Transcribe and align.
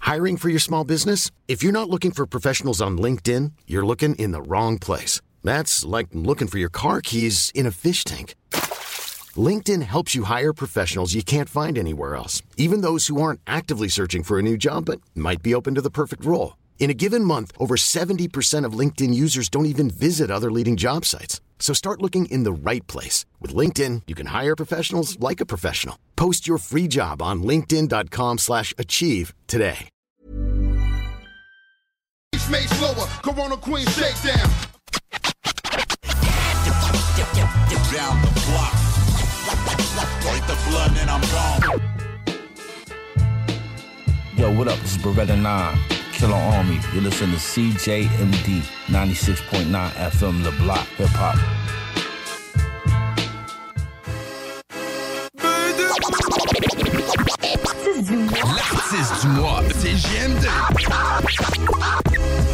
Hiring 0.00 0.36
for 0.36 0.48
your 0.48 0.60
small 0.60 0.84
business? 0.84 1.30
If 1.46 1.62
you're 1.62 1.72
not 1.72 1.90
looking 1.90 2.12
for 2.12 2.26
professionals 2.26 2.80
on 2.80 2.98
LinkedIn, 2.98 3.52
you're 3.66 3.86
looking 3.86 4.14
in 4.14 4.32
the 4.32 4.42
wrong 4.42 4.78
place. 4.78 5.20
That's 5.44 5.84
like 5.84 6.08
looking 6.12 6.48
for 6.48 6.58
your 6.58 6.70
car 6.70 7.00
keys 7.00 7.52
in 7.54 7.66
a 7.66 7.70
fish 7.70 8.04
tank. 8.04 8.34
LinkedIn 9.36 9.82
helps 9.82 10.14
you 10.14 10.24
hire 10.24 10.52
professionals 10.52 11.14
you 11.14 11.22
can't 11.22 11.48
find 11.48 11.76
anywhere 11.78 12.16
else, 12.16 12.42
even 12.56 12.80
those 12.80 13.08
who 13.08 13.20
aren't 13.20 13.40
actively 13.46 13.88
searching 13.88 14.22
for 14.22 14.38
a 14.38 14.42
new 14.42 14.56
job 14.56 14.86
but 14.86 15.00
might 15.14 15.42
be 15.42 15.54
open 15.54 15.74
to 15.74 15.82
the 15.82 15.90
perfect 15.90 16.24
role. 16.24 16.56
In 16.78 16.90
a 16.90 16.94
given 16.94 17.24
month, 17.24 17.52
over 17.58 17.76
70% 17.76 18.64
of 18.64 18.72
LinkedIn 18.72 19.12
users 19.12 19.48
don't 19.50 19.66
even 19.66 19.90
visit 19.90 20.30
other 20.30 20.50
leading 20.50 20.76
job 20.76 21.04
sites. 21.04 21.40
So 21.58 21.74
start 21.74 22.00
looking 22.00 22.24
in 22.26 22.44
the 22.44 22.52
right 22.52 22.86
place. 22.86 23.26
With 23.42 23.54
LinkedIn, 23.54 24.02
you 24.06 24.14
can 24.14 24.28
hire 24.28 24.56
professionals 24.56 25.20
like 25.20 25.42
a 25.42 25.46
professional. 25.46 25.98
Post 26.16 26.48
your 26.48 26.56
free 26.56 26.88
job 26.88 27.20
on 27.20 27.42
linkedin.com 27.42 28.38
slash 28.38 28.72
achieve 28.78 29.34
today. 29.46 29.90
Made 32.50 32.68
slower, 32.70 33.06
Corona 33.22 33.58
Queen 33.58 33.86
shakedown. 33.88 34.50
Down 37.92 38.20
the 38.20 38.28
block. 38.46 38.74
Break 40.20 40.46
the 40.46 40.58
blood 40.68 40.92
and 40.98 41.08
I'm 41.08 41.22
gone. 41.32 41.80
Yo, 44.36 44.52
what 44.58 44.68
up? 44.68 44.78
This 44.80 44.96
is 44.96 45.02
Beretta 45.02 45.40
9, 45.40 45.78
Killer 46.18 46.34
Army. 46.34 46.80
You 46.92 47.00
listen 47.00 47.30
to 47.30 47.36
CJMD 47.36 48.60
96.9 48.88 49.92
FM 50.10 50.42
The 50.42 50.50
Block 50.58 50.84
Hip 50.98 51.14
Hop. 51.14 51.36
L'artiste 58.56 59.20
du 59.20 59.28
mois, 59.28 59.62
c'est 59.78 59.96
JMD. 59.96 60.48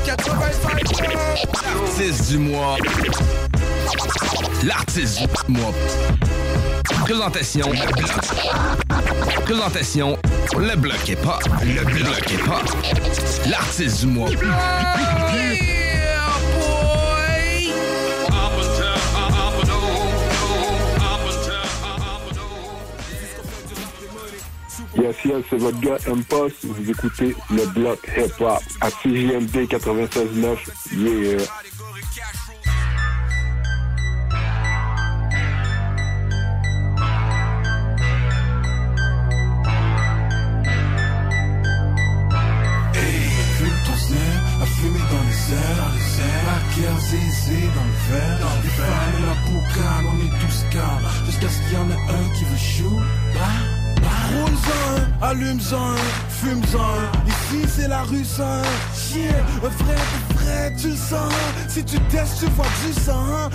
85 0.04 0.93
L'artiste 1.34 2.30
du 2.30 2.38
mois. 2.38 2.76
L'artiste 4.62 5.18
du 5.18 5.52
mois. 5.52 5.72
Présentation. 7.04 7.70
Présentation, 9.44 10.16
le 10.56 11.10
est 11.10 11.16
pas. 11.16 11.40
Le 11.62 11.80
est 11.80 12.44
pas. 12.46 12.62
L'artiste 13.48 14.00
du 14.00 14.06
mois. 14.06 14.28
Yes, 24.96 25.16
yes, 25.24 25.44
c'est 25.50 25.56
votre 25.56 25.80
gars 25.80 25.98
M-Post. 26.06 26.64
Vous 26.64 26.90
écoutez 26.90 27.34
le 27.50 27.66
bloc 27.66 27.98
hip-hop 28.16 28.62
à 28.80 28.90
CJMD 28.90 29.66
96.9. 29.68 30.56
Yeah. 30.96 31.38
Dans 45.14 47.00
zézé 47.00 47.60
dans 47.74 47.84
le 47.84 47.96
verre, 48.10 48.48
les 48.62 48.68
femmes 48.70 49.14
et 49.18 49.26
la 49.26 49.34
boucane, 49.46 50.06
on 50.06 50.18
est 50.18 50.34
tous 50.40 50.58
calmes, 50.70 51.08
jusqu'à 51.26 51.48
ce 51.48 51.58
qu'il 51.62 51.72
y 51.72 51.76
en 51.76 51.90
ait 51.90 51.94
un 51.94 52.28
qui 52.34 52.44
veut. 52.44 52.54
Roule-en 52.84 53.00
un, 53.40 53.63
allume-en 55.22 55.94
fume-en. 56.28 57.26
Ici 57.26 57.66
c'est 57.68 57.88
la 57.88 58.02
rue 58.02 58.24
un. 58.40 58.62
Yeah, 59.16 59.30
un 59.62 59.68
vrai 59.68 60.33
tu 60.76 60.88
le 60.88 60.96
sens. 60.96 61.32
Si 61.68 61.84
tu 61.84 61.98
testes, 62.10 62.40
tu 62.40 62.46
vois 62.50 62.66
du 62.86 63.00
sang. 63.00 63.24
Hein? 63.32 63.50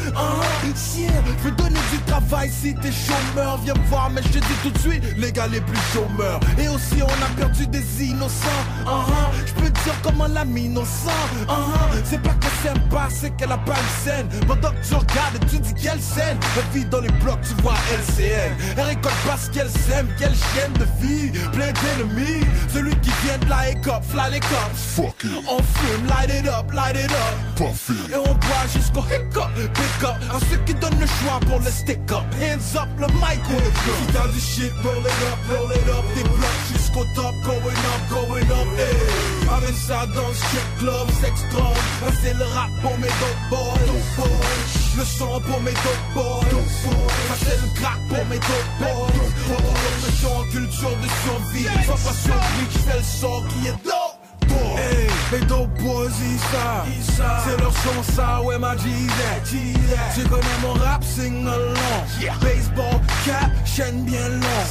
Yeah, 0.97 1.11
je 1.37 1.43
veux 1.43 1.51
donner 1.51 1.79
du 1.91 1.99
travail 2.05 2.49
si 2.49 2.75
t'es 2.75 2.91
chômeur. 2.91 3.59
Viens 3.63 3.73
me 3.73 3.87
voir, 3.87 4.09
mais 4.09 4.21
je 4.23 4.29
te 4.29 4.37
dis 4.39 4.53
tout 4.63 4.71
de 4.71 4.77
suite, 4.79 5.03
les 5.17 5.31
gars 5.31 5.47
les 5.47 5.61
plus 5.61 5.79
chômeurs. 5.93 6.39
Et 6.57 6.67
aussi, 6.67 7.01
on 7.01 7.23
a 7.23 7.29
perdu 7.37 7.67
des 7.67 8.03
innocents. 8.03 8.47
Uh-huh. 8.85 9.45
Je 9.45 9.53
peux 9.53 9.69
dire 9.69 9.93
comment 10.03 10.27
la 10.27 10.45
mine 10.45 10.77
au. 10.77 10.83
Uh-huh. 10.83 12.03
C'est 12.03 12.21
pas 12.21 12.33
qu'elle 12.33 12.51
s'aime 12.63 12.89
pas, 12.89 13.07
c'est 13.09 13.31
qu'elle 13.31 13.51
a 13.51 13.57
pas 13.57 13.73
une 13.73 14.03
scène. 14.03 14.27
Pendant 14.47 14.71
que 14.71 14.87
tu 14.87 14.95
regardes, 14.95 15.39
tu 15.49 15.59
dis 15.59 15.73
quelle 15.73 16.01
scène. 16.01 16.37
Elle 16.57 16.79
vit 16.79 16.85
dans 16.85 17.01
les 17.01 17.11
blocs, 17.23 17.41
tu 17.41 17.61
vois 17.61 17.75
LCN. 17.91 18.53
Elle 18.77 18.83
récolte 18.83 19.15
parce 19.27 19.49
qu'elle 19.49 19.69
s'aime, 19.69 20.07
quelle 20.17 20.35
chienne 20.35 20.73
de 20.73 20.85
vie. 20.99 21.31
Plein 21.51 21.71
d'ennemis. 21.71 22.45
Celui 22.73 22.95
qui 22.97 23.11
vient 23.23 23.37
de 23.37 23.49
la 23.49 23.71
hiccup, 23.71 24.03
fly 24.09 24.31
les 24.31 24.39
cops. 24.39 24.79
Fuck 24.95 25.23
it. 25.23 25.31
On 25.49 25.57
fume, 25.57 26.07
light 26.07 26.29
it 26.29 26.47
up, 26.47 26.71
light 26.79 26.95
it 26.95 27.11
up. 27.11 27.35
Puff 27.55 27.89
it. 27.89 28.11
Et 28.11 28.15
on 28.15 28.33
boit 28.43 28.65
jusqu'au 28.73 29.03
hiccup, 29.11 29.51
pick 29.77 30.03
up. 30.03 30.15
À 30.31 30.39
ceux 30.49 30.59
qui 30.65 30.73
donnent 30.75 30.99
le 30.99 31.07
choix 31.07 31.39
pour 31.47 31.59
le 31.59 31.71
stick 31.71 32.11
up. 32.11 32.25
Hands 32.39 32.69
up, 32.81 32.89
le 32.97 33.07
mic 33.21 33.41
ou 33.53 33.59
le 33.65 33.71
gun. 33.83 33.97
Si 33.99 34.13
t'as 34.13 34.27
du 34.27 34.39
shit, 34.39 34.73
roll 34.83 35.03
it 35.11 35.21
up, 35.31 35.39
roll 35.49 35.71
it 35.75 35.89
up. 35.89 36.05
Des 36.15 36.23
blocs 36.23 36.63
jusqu'au 36.71 37.05
top, 37.15 37.35
going 37.43 37.83
up, 37.93 38.01
going 38.09 38.51
up. 38.59 38.69
Hey. 38.77 38.95
Avec 39.57 39.75
ça 39.75 40.05
dans 40.15 40.27
le 40.27 40.35
strip 40.43 40.69
club, 40.79 41.07
sex. 41.21 41.35
Là, 41.51 42.11
c'est 42.21 42.33
le 42.33 42.45
rap 42.55 42.69
pour 42.81 42.97
mes 42.99 43.13
dope 43.21 43.43
boys. 43.49 43.85
Dope 43.87 44.09
boys. 44.17 44.69
Le 44.97 45.05
son 45.05 45.41
pour 45.41 45.61
mes 45.61 45.75
dope 45.83 46.05
boys. 46.13 46.45
Dope 46.51 46.73
boys. 46.85 47.13
Ça, 47.27 47.35
c'est 47.43 47.59
le 47.61 47.69
crack 47.79 47.99
pour 48.07 48.25
mes 48.31 48.39
dope 48.49 48.71
boys. 48.79 49.11
Dope 49.17 49.39
boys. 49.47 49.87
En 50.29 50.43
culture 50.51 50.95
de 51.03 51.09
survie. 51.23 51.67
Sois 51.85 51.95
pas 51.95 52.13
surpris 52.13 52.65
que 52.71 52.79
fais 52.79 52.97
le 52.97 53.03
son 53.03 53.43
qui 53.49 53.67
est 53.67 53.89
dope. 54.49 54.77
Hey, 54.77 55.07
les 55.31 55.45
dope 55.45 55.69
boys, 55.81 56.09
ils 56.21 56.39
savent. 56.39 56.87
C'est 57.45 57.59
leur 57.61 57.73
son, 57.73 58.03
ça, 58.15 58.41
ouais, 58.41 58.57
ma 58.57 58.75
G-That. 58.75 59.49
Tu 60.15 60.23
connais 60.27 60.59
mon 60.61 60.73
rap, 60.73 61.03
sing 61.03 61.47
along. 61.47 62.39
Baseball, 62.41 62.99
cap, 63.25 63.51
chaîne 63.65 64.03
bien 64.03 64.27
long. 64.29 64.65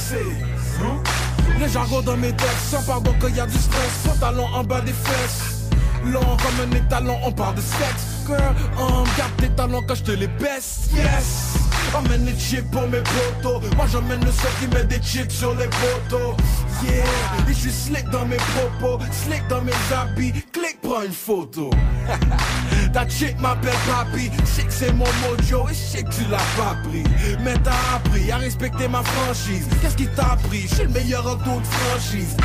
Les 1.59 1.69
jargons 1.69 2.01
dans 2.01 2.17
mes 2.17 2.31
textes, 2.31 2.69
sans 2.71 2.83
pardon 2.83 3.13
quand 3.19 3.27
y 3.27 3.39
a 3.39 3.45
du 3.45 3.57
stress. 3.57 4.05
Pantalon 4.05 4.47
en 4.53 4.63
bas 4.63 4.81
des 4.81 4.93
fesses. 4.93 5.69
Long 6.05 6.21
comme 6.21 6.71
un 6.71 6.75
étalon, 6.75 7.17
on 7.25 7.31
parle 7.31 7.55
de 7.55 7.61
sexe. 7.61 8.18
Girl, 8.27 8.55
on 8.77 9.03
garde 9.17 9.35
tes 9.37 9.49
talons 9.49 9.83
quand 9.87 9.95
je 9.95 10.03
te 10.03 10.11
les 10.11 10.27
baisse. 10.27 10.89
Yes! 10.93 11.55
Emmène 11.95 12.25
les 12.25 12.37
chips 12.37 12.69
pour 12.71 12.87
mes 12.87 13.01
potos. 13.01 13.61
Moi 13.75 13.85
j'emmène 13.91 14.23
le 14.23 14.31
son 14.31 14.47
qui 14.59 14.67
met 14.73 14.83
des 14.83 15.01
chips 15.01 15.31
sur 15.31 15.55
les 15.55 15.67
potos. 15.67 16.35
Yeah! 16.83 17.03
Et 17.47 17.53
je 17.53 17.59
suis 17.59 17.71
slick 17.71 18.09
dans 18.09 18.25
mes 18.25 18.37
propos, 18.37 19.03
slick 19.11 19.47
dans 19.47 19.61
mes 19.61 19.71
habits. 19.91 20.33
Clique, 20.53 20.79
prends 20.81 21.03
une 21.03 21.11
photo. 21.11 21.69
Ta 22.93 23.07
chick 23.07 23.39
m'appelle 23.39 23.73
papi, 23.87 24.29
que 24.29 24.71
c'est 24.71 24.93
mon 24.93 25.05
mojo 25.21 25.67
et 25.69 26.03
que 26.03 26.09
tu 26.09 26.25
l'as 26.29 26.37
pas 26.57 26.75
pris. 26.87 27.03
Mais 27.43 27.55
t'as 27.63 27.95
appris 27.95 28.31
à 28.31 28.37
respecter 28.37 28.87
ma 28.87 29.03
franchise. 29.03 29.67
Qu'est-ce 29.81 29.95
qui 29.95 30.07
t'a 30.07 30.33
appris? 30.33 30.61
Je 30.61 30.75
suis 30.75 30.83
le 30.83 30.89
meilleur 30.89 31.25
en 31.27 31.35
toute 31.35 31.65
franchise. 31.65 32.35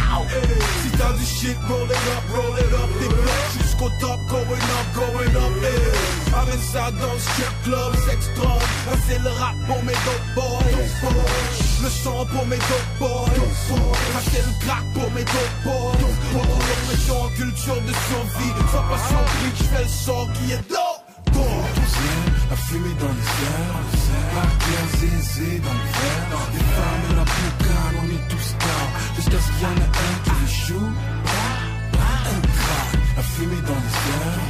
Si 0.83 0.91
t'as 0.99 1.13
du 1.13 1.25
shit, 1.25 1.57
roll 1.69 1.87
it 1.87 1.93
up, 1.93 2.25
roll 2.35 2.59
it 2.59 2.73
up. 2.75 3.64
Jusqu'au 3.75 3.91
top, 4.01 4.21
going 4.29 4.41
up, 4.41 4.87
going 4.95 5.37
up. 5.37 5.53
Avec 6.37 6.61
ça 6.61 6.91
dans 6.91 7.13
le 7.13 7.19
strip 7.19 7.63
club, 7.65 7.95
sex. 8.09 8.31
Là, 8.37 8.93
c'est 9.07 9.19
le 9.19 9.31
rap 9.31 9.55
pour 9.67 9.83
mes 9.85 9.93
dope 9.93 10.35
boys. 10.35 11.11
Le 11.83 11.89
son 11.89 12.27
pour 12.27 12.47
mes 12.47 12.57
dope 12.57 12.99
boys. 12.99 13.27
C'est 14.33 14.39
le 14.39 14.67
crack 14.67 14.85
pour 14.95 15.11
mes 15.13 15.25
dope 15.25 15.65
boys. 15.65 15.93
Son 17.07 17.15
en 17.15 17.29
culture 17.29 17.81
de 17.83 17.93
survie. 17.93 18.53
Sois 18.71 18.85
pas 18.89 18.99
surpris 19.09 19.51
que 19.53 19.59
je 19.59 19.65
fais 19.65 19.83
le 19.83 19.89
son 19.89 20.29
qui 20.35 20.53
est 20.53 20.69
dope. 20.69 21.01
Zèle, 21.35 22.53
à 22.53 22.57
fumer 22.57 22.95
dans 22.99 23.07
les 23.07 23.31
airs. 23.45 23.79
La 24.35 24.43
guerre 24.43 24.91
zézé 24.99 25.61
dans. 25.61 25.73
Les 26.53 26.65
femmes 26.75 27.05
et 27.11 27.15
la 27.15 27.25
boucane, 27.25 27.97
on 28.03 28.07
est 28.07 28.29
tous 28.29 28.55
calmes. 28.59 28.95
Jusqu'à 29.17 29.39
ce 29.39 29.53
qu'il 29.53 29.63
y 29.63 29.67
en 29.67 29.77
ait 29.77 29.83
un 29.83 30.15
qui 30.25 30.31
veut 30.31 30.47
shoot. 30.47 31.54
À 33.17 33.23
fumer 33.23 33.63
dans 33.69 33.81
les 33.85 33.97
airs. 34.13 34.45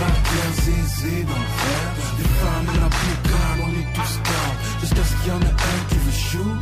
La 0.00 0.10
guerre 0.26 0.54
zézé 0.64 1.22
dans 1.24 1.42
le 1.44 1.52
verre. 1.62 1.92
Les 2.18 2.30
femmes 2.40 2.68
et 2.74 2.78
la 2.78 2.88
boucane, 2.96 3.60
on 3.64 3.70
est 3.80 3.90
tous 3.94 4.14
calmes. 4.22 4.60
Jusqu'à 4.80 5.04
ce 5.04 5.14
qu'il 5.22 5.28
y 5.28 5.34
en 5.36 5.40
ait 5.40 5.56
un 5.72 5.78
qui 5.88 5.96
veut 5.96 6.12
shoot. 6.12 6.58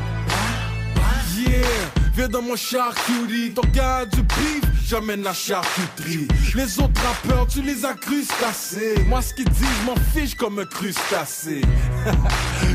Yeah, 1.41 2.00
viens 2.15 2.29
dans 2.29 2.43
mon 2.43 2.57
char 2.57 2.95
cutie, 2.95 3.53
ton 3.53 3.63
gars 3.73 4.05
du 4.07 4.23
beef, 4.23 4.63
j'amène 4.87 5.23
la 5.23 5.33
charcuterie. 5.33 6.29
Les 6.55 6.79
autres 6.79 7.01
rappeurs, 7.03 7.47
tu 7.47 7.63
les 7.63 7.85
as 7.85 7.95
crustacés. 7.95 9.05
Moi, 9.07 9.23
ce 9.23 9.35
qu'ils 9.35 9.49
disent, 9.49 9.67
je 9.81 9.87
m'en 9.87 9.97
fiche 10.15 10.35
comme 10.35 10.59
un 10.59 10.65
crustacé. 10.65 11.63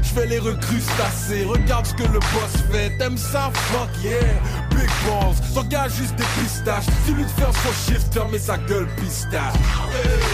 Je 0.03 0.13
vais 0.21 0.27
les 0.27 0.39
recrustacer. 0.39 1.43
Regarde 1.45 1.85
ce 1.87 1.93
que 1.93 2.03
le 2.03 2.19
boss 2.19 2.63
fait. 2.71 2.95
T'aimes 2.97 3.17
ça? 3.17 3.51
Fuck 3.53 3.89
yeah. 4.03 4.19
Big 4.69 4.89
balls. 5.05 5.35
T'engages 5.53 5.95
juste 5.95 6.15
des 6.15 6.23
pistaches. 6.39 6.85
Dis-lui 7.05 7.23
de 7.23 7.29
faire 7.29 7.51
son 7.51 7.91
shift, 7.91 8.13
fermer 8.13 8.39
sa 8.39 8.57
gueule 8.57 8.87
pistache. 8.97 9.53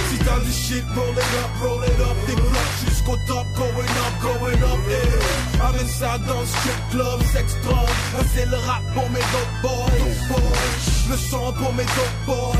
Si 0.09 0.17
t'as 0.19 0.39
du 0.39 0.51
shit, 0.51 0.83
roll 0.95 1.13
it 1.13 1.19
up, 1.19 1.61
roll 1.61 1.83
it 1.83 1.99
up. 1.99 2.15
Des 2.27 2.35
jusqu'au 3.01 3.17
top, 3.27 3.45
going 3.55 3.67
up, 3.67 4.21
going 4.21 4.63
up. 4.63 4.79
Yeah. 4.87 5.67
Amène 5.67 5.87
ça 5.87 6.17
dans 6.19 6.45
strip 6.45 6.89
club, 6.91 7.21
sex 7.33 7.55
drug. 7.63 7.87
C'est 8.33 8.45
le 8.45 8.57
rap 8.57 8.81
pour 8.93 9.09
mes 9.09 9.19
dope 9.19 9.61
boys. 9.61 10.39
Le 11.09 11.17
sang 11.17 11.53
pour 11.53 11.73
mes 11.73 11.83
dope 11.83 12.25
boys. 12.25 12.53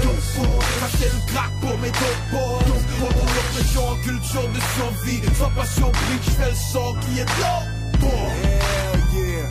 Acheter 0.85 1.09
le 1.13 1.33
crack 1.33 1.51
pour 1.61 1.77
mes 1.79 1.89
dope 1.89 2.23
boys. 2.31 2.59
L'oppression 2.99 3.87
en 3.89 3.95
culture 3.97 4.49
de 4.49 4.59
survie. 4.75 5.21
Sois 5.37 5.51
pas 5.55 5.65
surpris 5.65 6.17
que 6.19 6.25
je 6.25 6.31
fais 6.31 6.49
le 6.49 6.55
son 6.55 6.95
qui 7.01 7.19
est 7.19 7.25
dope 7.25 7.99
boy. 7.99 8.11
Yeah, 9.13 9.25
yeah. 9.25 9.49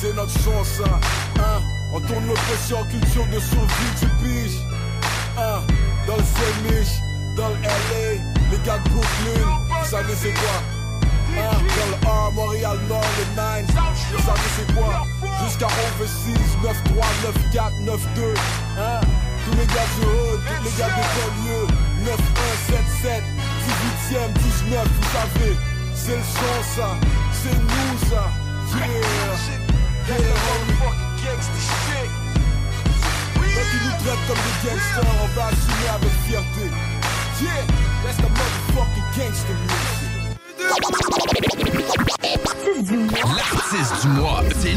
C'est 0.00 0.14
notre 0.14 0.32
chance, 0.32 0.80
hein. 0.84 1.00
hein. 1.38 1.60
On 1.92 2.00
tourne 2.00 2.26
l'oppression 2.26 2.80
en 2.80 2.84
culture 2.84 3.26
de 3.26 3.40
survie, 3.40 3.92
tu 3.98 4.06
piges. 4.22 4.60
Hein. 5.38 5.62
Dans 6.06 6.16
le 6.16 6.22
Semish, 6.22 6.88
dans 7.36 7.48
le 7.48 7.54
LA, 7.62 8.35
les 8.50 8.58
gars 8.64 8.78
de 8.78 8.88
Brooklyn, 8.90 9.40
vous 9.68 9.88
savez 9.88 10.14
c'est 10.20 10.32
quoi? 10.32 10.58
Hein, 11.38 11.58
dans 11.76 11.90
le 11.90 11.96
A, 12.10 12.30
Montréal 12.30 12.78
Nord, 12.88 13.10
le 13.18 13.24
9, 13.36 13.66
vous 13.66 14.22
savez 14.22 14.50
c'est 14.56 14.74
quoi? 14.74 15.06
Jusqu'à 15.44 15.66
Overseas, 15.66 16.52
9-3, 16.62 17.04
9-4, 17.52 17.84
9-2 17.84 18.34
hein? 18.78 19.00
Tous 19.44 19.56
les 19.56 19.66
gars 19.66 19.88
du 19.94 20.06
hood, 20.06 20.40
tous 20.44 20.64
les 20.64 20.74
gars 20.78 20.88
de 20.88 21.02
banlieue. 21.14 21.66
9-1, 22.04 22.10
7-7, 23.02 23.22
18ème, 24.10 24.32
19, 24.32 24.86
vous 24.86 25.08
savez. 25.12 25.54
C'est 25.94 26.16
le 26.16 26.22
son 26.22 26.56
ça, 26.76 26.88
c'est 27.32 27.54
nous 27.54 27.98
ça. 28.10 28.24
Yeah, 28.76 28.86
yeah. 28.86 29.06
Quand 33.56 33.68
ils 33.72 33.82
nous 33.84 33.96
traitent 34.04 34.24
comme 34.28 34.36
des 34.36 34.56
gangsters, 34.68 35.14
on 35.22 35.28
va 35.34 35.44
assumer 35.46 35.88
avec 35.94 36.14
fierté. 36.26 36.66
Yeah, 37.40 37.62
that's 38.06 38.18
the 38.18 38.28
motherfucking 38.28 39.16
gangster 39.16 39.54
music 39.54 40.06
du 44.02 44.08
mois, 44.08 44.42
c'est. 44.54 44.76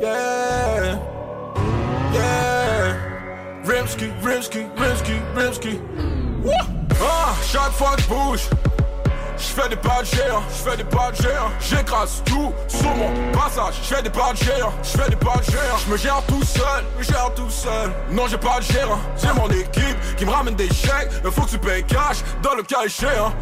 Yeah, 0.00 0.98
yeah. 2.12 2.96
Rimsky, 3.64 4.12
Rimsky, 4.22 4.66
Rimsky, 4.76 5.20
Rimsky. 5.34 5.80
Ah, 7.00 7.34
chaque 7.42 7.72
fois 7.72 7.96
que 7.96 8.02
je 8.02 8.08
bouge, 8.08 8.48
je 9.36 9.42
fais 9.62 9.68
des 9.68 9.76
pas 9.76 10.00
de 10.00 10.06
je 10.06 10.70
fais 10.70 10.76
des 10.76 10.84
pas 10.84 11.10
de 11.10 11.16
j'écrase 11.60 12.22
tout 12.24 12.52
sur 12.68 12.94
mon 12.94 13.10
passage, 13.32 13.74
je 13.82 13.94
fais 13.94 14.02
des 14.02 14.10
pas 14.10 14.32
de 14.32 14.38
je 14.38 14.98
fais 14.98 15.10
des 15.10 15.16
pas 15.16 15.36
de 15.36 15.44
je 15.84 15.90
me 15.90 15.96
gère 15.96 16.22
tout 16.26 16.42
seul, 16.44 16.84
je 16.98 17.04
gère 17.04 17.32
tout 17.34 17.50
seul. 17.50 17.90
Non, 18.10 18.26
j'ai 18.28 18.38
pas 18.38 18.58
de 18.60 18.64
gérant, 18.64 18.98
j'ai 19.20 19.32
mon 19.32 19.48
équipe 19.48 20.16
qui 20.16 20.24
me 20.24 20.30
ramène 20.30 20.54
des 20.54 20.68
chèques, 20.68 21.10
il 21.24 21.30
faut 21.30 21.42
que 21.42 21.50
tu 21.50 21.58
payes 21.58 21.84
cash 21.84 22.18
dans 22.42 22.54
le 22.54 22.62
cas 22.62 22.84
échéant. 22.84 23.32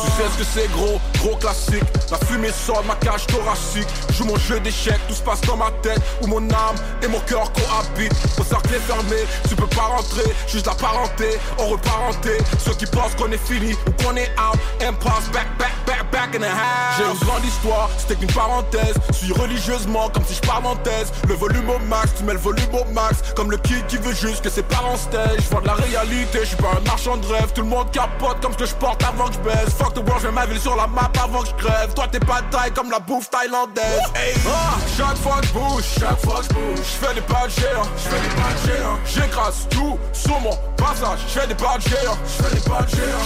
Tu 0.00 0.06
sais 0.12 0.28
ce 0.32 0.38
que 0.38 0.44
c'est 0.44 0.70
gros, 0.72 1.00
gros 1.18 1.36
classique. 1.36 1.84
La 2.10 2.18
fumée 2.26 2.50
sort 2.50 2.82
de 2.82 2.88
ma 2.88 2.94
cage 2.96 3.26
thoracique. 3.26 3.88
Joue 4.12 4.24
mon 4.24 4.36
jeu 4.36 4.60
d'échecs, 4.60 5.00
tout 5.08 5.14
se 5.14 5.22
passe 5.22 5.40
dans 5.42 5.56
ma 5.56 5.70
tête 5.82 6.00
où 6.22 6.26
mon 6.26 6.42
âme 6.50 6.76
et 7.02 7.08
mon 7.08 7.20
cœur 7.20 7.50
cohabitent. 7.52 8.12
Au 8.38 8.44
cercle 8.44 8.74
est 8.74 8.80
fermé, 8.80 9.16
tu 9.48 9.56
peux 9.56 9.66
pas 9.66 9.82
rentrer, 9.82 10.24
juste 10.46 10.66
la 10.66 10.74
parenté, 10.74 11.38
on 11.58 11.66
reparenté. 11.66 12.38
Ceux 12.58 12.74
qui 12.74 12.86
pensent 12.86 13.14
qu'on 13.14 13.30
est 13.32 13.46
fini 13.46 13.72
ou 13.72 14.02
qu'on 14.02 14.16
est 14.16 14.30
out, 14.38 14.58
impasse 14.80 15.25
back, 15.32 15.58
back, 15.58 15.74
back, 15.86 16.10
back 16.10 16.34
in 16.34 16.40
the 16.40 16.50
house. 16.50 16.96
J'ai 16.98 17.04
une 17.04 17.26
grande 17.26 17.44
histoire, 17.44 17.88
c'était 17.98 18.16
qu'une 18.16 18.32
parenthèse. 18.32 18.94
Suis 19.12 19.32
religieusement 19.32 20.08
comme 20.08 20.24
si 20.24 20.34
je 20.34 20.40
parle 20.40 20.66
en 20.66 20.76
thèse. 20.76 21.12
Le 21.28 21.34
volume 21.34 21.68
au 21.70 21.78
max, 21.80 22.12
tu 22.16 22.24
mets 22.24 22.34
le 22.34 22.38
volume 22.38 22.74
au 22.74 22.84
max. 22.92 23.22
Comme 23.34 23.50
le 23.50 23.58
kid 23.58 23.86
qui 23.86 23.96
veut 23.98 24.14
juste 24.14 24.42
que 24.42 24.50
ses 24.50 24.62
parents 24.62 24.96
stage. 24.96 25.38
Je 25.38 25.60
de 25.60 25.66
la 25.66 25.74
réalité, 25.74 26.40
je 26.40 26.46
suis 26.46 26.56
pas 26.56 26.72
un 26.76 26.86
marchand 26.86 27.16
de 27.16 27.26
rêve. 27.26 27.52
Tout 27.54 27.62
le 27.62 27.68
monde 27.68 27.90
capote 27.90 28.40
comme 28.40 28.52
ce 28.52 28.58
que 28.58 28.66
je 28.66 28.74
porte 28.74 29.02
avant 29.02 29.28
que 29.28 29.34
je 29.34 29.38
baisse. 29.40 29.74
Fuck 29.78 29.94
the 29.94 29.98
world, 29.98 30.22
je 30.22 30.28
ma 30.28 30.46
ville 30.46 30.60
sur 30.60 30.76
la 30.76 30.86
map 30.86 31.10
avant 31.22 31.42
que 31.42 31.48
je 31.48 31.54
crève. 31.54 31.94
Toi 31.94 32.06
t'es 32.10 32.20
pas 32.20 32.40
taille 32.50 32.72
comme 32.72 32.90
la 32.90 32.98
bouffe 32.98 33.30
thaïlandaise. 33.30 34.00
Hey. 34.14 34.34
Ah, 34.46 34.76
chaque 34.96 35.16
fois 35.18 35.40
que 35.40 35.46
je 35.46 35.52
bouge, 35.52 35.84
chaque 35.98 36.20
fois 36.24 36.40
que 36.40 36.54
bouge, 36.54 36.78
je 36.78 37.06
fais 37.06 37.14
des 37.14 37.20
pas 37.22 37.46
de 37.46 37.50
géant, 37.50 37.88
je 37.96 38.08
fais 38.08 38.20
des 38.20 38.34
pas 38.34 38.52
de 38.52 38.66
géant. 38.66 38.98
J'écrase 39.04 39.66
tout 39.70 39.98
sur 40.12 40.40
mon 40.40 40.56
passage, 40.86 41.18
je 41.26 41.40
fais 41.40 41.46
des 41.46 41.54
pas 41.54 41.76
de 41.76 41.82
géant, 41.82 42.16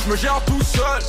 je 0.05 0.11
me 0.11 0.17
gère 0.17 0.41
tout 0.47 0.63
seul. 0.63 1.01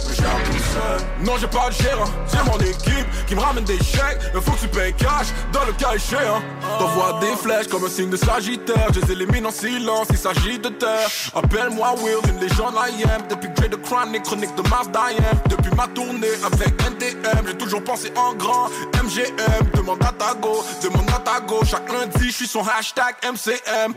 Non 1.22 1.34
j'ai 1.40 1.48
pas 1.48 1.70
de 1.70 1.76
gérant, 1.76 2.10
c'est 2.28 2.44
mon 2.44 2.58
équipe 2.60 3.08
qui 3.28 3.36
me 3.36 3.40
ramène 3.40 3.64
des 3.64 3.78
chèques. 3.78 4.20
Il 4.34 4.42
faut 4.42 4.52
que 4.52 4.60
tu 4.60 4.68
payes 4.68 4.94
cash 4.94 5.28
dans 5.54 5.66
le 5.66 5.74
cas 5.74 5.94
échéant. 5.96 6.42
T'envoies 6.78 7.20
des 7.22 7.36
flèches 7.38 7.68
comme 7.68 7.86
un 7.86 7.90
signe 7.90 8.10
de 8.10 8.18
sagittaire. 8.18 8.88
Je 8.94 9.00
les 9.02 9.12
élimine 9.14 9.46
en 9.46 9.52
silence, 9.52 10.08
il 10.10 10.18
s'agit 10.18 10.60
de 10.60 10.70
terre. 10.70 11.10
Appelle-moi 11.36 11.96
Will, 12.02 12.18
une 12.28 12.40
légende 12.40 12.76
I 12.76 13.04
am. 13.04 13.22
Depuis 13.30 13.50
Grey 13.50 13.70
de 13.70 13.78
Chronic, 13.78 14.24
chronique 14.24 14.56
de 14.56 14.68
Mars 14.70 14.88
d'IM. 14.90 15.40
Depuis 15.50 15.72
ma 15.76 15.88
tournée 15.88 16.36
avec 16.46 16.70
NDM, 16.82 17.48
j'ai 17.48 17.58
toujours 17.58 17.84
pensé 17.84 18.12
en 18.16 18.34
grand. 18.34 18.68
MGM, 19.02 19.72
demande 19.74 20.04
à 20.04 20.12
ta 20.12 20.34
go, 20.34 20.64
demande 20.84 21.10
à 21.10 21.20
ta 21.20 21.40
go. 21.42 21.62
Chaque 21.66 21.92
lundi, 21.92 22.28
je 22.28 22.36
suis 22.36 22.48
son 22.48 22.66
hashtag 22.68 23.16
MCM. 23.24 23.94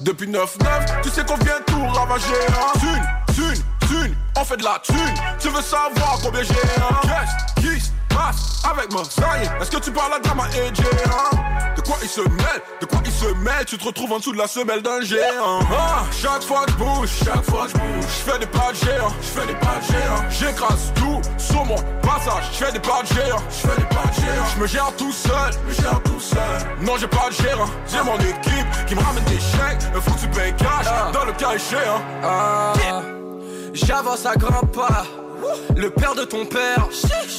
Depuis 0.00 0.28
9-9, 0.28 1.02
tu 1.02 1.08
sais 1.10 1.24
qu'on 1.24 1.36
vient 1.38 1.60
tout 1.66 1.84
ravager. 1.88 2.26
Hein? 2.50 2.78
Thune, 2.78 3.34
thune, 3.34 3.64
thune, 3.88 4.16
on 4.36 4.44
fait 4.44 4.56
de 4.56 4.62
la 4.62 4.80
thune. 4.80 4.96
Tu 5.40 5.48
veux 5.48 5.60
savoir 5.60 6.20
combien 6.22 6.42
j'ai 6.42 6.52
hein? 6.52 7.00
Qu'est-ce 7.56 7.80
qui 7.80 7.92
passe 8.18 8.62
avec 8.64 8.92
ma 8.92 9.04
zaïe 9.04 9.48
Est-ce 9.60 9.70
que 9.70 9.78
tu 9.78 9.92
parles 9.92 10.14
à 10.14 10.18
Drama 10.18 10.44
et 10.50 10.74
Jay, 10.74 10.84
hein? 11.06 11.36
De 11.76 11.80
quoi 11.82 11.96
il 12.02 12.08
se 12.08 12.20
mêle? 12.20 12.62
De 12.80 12.86
quoi 12.86 13.00
il 13.04 13.12
se 13.12 13.26
mêle? 13.44 13.64
Tu 13.66 13.78
te 13.78 13.84
retrouves 13.84 14.12
en 14.12 14.18
dessous 14.18 14.32
de 14.32 14.38
la 14.38 14.48
semelle 14.48 14.82
d'un 14.82 15.00
géant 15.02 15.60
ah, 15.70 16.04
Chaque 16.10 16.42
fois 16.42 16.64
que 16.66 16.72
je 16.72 16.76
bouge, 16.76 17.10
chaque 17.24 17.44
fois 17.44 17.66
que 17.66 17.72
je 17.72 17.74
bouge 17.74 18.04
Je 18.04 18.30
fais 18.30 18.38
des 18.38 18.46
pas 18.46 18.72
de 18.72 18.76
géant, 18.76 19.12
je 19.20 19.26
fais 19.26 19.46
des 19.46 19.54
pas 19.54 19.78
de 19.80 19.86
géant. 19.86 20.30
J'écrase 20.30 20.92
tout 20.94 21.20
sur 21.38 21.64
mon 21.64 21.76
passage 22.02 22.44
Je 22.52 22.64
fais 22.64 22.72
des 22.72 22.80
pas 22.80 23.02
de 23.02 23.06
géant, 23.06 23.42
je 23.50 23.68
fais 23.68 23.76
des 23.76 23.88
pas 23.88 24.06
de 24.08 24.14
géant. 24.14 24.46
Je 24.54 24.60
me 24.60 24.66
gère 24.66 24.92
tout 24.96 25.12
seul, 25.12 25.50
je 25.52 25.68
me 25.68 25.74
gère 25.74 26.02
tout 26.02 26.20
seul. 26.20 26.58
Non 26.82 26.96
j'ai 26.98 27.08
pas 27.08 27.28
de 27.30 27.34
gérant, 27.34 27.70
j'ai 27.90 28.02
mon 28.02 28.18
équipe 28.18 28.86
Qui 28.86 28.94
me 28.94 29.00
ramène 29.00 29.24
des 29.24 29.40
chèques, 29.40 29.88
il 29.94 30.00
faut 30.00 30.12
que 30.12 30.20
tu 30.20 30.28
payes 30.28 30.54
cash 30.56 30.86
Dans 31.12 31.24
le 31.24 31.32
cas 31.32 31.54
échéant 31.54 32.02
Ah, 32.22 32.72
J'avance 33.72 34.26
à 34.26 34.34
grands 34.34 34.66
pas. 34.66 35.06
Le 35.76 35.90
père 35.90 36.14
de 36.14 36.24
ton 36.24 36.44
père, 36.44 36.88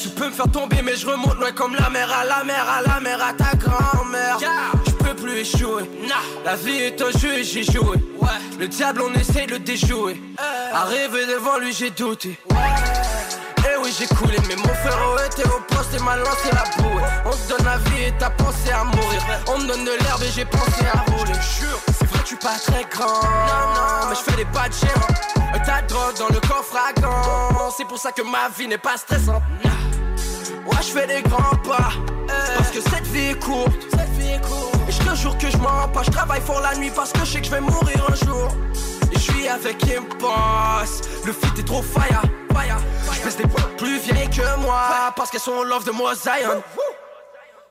tu 0.01 0.09
peux 0.09 0.27
me 0.27 0.31
faire 0.31 0.49
tomber, 0.51 0.77
mais 0.83 0.95
je 0.95 1.05
remonte 1.05 1.35
loin 1.37 1.51
comme 1.51 1.75
la 1.75 1.89
mer 1.89 2.09
à 2.11 2.23
la 2.23 2.43
mer, 2.43 2.65
à 2.67 2.81
la 2.81 2.99
mer, 2.99 3.19
à 3.21 3.33
ta 3.33 3.55
grand-mère. 3.57 4.37
Je 4.85 4.91
peux 4.91 5.15
plus 5.15 5.39
échouer. 5.39 5.83
La 6.45 6.55
vie 6.55 6.77
est 6.77 7.01
un 7.01 7.11
jeu 7.11 7.39
et 7.39 7.43
j'ai 7.43 7.63
joué. 7.63 7.97
Le 8.59 8.67
diable, 8.67 9.01
on 9.01 9.13
essaie 9.19 9.45
de 9.45 9.51
le 9.51 9.59
déjouer. 9.59 10.21
Arrivé 10.73 11.25
devant 11.25 11.57
lui, 11.57 11.73
j'ai 11.73 11.89
douté. 11.89 12.37
J'ai 13.98 14.08
coulé, 14.08 14.38
mais 14.48 14.55
mon 14.55 14.74
frère 14.75 15.00
était 15.25 15.48
au 15.48 15.60
poste 15.67 15.93
et 15.96 16.00
m'a 16.00 16.15
lancé 16.15 16.50
la 16.53 16.63
bouée. 16.77 17.03
On 17.25 17.31
te 17.31 17.50
donne 17.50 17.65
la 17.65 17.77
vie 17.77 18.03
et 18.03 18.13
t'as 18.17 18.29
pensé 18.29 18.72
à 18.72 18.84
mourir. 18.84 19.22
On 19.48 19.58
me 19.58 19.67
donne 19.67 19.84
de 19.84 19.91
l'herbe 20.03 20.22
et 20.24 20.31
j'ai 20.31 20.46
pensé 20.46 20.86
à 20.93 21.00
rouler. 21.12 21.34
Jure, 21.34 21.79
c'est 21.88 22.08
vrai, 22.08 22.19
tu 22.24 22.36
pas 22.36 22.58
très 22.65 22.86
grand. 22.86 23.22
Non, 23.22 23.74
non, 23.74 24.10
mais 24.10 24.15
je 24.15 24.31
fais 24.31 24.38
des 24.38 24.46
pas 24.46 24.69
de 24.69 24.74
géant. 24.74 25.63
Tas 25.65 25.81
de 25.81 25.88
drogue 25.88 26.17
dans 26.17 26.29
le 26.29 26.39
coffre 26.39 26.77
à. 26.77 27.72
C'est 27.75 27.86
pour 27.86 27.98
ça 27.98 28.12
que 28.12 28.22
ma 28.22 28.48
vie 28.58 28.67
n'est 28.67 28.77
pas 28.77 28.96
stressante. 28.96 29.41
Ouais, 29.65 30.77
je 30.81 30.91
fais 30.91 31.08
des 31.08 31.22
grands 31.24 31.58
pas. 31.58 31.89
Parce 32.58 32.69
que 32.69 32.81
cette 32.81 33.08
vie 33.08 33.31
est 33.31 33.39
courte. 33.39 33.74
Et 34.88 34.91
je 34.91 35.00
te 35.00 35.15
jure 35.15 35.38
que 35.38 35.50
je 35.50 35.58
mens 35.58 35.88
pas. 35.91 36.03
Je 36.03 36.12
travaille 36.12 36.41
fort 36.41 36.62
la 36.62 36.75
nuit 36.75 36.91
parce 36.96 37.12
que 37.12 37.19
je 37.22 37.25
sais 37.25 37.39
que 37.41 37.48
je 37.48 37.51
vais 37.51 37.62
mourir 37.62 38.05
un 38.08 38.25
jour. 38.25 38.50
Et 39.11 39.15
je 39.15 39.31
suis 39.31 39.47
avec 39.47 39.83
Impost. 39.83 41.09
Le 41.25 41.33
fit 41.33 41.59
est 41.59 41.65
trop 41.65 41.81
fire. 41.81 42.21
Je 43.11 43.21
pèse 43.21 43.37
des 43.37 43.47
points 43.47 43.69
plus 43.77 43.99
vieilles 43.99 44.29
que 44.29 44.59
moi. 44.61 45.11
Parce 45.15 45.29
qu'elles 45.29 45.41
sont 45.41 45.51
en 45.51 45.63
love 45.63 45.83
de 45.85 45.91
moi, 45.91 46.13
Zion. 46.15 46.61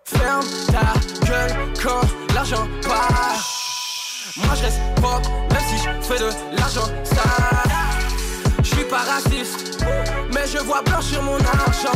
Ferme 0.04 0.44
ta 0.66 1.26
gueule 1.26 1.72
quand 1.82 2.00
l'argent 2.34 2.66
passe. 2.82 4.34
Moi 4.36 4.54
je 4.56 4.62
reste 4.64 4.80
propre, 4.96 5.30
même 5.50 5.62
si 5.68 5.78
je 5.78 6.06
fais 6.06 6.18
de 6.18 6.30
l'argent 6.58 6.86
sale. 7.04 7.72
Je 8.62 8.68
suis 8.68 8.84
pas 8.84 8.98
raciste, 8.98 9.84
mais 10.32 10.46
je 10.46 10.58
vois 10.58 10.82
blanchir 10.82 11.22
mon 11.22 11.36
argent. 11.36 11.92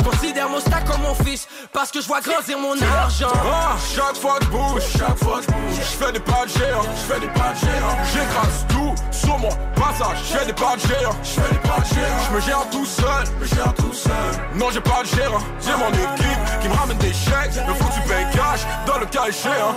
Je 0.00 0.08
considère 0.08 0.48
mon 0.48 0.60
stack 0.60 0.86
comme 0.86 1.02
mon 1.02 1.14
fils 1.14 1.46
parce 1.72 1.90
que 1.90 2.00
je 2.00 2.06
vois 2.06 2.20
grandir 2.20 2.58
mon 2.58 2.72
argent. 2.72 3.28
Ah, 3.44 3.76
chaque 3.94 4.16
fois 4.16 4.38
que 4.38 4.46
bouge, 4.46 4.82
chaque 4.96 5.18
fois 5.18 5.40
que 5.40 5.44
je 5.44 5.48
bouge, 5.48 5.76
je 5.76 6.04
fais 6.04 6.12
des 6.12 6.20
pas 6.20 6.44
de 6.46 6.50
géant, 6.50 6.82
je 6.82 7.12
fais 7.12 7.20
des 7.20 7.26
pas 7.28 7.52
de 7.52 7.58
géant. 7.58 7.96
J'écrase 8.12 8.66
tout 8.68 8.94
sur 9.10 9.38
mon 9.38 9.50
passage, 9.74 10.18
je 10.26 10.38
fais 10.38 10.46
des 10.46 10.52
pas 10.54 10.76
de 10.76 10.80
géant, 10.80 11.16
je 11.22 11.28
fais 11.28 11.50
des 11.52 11.68
pas 11.68 11.80
de 11.80 11.84
géant. 11.84 12.24
Je 12.28 12.34
me 12.34 12.40
gère 12.40 12.70
tout 12.70 12.86
seul, 12.86 13.24
je 13.26 13.40
me 13.40 13.46
gère 13.46 13.74
tout 13.74 13.92
seul. 13.92 14.12
Non, 14.54 14.70
j'ai 14.72 14.80
pas 14.80 15.02
de 15.02 15.08
gérant, 15.08 15.42
j'ai 15.60 15.72
mon 15.72 15.90
équipe 15.90 16.60
qui 16.62 16.68
me 16.68 16.74
ramène 16.74 16.98
des 16.98 17.12
chèques. 17.12 17.60
Le 17.66 17.74
faut 17.74 17.90
tu 17.92 18.00
payes 18.08 18.26
cash 18.32 18.60
dans 18.86 18.98
le 18.98 19.06
cas 19.06 19.26
échéant. 19.28 19.74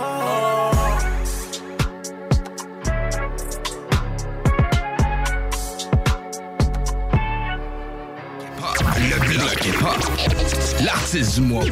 Le 8.96 9.18
bloc 9.26 9.66
est 9.66 9.78
pas 9.78 9.96
l'artiste 10.84 11.34
du 11.34 11.40
mois. 11.40 11.64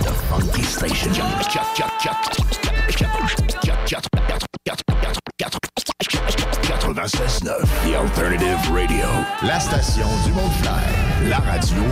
The 0.00 0.10
Funky 0.28 0.64
Station. 0.64 1.12
96.9 6.90 7.50
The 7.84 7.94
Alternative 7.94 8.72
Radio. 8.72 9.06
La 9.42 9.60
station 9.60 10.06
du 10.26 10.32
monde 10.32 10.50
La 11.28 11.38
radio 11.38 11.82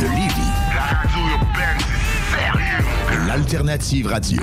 de 0.00 0.06
Lévis. 0.06 0.52
La 0.74 0.82
radio 0.96 1.20
urbaine, 1.34 1.78
c'est 1.78 2.40
sérieux. 2.40 3.26
L'Alternative 3.26 4.06
Radio. 4.06 4.42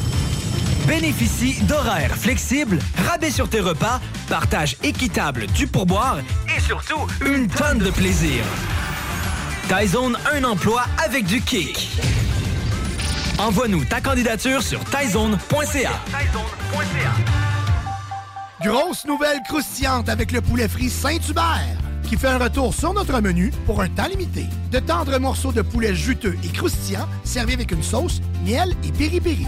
Bénéficie 0.87 1.61
d'horaires 1.63 2.15
flexibles, 2.15 2.79
rabais 3.07 3.31
sur 3.31 3.49
tes 3.49 3.59
repas, 3.59 3.99
partage 4.27 4.77
équitable 4.83 5.47
du 5.47 5.67
pourboire 5.67 6.17
et 6.55 6.59
surtout 6.59 7.07
une 7.25 7.47
tonne 7.47 7.79
de 7.79 7.91
plaisir. 7.91 8.43
Tyzone, 9.67 10.17
un 10.33 10.43
emploi 10.43 10.83
avec 11.03 11.25
du 11.25 11.41
kick. 11.41 11.89
Envoie-nous 13.37 13.85
ta 13.85 14.01
candidature 14.01 14.61
sur 14.61 14.83
tyzone.ca. 14.85 15.91
Grosse 18.63 19.05
nouvelle 19.05 19.39
croustillante 19.47 20.09
avec 20.09 20.31
le 20.31 20.41
poulet 20.41 20.67
frit 20.67 20.89
Saint-Hubert 20.89 21.77
qui 22.11 22.17
fait 22.17 22.27
un 22.27 22.39
retour 22.39 22.73
sur 22.73 22.93
notre 22.93 23.21
menu 23.21 23.51
pour 23.65 23.81
un 23.81 23.87
temps 23.87 24.07
limité. 24.07 24.45
De 24.69 24.79
tendres 24.79 25.17
morceaux 25.17 25.53
de 25.53 25.61
poulet 25.61 25.95
juteux 25.95 26.35
et 26.43 26.49
croustillants 26.49 27.07
servis 27.23 27.53
avec 27.53 27.71
une 27.71 27.83
sauce, 27.83 28.19
miel 28.45 28.75
et 28.83 28.91
piri-piri. 28.91 29.47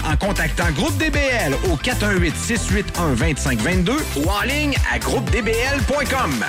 en 0.05 0.17
contactant 0.17 0.69
Groupe 0.71 0.97
DBL 0.97 1.53
au 1.71 1.77
418-681-2522 1.77 3.91
ou 4.17 4.29
en 4.29 4.41
ligne 4.41 4.75
à 4.91 4.99
groupedbl.com. 4.99 6.43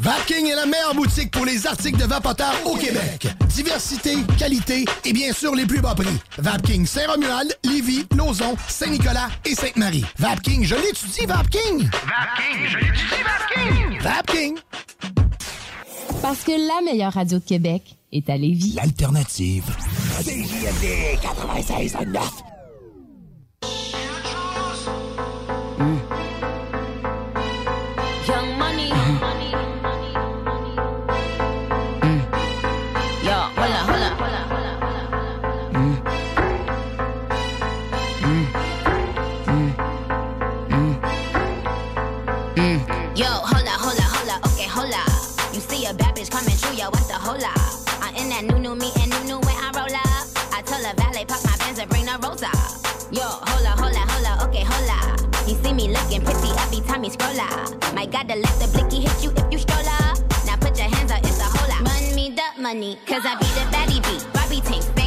Vapking 0.00 0.46
est 0.46 0.54
la 0.54 0.64
meilleure 0.64 0.94
boutique 0.94 1.30
pour 1.30 1.44
les 1.44 1.66
articles 1.66 1.98
de 1.98 2.04
vapoteurs 2.04 2.54
au 2.64 2.74
Québec. 2.74 3.28
Diversité, 3.48 4.16
qualité 4.38 4.86
et 5.04 5.12
bien 5.12 5.30
sûr 5.32 5.54
les 5.54 5.66
plus 5.66 5.80
bas 5.80 5.94
prix. 5.94 6.08
Vapking 6.38 6.86
Saint-Romuald, 6.86 7.54
Lévis, 7.64 8.06
Lauson, 8.16 8.56
Saint-Nicolas 8.66 9.28
et 9.44 9.54
Sainte-Marie. 9.54 10.06
Vapking, 10.18 10.64
je 10.64 10.74
l'étudie, 10.74 11.26
Vapking! 11.26 11.90
Vapking, 11.90 12.66
je 12.66 12.78
l'étudie, 12.78 13.22
Vapking! 13.24 14.00
Vapking! 14.00 14.56
Parce 16.22 16.40
que 16.44 16.52
la 16.52 16.80
meilleure 16.90 17.12
radio 17.12 17.38
de 17.38 17.44
Québec 17.44 17.82
est 18.12 18.30
à 18.30 18.38
Lévis. 18.38 18.72
L'alternative. 18.76 19.64
CJMD 20.22 21.18
96.9 21.22 22.49
pretty 56.90 56.90
every 56.90 56.90
time 56.90 57.02
he 57.02 57.10
scroll 57.10 57.40
up. 57.40 57.94
Might 57.94 58.10
gotta 58.10 58.36
let 58.36 58.58
the 58.58 58.68
blicky 58.72 59.00
hit 59.00 59.22
you 59.22 59.30
if 59.36 59.52
you 59.52 59.58
stroll 59.58 59.86
up. 60.00 60.18
Now 60.46 60.56
put 60.56 60.78
your 60.78 60.88
hands 60.88 61.10
up, 61.10 61.20
it's 61.20 61.38
a 61.38 61.44
hola. 61.44 61.84
Run 61.84 62.14
me 62.14 62.34
the 62.34 62.62
money, 62.62 62.98
cause 63.06 63.22
I 63.24 63.36
be 63.38 63.46
the 63.46 63.66
baddie 63.70 64.02
beat. 64.02 64.32
Barbie 64.32 64.60
tank, 64.60 64.99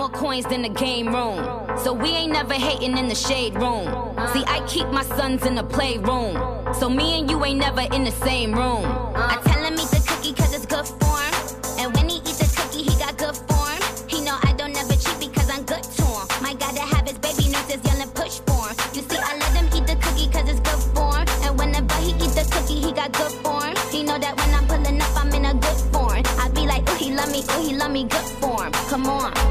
more 0.00 0.08
coins 0.08 0.46
than 0.46 0.62
the 0.62 0.68
game 0.70 1.14
room. 1.14 1.38
So 1.84 1.92
we 1.92 2.08
ain't 2.08 2.32
never 2.32 2.54
hating 2.54 2.96
in 2.96 3.06
the 3.06 3.14
shade 3.14 3.54
room. 3.56 3.84
See, 4.32 4.42
I 4.46 4.64
keep 4.66 4.86
my 4.88 5.02
sons 5.02 5.44
in 5.44 5.54
the 5.54 5.62
playroom. 5.62 6.32
So 6.72 6.88
me 6.88 7.20
and 7.20 7.30
you 7.30 7.44
ain't 7.44 7.58
never 7.58 7.82
in 7.82 8.04
the 8.04 8.16
same 8.28 8.54
room. 8.54 8.86
I 9.14 9.36
tell 9.44 9.62
him 9.62 9.74
eat 9.74 9.90
the 9.96 10.02
cookie 10.08 10.32
cause 10.32 10.54
it's 10.54 10.64
good 10.64 10.86
form. 11.00 11.32
And 11.80 11.94
when 11.94 12.08
he 12.08 12.16
eat 12.16 12.38
the 12.40 12.48
cookie, 12.56 12.82
he 12.88 12.94
got 12.98 13.18
good 13.18 13.36
form. 13.44 13.80
He 14.08 14.24
know 14.24 14.38
I 14.48 14.54
don't 14.56 14.72
never 14.72 14.94
cheat 14.94 15.20
because 15.20 15.50
I'm 15.50 15.64
good 15.64 15.84
to 15.84 16.04
him. 16.16 16.26
My 16.40 16.54
gotta 16.54 16.80
have 16.80 17.06
his 17.06 17.18
baby 17.18 17.52
nurses 17.52 17.84
yelling 17.84 18.12
push 18.16 18.40
for 18.48 18.72
him. 18.72 18.76
You 18.96 19.02
see, 19.04 19.20
I 19.20 19.36
let 19.36 19.52
him 19.52 19.68
eat 19.76 19.84
the 19.84 19.96
cookie 20.00 20.32
cause 20.32 20.48
it's 20.48 20.64
good 20.64 20.82
form. 20.96 21.28
And 21.44 21.58
whenever 21.58 21.96
he 22.00 22.12
eat 22.24 22.32
the 22.40 22.48
cookie, 22.48 22.80
he 22.80 22.90
got 22.92 23.12
good 23.12 23.32
form. 23.44 23.76
He 23.92 24.02
know 24.02 24.16
that 24.16 24.32
when 24.40 24.50
I'm 24.56 24.64
pulling 24.64 24.96
up, 24.96 25.12
I'm 25.20 25.28
in 25.36 25.44
a 25.44 25.52
good 25.52 25.80
form. 25.92 26.22
I 26.40 26.48
be 26.54 26.64
like, 26.64 26.88
ooh, 26.88 26.96
he 26.96 27.12
love 27.12 27.30
me, 27.30 27.44
ooh, 27.52 27.68
he 27.68 27.76
love 27.76 27.92
me, 27.92 28.04
good 28.04 28.28
form. 28.40 28.72
Come 28.88 29.04
on. 29.06 29.49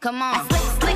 Come 0.00 0.22
on. 0.22 0.89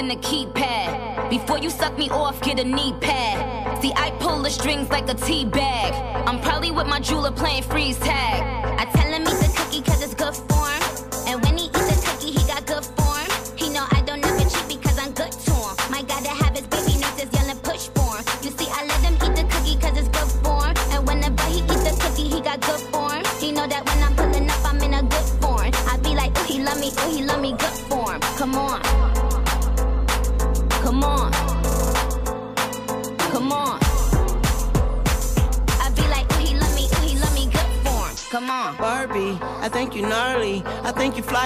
Than 0.00 0.10
a 0.10 0.16
keypad. 0.16 1.30
Before 1.30 1.58
you 1.58 1.70
suck 1.70 1.96
me 1.98 2.08
off, 2.10 2.40
get 2.42 2.58
a 2.58 2.64
knee 2.64 2.94
pad. 3.00 3.80
See, 3.82 3.92
I 3.96 4.10
pull 4.18 4.42
the 4.42 4.50
strings 4.50 4.88
like 4.90 5.08
a 5.08 5.14
tea 5.14 5.44
bag. 5.44 5.92
I'm 6.26 6.40
probably 6.40 6.70
with 6.70 6.86
my 6.86 7.00
jeweler 7.00 7.30
playing 7.30 7.62
freeze 7.64 7.98
tag. 7.98 8.42
I 8.78 8.84
tell 8.92 9.12
him 9.12 9.19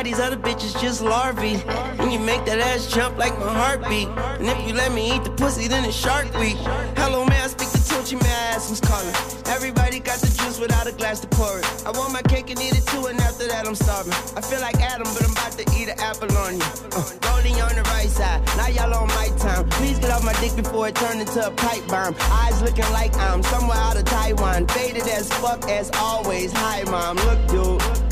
These 0.02 0.18
other 0.20 0.36
bitches 0.36 0.78
just 0.80 1.00
larvae. 1.00 1.62
And 1.98 2.12
you 2.12 2.18
make 2.18 2.44
that 2.46 2.58
ass 2.58 2.86
jump 2.92 3.16
like 3.16 3.38
my 3.38 3.52
heartbeat. 3.52 4.08
And 4.08 4.48
if 4.48 4.66
you 4.66 4.74
let 4.74 4.92
me 4.92 5.14
eat 5.14 5.24
the 5.24 5.30
pussy, 5.30 5.68
then 5.68 5.84
it's 5.84 5.96
shark 5.96 6.26
week. 6.38 6.56
Hello, 6.98 7.24
man, 7.24 7.44
I 7.44 7.46
speak 7.46 7.70
to 7.70 7.78
Tunchi? 7.78 8.20
May 8.22 8.28
I 8.28 8.54
ask 8.54 8.68
who's 8.68 8.80
calling? 8.80 9.14
Everybody 9.46 10.00
got 10.00 10.18
the 10.18 10.26
juice 10.26 10.58
without 10.60 10.86
a 10.86 10.92
glass 10.92 11.20
to 11.20 11.28
pour 11.28 11.58
it. 11.58 11.64
I 11.86 11.90
want 11.92 12.12
my 12.12 12.22
cake 12.22 12.50
and 12.50 12.60
eat 12.60 12.76
it 12.76 12.86
too, 12.86 13.06
and 13.06 13.18
after 13.20 13.46
that 13.46 13.66
I'm 13.66 13.74
starving. 13.74 14.12
I 14.36 14.40
feel 14.40 14.60
like 14.60 14.76
Adam, 14.80 15.08
but 15.14 15.24
I'm 15.24 15.32
about 15.32 15.52
to 15.52 15.64
eat 15.76 15.88
an 15.88 15.98
apple 15.98 16.36
on 16.36 16.56
you. 16.56 16.68
Uh, 16.92 17.04
rolling 17.28 17.56
on 17.62 17.74
the 17.74 17.82
right 17.94 18.10
side, 18.10 18.44
now 18.56 18.68
y'all 18.68 18.92
on 18.94 19.08
my 19.08 19.28
time. 19.38 19.68
Please 19.70 19.98
get 19.98 20.10
off 20.10 20.24
my 20.24 20.34
dick 20.40 20.54
before 20.56 20.88
it 20.88 20.96
turned 20.96 21.20
into 21.20 21.46
a 21.46 21.50
pipe 21.50 21.86
bomb. 21.88 22.14
Eyes 22.44 22.60
looking 22.62 22.90
like 22.92 23.16
I'm 23.16 23.42
somewhere 23.42 23.78
out 23.78 23.96
of 23.96 24.04
Taiwan. 24.04 24.66
Faded 24.68 25.08
as 25.08 25.32
fuck 25.32 25.68
as 25.70 25.90
always. 25.96 26.52
Hi, 26.52 26.82
mom. 26.84 27.16
Look, 27.16 27.40
dude. 27.48 28.03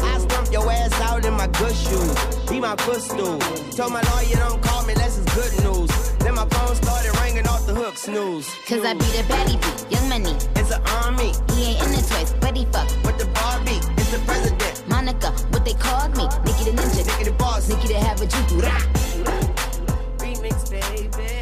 I 0.52 0.60
stump 0.60 0.64
your 0.64 0.72
ass 0.72 1.00
out 1.00 1.24
in 1.24 1.34
my 1.34 1.46
good 1.46 1.74
shoes. 1.74 2.48
Be 2.48 2.60
my 2.60 2.76
footstool. 2.76 3.38
Told 3.72 3.92
my 3.92 4.02
lawyer 4.12 4.36
don't 4.36 4.62
call 4.62 4.84
me 4.84 4.92
unless 4.92 5.18
it's 5.18 5.34
good 5.34 5.64
news. 5.64 5.90
Then 6.18 6.34
my 6.34 6.46
phone 6.48 6.74
started 6.76 7.18
ringing 7.20 7.46
off 7.46 7.66
the 7.66 7.74
hook, 7.74 7.96
snooze. 7.96 8.48
Cause 8.66 8.84
I 8.84 8.92
be 8.94 9.04
the 9.16 9.24
baddie 9.28 9.60
beat, 9.60 9.92
young 9.92 10.08
money. 10.08 10.36
It's 10.56 10.70
an 10.70 10.82
army. 11.02 11.32
He 11.54 11.72
ain't 11.72 11.82
in 11.84 11.90
the 11.92 12.02
toys, 12.02 12.34
but 12.40 12.56
he 12.56 12.64
fuck. 12.66 12.88
With 13.04 13.18
the 13.18 13.26
Barbie, 13.34 13.80
it's 13.96 14.10
the 14.10 14.18
president. 14.26 14.88
Monica, 14.88 15.30
what 15.50 15.64
they 15.64 15.74
called 15.74 16.16
me. 16.16 16.24
Nikki 16.44 16.70
the 16.70 16.76
ninja. 16.76 17.06
Nikki 17.06 17.24
the 17.24 17.36
boss. 17.38 17.68
Nikki 17.68 17.88
the 17.88 17.98
have 17.98 18.20
a 18.20 18.26
juju. 18.26 18.60
Remix, 20.18 20.70
baby. 20.70 21.41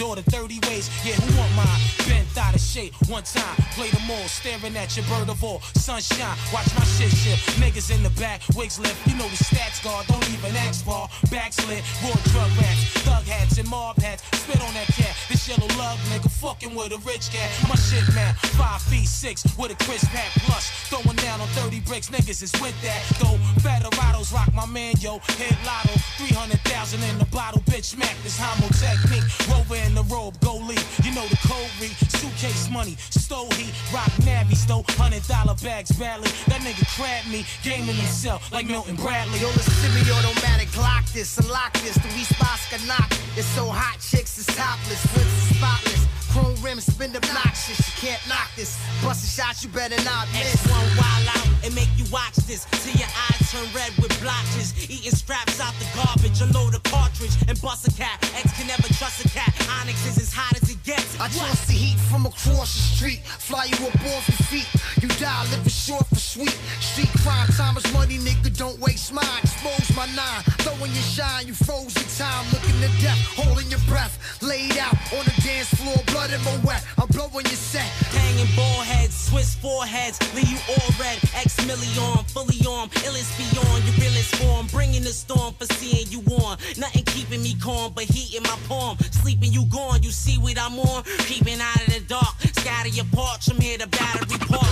Or 0.00 0.06
flipping 0.06 0.06
daughter 0.06 0.22
30 0.30 0.60
ways. 0.68 0.90
Yeah, 1.04 1.14
who 1.14 1.38
want 1.38 1.52
mine? 1.54 1.80
Bent 2.08 2.26
out 2.38 2.54
of 2.54 2.60
shape, 2.60 2.94
one 3.08 3.22
time. 3.22 3.56
Play 3.74 3.90
them 3.90 4.10
all, 4.10 4.28
staring 4.28 4.76
at 4.76 4.96
your 4.96 5.04
bird 5.06 5.28
of 5.28 5.42
all. 5.42 5.60
Sunshine, 5.74 6.36
watch 6.52 6.68
my 6.74 6.84
shit 6.84 7.10
shift. 7.10 7.58
Niggas 7.60 7.94
in 7.94 8.02
the 8.02 8.10
back, 8.20 8.42
wigs 8.54 8.78
lift. 8.78 8.96
You 9.06 9.16
know 9.16 9.28
the 9.28 9.36
stats 9.36 9.82
guard, 9.82 10.06
don't 10.06 10.28
even 10.30 10.54
ask 10.56 10.84
for. 10.84 11.08
Backslid, 11.30 11.82
raw 12.02 12.14
drug 12.32 12.50
rats, 12.58 12.84
thug 13.04 13.24
hats 13.24 13.58
and 13.58 13.68
mob 13.68 13.96
hats. 13.98 14.22
Spit 14.38 14.60
on 14.60 14.72
that 14.74 14.86
cat, 14.86 15.14
this 15.28 15.35
yellow 15.48 15.66
love 15.78 15.98
nigga 16.10 16.30
fucking 16.30 16.74
with 16.74 16.92
a 16.92 16.98
rich 17.06 17.30
cat. 17.30 17.50
My 17.68 17.76
shit 17.76 18.02
man, 18.14 18.34
five 18.58 18.82
feet 18.82 19.06
six 19.06 19.44
with 19.56 19.70
a 19.70 19.78
crisp 19.84 20.06
hat 20.06 20.30
plush. 20.42 20.70
Throwing 20.90 21.16
down 21.16 21.40
on 21.40 21.48
30 21.48 21.80
bricks, 21.80 22.10
niggas 22.10 22.42
is 22.42 22.52
with 22.60 22.74
that. 22.82 23.02
Though 23.20 23.38
Federados 23.62 24.32
rock 24.32 24.52
my 24.54 24.66
man, 24.66 24.94
yo. 24.98 25.18
Hit 25.38 25.56
lotto, 25.64 25.94
300,000 26.18 27.02
in 27.02 27.18
the 27.18 27.26
bottle, 27.26 27.60
bitch. 27.62 27.96
Smack 27.96 28.16
this 28.22 28.38
homo 28.38 28.68
technique. 28.74 29.24
Rover 29.48 29.76
in 29.86 29.94
the 29.94 30.02
robe, 30.04 30.38
go. 30.40 30.56
You 30.66 31.14
know 31.14 31.26
the 31.28 31.38
code 31.46 31.70
read. 31.80 31.94
Suitcase 32.18 32.68
money, 32.70 32.96
stole 32.98 33.50
heat. 33.52 33.72
Rock 33.94 34.10
Navy, 34.24 34.54
stole 34.54 34.84
hundred 34.98 35.22
dollar 35.28 35.54
bags 35.62 35.92
badly. 35.92 36.30
That 36.48 36.60
nigga 36.62 36.82
crabbed 36.96 37.30
me, 37.30 37.44
gaming 37.62 37.94
himself 37.94 38.50
like 38.50 38.66
Milton 38.66 38.96
Bradley. 38.96 39.38
Yo, 39.38 39.48
listen 39.48 39.74
to 39.84 39.88
me, 39.94 40.02
automatic, 40.10 40.74
lock 40.76 41.04
this, 41.12 41.38
unlock 41.38 41.72
this. 41.84 41.94
The 41.94 42.08
response 42.18 42.66
can 42.68 42.84
knock. 42.88 43.12
It's 43.36 43.46
so 43.54 43.66
hot, 43.68 44.00
chicks 44.00 44.38
is 44.38 44.46
topless, 44.46 45.04
spotless. 45.36 46.25
Chrome 46.36 46.60
rims 46.60 46.84
spin 46.84 47.16
obnoxious, 47.16 47.80
you 47.80 48.08
can't 48.08 48.20
knock 48.28 48.52
this. 48.56 48.76
Bustin' 49.00 49.32
shots, 49.32 49.64
you 49.64 49.70
better 49.70 49.96
not 50.04 50.28
miss. 50.36 50.60
X1 50.68 50.84
wild 51.00 51.28
out 51.32 51.64
and 51.64 51.74
make 51.74 51.88
you 51.96 52.04
watch 52.12 52.36
this 52.44 52.68
till 52.84 52.92
your 52.92 53.08
eyes 53.08 53.40
turn 53.50 53.64
red 53.72 53.88
with 53.96 54.12
blotches. 54.20 54.76
Eating 54.84 55.16
scraps 55.16 55.60
out 55.60 55.72
the 55.80 55.88
garbage, 55.96 56.36
a 56.44 56.80
cartridge 56.90 57.36
and 57.48 57.60
bust 57.62 57.88
a 57.88 57.92
cat. 57.96 58.20
X 58.36 58.52
can 58.52 58.66
never 58.66 58.88
trust 59.00 59.24
a 59.24 59.28
cat. 59.28 59.48
Onyx 59.80 59.96
is 60.06 60.18
as 60.18 60.32
hot 60.32 60.60
as 60.60 60.68
it 60.68 60.82
gets. 60.84 61.18
I 61.18 61.28
trust 61.28 61.68
the 61.68 61.72
heat 61.72 61.98
from 62.10 62.26
across 62.26 62.74
the 62.76 62.84
street, 62.96 63.20
fly 63.24 63.64
you 63.64 63.86
up 63.86 63.96
off 64.12 64.28
your 64.28 64.44
feet. 64.52 64.68
You 65.00 65.08
die 65.16 65.46
living 65.50 65.68
short 65.68 66.06
for 66.06 66.20
sweet. 66.20 66.56
Street 66.80 67.12
crime, 67.24 67.48
time 67.56 67.76
is 67.76 67.86
money, 67.92 68.18
nigga, 68.18 68.56
don't 68.56 68.78
waste 68.78 69.12
mine. 69.12 69.40
Expose 69.42 69.96
my 69.96 70.06
nine, 70.14 70.42
throwing 70.60 70.92
your 70.92 71.08
shine, 71.16 71.46
you 71.46 71.54
froze 71.54 71.94
your 71.96 72.10
time, 72.20 72.44
looking 72.52 72.76
to 72.84 72.90
death, 73.00 73.20
holding 73.36 73.68
your 73.70 73.80
breath. 73.88 74.14
Laid 74.42 74.76
out 74.78 74.94
on 75.16 75.24
the 75.24 75.34
dance 75.42 75.72
floor, 75.74 75.96
blood 76.12 76.25
in 76.32 76.42
my 76.44 76.56
wet. 76.64 76.84
I'm 76.98 77.08
blowing 77.08 77.46
your 77.46 77.60
set. 77.60 77.88
Hanging 78.14 78.48
ball 78.56 78.82
heads, 78.82 79.14
Swiss 79.14 79.54
foreheads, 79.54 80.18
leave 80.34 80.48
you 80.48 80.58
all 80.68 80.90
red. 80.98 81.18
X 81.34 81.58
million, 81.66 82.24
fully 82.26 82.58
armed, 82.66 82.92
illest 83.04 83.36
beyond 83.36 83.84
your 83.84 83.94
realest 83.96 84.34
form. 84.36 84.66
Bringing 84.68 85.02
the 85.02 85.12
storm 85.12 85.54
for 85.54 85.66
seeing 85.74 86.08
you 86.08 86.20
on. 86.42 86.58
Nothing 86.78 87.04
keeping 87.04 87.42
me 87.42 87.54
calm, 87.60 87.92
but 87.94 88.04
heat 88.04 88.36
in 88.36 88.42
my 88.42 88.58
palm. 88.68 88.98
Sleeping 89.10 89.52
you 89.52 89.66
gone, 89.66 90.02
you 90.02 90.10
see 90.10 90.38
what 90.38 90.58
I'm 90.58 90.78
on. 90.78 91.04
Peeping 91.26 91.60
out 91.60 91.80
of 91.86 91.94
the 91.94 92.00
dark, 92.08 92.34
scatter 92.56 92.88
your 92.88 93.06
parts. 93.12 93.48
I'm 93.48 93.60
here 93.60 93.78
to 93.78 93.86
battery 93.86 94.38
park. 94.38 94.66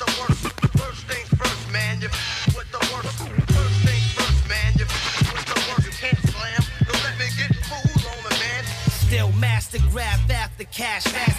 Still 9.16 9.32
master 9.40 9.78
grab 9.92 10.30
after 10.30 10.66
cash, 10.66 11.06
and 11.06 11.32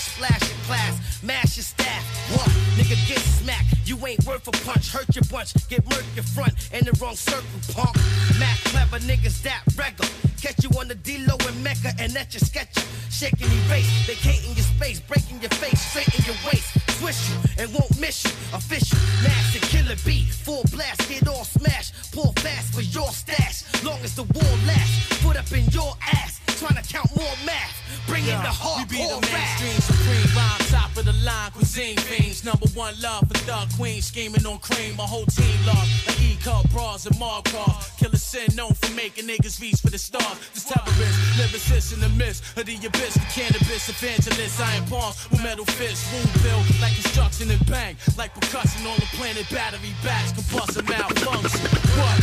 splash 0.00 0.40
your 0.50 0.58
class, 0.66 1.22
mash 1.22 1.56
your 1.56 1.62
staff. 1.62 2.02
What? 2.34 2.48
Nigga 2.74 2.98
get 3.06 3.20
smacked, 3.20 3.76
you 3.84 3.96
ain't 4.04 4.26
worth 4.26 4.48
a 4.48 4.50
punch, 4.66 4.90
hurt 4.90 5.06
your 5.14 5.22
bunch, 5.30 5.54
get 5.68 5.84
murked 5.84 6.12
your 6.16 6.24
front, 6.24 6.54
in 6.72 6.84
the 6.84 6.90
wrong 7.00 7.14
circle, 7.14 7.60
punk. 7.72 7.94
Mac 8.40 8.58
clever 8.64 8.98
niggas 8.98 9.42
that 9.42 9.62
regular. 9.76 10.10
Catch 10.42 10.64
you 10.64 10.70
on 10.76 10.88
the 10.88 10.96
D-Lo 10.96 11.36
in 11.48 11.62
Mecca 11.62 11.92
and 12.00 12.12
that's 12.12 12.34
your 12.34 12.40
sketch 12.40 12.74
Shaking 13.08 13.48
your 13.48 13.64
face, 13.70 13.88
vacating 14.06 14.54
your 14.56 14.66
space, 14.66 14.98
breaking 14.98 15.40
your 15.40 15.54
face, 15.62 15.80
straight 15.80 16.12
in 16.18 16.24
your 16.26 16.34
waist. 16.44 16.66
Twist 16.98 17.30
you 17.30 17.62
and 17.62 17.72
won't 17.72 17.98
miss 18.00 18.24
you. 18.24 18.30
Official, 18.52 18.98
master 19.22 19.60
killer 19.70 19.94
beat, 20.04 20.26
full 20.26 20.64
blast, 20.72 21.08
get 21.08 21.28
all 21.28 21.44
smash. 21.44 21.92
Pull 22.10 22.32
fast 22.42 22.74
for 22.74 22.82
your 22.82 23.08
stash, 23.10 23.62
long 23.84 24.00
as 24.02 24.16
the 24.16 24.24
war 24.24 24.52
lasts. 24.66 25.22
Put 25.24 25.36
up 25.36 25.50
in 25.52 25.64
your 25.70 25.94
ass, 26.02 26.40
trying 26.54 26.80
to 26.80 26.86
count 26.86 27.10
more 27.16 27.36
math. 27.44 27.74
Bring 28.06 28.24
in 28.24 28.38
the 28.42 28.52
We 28.76 28.84
be 28.84 28.96
the 28.98 29.16
hardcore 29.16 29.22
rap. 29.22 29.32
mainstream 29.32 29.80
supreme 29.80 30.36
rhyme, 30.36 30.60
top 30.70 30.96
of 30.96 31.04
the 31.04 31.12
line, 31.24 31.50
cuisine 31.52 31.96
fiends. 31.96 32.44
Number 32.44 32.66
one 32.74 32.94
love 33.00 33.26
for 33.28 33.38
thug 33.48 33.68
queen, 33.76 34.02
scheming 34.02 34.46
on 34.46 34.58
cream. 34.58 34.96
My 34.96 35.04
whole 35.04 35.26
team 35.26 35.56
lost, 35.66 36.06
like 36.06 36.20
E 36.20 36.36
Cup 36.36 36.68
bras 36.70 37.06
and 37.06 37.18
Markov. 37.18 37.90
Killer 37.98 38.16
sin 38.16 38.54
known 38.54 38.72
for 38.74 38.92
making 38.94 39.26
niggas 39.26 39.60
reach 39.60 39.80
for 39.80 39.90
the 39.90 39.98
stars. 39.98 40.38
This 40.52 40.64
terrorist, 40.64 41.18
lyricist 41.38 41.94
in 41.94 42.00
the 42.00 42.10
midst 42.10 42.42
of 42.56 42.66
the 42.66 42.76
abyss. 42.76 43.14
The 43.14 43.26
cannabis 43.32 43.88
evangelist, 43.88 44.60
iron 44.60 44.84
palms 44.86 45.28
with 45.30 45.42
metal 45.42 45.64
fists. 45.64 46.04
Wound 46.12 46.42
bill 46.42 46.60
like 46.80 46.94
construction 46.94 47.50
and 47.50 47.64
bang, 47.66 47.96
like 48.18 48.34
percussion 48.34 48.86
on 48.86 48.96
the 48.96 49.08
planet. 49.16 49.48
Battery 49.50 49.94
backs, 50.02 50.32
combustion 50.32 50.84
malfunction. 50.86 51.66
What? 51.98 52.20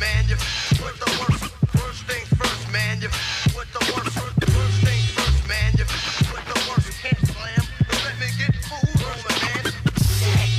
man, 0.00 0.24
you 0.28 0.36
with 0.82 0.98
the 0.98 1.10
worst. 1.20 1.39
First 1.90 2.04
things 2.04 2.28
first, 2.38 2.72
man. 2.72 3.00
You 3.02 3.08
the. 3.08 3.80
First 3.82 4.78
things 4.86 5.10
first, 5.10 5.48
man. 5.48 5.72
You 5.72 5.82
the 5.82 6.94
can't 7.02 7.18
slam. 7.26 7.66
Let 8.04 8.14
me 8.20 8.26
get 8.38 8.54
food 8.62 8.94
man. 9.26 9.64
Shit. 9.98 10.50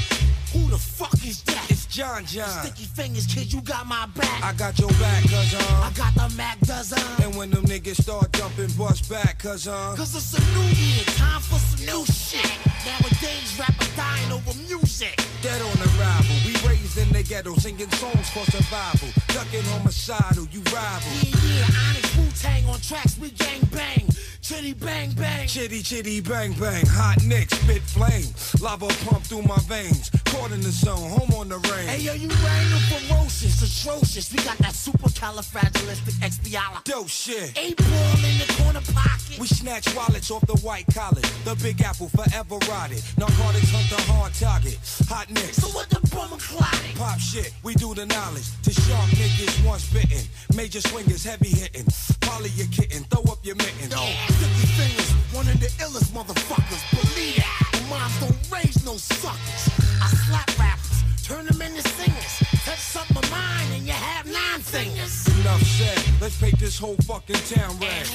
Who 0.51 0.69
the 0.69 0.77
fuck 0.77 1.13
is 1.25 1.41
that? 1.43 1.71
It's 1.71 1.85
John 1.85 2.25
John. 2.25 2.65
Sticky 2.65 2.83
fingers, 2.83 3.27
kid, 3.27 3.53
you 3.53 3.61
got 3.61 3.87
my 3.87 4.07
back. 4.07 4.43
I 4.43 4.51
got 4.51 4.77
your 4.77 4.89
back, 4.99 5.23
cuz 5.23 5.55
um. 5.55 5.61
Uh, 5.61 5.87
I 5.87 5.91
got 5.95 6.13
the 6.15 6.35
Mac 6.35 6.59
dozen. 6.67 6.99
And 7.23 7.33
when 7.37 7.49
them 7.49 7.63
niggas 7.63 8.01
start 8.01 8.29
dumping, 8.33 8.71
bust 8.77 9.09
back, 9.09 9.39
cuz 9.39 9.69
um. 9.69 9.73
Uh, 9.73 9.95
cuz 9.95 10.13
it's 10.13 10.33
a 10.33 10.41
new 10.53 10.67
year, 10.75 11.05
time 11.15 11.39
for 11.39 11.59
some 11.59 11.85
new 11.85 12.05
shit. 12.07 12.51
Nowadays, 12.83 13.57
rappers 13.57 13.95
dying 13.95 14.33
over 14.33 14.53
music. 14.67 15.30
Dead 15.41 15.59
on 15.59 15.77
arrival, 15.97 16.35
we 16.45 16.53
raised 16.69 16.99
in 16.99 17.09
the 17.09 17.23
ghetto, 17.23 17.55
singing 17.55 17.89
songs 17.89 18.29
for 18.29 18.45
survival. 18.51 19.09
Ducking 19.29 19.63
homicidal, 19.73 20.45
you 20.51 20.61
rival. 20.69 21.11
Yeah, 21.23 21.65
yeah, 21.65 21.89
Onyx 21.89 22.15
Wu-Tang 22.15 22.65
on 22.65 22.79
tracks, 22.79 23.17
we 23.17 23.31
gang 23.31 23.61
bang. 23.71 24.05
Chitty 24.51 24.73
bang 24.73 25.13
bang. 25.13 25.47
Chitty 25.47 25.81
chitty 25.81 26.19
bang 26.19 26.51
bang, 26.59 26.85
hot 26.85 27.23
nicks, 27.23 27.57
spit 27.57 27.81
flame. 27.83 28.27
Lava 28.59 28.87
pump 29.07 29.23
through 29.23 29.43
my 29.43 29.57
veins. 29.59 30.09
Caught 30.25 30.51
in 30.51 30.59
the 30.59 30.71
zone, 30.71 31.09
home 31.09 31.31
on 31.39 31.47
the 31.47 31.57
range. 31.71 31.89
Hey 31.89 32.01
yo, 32.01 32.11
you 32.11 32.27
rang 32.27 32.67
ferocious, 32.91 33.61
atrocious. 33.63 34.29
We 34.29 34.43
got 34.43 34.57
that 34.57 34.73
supercalifragilisticexpialidocious. 34.73 36.83
Dope 36.83 37.07
shit. 37.07 37.57
Eight 37.57 37.77
ball 37.77 38.25
in 38.27 38.39
the 38.39 38.53
corner 38.59 38.81
pocket. 38.93 39.39
We 39.39 39.47
snatch 39.47 39.87
wallets 39.95 40.29
off 40.29 40.45
the 40.45 40.57
white 40.57 40.85
collar. 40.93 41.21
The 41.45 41.55
big 41.63 41.81
apple 41.81 42.09
forever 42.09 42.57
rotted. 42.69 43.01
Narcotics 43.17 43.71
hunt 43.71 43.89
the 43.89 44.01
hard 44.11 44.33
target. 44.33 44.77
Hot 45.07 45.29
nicks. 45.31 45.59
So 45.63 45.69
what 45.69 45.89
the 45.89 46.01
bummer 46.13 46.35
clotting? 46.37 46.97
Pop 46.97 47.19
shit, 47.19 47.53
we 47.63 47.73
do 47.75 47.93
the 47.93 48.05
knowledge. 48.05 48.49
To 48.63 48.73
sharp 48.73 49.09
niggas 49.11 49.63
once 49.65 49.85
bitten. 49.93 50.27
Major 50.55 50.81
swingers 50.81 51.23
heavy 51.23 51.49
hitting. 51.49 51.85
Polly 52.19 52.49
your 52.55 52.67
kitten, 52.67 53.05
throw 53.05 53.23
up 53.31 53.39
your 53.43 53.55
mitten. 53.55 53.89
Yo, 53.91 53.97
sticky 54.41 54.67
fingers, 54.73 55.11
one 55.33 55.47
of 55.47 55.59
the 55.59 55.69
illest 55.83 56.09
motherfuckers. 56.17 56.81
Believe 56.89 57.37
that. 57.37 57.85
Moms 57.89 58.19
don't 58.19 58.41
raise 58.51 58.83
no 58.85 58.97
suckers. 58.97 59.63
I 60.01 60.07
slap 60.25 60.49
rappers, 60.57 61.03
turn 61.23 61.45
them 61.45 61.61
into 61.61 61.81
singers. 61.87 62.33
Touch 62.65 62.79
something 62.79 63.17
of 63.17 63.29
mine 63.29 63.69
and 63.75 63.85
you 63.85 63.93
have 63.93 64.25
nine 64.25 64.61
fingers. 64.61 65.27
Enough 65.39 65.61
said, 65.61 66.21
let's 66.21 66.39
paint 66.39 66.57
this 66.59 66.79
whole 66.79 66.95
fucking 67.07 67.41
town 67.53 67.77
red. 67.79 68.07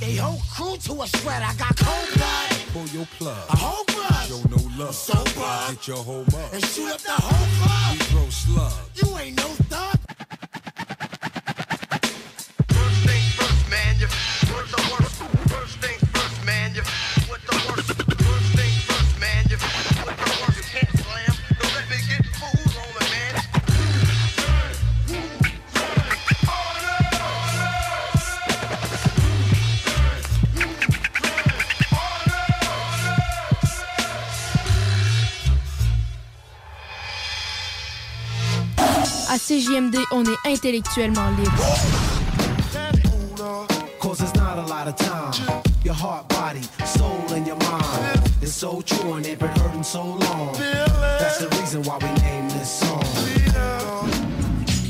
They 0.00 0.16
whole 0.16 0.42
crew 0.52 0.76
to 0.76 1.02
a 1.02 1.06
shred. 1.06 1.42
I 1.42 1.54
got 1.54 1.76
cold 1.76 2.08
blood. 2.16 2.50
Pull 2.72 2.86
your 2.88 3.06
plug. 3.18 3.48
A 3.48 3.56
whole 3.56 3.84
blood. 3.86 4.28
Show 4.28 4.42
no 4.50 4.84
love. 4.84 4.94
Sober. 4.94 5.72
Get 5.72 5.88
your 5.88 6.04
home 6.04 6.26
up. 6.26 6.52
And 6.52 6.64
shoot 6.64 6.92
up 6.92 7.00
the 7.00 7.12
whole 7.12 7.48
club. 7.56 7.92
We 7.92 7.98
throw 8.04 8.28
slugs. 8.28 9.02
You 9.02 9.18
ain't 9.18 9.36
no 9.38 9.48
thug. 9.72 9.98
À 39.36 39.38
CJMD, 39.38 39.98
on 40.12 40.24
est 40.24 40.50
intellectuellement 40.50 41.28
libre. 41.36 41.62
Cause 44.00 44.22
it's 44.22 44.34
not 44.34 44.56
a 44.56 44.62
lot 44.66 44.88
of 44.88 44.96
time. 44.96 45.62
Your 45.84 45.92
heart, 45.92 46.26
body, 46.30 46.62
soul, 46.86 47.20
and 47.34 47.46
your 47.46 47.58
mind. 47.58 48.18
It's 48.40 48.54
so 48.54 48.80
true 48.80 49.12
and 49.12 49.22
they've 49.22 49.38
been 49.38 49.50
hurting 49.50 49.82
so 49.82 50.04
long. 50.04 50.56
That's 51.18 51.36
the 51.36 51.54
reason 51.60 51.82
why 51.82 51.98
we 51.98 52.08
named 52.22 52.50
this 52.52 52.80
song. 52.80 53.02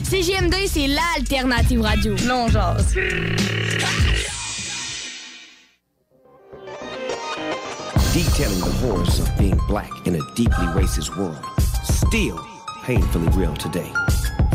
CJMD, 0.04 0.68
c'est 0.68 0.86
l'alternative 0.86 1.82
radio. 1.82 2.14
Non, 2.24 2.48
jase. 2.48 2.94
detailing 8.12 8.60
the 8.60 8.72
horrors 8.80 9.18
of 9.18 9.28
being 9.36 9.58
black 9.66 9.90
in 10.06 10.14
a 10.14 10.20
deeply 10.36 10.66
racist 10.68 11.16
world, 11.18 11.44
still 11.82 12.38
painfully 12.84 13.28
real 13.36 13.52
today. 13.56 13.92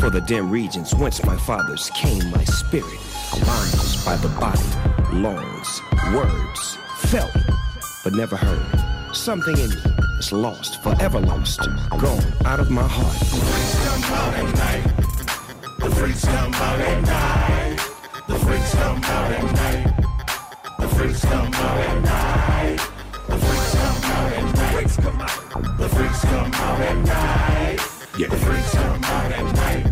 For 0.02 0.10
the 0.10 0.20
dim 0.20 0.50
regions 0.50 0.92
whence 0.96 1.24
my 1.24 1.36
fathers 1.36 1.88
came, 1.94 2.28
my 2.32 2.42
spirit, 2.42 2.98
bondage 3.46 4.04
by 4.04 4.16
the 4.16 4.26
body, 4.40 5.16
lungs, 5.16 5.80
words, 6.12 6.76
felt, 6.96 7.30
but 8.02 8.12
never 8.12 8.34
heard. 8.34 9.14
Something 9.14 9.56
in 9.56 9.70
me 9.70 9.76
is 10.18 10.32
lost, 10.32 10.82
forever 10.82 11.20
lost, 11.20 11.60
gone 12.00 12.24
out 12.44 12.58
of 12.58 12.68
my 12.68 12.82
heart. 12.82 13.16
The 13.20 13.36
freaks 13.46 13.84
come 13.84 14.02
out 14.12 14.34
at 14.34 14.54
night. 14.56 15.78
The 15.78 15.90
freaks 15.94 16.24
come 16.24 16.54
out 16.54 16.80
at 16.80 17.02
night. 17.04 17.78
The 18.26 18.38
freaks 18.40 18.74
come 18.74 19.04
out 19.04 19.30
at 19.30 19.54
night. 19.54 19.86
The 20.80 20.88
freaks 20.88 21.24
come 21.24 21.54
out 21.54 21.78
at 21.78 22.02
night. 22.02 22.80
The 23.28 23.38
Freaks 24.72 24.96
come 24.96 25.20
out. 25.20 25.78
The 25.78 25.88
freaks 25.88 26.24
come 26.24 26.52
out 26.54 26.80
at 26.80 26.96
night. 27.04 27.78
Yeah. 28.18 28.26
The 28.26 28.36
freaks 28.36 28.74
come 28.74 29.04
out 29.04 29.32
at 29.32 29.54
night. 29.54 29.91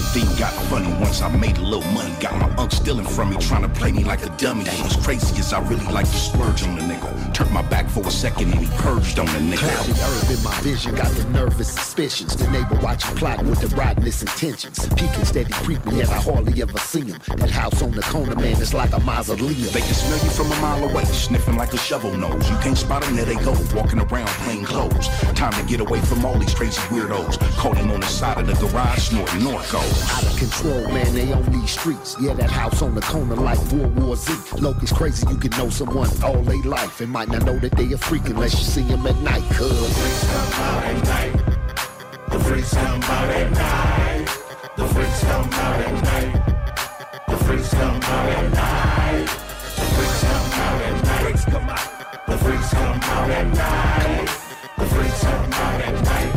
Everything 0.13 0.37
got 0.37 0.51
funny 0.65 0.91
once 0.99 1.21
I 1.21 1.29
made 1.37 1.55
a 1.55 1.61
little 1.61 1.89
money. 1.91 2.13
Got 2.19 2.35
my 2.35 2.53
unk 2.61 2.73
stealing 2.73 3.05
from 3.05 3.29
me, 3.29 3.37
trying 3.37 3.61
to 3.61 3.69
play 3.69 3.93
me 3.93 4.03
like 4.03 4.25
a 4.25 4.29
dummy. 4.35 4.65
That 4.65 4.83
was 4.83 4.97
crazy 4.97 5.39
as 5.39 5.53
I 5.53 5.61
really 5.69 5.85
like 5.85 6.05
to 6.05 6.17
splurge 6.17 6.63
on 6.63 6.75
the 6.75 6.81
nigga. 6.81 7.33
Turned 7.33 7.51
my 7.51 7.61
back 7.61 7.89
for 7.89 8.05
a 8.05 8.11
second 8.11 8.51
and 8.51 8.59
he 8.59 8.77
purged 8.79 9.19
on 9.19 9.25
the 9.27 9.39
nigga. 9.39 9.59
Cloudy 9.59 9.93
herb 9.93 10.37
in 10.37 10.43
my 10.43 10.59
vision, 10.59 10.95
got 10.95 11.09
the 11.13 11.23
nervous 11.29 11.69
suspicions. 11.69 12.35
The 12.35 12.45
neighbor 12.51 12.77
watching 12.83 13.15
plotting 13.15 13.49
with 13.49 13.61
the 13.61 13.73
rottenest 13.73 14.23
intentions. 14.23 14.85
Peeking 14.95 15.23
steady 15.23 15.53
creeping, 15.53 15.95
yet 15.95 16.09
I 16.09 16.19
hardly 16.19 16.61
ever 16.61 16.77
see 16.77 17.05
him. 17.05 17.19
That 17.37 17.49
house 17.49 17.81
on 17.81 17.91
the 17.91 18.01
corner, 18.01 18.35
man, 18.35 18.61
it's 18.61 18.73
like 18.73 18.91
a 18.91 18.99
mausoleum. 18.99 19.71
They 19.71 19.79
can 19.79 19.93
smell 19.93 20.19
you 20.19 20.29
from 20.31 20.51
a 20.51 20.59
mile 20.59 20.89
away, 20.89 21.05
sniffing 21.05 21.55
like 21.55 21.71
a 21.71 21.77
shovel 21.77 22.11
nose. 22.17 22.49
You 22.49 22.57
can't 22.57 22.77
spot 22.77 23.03
them, 23.03 23.15
there 23.15 23.23
they 23.23 23.35
go, 23.35 23.55
walking 23.73 24.01
around 24.01 24.27
plain 24.43 24.65
clothes. 24.65 25.07
Time 25.35 25.53
to 25.53 25.63
get 25.69 25.79
away 25.79 26.01
from 26.01 26.25
all 26.25 26.37
these 26.37 26.53
crazy 26.53 26.81
weirdos. 26.89 27.39
Caught 27.55 27.77
him 27.77 27.91
on 27.91 28.01
the 28.01 28.07
side 28.07 28.37
of 28.37 28.47
the 28.47 28.67
garage, 28.67 29.07
snorting 29.07 29.39
Norcos. 29.39 30.00
Out 30.09 30.23
of 30.25 30.37
control, 30.37 30.87
man, 30.91 31.13
they 31.13 31.31
on 31.31 31.45
these 31.51 31.71
streets. 31.71 32.15
Yeah, 32.19 32.33
that 32.33 32.49
house 32.49 32.81
on 32.81 32.95
the 32.95 33.01
corner 33.01 33.35
like 33.35 33.59
World 33.71 33.95
War 33.99 34.15
Z. 34.15 34.33
Locust 34.59 34.95
crazy, 34.95 35.27
you 35.29 35.37
can 35.37 35.51
know 35.51 35.69
someone 35.69 36.09
all 36.23 36.41
they 36.41 36.61
life 36.61 37.01
and 37.01 37.11
might 37.11 37.27
not 37.29 37.45
know 37.45 37.59
that 37.59 37.71
they 37.73 37.91
a 37.93 37.97
freak 37.97 38.25
unless 38.25 38.53
you 38.53 38.63
see 38.63 38.83
them 38.83 39.05
at 39.05 39.17
night, 39.17 39.43
cuz. 39.51 39.69
The 39.69 39.85
freaks 39.87 40.23
come 40.25 40.53
out 40.63 40.83
at 40.83 41.03
night. 41.03 41.51
The 42.27 42.39
freaks 42.39 42.73
come 42.73 43.03
out 43.03 43.29
at 43.29 43.51
night. 43.51 44.27
The 44.77 44.87
freaks 44.87 45.21
come 45.21 45.49
out 45.53 45.79
at 45.79 46.03
night. 46.03 46.31
The 47.27 47.35
freaks 47.37 47.69
come 47.71 48.01
out 48.01 48.29
at 48.29 48.53
night. 48.53 49.29
Freaks 51.21 51.45
come 51.45 51.69
out. 51.69 52.27
The 52.27 52.37
freaks 52.37 52.69
come 52.73 53.01
out 53.01 53.29
at 53.29 53.47
night. 53.53 54.29
The 54.77 54.85
freaks 54.85 55.21
come 55.23 55.53
out 55.53 55.81
at 55.81 56.03
night. 56.03 56.33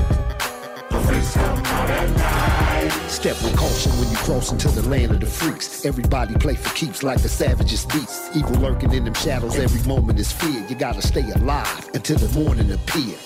The 0.90 0.98
freaks 1.00 1.34
come 1.34 1.64
out 1.64 1.90
at 1.90 2.16
night. 2.16 2.43
Step 3.24 3.42
with 3.42 3.56
caution 3.56 3.90
when 3.92 4.10
you 4.10 4.16
cross 4.18 4.52
into 4.52 4.68
the 4.68 4.86
land 4.86 5.10
of 5.10 5.18
the 5.18 5.24
freaks. 5.24 5.86
Everybody 5.86 6.34
play 6.34 6.56
for 6.56 6.68
keeps 6.74 7.02
like 7.02 7.22
the 7.22 7.28
savagest 7.30 7.90
beasts. 7.90 8.36
Evil 8.36 8.56
lurking 8.56 8.92
in 8.92 9.06
them 9.06 9.14
shadows, 9.14 9.56
every 9.58 9.80
moment 9.88 10.20
is 10.20 10.30
fear. 10.30 10.62
You 10.68 10.74
gotta 10.74 11.00
stay 11.00 11.30
alive 11.30 11.88
until 11.94 12.18
the 12.18 12.38
morning 12.38 12.70
appear. 12.70 13.16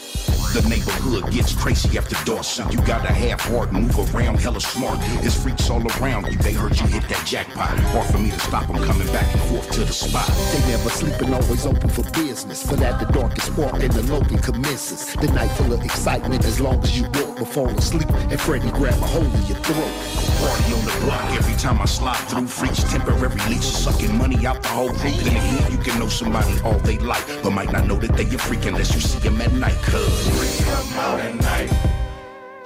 The 0.52 0.66
neighborhood 0.68 1.30
gets 1.30 1.54
crazy 1.54 1.98
after 1.98 2.16
dark, 2.24 2.44
so 2.44 2.68
you 2.70 2.78
gotta 2.82 3.12
have 3.12 3.40
heart, 3.40 3.72
move 3.72 4.14
around 4.14 4.40
hella 4.40 4.60
smart. 4.60 4.98
There's 5.20 5.40
freaks 5.40 5.68
all 5.70 5.82
around 6.00 6.26
you, 6.26 6.38
they 6.38 6.52
heard 6.52 6.78
you 6.78 6.86
hit 6.86 7.08
that 7.08 7.26
jackpot. 7.26 7.78
Hard 7.92 8.06
for 8.06 8.18
me 8.18 8.30
to 8.30 8.40
stop 8.40 8.66
them 8.66 8.82
coming 8.82 9.06
back 9.08 9.32
and 9.32 9.42
forth 9.42 9.70
to 9.72 9.80
the 9.84 9.92
spot. 9.92 10.26
They 10.52 10.70
never 10.70 10.88
sleep 10.88 11.20
and 11.20 11.34
always 11.34 11.66
open 11.66 11.88
for 11.90 12.02
business. 12.12 12.66
For 12.66 12.76
that, 12.76 12.98
the 12.98 13.12
darkest 13.12 13.48
spark 13.48 13.82
in 13.82 13.90
the 13.90 14.02
Logan 14.04 14.38
commences. 14.38 15.14
The 15.14 15.30
night 15.32 15.50
full 15.52 15.72
of 15.72 15.84
excitement 15.84 16.44
as 16.44 16.60
long 16.60 16.82
as 16.82 16.98
you 16.98 17.04
walk 17.04 17.36
before 17.38 17.70
asleep. 17.70 18.08
And 18.10 18.40
Freddy 18.40 18.70
grab 18.70 18.94
a 18.94 19.06
hold 19.06 19.26
of 19.26 19.48
your 19.48 19.58
throat. 19.58 19.92
Party 20.40 20.72
on 20.72 20.84
the 20.84 21.04
block 21.04 21.24
every 21.36 21.56
time 21.58 21.80
I 21.80 21.84
slide 21.84 22.16
through. 22.28 22.46
Freaks 22.46 22.84
temporary 22.84 23.34
leeches 23.48 23.76
sucking 23.76 24.16
money 24.16 24.46
out 24.46 24.62
the 24.62 24.68
whole 24.68 24.88
group. 24.88 25.14
Then 25.24 25.36
again, 25.36 25.72
you 25.72 25.78
can 25.78 25.98
know 25.98 26.08
somebody 26.08 26.58
all 26.62 26.78
they 26.80 26.98
like, 26.98 27.26
but 27.42 27.50
might 27.50 27.72
not 27.72 27.86
know 27.86 27.96
that 27.96 28.16
they 28.16 28.24
a 28.24 28.38
freak 28.38 28.64
unless 28.66 28.94
you 28.94 29.00
see 29.00 29.18
them 29.20 29.40
at 29.40 29.52
night. 29.52 29.78
Cause 30.18 30.28
freaks 30.36 30.64
come 30.64 30.98
out 30.98 31.20
at 31.20 31.34
night. 31.36 31.70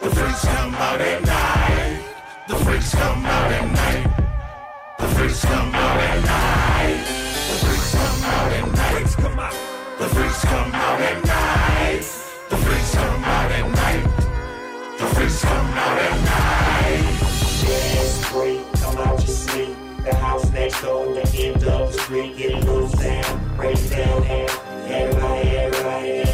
The 0.01 0.11
freaks 0.11 0.43
come 0.43 0.75
out 0.75 1.01
at 1.03 1.23
night. 1.23 2.03
The 2.49 2.57
freaks 2.57 2.95
come 2.95 3.27
out 3.27 3.53
at 3.53 3.73
night. 3.73 4.07
The 4.99 5.07
freaks 5.09 5.45
come 5.45 5.75
out 5.75 6.01
at 6.01 6.25
night. 6.25 7.05
The 7.51 7.57
freaks 7.61 7.93
come 7.93 8.25
out 8.25 8.53
at 8.53 8.75
night. 8.75 9.53
The 9.99 10.09
freaks 10.09 10.45
come 10.45 10.73
out 10.73 11.01
at 11.01 11.25
night. 11.27 12.01
The 12.49 12.57
freaks 12.57 12.95
come 12.95 13.25
out 13.25 13.51
at 13.53 13.71
night. 13.71 14.05
The 14.99 15.07
freaks 15.15 15.43
come 15.43 15.67
out 15.85 15.99
at 15.99 16.17
night. 16.25 17.05
Dance, 17.69 18.25
freak, 18.29 18.61
come 18.81 18.97
out 18.97 19.19
your 19.19 19.37
sleep. 19.37 19.77
The 20.05 20.15
house 20.15 20.51
next 20.53 20.81
door, 20.81 21.13
the 21.13 21.29
end 21.37 21.65
of 21.65 21.93
the 21.93 21.99
street, 22.01 22.39
get 22.39 22.65
loose 22.65 22.93
down, 22.93 23.57
break 23.57 23.77
down, 23.91 24.23
down. 24.23 24.49
Everybody, 24.89 25.49
everybody, 25.51 26.32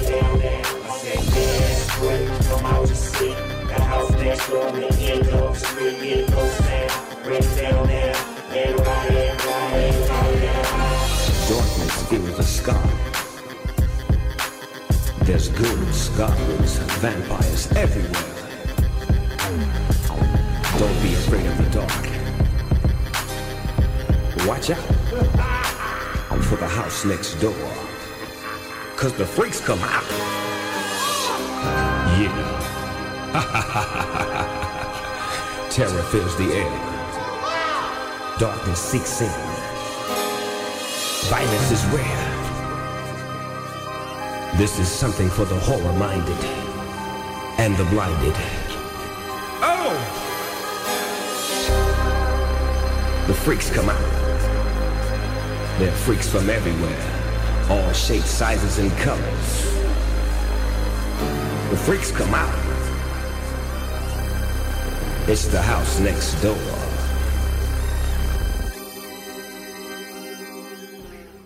The 4.29 4.35
house 4.35 4.47
next 4.47 4.51
door 4.51 4.67
on 4.67 4.75
the 4.75 4.89
end 5.11 5.27
of 5.29 5.41
the 5.41 5.55
street. 5.55 6.01
Get 6.03 6.27
those 6.27 6.59
down, 6.59 6.91
break 7.25 7.41
it 7.41 7.57
down 7.57 7.87
now. 7.87 8.13
And 8.51 8.79
ride 8.79 9.13
it, 9.13 9.45
ride 9.47 9.75
it, 9.75 10.11
ride 10.11 10.43
it. 10.43 10.67
Darkness 11.49 12.13
is 12.13 12.39
a 12.39 12.43
scar. 12.43 12.89
There's 15.25 15.49
ghouls, 15.49 16.09
goblins, 16.11 16.77
vampires 17.01 17.73
everywhere. 17.73 18.35
Don't 20.79 21.03
be 21.03 21.15
afraid 21.15 21.47
of 21.47 21.57
the 21.57 21.69
dark. 21.71 22.05
Watch 24.47 24.71
out 24.71 24.85
for 26.45 26.57
the 26.57 26.69
house 26.69 27.05
next 27.07 27.35
door. 27.37 27.73
Cause 28.97 29.15
the 29.15 29.25
freaks 29.25 29.61
come 29.61 29.81
out. 29.81 30.05
Yeah. 32.21 32.58
Terror 35.71 36.03
fills 36.05 36.35
the 36.39 36.51
air. 36.55 36.71
Darkness 38.39 38.81
seeks 38.81 39.21
in. 39.21 39.31
Violence 41.29 41.71
is 41.71 41.85
rare. 41.87 42.39
This 44.57 44.79
is 44.79 44.89
something 44.89 45.29
for 45.29 45.45
the 45.45 45.61
horror-minded 45.61 46.43
and 47.59 47.77
the 47.77 47.85
blinded. 47.85 48.35
Oh! 49.61 49.93
The 53.27 53.35
freaks 53.35 53.69
come 53.71 53.91
out. 53.91 54.01
They're 55.79 55.93
freaks 55.93 56.29
from 56.29 56.49
everywhere, 56.49 57.67
all 57.69 57.93
shapes, 57.93 58.31
sizes, 58.31 58.79
and 58.79 58.91
colors. 58.99 59.63
The 61.71 61.77
freaks 61.77 62.11
come 62.11 62.35
out. 62.35 62.88
It's 65.31 65.47
the 65.49 65.61
house 65.61 66.01
next 66.01 66.41
door. 66.41 66.57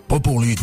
Pas 0.07 0.21
pour 0.21 0.41
les 0.41 0.55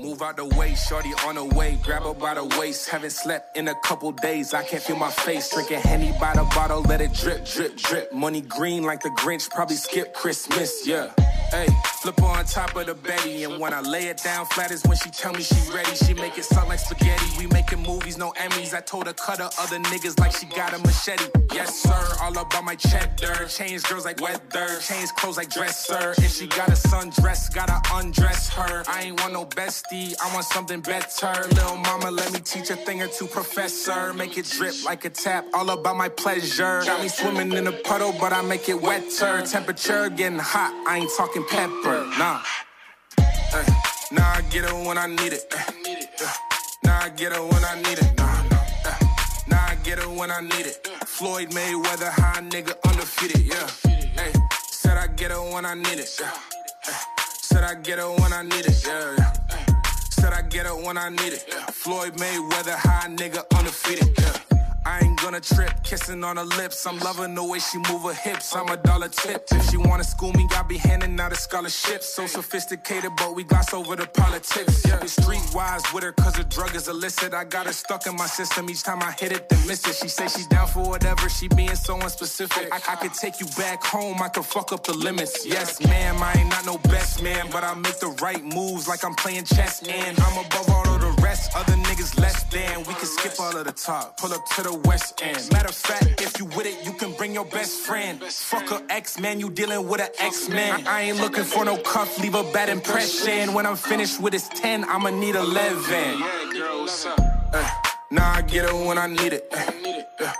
Move 0.00 0.20
out 0.20 0.36
the 0.36 0.44
way, 0.56 0.74
shorty 0.74 1.12
on 1.24 1.36
the 1.36 1.44
way. 1.44 1.78
Grab 1.84 2.02
her 2.02 2.14
by 2.14 2.34
the 2.34 2.44
waist. 2.58 2.88
Haven't 2.88 3.12
slept 3.12 3.56
in 3.56 3.68
a 3.68 3.74
couple 3.84 4.10
days. 4.10 4.52
I 4.52 4.64
can't 4.64 4.82
feel 4.82 4.96
my 4.96 5.12
face. 5.12 5.48
Drinking 5.54 5.78
Henny 5.78 6.12
by 6.18 6.32
the 6.34 6.42
bottle, 6.56 6.82
let 6.82 7.00
it 7.00 7.12
drip, 7.12 7.46
drip, 7.46 7.76
drip. 7.76 8.12
Money 8.12 8.40
green 8.40 8.82
like 8.82 9.00
the 9.00 9.10
Grinch, 9.10 9.48
probably 9.48 9.76
skip 9.76 10.14
Christmas, 10.14 10.84
yeah. 10.84 11.12
Hey, 11.52 11.68
flip 12.00 12.22
on 12.22 12.46
top 12.46 12.74
of 12.76 12.86
the 12.86 12.94
Betty. 12.94 13.44
And 13.44 13.60
when 13.60 13.74
I 13.74 13.80
lay 13.80 14.06
it 14.06 14.22
down 14.24 14.46
flat 14.46 14.70
is 14.70 14.82
when 14.84 14.96
she 14.96 15.10
tell 15.10 15.34
me 15.34 15.42
she 15.42 15.54
ready. 15.70 15.94
She 15.94 16.14
make 16.14 16.38
it 16.38 16.44
sound 16.44 16.70
like 16.70 16.78
spaghetti. 16.78 17.26
We 17.38 17.46
making 17.48 17.82
movies, 17.82 18.16
no 18.16 18.32
Emmys. 18.32 18.72
I 18.74 18.80
told 18.80 19.06
her 19.06 19.12
cut 19.12 19.38
her 19.38 19.50
other 19.58 19.78
niggas 19.78 20.18
like 20.18 20.32
she 20.34 20.46
got 20.46 20.72
a 20.72 20.78
machete. 20.78 21.26
Yes, 21.52 21.82
sir, 21.82 22.16
all 22.22 22.36
about 22.38 22.64
my 22.64 22.74
cheddar. 22.74 23.44
Change 23.46 23.82
girls 23.82 24.06
like 24.06 24.18
weather. 24.22 24.80
Change 24.80 25.10
clothes 25.10 25.36
like 25.36 25.50
dresser. 25.50 26.12
If 26.16 26.32
she 26.36 26.46
got 26.46 26.68
a 26.68 26.72
sundress, 26.72 27.52
gotta 27.54 27.80
undress 27.94 28.48
her. 28.48 28.82
I 28.88 29.02
ain't 29.02 29.20
want 29.20 29.34
no 29.34 29.44
bestie, 29.44 30.14
I 30.22 30.32
want 30.32 30.46
something 30.46 30.80
better. 30.80 31.48
Little 31.48 31.76
mama, 31.76 32.10
let 32.10 32.32
me 32.32 32.40
teach 32.40 32.70
a 32.70 32.76
thing 32.76 33.02
or 33.02 33.08
two, 33.08 33.26
professor. 33.26 34.14
Make 34.14 34.38
it 34.38 34.46
drip 34.46 34.74
like 34.86 35.04
a 35.04 35.10
tap, 35.10 35.44
all 35.52 35.68
about 35.68 35.96
my 35.96 36.08
pleasure. 36.08 36.80
Got 36.86 37.02
me 37.02 37.08
swimming 37.08 37.52
in 37.52 37.66
a 37.66 37.72
puddle, 37.72 38.14
but 38.18 38.32
I 38.32 38.40
make 38.40 38.70
it 38.70 38.80
wetter. 38.80 39.42
Temperature 39.42 40.08
getting 40.08 40.38
hot, 40.38 40.72
I 40.88 40.98
ain't 40.98 41.10
talking 41.16 41.41
pepper, 41.48 42.06
nah. 42.18 42.40
Ay, 43.18 43.66
nah, 44.12 44.22
I 44.22 44.42
get 44.50 44.64
it 44.64 44.86
when 44.86 44.98
I 44.98 45.06
need 45.06 45.32
it. 45.32 45.44
Eh. 45.52 45.58
ay. 45.58 46.34
Nah, 46.84 46.98
I 47.02 47.08
get 47.10 47.32
it 47.32 47.40
when 47.40 47.64
I 47.64 47.74
need 47.76 47.98
it. 47.98 48.18
Nah, 48.18 48.42
nah. 48.50 48.56
ay. 48.86 48.98
Nah, 49.48 49.56
I 49.56 49.74
get 49.82 49.98
it 49.98 50.08
when 50.08 50.30
I 50.30 50.40
need 50.40 50.66
it. 50.66 50.86
Floyd 51.06 51.50
Mayweather, 51.50 52.10
high 52.10 52.40
nigga, 52.42 52.74
undefeated, 52.84 53.42
yeah. 53.42 53.68
Hey, 54.16 54.32
said 54.68 54.96
I 54.98 55.06
get 55.08 55.30
it 55.30 55.40
when 55.52 55.64
I 55.64 55.74
need 55.74 55.98
it. 55.98 56.10
Yeah. 56.20 56.30
Said 57.26 57.64
I 57.64 57.74
get 57.74 57.98
it 57.98 58.08
when 58.20 58.32
I 58.32 58.42
need 58.42 58.66
it, 58.66 58.84
yeah. 58.86 59.16
yeah. 59.18 59.32
Said 60.10 60.32
I 60.32 60.42
get 60.42 60.66
it 60.66 60.76
when 60.86 60.96
I 60.98 61.08
need 61.08 61.32
it. 61.32 61.42
Floyd 61.72 62.14
Mayweather, 62.16 62.76
high 62.76 63.08
nigga, 63.08 63.44
undefeated, 63.56 64.10
yeah. 64.18 64.51
I 64.84 65.00
ain't 65.04 65.20
gonna 65.20 65.40
trip, 65.40 65.82
kissing 65.84 66.24
on 66.24 66.36
her 66.36 66.44
lips. 66.44 66.86
I'm 66.86 66.98
loving 66.98 67.34
the 67.34 67.44
way 67.44 67.58
she 67.60 67.78
move 67.78 68.02
her 68.02 68.14
hips. 68.14 68.54
I'm 68.54 68.68
a 68.68 68.76
dollar 68.76 69.08
tip. 69.08 69.44
If 69.52 69.70
she 69.70 69.76
wanna 69.76 70.04
school 70.04 70.32
me, 70.32 70.48
I'll 70.52 70.64
be 70.64 70.76
handing 70.78 71.18
out 71.20 71.32
a 71.32 71.36
scholarship. 71.36 72.02
So 72.02 72.26
sophisticated, 72.26 73.12
but 73.16 73.34
we 73.36 73.44
gloss 73.44 73.72
over 73.72 73.94
the 73.96 74.06
politics. 74.06 74.84
Yeah, 74.86 74.98
streetwise 75.00 75.92
with 75.94 76.04
her, 76.04 76.12
cause 76.12 76.36
her 76.36 76.44
drug 76.44 76.74
is 76.74 76.88
illicit. 76.88 77.32
I 77.34 77.44
got 77.44 77.66
her 77.66 77.72
stuck 77.72 78.06
in 78.06 78.16
my 78.16 78.26
system 78.26 78.68
each 78.70 78.82
time 78.82 79.02
I 79.02 79.12
hit 79.12 79.32
it, 79.32 79.48
then 79.48 79.66
miss 79.68 79.86
it. 79.86 79.94
She 79.94 80.08
say 80.08 80.26
she 80.28 80.46
down 80.48 80.66
for 80.66 80.82
whatever, 80.82 81.28
she 81.28 81.48
being 81.48 81.76
so 81.76 81.96
unspecific. 81.98 82.68
I, 82.72 82.80
I 82.92 82.96
could 82.96 83.14
take 83.14 83.40
you 83.40 83.46
back 83.56 83.84
home, 83.84 84.20
I 84.20 84.28
could 84.28 84.44
fuck 84.44 84.72
up 84.72 84.84
the 84.84 84.94
limits. 84.94 85.46
Yes, 85.46 85.80
ma'am, 85.86 86.16
I 86.20 86.32
ain't 86.38 86.50
not 86.50 86.66
no 86.66 86.78
best 86.90 87.22
man, 87.22 87.46
but 87.52 87.62
I 87.62 87.74
make 87.74 87.98
the 88.00 88.14
right 88.20 88.42
moves 88.42 88.88
like 88.88 89.04
I'm 89.04 89.14
playing 89.14 89.44
chess. 89.44 89.82
And 89.86 90.18
I'm 90.18 90.44
above 90.44 90.68
all 90.70 90.88
of 90.94 91.00
the 91.00 91.22
rest, 91.22 91.54
other 91.54 91.74
niggas 91.74 92.18
less 92.20 92.42
than. 92.44 92.80
We 92.80 92.94
can 92.94 93.06
skip 93.06 93.38
all 93.38 93.56
of 93.56 93.64
the 93.64 93.72
top, 93.72 94.18
pull 94.18 94.32
up 94.32 94.44
to 94.56 94.62
the 94.62 94.71
west 94.74 95.20
end. 95.22 95.48
Matter 95.52 95.68
of 95.68 95.74
fact, 95.74 96.20
if 96.22 96.38
you 96.38 96.46
with 96.46 96.66
it, 96.66 96.84
you 96.84 96.92
can 96.92 97.12
bring 97.12 97.32
your 97.34 97.44
best 97.44 97.80
friend. 97.80 98.22
Fuck 98.22 98.70
a 98.70 98.82
ex 98.90 99.18
man, 99.18 99.40
you 99.40 99.50
dealing 99.50 99.88
with 99.88 100.00
an 100.00 100.08
X 100.18 100.48
man. 100.48 100.86
I 100.86 101.02
ain't 101.02 101.18
looking 101.18 101.44
for 101.44 101.64
no 101.64 101.76
cuff, 101.78 102.18
leave 102.20 102.34
a 102.34 102.42
bad 102.52 102.68
impression. 102.68 103.54
When 103.54 103.66
I'm 103.66 103.76
finished 103.76 104.20
with 104.20 104.32
this 104.32 104.48
10, 104.48 104.84
I'ma 104.84 105.10
need 105.10 105.34
11. 105.36 105.84
Ay, 105.94 107.52
uh, 107.54 107.70
Nah, 108.10 108.34
I 108.34 108.42
get 108.42 108.66
it 108.68 108.74
when 108.74 108.98
I 108.98 109.06
need 109.06 109.32
it. 109.32 109.48
Yeah. 110.20 110.32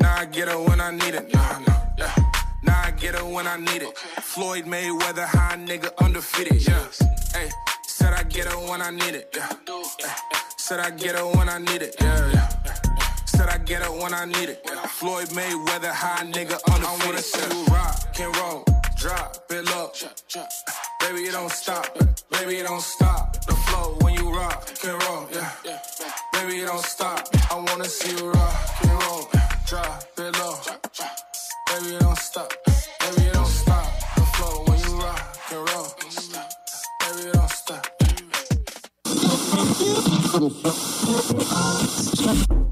Nah, 0.00 0.14
I 0.20 0.24
get 0.24 0.48
it 0.48 0.58
when 0.58 0.80
I 0.80 0.90
need 0.90 1.14
it. 1.14 1.32
Nah, 1.34 1.58
nah, 1.58 1.74
yeah. 1.98 2.14
Nah, 2.62 2.72
I 2.86 2.90
get 2.92 3.14
it 3.14 3.24
when 3.26 3.46
I 3.46 3.56
need 3.58 3.82
it. 3.82 3.96
Floyd 3.98 4.64
Mayweather, 4.64 5.26
high 5.26 5.56
nigga, 5.56 5.90
undefeated. 5.98 6.66
Yeah. 6.66 6.84
Hey, 7.34 7.50
said 7.86 8.14
I 8.14 8.22
get 8.22 8.46
it 8.46 8.56
when 8.70 8.80
I 8.80 8.90
need 8.90 9.14
it. 9.14 9.34
Yeah. 9.36 9.48
Ay, 10.04 10.16
Said 10.56 10.80
I 10.80 10.90
get 10.90 11.16
it 11.16 11.36
when 11.36 11.48
I 11.48 11.58
need 11.58 11.82
it. 11.82 11.96
Yeah, 12.00 12.32
yeah. 12.32 12.87
Said 13.38 13.50
I 13.50 13.58
get 13.58 13.82
it 13.82 13.92
when 13.92 14.12
I 14.12 14.24
need 14.24 14.48
it. 14.48 14.68
Floyd 14.98 15.28
Mayweather, 15.28 15.92
high 15.92 16.24
nigga, 16.24 16.58
undefeated. 16.72 16.88
I 16.88 17.06
wanna 17.06 17.18
see 17.22 17.46
you 17.54 17.64
rock 17.66 18.12
can 18.12 18.32
roll, 18.32 18.64
drop 18.96 19.36
it 19.48 19.64
low. 19.66 19.92
Baby, 20.98 21.28
it 21.28 21.32
don't 21.32 21.52
stop. 21.52 21.86
Baby, 22.32 22.56
it 22.56 22.64
don't 22.64 22.82
stop. 22.82 23.36
The 23.46 23.54
flow 23.54 23.96
when 24.00 24.14
you 24.14 24.28
rock 24.34 24.68
and 24.84 25.00
roll, 25.04 25.28
yeah. 25.32 25.52
Baby, 26.32 26.62
it 26.62 26.66
don't 26.66 26.82
stop. 26.82 27.28
I 27.48 27.54
wanna 27.54 27.84
see 27.84 28.10
you 28.16 28.28
rock 28.28 28.54
and 28.82 29.02
roll, 29.04 29.30
drop 29.68 30.02
it 30.18 30.36
low. 30.40 30.58
Baby, 31.68 31.94
it 31.94 32.00
don't 32.00 32.18
stop. 32.18 32.52
Baby, 32.98 33.22
it 33.28 33.34
don't 33.34 33.46
stop. 33.46 33.86
The 34.16 34.22
flow 34.34 34.64
when 34.66 34.80
you 34.80 35.00
rock 35.00 35.38
and 35.52 35.62
roll. 35.70 35.86
Baby, 37.00 37.28
it 37.28 37.34
don't 37.34 37.50
stop. 42.42 42.67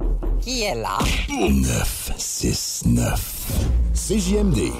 Qui 0.47 0.63
est 0.63 0.77
là? 0.77 0.99
969. 1.29 3.51
CJMD. 3.93 4.71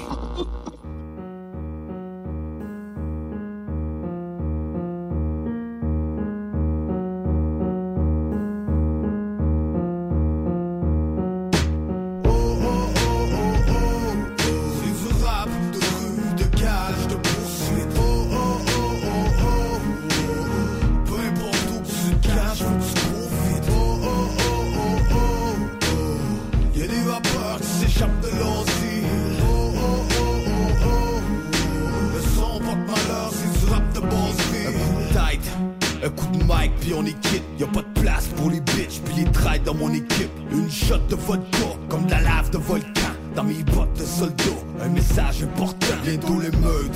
Dans 39.65 39.73
mon 39.73 39.93
équipe. 39.93 40.31
Une 40.51 40.69
shot 40.71 40.99
de 41.09 41.15
vodka, 41.15 41.67
comme 41.89 42.05
de 42.05 42.11
la 42.11 42.21
lave 42.21 42.49
de 42.49 42.57
volcan. 42.57 43.11
Dans 43.35 43.43
mes 43.43 43.63
bottes 43.63 43.93
de 43.99 44.03
soldat, 44.03 44.43
un 44.81 44.89
message 44.89 45.43
important. 45.43 45.95
Bientôt 46.03 46.39
l'émeute. 46.39 46.91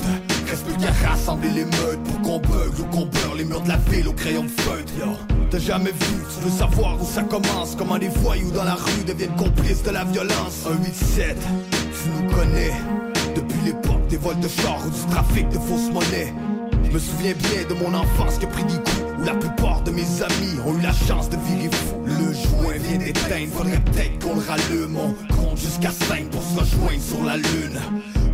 Reste 0.48 0.66
plus 0.66 0.76
qu'à 0.76 0.92
rassembler 1.08 1.50
les 1.50 1.64
meutes 1.64 2.02
pour 2.04 2.20
qu'on 2.22 2.38
bug 2.38 2.80
ou 2.80 2.84
qu'on 2.84 3.06
beurre 3.06 3.34
les 3.36 3.44
murs 3.44 3.60
de 3.60 3.68
la 3.68 3.76
ville 3.76 4.08
au 4.08 4.12
crayon 4.12 4.42
de 4.44 4.48
feutre. 4.48 4.92
T'as 5.50 5.58
jamais 5.58 5.92
vu, 5.92 6.16
tu 6.34 6.44
veux 6.44 6.50
savoir 6.50 7.00
où 7.00 7.04
ça 7.04 7.22
commence. 7.22 7.76
Comment 7.76 7.96
les 7.96 8.08
voyous 8.08 8.50
dans 8.50 8.64
la 8.64 8.74
rue 8.74 9.04
deviennent 9.06 9.36
complices 9.36 9.82
de 9.82 9.90
la 9.90 10.04
violence. 10.04 10.66
Un 10.66 10.82
8-7, 10.82 11.36
tu 11.70 12.08
nous 12.08 12.30
connais. 12.30 12.72
Depuis 13.36 13.60
l'époque 13.64 14.06
des 14.08 14.16
vols 14.16 14.40
de 14.40 14.48
chars 14.48 14.80
ou 14.86 14.90
du 14.90 15.12
trafic 15.12 15.48
de 15.48 15.58
fausses 15.58 15.92
monnaies. 15.92 16.34
Je 16.84 16.90
me 16.90 16.98
souviens 16.98 17.34
bien 17.34 17.64
de 17.68 17.74
mon 17.74 17.94
enfance 17.94 18.38
qui 18.38 18.46
a 18.46 18.48
pris 18.48 18.64
des 18.64 18.74
coups 18.74 19.01
la 19.24 19.34
plupart 19.34 19.82
de 19.82 19.90
mes 19.90 20.02
amis 20.02 20.58
ont 20.66 20.78
eu 20.78 20.82
la 20.82 20.92
chance 20.92 21.28
de 21.28 21.36
virer 21.36 21.70
fou. 21.70 21.96
Le 22.06 22.32
joint 22.32 22.76
vient 22.78 22.98
d'éteindre, 22.98 23.52
faudrait 23.52 23.80
peut-être 23.80 24.18
qu'on 24.24 24.34
le 24.34 24.40
rallume. 24.40 24.96
On 24.96 25.34
compte 25.34 25.58
jusqu'à 25.58 25.90
5 25.90 26.30
pour 26.30 26.42
se 26.42 26.60
rejoindre 26.60 27.02
sur 27.02 27.24
la 27.24 27.36
lune. 27.36 27.78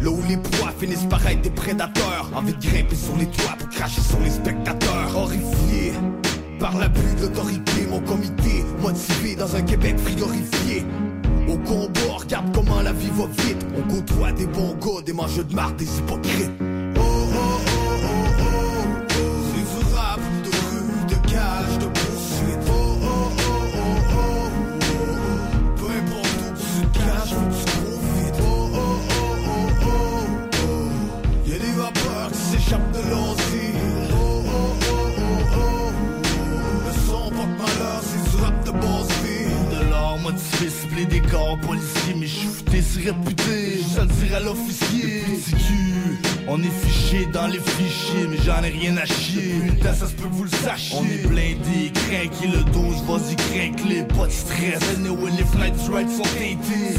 Là 0.01 0.11
où 0.11 0.21
les 0.29 0.37
proies 0.37 0.73
finissent 0.79 1.07
par 1.09 1.27
être 1.27 1.43
des 1.43 1.51
prédateurs. 1.51 2.31
Envie 2.35 2.55
de 2.55 2.61
grimper 2.61 2.97
sur 2.97 3.17
les 3.17 3.27
toits 3.27 3.57
pour 3.59 3.69
cracher 3.69 4.01
sur 4.01 4.21
les 4.21 4.31
spectateurs. 4.31 5.17
Horrifiés 5.17 5.93
par 6.59 6.77
l'abus 6.77 7.15
de 7.17 7.23
l'autorité, 7.23 7.87
mon 7.89 8.01
comité 8.01 8.65
motivé 8.81 9.37
dans 9.37 9.55
un 9.55 9.63
Québec 9.63 9.97
frigorifié. 9.99 10.85
Au 11.49 11.57
combat, 11.59 12.17
regarde 12.19 12.53
comment 12.55 12.83
la 12.83 12.93
vie 12.93 13.11
va 13.15 13.27
vite. 13.45 13.65
On 13.77 13.83
côtoie 13.95 14.33
des 14.33 14.47
bons 14.47 14.75
gars, 14.75 15.03
des 15.05 15.13
mangeux 15.13 15.45
de 15.45 15.55
marde, 15.55 15.77
des 15.77 15.99
hypocrites. 15.99 16.51
Motivé, 40.31 41.07
des 41.07 41.21
corps 41.21 41.59
policiers 41.61 42.15
Mais 42.17 42.27
je 42.27 42.47
fouté, 42.49 42.83
c'est 42.83 43.11
réputé, 43.11 43.81
je 43.95 44.01
le 44.01 44.07
dire 44.07 44.37
à 44.37 44.41
l'officier. 44.41 45.23
Si 45.43 45.51
tu, 45.53 46.21
on 46.49 46.63
est 46.63 46.87
fiché 46.87 47.27
dans 47.33 47.47
les 47.47 47.61
fichiers 47.61 48.27
Mais 48.29 48.39
j'en 48.45 48.63
ai 48.63 48.71
rien 48.71 48.97
à 48.97 49.07
chier. 49.07 49.55
Putain, 49.69 49.95
ça 49.95 50.07
se 50.07 50.13
peut 50.15 50.29
que 50.29 50.35
vous 50.35 50.45
le 50.45 50.51
sachiez. 50.51 50.97
On 50.99 51.05
est 51.05 51.27
blindé, 51.27 51.93
craqué 51.95 52.49
le 52.49 52.63
dos, 52.73 52.91
vas-y 53.07 53.37
craque 53.37 53.85
les 53.89 54.03
Pas 54.03 54.27
de 54.27 54.33
stress, 54.33 54.83
anyway 54.97 55.31
les 55.31 55.45
du 55.45 55.91
right 55.91 56.09
sont 56.09 56.23
teintées 56.23 56.99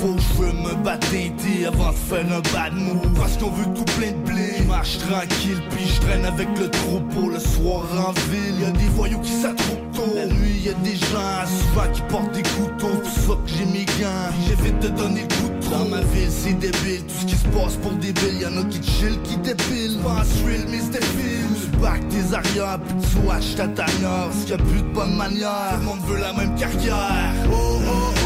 que 0.00 0.20
je 0.36 0.52
me 0.52 0.74
battre 0.82 1.10
teinté 1.10 1.66
Avant 1.66 1.90
de 1.90 1.96
faire 1.96 2.24
un 2.32 2.40
bad 2.52 2.74
move. 2.74 3.12
Parce 3.18 3.36
qu'on 3.36 3.50
veut 3.50 3.72
tout 3.74 3.84
plein 3.98 4.12
de 4.12 4.28
blé. 4.28 4.54
Je 4.58 4.64
marche 4.64 4.98
tranquille, 4.98 5.62
puis 5.70 5.86
je 5.86 6.00
traîne 6.00 6.24
avec 6.24 6.48
le 6.58 6.70
troupeau 6.70 7.28
Le 7.30 7.38
soir 7.38 7.84
en 7.96 8.12
ville, 8.30 8.60
y'a 8.60 8.70
des 8.70 8.88
voyous 8.94 9.20
qui 9.20 9.32
s'attroupent 9.32 9.92
tôt. 9.94 10.12
La 10.14 10.26
nuit, 10.26 10.62
y'a 10.64 10.72
des 10.84 10.96
gens 10.96 11.44
souvent 11.46 11.92
qui 11.92 12.02
portent 12.08 12.32
des 12.32 12.42
couteaux. 12.42 12.98
Pour 13.02 13.10
ça 13.10 13.34
que 13.44 13.50
j'ai 13.50 13.66
mes 13.66 13.84
gants, 13.84 14.30
j'évite 14.46 14.78
de 14.80 14.88
donner 14.88 15.22
le 15.22 15.34
coup 15.34 15.48
de 15.48 15.60
trop. 15.60 15.70
Dans 15.70 15.84
ma 15.84 16.00
ville, 16.00 16.30
c'est 16.30 16.58
débile, 16.58 17.04
tout 17.06 17.14
ce 17.20 17.26
qui 17.26 17.36
se 17.36 17.46
passe 17.48 17.76
pour 17.76 17.92
débile 17.92 18.40
Y'en 18.40 18.56
a 18.60 18.64
qui 18.64 18.82
chill, 18.82 19.20
qui 19.22 19.36
dépilent. 19.36 19.98
Pense 20.02 20.42
real, 20.46 20.66
mais 20.70 20.78
c'est 20.78 21.00
débile 21.00 21.46
Tu 21.60 21.76
back 21.78 22.00
tes 22.08 22.34
arrières, 22.34 22.78
puis 22.80 23.08
tu 23.08 23.26
watch 23.26 23.54
ta 23.54 23.68
tanière. 23.68 24.28
Parce 24.30 24.44
qu'il 24.44 24.50
y 24.50 24.54
a 24.54 24.58
plus 24.58 24.82
de 24.82 24.92
bonne 24.94 25.16
manière. 25.16 25.74
Tout 25.74 25.80
le 25.80 25.86
monde 25.86 26.00
veut 26.06 26.20
la 26.20 26.32
même 26.32 26.54
carrière. 26.56 27.34
Oh, 27.52 27.56
oh, 27.56 27.80
oh, 27.86 28.19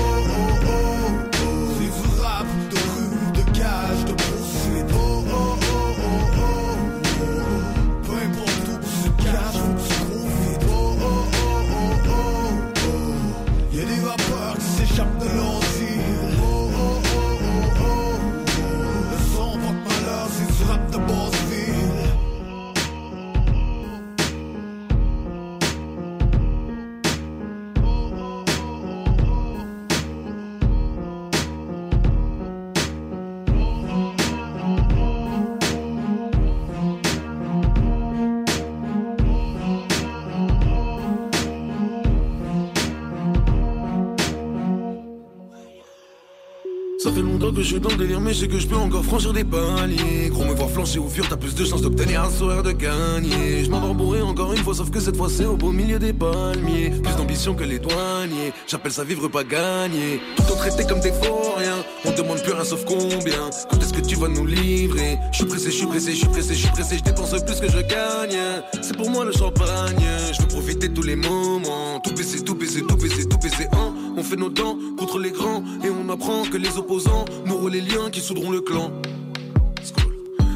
que 47.55 47.63
je 47.63 47.69
suis 47.69 47.81
dans 47.81 47.91
le 47.91 47.97
délire, 47.97 48.21
mais 48.21 48.35
sais 48.35 48.49
que 48.49 48.59
je 48.59 48.67
peux 48.67 48.77
encore 48.77 49.05
franchir 49.05 49.33
des 49.33 49.45
paliers. 49.45 50.29
Gros, 50.31 50.45
me 50.45 50.55
voir 50.55 50.69
flancher 50.71 50.99
au 50.99 51.09
fur, 51.09 51.27
t'as 51.29 51.37
plus 51.37 51.55
de 51.55 51.65
chances 51.65 51.83
d'obtenir 51.83 52.25
un 52.25 52.31
sourire 52.31 52.63
de 52.63 52.73
gagner. 52.73 53.65
Je 53.65 53.71
m'endors 53.71 53.95
bourré 53.95 54.21
encore 54.21 54.53
une 54.53 54.59
fois, 54.59 54.75
sauf 54.75 54.91
que 54.91 55.01
cette 55.01 55.17
fois 55.17 55.29
c'est 55.31 55.45
au 55.45 55.57
beau 55.57 55.71
milieu 55.71 55.99
des 55.99 56.13
palmiers. 56.13 56.91
Plus 56.91 57.15
d'ambition 57.17 57.55
que 57.55 57.65
les 57.65 57.79
douaniers, 57.79 58.53
j'appelle 58.67 58.93
ça 58.93 59.05
vivre 59.05 59.29
pas 59.29 59.45
gagner. 59.45 60.21
Tout 60.37 60.53
en 60.53 60.57
traité 60.57 60.85
comme 60.85 61.01
des 61.01 61.13
rien 61.57 61.85
on 62.05 62.13
demande 62.13 62.43
plus 62.43 62.53
rien 62.53 62.65
sauf 62.65 62.85
combien. 62.85 63.51
Quand 63.71 63.79
est-ce 63.81 63.93
que 63.93 64.01
tu 64.01 64.17
vas 64.17 64.29
nous 64.29 64.47
livrer? 64.47 65.19
Je 65.33 65.39
suis 65.39 65.47
pressé, 65.47 65.71
je 65.71 65.77
suis 65.77 65.87
pressé, 65.87 66.13
je 66.13 66.17
suis 66.17 66.29
pressé, 66.29 66.55
je 66.55 66.61
suis 66.61 66.71
pressé, 66.71 66.99
je 66.99 67.05
dépense 67.05 67.31
plus 67.45 67.61
que 67.61 67.71
je 67.71 67.81
gagne. 67.81 68.39
C'est 68.83 68.97
pour 68.97 69.11
moi 69.11 69.25
le 69.25 69.33
champagne, 69.33 70.05
je 70.33 70.43
veux 70.43 70.49
profiter 70.49 70.89
de 70.89 70.95
tous 70.95 71.03
les 71.03 71.17
moments. 71.17 72.01
Tout 72.03 72.13
baisser, 72.15 72.43
tout 72.43 72.55
baisser, 72.55 72.83
tout 72.83 72.97
baisser, 72.97 73.27
tout 73.27 73.39
baisser, 73.39 73.67
hein. 73.73 73.95
On 74.17 74.23
fait 74.23 74.37
nos 74.37 74.49
dents 74.49 74.77
contre 74.97 75.19
les 75.19 75.31
grands 75.31 75.63
et 75.85 75.89
on 75.91 76.09
apprend 76.13 76.45
que 76.45 76.57
les 76.57 76.77
opposants 76.77 77.25
nous 77.47 77.69
les 77.69 77.81
liens 77.81 78.11
qui 78.11 78.21
soudront 78.21 78.51
le 78.51 78.61
clan. 78.61 78.91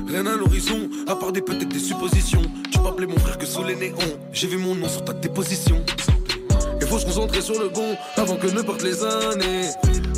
Rien 0.08 0.24
à 0.26 0.36
l'horizon, 0.36 0.88
à 1.06 1.14
part 1.14 1.32
des 1.32 1.42
peut-être 1.42 1.68
des 1.68 1.78
suppositions. 1.78 2.42
Tu 2.70 2.78
appeler 2.78 3.06
mon 3.06 3.18
frère 3.18 3.36
que 3.36 3.46
sous 3.46 3.62
les 3.62 3.76
néons. 3.76 3.96
J'ai 4.32 4.46
vu 4.46 4.56
mon 4.56 4.74
nom 4.74 4.88
sur 4.88 5.04
ta 5.04 5.12
déposition. 5.12 5.84
Il 6.80 6.86
faut 6.86 6.98
se 6.98 7.04
concentrer 7.04 7.42
sur 7.42 7.60
le 7.60 7.68
bon 7.68 7.96
avant 8.16 8.36
que 8.36 8.46
ne 8.46 8.62
partent 8.62 8.82
les 8.82 9.04
années. 9.04 9.68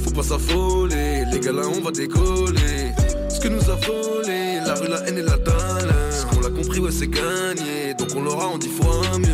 Faut 0.04 0.12
pas 0.12 0.22
s'affoler, 0.22 1.24
les 1.32 1.40
gars 1.40 1.52
là 1.52 1.62
on 1.66 1.80
va 1.80 1.90
décoller. 1.90 2.92
Ce 3.28 3.40
que 3.40 3.48
nous 3.48 3.68
a 3.68 3.74
volé, 3.74 4.60
la 4.64 4.74
rue, 4.74 4.88
la 4.88 5.08
haine 5.08 5.18
et 5.18 5.22
la 5.22 5.36
dalle. 5.38 5.94
Qu'on 6.30 6.40
l'a 6.40 6.50
compris, 6.50 6.78
ouais, 6.78 6.92
c'est 6.92 7.08
gagné. 7.08 7.94
Donc 7.98 8.08
on 8.14 8.22
l'aura 8.22 8.46
en 8.46 8.58
dix 8.58 8.68
fois 8.68 9.18
mieux. 9.18 9.32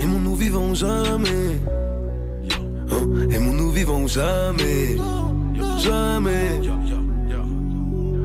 Aimons 0.00 0.20
nous 0.20 0.34
vivons 0.34 0.74
jamais. 0.74 1.60
Hein, 2.90 3.28
Aimons 3.30 3.52
nous 3.52 3.70
vivons 3.70 4.06
jamais. 4.06 4.96
Jamais. 5.78 6.60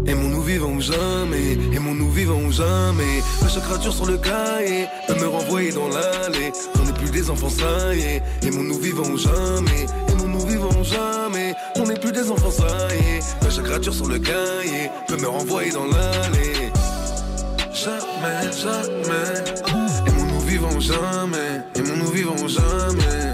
Aimons 0.06 0.30
nous 0.30 0.42
vivons 0.42 0.80
jamais. 0.80 1.58
Aimons 1.74 1.96
nous 1.96 2.12
vivons 2.12 2.52
jamais. 2.52 3.22
À 3.44 3.48
chaque 3.48 3.64
rature 3.64 3.94
sur 3.94 4.06
le 4.06 4.18
cahier 4.18 4.88
peut 5.08 5.16
me 5.16 5.28
renvoyer 5.28 5.72
dans 5.72 5.88
l'allée. 5.88 6.52
On 6.80 6.86
n'est 6.86 6.94
plus 6.94 7.12
des 7.12 7.30
enfants, 7.30 7.50
ça 7.50 7.96
y 7.96 8.02
est. 8.02 8.24
Aimons 8.44 8.64
nous 8.64 8.80
vivons 8.80 9.16
jamais. 9.18 9.86
Aimons 10.10 10.28
nous 10.28 10.46
vivons 10.46 10.84
jamais. 10.84 11.56
On 11.78 11.86
n'est 11.86 12.00
plus 12.00 12.12
des 12.12 12.30
enfants, 12.30 12.52
ça 12.52 12.88
y 12.94 13.18
est. 13.18 13.46
À 13.46 13.50
chaque 13.50 13.94
sur 13.94 14.08
le 14.08 14.20
cahier 14.20 14.90
peut 15.08 15.18
me 15.18 15.28
renvoyer 15.28 15.72
dans 15.72 15.86
l'allée. 15.86 16.72
Jamais, 17.74 18.52
jamais. 18.52 19.44
Aimons 20.08 20.26
nous 20.34 20.42
vivons 20.42 20.80
jamais. 20.80 21.62
Aimons 21.76 21.98
nous 21.98 22.12
vivons. 22.12 22.34
Jamais, 22.48 23.33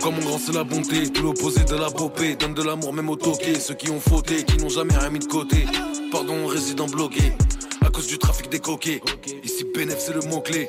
Corps, 0.00 0.12
mon 0.12 0.20
grand, 0.20 0.38
c'est 0.38 0.52
la 0.52 0.64
bonté. 0.64 1.04
L'opposé 1.22 1.64
de 1.64 1.74
la 1.74 1.90
popée. 1.90 2.36
Donne 2.36 2.54
de 2.54 2.62
l'amour, 2.62 2.92
même 2.92 3.08
au 3.08 3.16
toqué. 3.16 3.58
Ceux 3.58 3.74
qui 3.74 3.90
ont 3.90 4.00
fauté, 4.00 4.44
qui 4.44 4.56
n'ont 4.58 4.68
jamais 4.68 4.96
rien 4.96 5.10
mis 5.10 5.18
de 5.18 5.24
côté. 5.24 5.66
Pardon, 6.12 6.46
résident 6.46 6.86
bloqué. 6.86 7.32
À 7.84 7.90
cause 7.90 8.06
du 8.06 8.18
trafic 8.18 8.48
des 8.48 8.60
coquets. 8.60 9.00
Ici, 9.42 9.64
bénéf, 9.74 9.98
c'est 9.98 10.14
le 10.14 10.20
mot-clé. 10.28 10.68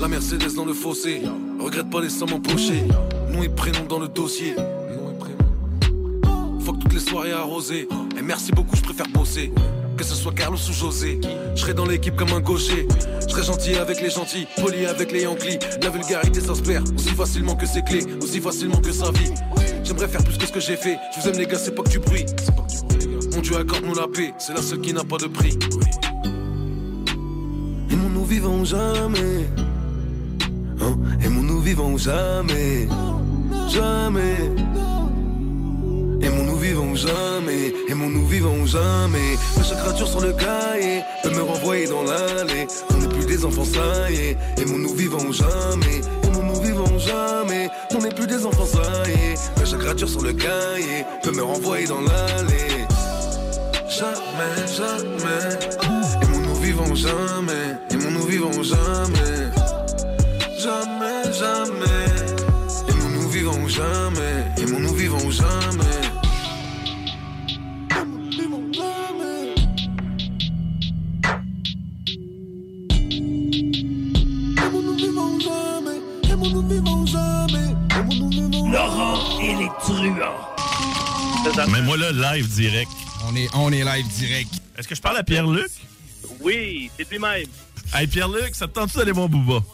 La 0.00 0.08
Mercedes 0.08 0.54
dans 0.54 0.64
le 0.64 0.74
fossé. 0.74 1.22
Regrette 1.58 1.90
pas 1.90 2.00
les 2.00 2.10
sommes 2.10 2.32
empochées. 2.32 2.84
Nom 3.32 3.42
et 3.42 3.48
prénom 3.48 3.84
dans 3.88 3.98
le 3.98 4.08
dossier. 4.08 4.54
Faut 6.60 6.72
que 6.72 6.78
toutes 6.78 6.94
les 6.94 7.00
soirées 7.00 7.32
arrosées. 7.32 7.88
Et 8.18 8.22
merci 8.22 8.52
beaucoup, 8.52 8.76
je 8.76 8.82
préfère 8.82 9.08
bosser. 9.08 9.52
Que 10.08 10.14
ce 10.14 10.22
soit 10.22 10.32
Carlos 10.32 10.56
ou 10.56 10.72
José. 10.72 11.20
Je 11.54 11.60
serai 11.60 11.74
dans 11.74 11.84
l'équipe 11.84 12.16
comme 12.16 12.32
un 12.32 12.40
gaucher. 12.40 12.88
Je 13.28 13.42
gentil 13.42 13.74
avec 13.74 14.00
les 14.00 14.08
gentils, 14.08 14.46
poli 14.56 14.86
avec 14.86 15.12
les 15.12 15.24
Yankees. 15.24 15.58
La 15.82 15.90
vulgarité 15.90 16.40
perd 16.64 16.88
aussi 16.94 17.10
facilement 17.10 17.54
que 17.54 17.66
ses 17.66 17.82
clés, 17.82 18.06
aussi 18.22 18.40
facilement 18.40 18.78
que 18.78 18.90
sa 18.90 19.10
vie. 19.10 19.34
J'aimerais 19.84 20.08
faire 20.08 20.24
plus 20.24 20.38
que 20.38 20.46
ce 20.46 20.52
que 20.52 20.60
j'ai 20.60 20.76
fait. 20.76 20.96
Je 21.14 21.20
vous 21.20 21.28
aime 21.28 21.36
les 21.36 21.44
gars, 21.44 21.58
c'est 21.58 21.74
pas 21.74 21.82
que 21.82 21.90
du 21.90 21.98
bruit. 21.98 22.24
Mon 23.34 23.42
Dieu 23.42 23.58
accorde-nous 23.58 23.94
la 23.96 24.08
paix, 24.08 24.32
c'est 24.38 24.54
la 24.54 24.62
seule 24.62 24.80
qui 24.80 24.94
n'a 24.94 25.04
pas 25.04 25.18
de 25.18 25.26
prix. 25.26 25.58
Aimons 27.90 28.08
nous 28.08 28.24
vivons 28.24 28.64
jamais. 28.64 29.46
Hein? 30.80 30.96
Aimons 31.22 31.42
nous 31.42 31.60
vivons 31.60 31.98
jamais. 31.98 32.88
Jamais. 33.68 34.36
Aimons 36.22 36.44
nous 36.44 36.56
vivons 36.56 36.94
jamais, 36.94 37.72
aimons 37.88 38.10
nous 38.10 38.26
vivons 38.26 38.66
jamais. 38.66 39.36
À 39.58 39.62
chaque 39.62 39.96
sur 39.96 40.20
le 40.20 40.32
cahier 40.32 41.02
peut 41.22 41.30
me 41.30 41.42
renvoyer 41.42 41.86
dans 41.86 42.02
l'allée. 42.02 42.66
On 42.90 42.96
n'est 42.98 43.08
plus 43.08 43.26
des 43.26 43.44
enfants, 43.44 43.64
ça 43.64 44.10
y 44.10 44.16
est. 44.16 44.36
Aimons 44.60 44.78
nous 44.78 44.94
vivons 44.94 45.32
jamais, 45.32 46.00
aimons 46.24 46.42
nous 46.42 46.60
vivons 46.60 46.98
jamais. 46.98 47.68
On 47.94 48.02
n'est 48.02 48.14
plus 48.14 48.26
des 48.26 48.44
enfants 48.44 48.66
saillés. 48.66 49.34
Mais 49.58 49.66
chaque 49.66 49.82
rature 49.82 50.08
sur 50.08 50.22
le 50.22 50.32
cahier 50.32 51.04
peut 51.22 51.32
me 51.32 51.42
renvoyer 51.42 51.86
dans 51.86 52.00
l'allée. 52.00 52.86
Jamais, 53.88 54.66
jamais. 54.76 55.58
Et 56.22 56.38
nous 56.46 56.54
vivons 56.56 56.94
jamais. 56.94 57.76
Et 57.90 57.96
nous 57.96 58.26
vivons. 58.26 58.48
Jamais, 58.62 59.27
Laurent 78.72 79.40
et 79.40 79.54
les 79.54 79.68
truands. 79.80 80.48
Mais 81.70 81.82
moi, 81.82 81.96
là, 81.96 82.12
live 82.34 82.48
direct. 82.48 82.90
On 83.28 83.34
est, 83.36 83.48
on 83.54 83.72
est 83.72 83.84
live 83.84 84.06
direct. 84.08 84.50
Est-ce 84.76 84.86
que 84.86 84.94
je 84.94 85.00
parle 85.00 85.16
à 85.16 85.22
Pierre-Luc? 85.22 85.70
Oui, 86.40 86.90
c'est 86.96 87.10
lui-même. 87.10 87.46
Hey, 87.94 88.06
Pierre-Luc, 88.06 88.54
ça 88.54 88.66
te 88.68 88.74
tente-tu 88.74 88.98
d'aller 88.98 89.12
voir 89.12 89.28
Booba? 89.28 89.64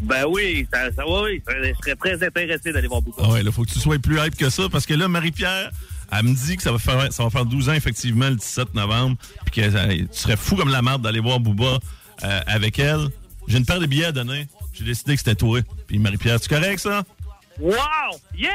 Ben 0.00 0.24
oui, 0.26 0.66
ça, 0.72 0.90
ça 0.92 1.04
va, 1.04 1.22
oui. 1.22 1.42
Je 1.46 1.72
serais 1.82 1.96
très 1.96 2.26
intéressé 2.26 2.72
d'aller 2.72 2.88
voir 2.88 3.02
Booba. 3.02 3.22
Ah 3.22 3.28
ouais, 3.30 3.42
là, 3.42 3.52
faut 3.52 3.64
que 3.64 3.70
tu 3.70 3.78
sois 3.78 3.98
plus 3.98 4.18
hype 4.18 4.36
que 4.36 4.48
ça, 4.48 4.68
parce 4.70 4.86
que 4.86 4.94
là, 4.94 5.08
Marie-Pierre, 5.08 5.70
elle 6.10 6.24
me 6.24 6.34
dit 6.34 6.56
que 6.56 6.62
ça 6.62 6.72
va 6.72 6.78
faire, 6.78 7.12
ça 7.12 7.22
va 7.22 7.30
faire 7.30 7.44
12 7.44 7.68
ans, 7.68 7.74
effectivement, 7.74 8.28
le 8.28 8.36
17 8.36 8.74
novembre, 8.74 9.16
puis 9.44 9.60
que 9.60 10.00
tu 10.02 10.08
serais 10.12 10.36
fou 10.36 10.56
comme 10.56 10.70
la 10.70 10.82
merde 10.82 11.02
d'aller 11.02 11.20
voir 11.20 11.40
Booba 11.40 11.78
euh, 12.24 12.40
avec 12.46 12.78
elle. 12.78 13.08
J'ai 13.48 13.58
une 13.58 13.66
paire 13.66 13.80
de 13.80 13.86
billets 13.86 14.06
à 14.06 14.12
donner. 14.12 14.46
J'ai 14.72 14.84
décidé 14.84 15.12
que 15.14 15.18
c'était 15.18 15.34
toi. 15.34 15.60
Puis 15.86 15.98
Marie-Pierre, 15.98 16.40
tu 16.40 16.48
correct, 16.48 16.78
ça? 16.78 17.02
Wow! 17.58 17.74
Yes! 18.36 18.52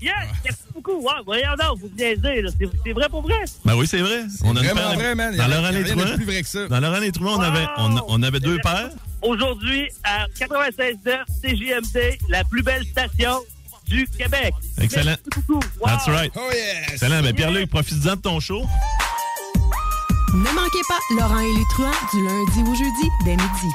Yes! 0.00 0.14
Merci 0.44 0.60
beaucoup. 0.74 0.92
Wow, 1.02 1.22
voyons 1.26 1.54
donc, 1.58 1.78
vous 1.80 1.90
niaisez, 1.96 2.42
là. 2.42 2.50
C'est 2.58 2.68
c'est 2.84 2.92
vrai 2.92 3.08
pour 3.10 3.22
vrai? 3.22 3.36
Ben 3.64 3.74
oui, 3.76 3.86
c'est 3.86 4.00
vrai. 4.00 4.22
On 4.44 4.56
a 4.56 4.60
une 4.60 4.66
vraiment 4.66 4.80
paire 4.80 4.90
de- 4.90 4.96
vrai, 4.96 5.14
man. 5.14 5.36
Dans 5.36 5.44
Il 5.44 5.50
y 5.50 5.52
a- 5.52 5.56
Laurent 5.56 5.68
il 5.68 5.74
y 5.74 5.76
a 5.76 5.78
Les 5.80 5.84
rien 5.84 5.94
de 5.96 6.00
Truands- 6.02 6.16
plus 6.16 6.24
vrai 6.24 6.42
que 6.42 6.48
ça. 6.48 6.68
Dans 6.68 6.80
Laurent 6.80 6.98
Les 7.00 7.12
Truands, 7.12 7.36
on 7.38 7.42
avait, 7.42 7.66
on, 7.76 8.00
on 8.08 8.22
avait 8.22 8.40
deux 8.40 8.58
paires. 8.60 8.88
Aujourd'hui, 9.22 9.90
à 10.04 10.26
96.9 10.38 11.24
CJMD, 11.42 12.18
la 12.30 12.42
plus 12.44 12.62
belle 12.62 12.84
station 12.86 13.40
du 13.86 14.06
Québec. 14.08 14.54
Excellent. 14.80 15.04
Merci 15.04 15.22
beaucoup. 15.36 15.60
Wow. 15.80 15.86
That's 15.86 16.06
right. 16.08 16.32
Oh 16.36 16.50
yes! 16.52 16.92
Excellent. 16.92 17.22
Ben 17.22 17.34
Pierre-Luc, 17.34 17.68
profite-en 17.70 18.16
de 18.16 18.20
ton 18.22 18.40
show. 18.40 18.62
Ne 20.32 20.50
manquez 20.54 20.80
pas 20.88 20.98
Laurent 21.18 21.40
et 21.40 21.52
les 21.52 21.64
truands 21.74 21.90
du 22.14 22.24
lundi 22.24 22.70
au 22.70 22.74
jeudi 22.74 23.08
dès 23.24 23.36
midi. 23.36 23.74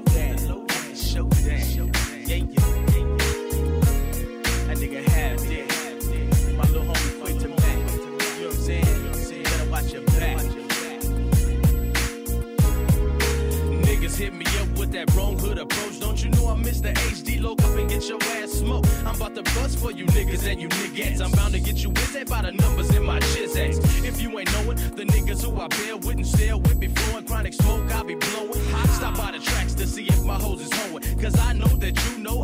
Mr. 16.71 16.93
HD? 16.93 17.41
Look 17.41 17.61
up 17.63 17.75
and 17.77 17.89
get 17.89 18.07
your 18.07 18.17
ass 18.23 18.51
smoked. 18.51 18.87
I'm 19.05 19.15
about 19.15 19.35
to 19.35 19.43
bust 19.43 19.77
for 19.79 19.91
you 19.91 20.05
niggas 20.05 20.49
and 20.49 20.61
you 20.61 20.69
niggas. 20.69 21.21
I'm 21.21 21.31
bound 21.31 21.53
to 21.53 21.59
get 21.59 21.83
you 21.83 21.89
with 21.89 22.13
that 22.13 22.29
by 22.29 22.43
the 22.43 22.53
numbers 22.53 22.89
in 22.95 23.03
my 23.03 23.17
ass. 23.17 23.77
If 24.05 24.21
you 24.21 24.39
ain't 24.39 24.51
knowing, 24.53 24.77
the 24.95 25.03
niggas 25.03 25.43
who 25.43 25.59
I 25.59 25.67
bear 25.67 25.95
and 25.95 26.25
sell 26.25 26.61
with 26.61 26.79
me 26.79 26.87
flowing 26.87 27.25
chronic 27.25 27.53
smoke, 27.53 27.91
I 27.93 28.03
be 28.03 28.15
blowing. 28.15 28.61
I 28.73 28.85
stop 28.87 29.17
by 29.17 29.31
the 29.31 29.39
tracks 29.39 29.73
to 29.75 29.85
see 29.85 30.05
if 30.05 30.23
my 30.23 30.35
hose 30.35 30.61
is 30.61 30.71
hoeing. 30.73 31.03
Cause 31.19 31.37
I 31.39 31.53
know 31.53 31.67
that 31.67 31.93
you 32.05 32.23
know 32.23 32.40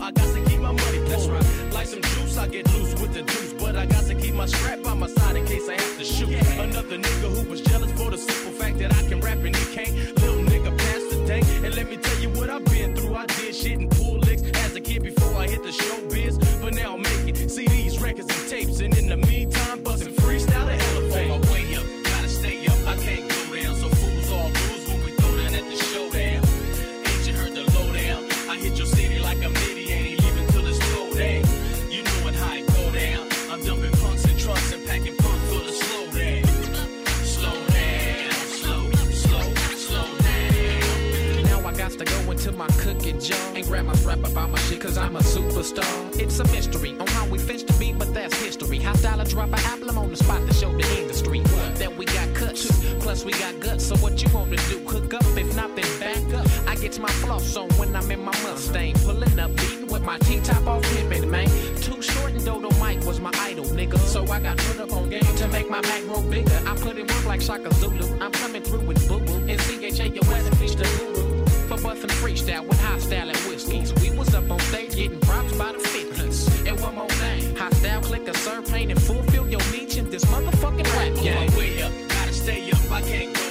about 44.38 44.52
my 44.52 44.60
shit 44.60 44.80
cause 44.80 44.98
I'm 44.98 45.16
a 45.16 45.20
superstar. 45.20 46.20
It's 46.20 46.40
a 46.40 46.44
mystery 46.52 46.96
on 47.00 47.08
how 47.08 47.26
we 47.28 47.40
fetch 47.40 47.64
to 47.64 47.74
be, 47.74 47.92
but 47.94 48.14
that's 48.14 48.36
history. 48.40 48.78
How 48.78 48.94
style 48.94 49.20
I 49.20 49.24
drop 49.24 49.50
an 49.50 49.90
I'm 49.90 49.98
on 49.98 50.10
the 50.12 50.16
spot 50.16 50.46
to 50.48 50.54
show 50.54 50.72
the 50.72 50.88
industry 51.02 51.40
that 51.82 51.96
we 51.98 52.06
got 52.06 52.36
cuts. 52.36 52.68
Plus 53.00 53.26
we 53.26 53.32
got 53.32 53.60
guts, 53.60 53.88
so 53.88 53.96
what 53.98 54.22
you 54.22 54.30
want 54.34 54.52
to 54.52 54.58
do? 54.70 54.80
Cook 54.86 55.14
up, 55.16 55.26
if 55.36 55.56
not 55.56 55.76
then 55.76 55.92
back 56.00 56.34
up. 56.36 56.46
I 56.68 56.76
get 56.76 57.00
my 57.00 57.10
floss 57.24 57.56
on 57.56 57.70
when 57.80 57.96
I'm 57.96 58.12
in 58.12 58.24
my 58.24 58.38
Mustang. 58.44 58.94
Pulling 59.06 59.40
up, 59.40 59.56
beating 59.56 59.88
with 59.88 60.04
my 60.04 60.20
T-top 60.20 60.68
off 60.68 60.84
pimpin', 60.84 61.28
man. 61.28 61.50
Too 61.82 62.00
short 62.02 62.34
and 62.34 62.46
Dodo 62.46 62.70
Mike 62.78 63.04
was 63.06 63.20
my 63.20 63.32
idol, 63.40 63.66
nigga. 63.66 63.98
So 64.00 64.24
I 64.28 64.40
got 64.40 64.58
put 64.58 64.80
up 64.80 64.92
on 64.94 65.10
game 65.10 65.36
to 65.38 65.48
make 65.48 65.68
my 65.68 65.82
Mac 65.82 66.02
grow 66.04 66.22
bigger. 66.22 66.62
I 66.68 66.76
put 66.76 66.98
in 66.98 67.08
work 67.08 67.26
like 67.26 67.42
Shaka 67.42 67.74
Zulu. 67.76 68.08
I'm 68.22 68.32
coming 68.34 68.62
through 68.62 68.86
with 68.86 69.08
Boo 69.08 69.20
Boo 69.20 69.38
and 69.48 69.60
CHA, 69.60 70.06
your 70.14 70.26
weather 70.30 70.52
the 70.52 70.88
guru. 70.98 71.46
For 71.68 71.76
buffing 71.78 72.12
freestyle 72.22 72.66
with 72.66 72.80
high 72.80 73.00
style 73.00 73.30
and 73.58 73.74
whiskeys. 73.74 73.94
We 74.02 74.18
was 74.18 74.34
up 74.34 74.50
on 74.50 74.60
stage 74.60 74.96
getting 74.96 75.20
props 75.20 75.58
by 75.58 75.72
the 75.72 75.80
50s. 75.80 76.68
And 76.68 76.80
one 76.82 76.96
more 76.96 77.10
thing, 77.10 77.56
high 77.56 77.70
style, 77.72 78.02
click 78.02 78.28
a 78.28 78.34
serve 78.38 78.70
pain 78.70 78.92
and 78.92 79.02
fulfill 79.02 79.48
your 79.48 79.62
niche 79.72 79.98
in 79.98 80.10
this 80.10 80.26
motherfucking 80.26 80.86
rap 80.96 81.24
game. 81.24 81.58
Way 81.58 81.82
up, 81.82 81.92
gotta 82.10 82.34
stay 82.34 82.72
up, 82.72 82.92
I 82.92 83.02
can't 83.02 83.36
go 83.36 83.47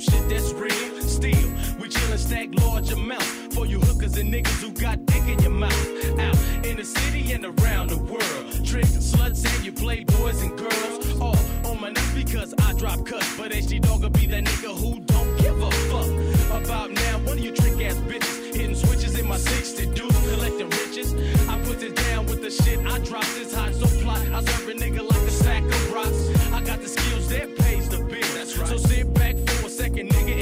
shit 0.00 0.28
that's 0.28 0.52
real, 0.52 1.00
still, 1.02 1.48
we 1.78 1.88
chillin' 1.88 2.18
stack 2.18 2.48
large 2.54 2.90
amounts 2.90 3.54
for 3.54 3.66
you 3.66 3.78
hookers 3.80 4.16
and 4.16 4.32
niggas 4.32 4.60
who 4.62 4.70
got 4.72 5.04
dick 5.06 5.22
in 5.28 5.38
your 5.40 5.50
mouth. 5.50 6.18
Out 6.18 6.38
in 6.64 6.76
the 6.76 6.84
city 6.84 7.32
and 7.32 7.44
around 7.44 7.90
the 7.90 7.98
world. 7.98 8.64
Trick 8.64 8.86
sluts 8.86 9.44
and 9.54 9.64
you 9.64 9.72
play 9.72 10.04
boys 10.04 10.40
and 10.42 10.56
girls. 10.56 11.20
All 11.20 11.36
on 11.66 11.80
my 11.80 11.90
nuts 11.90 12.14
because 12.14 12.54
I 12.60 12.72
drop 12.74 13.04
cuts. 13.04 13.36
But 13.36 13.52
HD 13.52 13.80
Dog 13.80 14.02
will 14.02 14.10
be 14.10 14.26
that 14.26 14.44
nigga 14.44 14.74
who 14.74 15.00
don't 15.00 15.36
give 15.38 15.60
a 15.60 15.70
fuck. 15.90 16.62
About 16.62 16.90
now, 16.92 17.18
one 17.18 17.38
of 17.38 17.44
you 17.44 17.52
trick 17.52 17.80
ass 17.84 17.96
bitches 17.96 18.54
hitting 18.54 18.76
switches 18.76 19.18
in 19.18 19.28
my 19.28 19.36
60 19.36 19.86
dudes 19.86 20.30
collecting 20.30 20.70
riches. 20.70 21.12
I 21.48 21.60
put 21.64 21.80
this 21.80 21.92
down 21.92 22.26
with 22.26 22.42
the 22.42 22.50
shit 22.50 22.78
I 22.86 22.98
drop 23.00 23.26
this 23.34 23.54
hot, 23.54 23.74
so 23.74 23.86
plot. 24.02 24.20
I 24.32 24.42
serve 24.44 24.68
a 24.68 24.72
nigga 24.72 25.02
like 25.08 25.22
a 25.22 25.30
sack 25.30 25.62
of 25.62 25.92
rocks. 25.92 26.52
I 26.52 26.62
got 26.62 26.80
the 26.80 26.88
skills 26.88 27.28
that 27.28 27.54
pays 27.58 27.88
the 27.88 27.98
bill. 27.98 28.28
That's 28.34 28.56
right. 28.56 28.68
So 28.68 28.76
sit 28.78 29.12
back 29.12 29.36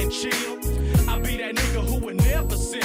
chill. 0.09 0.57
I 1.07 1.19
be 1.19 1.37
that 1.37 1.55
nigga 1.55 1.85
who 1.85 1.99
would 2.05 2.17
never 2.17 2.55
sit 2.55 2.83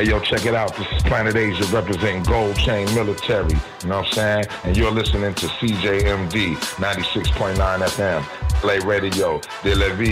Hey, 0.00 0.08
yo, 0.08 0.18
check 0.18 0.46
it 0.46 0.54
out. 0.54 0.74
This 0.76 0.90
is 0.92 1.02
Planet 1.02 1.36
Asia 1.36 1.62
representing 1.64 2.22
Gold 2.22 2.56
Chain 2.56 2.86
Military. 2.94 3.52
You 3.82 3.88
know 3.88 3.98
what 3.98 4.06
I'm 4.06 4.12
saying? 4.14 4.44
And 4.64 4.74
you're 4.74 4.90
listening 4.90 5.34
to 5.34 5.46
CJMD 5.46 6.56
96.9 6.56 7.56
FM. 7.58 8.22
Play 8.62 8.78
Radio, 8.78 9.42
De 9.62 9.74
Levis. 9.74 10.08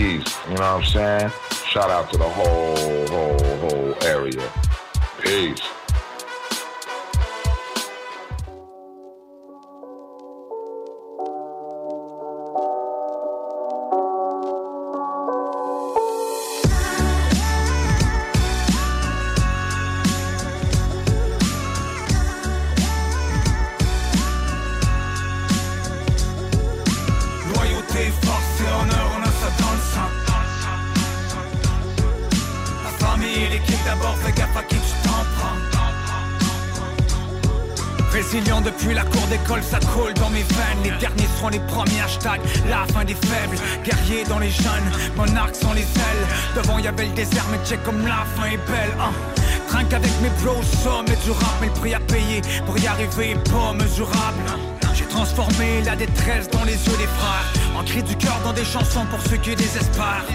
You 0.47 0.53
know 0.53 0.53
what 0.53 0.61
I'm 0.61 0.83
saying? 0.83 1.31
Shout 1.71 1.89
out 1.89 2.11
to 2.11 2.19
the 2.19 2.29
whole, 2.29 3.07
whole, 3.07 3.57
whole 3.67 4.03
area. 4.03 4.47
Peace. 5.23 5.78
Check 47.69 47.83
comme 47.83 48.01
la 48.07 48.25
fin 48.35 48.47
est 48.47 48.57
belle. 48.57 48.95
hein. 48.99 49.11
Trinque 49.67 49.93
avec 49.93 50.11
mes 50.21 50.29
bros, 50.41 50.63
sommet 50.83 51.15
du 51.23 51.31
rap, 51.31 51.55
mais 51.61 51.67
le 51.67 51.73
prix 51.73 51.93
à 51.93 51.99
payer 51.99 52.41
pour 52.65 52.77
y 52.79 52.87
arriver 52.87 53.31
est 53.31 53.51
pas 53.51 53.73
mesurable. 53.73 54.43
J'ai 54.95 55.05
transformé 55.05 55.81
la 55.85 55.95
détresse 55.95 56.49
dans 56.49 56.63
les 56.63 56.73
yeux 56.73 56.97
des 56.97 57.07
frères 57.07 57.53
En 57.77 57.83
cri 57.83 58.03
du 58.03 58.15
cœur 58.17 58.37
dans 58.43 58.51
des 58.51 58.65
chansons 58.65 59.05
pour 59.09 59.21
ceux 59.21 59.37
qui 59.37 59.55
désespèrent 59.55 60.25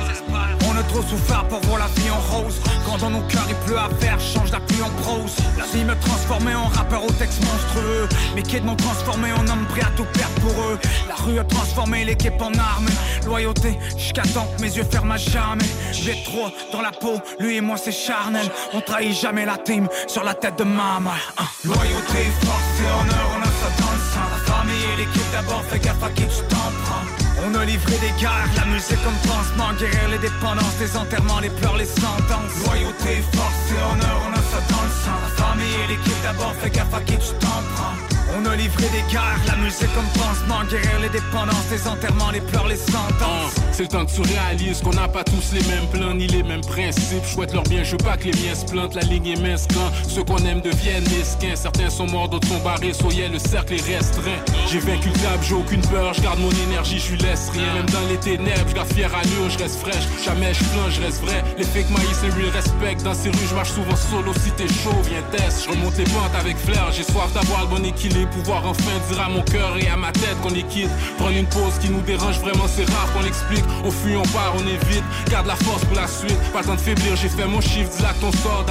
On 0.66 0.78
a 0.78 0.82
trop 0.85 1.03
souffert 1.03 1.45
pour 1.49 1.61
voir 1.62 1.80
la 1.80 2.01
vie 2.01 2.09
en 2.09 2.20
rose 2.35 2.61
Quand 2.87 2.97
dans 2.99 3.11
nos 3.11 3.20
cœurs 3.22 3.45
il 3.49 3.57
pleut 3.66 3.76
à 3.76 3.91
faire, 4.01 4.18
change 4.18 4.53
la 4.53 4.61
pluie 4.61 4.80
en 4.80 4.89
prose 5.03 5.37
La 5.59 5.66
vie 5.66 5.85
me 5.85 5.95
transformait 5.97 6.55
en 6.55 6.68
rappeur 6.68 7.05
au 7.05 7.11
texte 7.11 7.45
monstrueux 7.45 8.09
Mes 8.35 8.43
kids 8.43 8.62
m'ont 8.62 8.76
transformé 8.76 9.32
en 9.32 9.47
homme 9.49 9.66
prêt 9.68 9.82
à 9.82 9.91
tout 9.97 10.07
perdre 10.14 10.35
pour 10.41 10.53
eux 10.62 10.78
La 11.25 11.31
rue 11.31 11.39
a 11.39 11.45
transformé 11.45 12.05
l'équipe 12.05 12.41
en 12.41 12.53
arme. 12.53 12.87
Loyauté, 13.25 13.79
jusqu'à 13.97 14.22
temps 14.22 14.47
que 14.55 14.62
mes 14.62 14.77
yeux 14.77 14.85
ferment 14.85 15.14
à 15.14 15.16
jamais. 15.16 15.64
Je 15.93 16.05
vais 16.05 16.18
trop 16.22 16.49
dans 16.70 16.83
la 16.83 16.91
peau, 16.91 17.18
lui 17.41 17.57
et 17.57 17.61
moi 17.62 17.77
c'est 17.79 17.93
charnel. 17.93 18.47
On 18.75 18.81
trahit 18.83 19.16
jamais 19.16 19.47
la 19.47 19.57
team 19.57 19.89
sur 20.07 20.22
la 20.22 20.35
tête 20.35 20.59
de 20.59 20.64
maman 20.64 21.12
Hein. 21.39 21.45
Loyauté, 21.64 22.29
force 22.45 22.81
et 22.81 22.91
honneur, 23.01 23.27
on 23.37 23.41
a 23.41 23.45
ça 23.45 23.70
dans 23.81 23.93
le 23.93 24.03
sang. 24.12 24.27
La 24.33 24.53
famille 24.53 24.85
et 24.93 24.97
l'équipe 24.99 25.31
d'abord, 25.33 25.62
fais 25.70 25.79
gaffe 25.79 26.03
à 26.03 26.11
qui 26.11 26.22
tu 26.25 26.43
t'en 26.51 26.70
prends. 26.85 27.47
On 27.47 27.55
a 27.55 27.64
livré 27.64 27.97
des 27.99 28.20
guerres, 28.20 28.51
la 28.57 28.66
musique 28.66 29.03
comme 29.03 29.20
pansement. 29.25 29.72
Guérir 29.79 30.09
les 30.11 30.18
dépendances, 30.18 30.79
les 30.79 30.95
enterrements, 30.95 31.41
les 31.41 31.51
pleurs, 31.51 31.79
les 31.79 31.87
sentences. 31.87 32.66
Loyauté, 32.66 33.25
force 33.33 33.64
et 33.70 33.81
honneur, 33.81 34.20
on 34.29 34.33
a 34.33 34.43
ça 34.53 34.61
dans 34.68 34.83
le 34.83 34.93
sang. 34.93 35.18
La 35.22 35.45
famille 35.45 35.75
et 35.85 35.89
l'équipe 35.89 36.22
d'abord, 36.22 36.55
fais 36.61 36.70
gaffe 36.70 36.93
à 36.93 37.01
qui 37.01 37.16
tu 37.16 37.33
t'en 37.41 37.62
prends 37.75 38.14
on 38.37 38.45
a 38.47 38.57
livré 38.57 38.89
des 38.89 39.12
guerres, 39.12 39.41
la 39.47 39.57
musique 39.57 39.93
comme 39.95 40.09
pansement 40.14 40.64
Guérir 40.68 41.01
les 41.01 41.09
dépendances, 41.09 41.70
les 41.70 41.87
enterrements, 41.87 42.30
les 42.30 42.41
pleurs, 42.41 42.66
les 42.66 42.76
sentences 42.76 43.55
C'est 43.72 43.82
le 43.85 43.89
temps 43.89 44.05
que 44.05 44.11
tu 44.11 44.22
réalises 44.22 44.80
qu'on 44.80 44.93
n'a 44.93 45.09
pas 45.09 45.24
tous 45.24 45.53
les 45.53 45.62
mêmes 45.64 45.87
plans 45.93 46.14
ni 46.14 46.26
les 46.26 46.43
mêmes 46.43 46.62
principes. 46.62 47.24
Souhaite 47.24 47.53
leur 47.53 47.64
bien, 47.64 47.82
je 47.82 47.93
veux 47.93 47.99
pas 47.99 48.16
que 48.16 48.24
les 48.24 48.32
miens 48.32 48.55
se 48.55 48.64
plantent. 48.64 48.95
La 48.95 49.03
ligne 49.03 49.26
est 49.26 49.41
mince 49.41 49.66
quand 49.72 49.91
ceux 50.09 50.24
qu'on 50.24 50.39
aime 50.39 50.61
deviennent 50.61 51.05
mesquins. 51.05 51.55
Certains 51.55 51.91
sont 51.91 52.07
morts, 52.07 52.28
d'autres 52.28 52.49
sont 52.49 52.61
barrés. 52.61 52.93
Soyez 52.93 53.28
le 53.28 53.39
cercle 53.39 53.74
est 53.74 53.97
restreint. 53.97 54.41
J'ai 54.70 54.78
vaincu 54.78 55.09
le 55.09 55.18
diable, 55.18 55.43
j'ai 55.43 55.55
aucune 55.55 55.82
peur. 55.82 56.14
Je 56.14 56.22
garde 56.22 56.41
mon 56.41 56.51
énergie, 56.66 56.99
je 56.99 57.12
lui 57.12 57.18
laisse 57.18 57.51
rien. 57.51 57.74
Même 57.74 57.91
dans 57.91 58.07
les 58.09 58.16
ténèbres, 58.16 58.68
je 58.68 58.74
garde 58.74 58.93
fier 58.93 59.11
allure, 59.14 59.51
je 59.51 59.59
reste 59.59 59.80
fraîche. 59.80 60.05
Jamais 60.24 60.55
je 60.55 60.64
plonge, 60.64 60.95
je 60.95 61.01
reste 61.03 61.22
vrai. 61.22 61.45
Les 61.59 61.64
fake 61.64 61.91
maïs 61.91 62.18
et 62.24 62.30
real 62.30 62.51
respect. 62.51 63.05
Dans 63.05 63.14
ces 63.14 63.28
rues, 63.28 63.49
je 63.49 63.55
marche 63.55 63.72
souvent 63.72 63.97
solo. 63.97 64.32
Si 64.35 64.51
t'es 64.53 64.68
chaud, 64.68 64.97
viens 65.05 65.22
test. 65.30 65.64
Je 65.64 65.70
remonte 65.70 65.97
les 65.99 66.05
pentes 66.05 66.35
avec 66.39 66.57
flair. 66.57 66.91
J'ai 66.93 67.05
soif 67.05 67.32
d'avoir 67.32 67.62
le 67.62 67.68
bon 67.68 67.85
équilibre. 67.85 68.24
Pouvoir 68.33 68.66
enfin 68.66 68.91
dire 69.11 69.20
à 69.20 69.29
mon 69.29 69.43
cœur 69.43 69.77
et 69.79 69.89
à 69.89 69.97
ma 69.97 70.11
tête 70.11 70.41
qu'on 70.43 70.55
est 70.55 70.66
quitte. 70.68 70.91
Prendre 71.18 71.37
une 71.37 71.47
pause 71.47 71.79
qui 71.81 71.89
nous 71.89 72.01
dérange 72.01 72.39
vraiment, 72.41 72.66
c'est 72.66 72.89
rare 72.91 73.12
qu'on 73.12 73.22
l'explique. 73.22 73.64
Au 73.85 73.91
fuit, 73.91 74.16
on 74.16 74.22
part, 74.22 74.55
on 74.57 74.66
évite. 74.66 75.05
Garde 75.31 75.47
la 75.47 75.57
force 75.57 75.85
pour 75.85 75.97
la 75.97 76.09
suite. 76.09 76.39
Pas 76.53 76.61
le 76.61 76.66
temps 76.66 76.75
de 76.75 76.81
faiblir, 76.81 77.16
j'ai 77.16 77.29
fait 77.29 77.47
mon 77.47 77.61
chiffre. 77.61 77.91
Dis 77.97 78.03
là 78.03 78.12
ton 78.20 78.33
sort. 78.33 78.64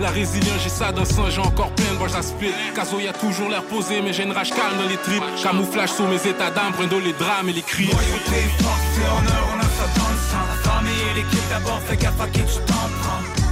La 0.00 0.10
résilience, 0.10 0.60
j'ai 0.62 0.68
ça 0.68 0.92
dans 0.92 1.00
le 1.00 1.06
sang, 1.06 1.30
j'ai 1.30 1.40
encore 1.40 1.70
plein 1.70 1.92
de 1.92 1.98
bois 1.98 2.08
à. 2.08 2.22
Caso, 2.74 3.00
y 3.00 3.08
a 3.08 3.12
toujours 3.12 3.48
l'air 3.48 3.62
posé, 3.62 4.00
mais 4.02 4.12
j'ai 4.12 4.24
une 4.24 4.32
rage 4.32 4.50
calme 4.50 4.76
dans 4.78 4.88
les 4.88 4.96
tripes. 4.96 5.22
Camouflage 5.42 5.92
sur 5.92 6.08
mes 6.08 6.16
états 6.16 6.50
d'âme, 6.50 6.72
brindle 6.76 7.02
les 7.04 7.12
drames 7.12 7.48
et 7.48 7.52
les 7.52 7.62
cris. 7.62 7.86
Loyauté, 7.86 8.48
force 8.58 8.98
et 8.98 9.06
honneur, 9.06 9.48
on 9.54 9.60
a 9.60 9.62
ça 9.62 9.86
dans 9.98 10.08
le 10.08 10.16
sang 10.16 10.44
La 10.48 10.70
famille 10.70 11.02
et 11.10 11.14
l'équipe 11.14 11.48
d'abord, 11.48 11.80
fais 11.86 11.96
gaffe 11.96 12.20
à 12.20 12.26
qui 12.28 12.40
tu 12.40 12.58
t'en 12.66 12.74
prends 13.00 13.45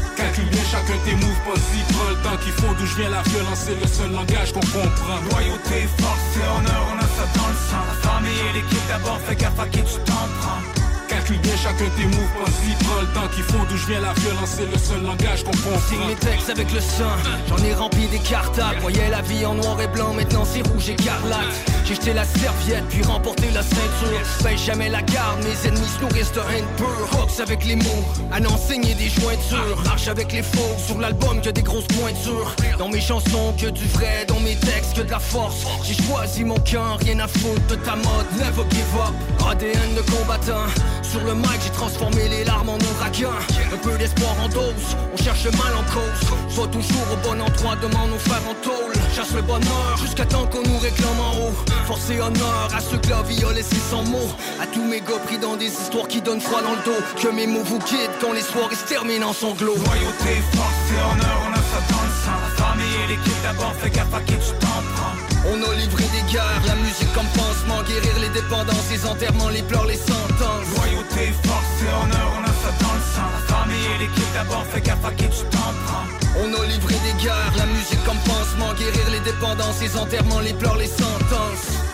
Chacun 0.71 0.99
tes 1.05 1.15
moves, 1.15 1.61
si 1.71 1.95
prends 1.95 2.11
le 2.11 2.17
temps 2.17 2.37
qu'il 2.43 2.53
faut. 2.53 2.75
D'où 2.75 2.87
je 2.87 2.97
viens, 2.97 3.11
la 3.11 3.23
violence, 3.23 3.61
c'est 3.67 3.81
le 3.81 3.87
seul 3.87 4.11
langage 4.11 4.53
qu'on 4.53 4.61
comprend. 4.61 5.21
Loyauté, 5.31 5.87
force 5.99 6.37
et 6.37 6.59
honneur, 6.59 6.83
on 6.93 6.99
a 6.99 7.07
ça 7.07 7.39
dans 7.39 7.49
le 7.49 7.55
sang 7.55 7.85
La 7.87 8.11
famille 8.11 8.41
et 8.51 8.53
l'équipe 8.55 8.89
d'abord, 8.89 9.21
fais 9.21 9.37
gaffe 9.37 9.61
à 9.61 9.67
qui 9.69 9.79
tu 9.79 10.01
t'en 10.05 10.27
prends 10.41 10.84
Calcule 11.15 11.39
bien 11.39 11.57
chacun 11.57 11.85
tes 11.97 12.07
moves, 12.07 12.45
pas 12.45 12.51
si 12.51 12.85
prends 12.85 13.01
le 13.01 13.07
temps 13.07 13.29
qu'il 13.33 13.45
faut. 13.45 13.65
D'où 13.71 13.77
je 13.77 13.87
viens, 13.87 14.01
la 14.01 14.13
violence, 14.15 14.51
c'est 14.57 14.67
le 14.67 14.77
seul 14.77 15.01
langage 15.01 15.45
qu'on 15.45 15.53
comprend. 15.53 15.79
Signe 15.89 16.07
mes 16.09 16.17
textes 16.17 16.51
avec 16.51 16.73
le 16.73 16.81
sang, 16.81 17.15
j'en 17.49 17.65
ai 17.65 17.73
rempli 17.73 18.09
des 18.09 18.19
cartables. 18.19 18.81
Voyais 18.81 19.09
la 19.11 19.23
vie 19.23 19.47
en 19.47 19.55
noir 19.55 19.81
et 19.81 19.87
blanc, 19.87 20.13
maintenant 20.13 20.45
c'est 20.45 20.67
rouge 20.67 20.89
écarlate. 20.89 21.55
J'ai 21.85 21.95
jeté 21.95 22.15
la 22.15 22.25
serviette, 22.25 22.85
puis 22.89 23.03
remporté 23.05 23.49
la 23.53 23.63
ceinture. 23.63 24.27
Fais 24.43 24.57
jamais 24.57 24.89
la 24.89 25.03
garde, 25.03 25.39
mes 25.45 25.69
ennemis 25.69 25.87
se 25.87 26.01
nourrissent 26.01 26.33
de 26.33 26.41
haine 26.41 26.67
pure. 26.77 27.21
Avec 27.39 27.65
les 27.65 27.75
mots, 27.75 28.05
à 28.33 28.39
n'enseigner 28.39 28.95
des 28.95 29.09
jointures. 29.09 29.83
Marche 29.85 30.07
avec 30.07 30.33
les 30.33 30.43
faux, 30.43 30.77
sur 30.79 30.99
l'album 30.99 31.41
que 31.41 31.51
des 31.51 31.63
grosses 31.63 31.87
pointures. 31.89 32.55
Dans 32.79 32.89
mes 32.89 33.01
chansons, 33.01 33.53
que 33.61 33.67
du 33.71 33.85
vrai, 33.89 34.25
dans 34.29 34.39
mes 34.41 34.55
textes, 34.55 34.95
que 34.97 35.03
de 35.03 35.11
la 35.11 35.19
force. 35.19 35.65
J'ai 35.83 36.01
choisi 36.01 36.45
mon 36.45 36.59
cœur, 36.61 36.99
rien 37.01 37.19
à 37.19 37.27
foutre 37.27 37.67
de 37.69 37.75
ta 37.75 37.97
mode. 37.97 38.27
Never 38.39 38.65
give 38.71 38.85
up, 38.97 39.51
ADN 39.51 39.95
de 39.97 40.03
combattant. 40.13 40.67
Sur 41.11 41.23
le 41.25 41.35
mic, 41.35 41.61
j'ai 41.63 41.71
transformé 41.71 42.29
les 42.29 42.45
larmes 42.45 42.71
en 42.71 42.79
ouragan. 42.79 43.31
Un 43.73 43.77
peu 43.77 43.97
d'espoir 43.99 44.35
en 44.43 44.49
dose, 44.49 44.97
on 45.13 45.17
cherche 45.17 45.45
le 45.45 45.51
mal 45.53 45.75
en 45.77 45.85
cause. 45.93 46.55
Soit 46.55 46.69
toujours 46.69 47.07
au 47.13 47.17
bon 47.29 47.41
endroit, 47.41 47.77
demande 47.77 48.11
nos 48.11 48.19
frères 48.19 48.43
en 48.49 48.55
tôle. 48.63 48.93
Chasse 49.15 49.33
le 49.35 49.43
bonheur 49.43 49.97
jusqu'à 50.01 50.25
temps 50.25 50.47
qu'on 50.47 50.63
nous 50.63 50.79
réclame 50.79 51.21
en 51.21 51.37
haut. 51.39 51.55
Force 51.87 52.11
et 52.11 52.21
honneur 52.21 52.69
à 52.75 52.81
ceux 52.81 52.99
que 52.99 53.11
la 53.11 53.23
vie 53.23 53.45
a 53.45 53.53
laissé 53.53 53.77
sans 53.91 54.03
mots. 54.05 54.31
À 54.61 54.67
tous 54.67 54.83
mes 54.83 55.01
gars 55.01 55.21
pris 55.27 55.39
dans 55.39 55.57
des 55.57 55.67
histoires 55.67 56.09
qui 56.09 56.21
donnent 56.21 56.41
froid 56.41 56.63
dans 56.63 56.73
le 56.73 56.85
dos. 56.85 57.01
Que 57.21 57.29
mes 57.29 57.47
mots 57.47 57.65
vous 57.65 57.79
quittent 57.81 58.19
quand 58.21 58.33
les 58.33 58.43
soirées 58.43 58.77
se 58.77 58.87
terminent 58.87 59.29
en 59.29 59.33
sanglots. 59.33 59.77
Loyauté, 59.77 60.43
force 60.53 60.91
et 60.91 61.01
honneur, 61.13 61.39
on 61.47 61.53
a 61.53 61.63
ça 61.71 61.81
dans 61.91 62.03
le 62.03 62.15
La 62.43 62.65
famille 62.65 62.97
et 63.05 63.09
l'équipe 63.09 63.43
d'abord, 63.43 63.75
fais 63.81 63.91
gaffe 63.91 64.15
à 64.15 64.21
qui 64.21 64.33
tu 64.33 64.53
t'en 64.59 64.83
prends 64.95 65.34
On 65.47 65.57
a 65.63 65.75
livré 65.75 66.05
des 66.05 66.33
guerres, 66.33 66.63
la 66.67 66.75
musique 66.77 67.13
comme 67.13 67.29
pansement, 67.37 67.83
guérir 67.83 68.19
les 68.19 68.31
dépendances, 68.31 68.91
les 68.91 69.05
enterrements, 69.07 69.51
les 69.51 69.63
pleurs, 69.63 69.87
les 69.87 69.97
sentences. 69.97 70.69
Loyauté, 70.77 71.33
force 71.45 71.77
et 71.85 71.93
honneur, 71.93 72.29
on 72.39 72.45
a 72.45 72.55
ça 72.63 72.73
dans 72.81 72.95
le 72.95 73.05
sang 73.15 73.29
La 73.33 73.55
famille 73.55 73.87
et 73.95 73.99
l'équipe 73.99 74.33
d'abord, 74.33 74.65
fais 74.73 74.81
gaffe 74.81 75.05
à 75.05 75.13
qui 75.13 75.29
tu 75.29 75.45
t'en 75.51 75.73
prends 75.85 76.07
On 76.41 76.49
a 76.49 76.67
livré 76.67 76.95
des 76.95 77.23
guerres, 77.23 77.55
la 77.59 77.67
musique 77.67 78.03
comme 78.05 78.19
pansement, 78.25 78.73
guérir 78.75 79.11
les 79.11 79.21
dépendances, 79.21 79.81
les 79.83 79.97
enterrements, 79.97 80.41
les 80.41 80.55
pleurs, 80.55 80.77
les 80.77 80.89
sentences. 80.89 81.94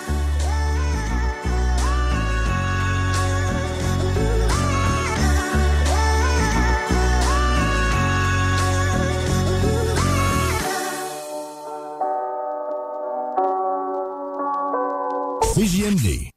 CJMD. 16.00 16.29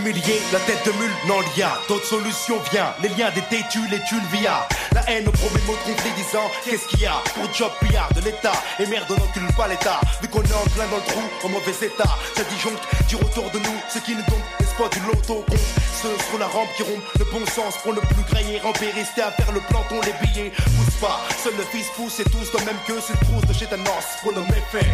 Humilié, 0.00 0.40
la 0.50 0.60
tête 0.60 0.80
de 0.86 0.92
mule, 0.92 1.12
non 1.28 1.40
l'IA 1.40 1.78
D'autres 1.86 2.06
solutions 2.06 2.58
vient, 2.72 2.94
les 3.02 3.10
liens 3.10 3.30
des 3.32 3.42
têtus, 3.42 3.86
les 3.90 4.00
tuiles 4.04 4.24
via. 4.32 4.66
La 4.92 5.02
haine 5.10 5.28
au 5.28 5.30
premier 5.30 5.60
mot 5.66 5.76
les 5.86 6.22
disant 6.22 6.50
Qu'est-ce 6.64 6.86
qu'il 6.88 7.00
y 7.00 7.06
a 7.06 7.20
pour 7.34 7.52
job 7.52 7.70
pillard 7.80 8.08
de 8.14 8.22
l'État 8.22 8.52
Et 8.78 8.86
merde 8.86 9.04
on 9.10 9.20
n'encule 9.20 9.46
pas 9.56 9.68
l'État. 9.68 10.00
Vu 10.22 10.28
qu'on 10.28 10.42
est 10.42 10.54
en 10.54 10.64
plein 10.74 10.86
dans 10.88 10.96
le 10.96 11.02
trou, 11.02 11.20
en 11.44 11.48
mauvais 11.50 11.76
état 11.82 12.16
Ça 12.34 12.44
disjoncte, 12.44 12.82
tire 13.08 13.20
autour 13.20 13.50
de 13.50 13.58
nous 13.58 13.76
Ce 13.92 13.98
qui 13.98 14.12
ne 14.12 14.22
donne 14.22 14.40
l'espoir 14.58 14.88
du 14.88 15.00
loto 15.00 15.44
compte 15.46 15.68
Ceux 16.00 16.16
sur 16.30 16.38
la 16.38 16.46
rampe 16.46 16.72
qui 16.76 16.82
rompent 16.82 17.18
le 17.18 17.24
bon 17.26 17.44
sens 17.46 17.76
Pour 17.82 17.92
ne 17.92 18.00
plus 18.00 18.24
grailler, 18.30 18.58
ramper, 18.60 18.90
rester 18.92 19.20
à 19.20 19.32
faire 19.32 19.52
le 19.52 19.60
planton 19.60 20.00
Les 20.06 20.14
billets 20.26 20.52
poussent 20.76 21.00
pas, 21.00 21.20
seul 21.44 21.52
le 21.58 21.64
fils 21.64 21.88
pousse 21.94 22.20
Et 22.20 22.24
tous 22.24 22.50
dans 22.56 22.64
même 22.64 22.80
que 22.86 22.94
c'est 23.04 23.20
trousse 23.20 23.44
de 23.46 23.52
chétanos 23.52 24.16
Pour 24.22 24.32
nos 24.32 24.44
méfaits. 24.44 24.88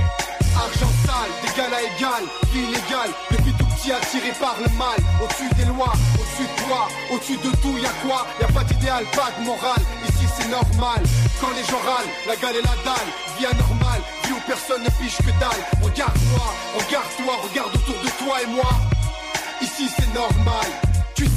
Argent 0.57 0.91
sale, 1.05 1.31
d'égal 1.43 1.73
à 1.75 1.83
égal, 1.83 2.25
vie 2.51 2.67
attiré 3.93 4.33
par 4.41 4.57
le 4.59 4.69
mal. 4.77 4.99
Au-dessus 5.23 5.49
des 5.57 5.65
lois, 5.65 5.93
au-dessus 6.19 6.49
de 6.49 6.57
toi, 6.65 6.89
au-dessus 7.13 7.37
de 7.37 7.51
tout, 7.63 7.77
y 7.79 7.87
a 7.87 7.95
quoi? 8.07 8.27
Y 8.41 8.45
a 8.45 8.49
pas 8.49 8.65
d'idéal, 8.65 9.05
pas 9.15 9.31
de 9.39 9.45
morale. 9.45 9.83
Ici 10.09 10.27
c'est 10.37 10.49
normal. 10.49 11.03
Quand 11.41 11.53
les 11.57 11.65
gens 11.65 11.83
râlent, 11.85 12.13
la 12.27 12.37
gale 12.37 12.57
et 12.57 12.63
la 12.63 12.77
dalle. 12.85 13.11
Vie 13.39 13.47
anormale, 13.47 14.03
vie 14.25 14.33
où 14.33 14.41
personne 14.47 14.83
ne 14.83 14.91
piche 14.91 15.19
que 15.19 15.33
dalle. 15.41 15.63
Regarde-moi, 15.83 16.47
regarde-toi, 16.79 17.35
regarde 17.49 17.75
autour 17.75 17.99
de 18.03 18.11
toi 18.25 18.43
et 18.43 18.47
moi. 18.47 18.71
Ici 19.61 19.89
c'est 19.97 20.13
normal. 20.15 20.69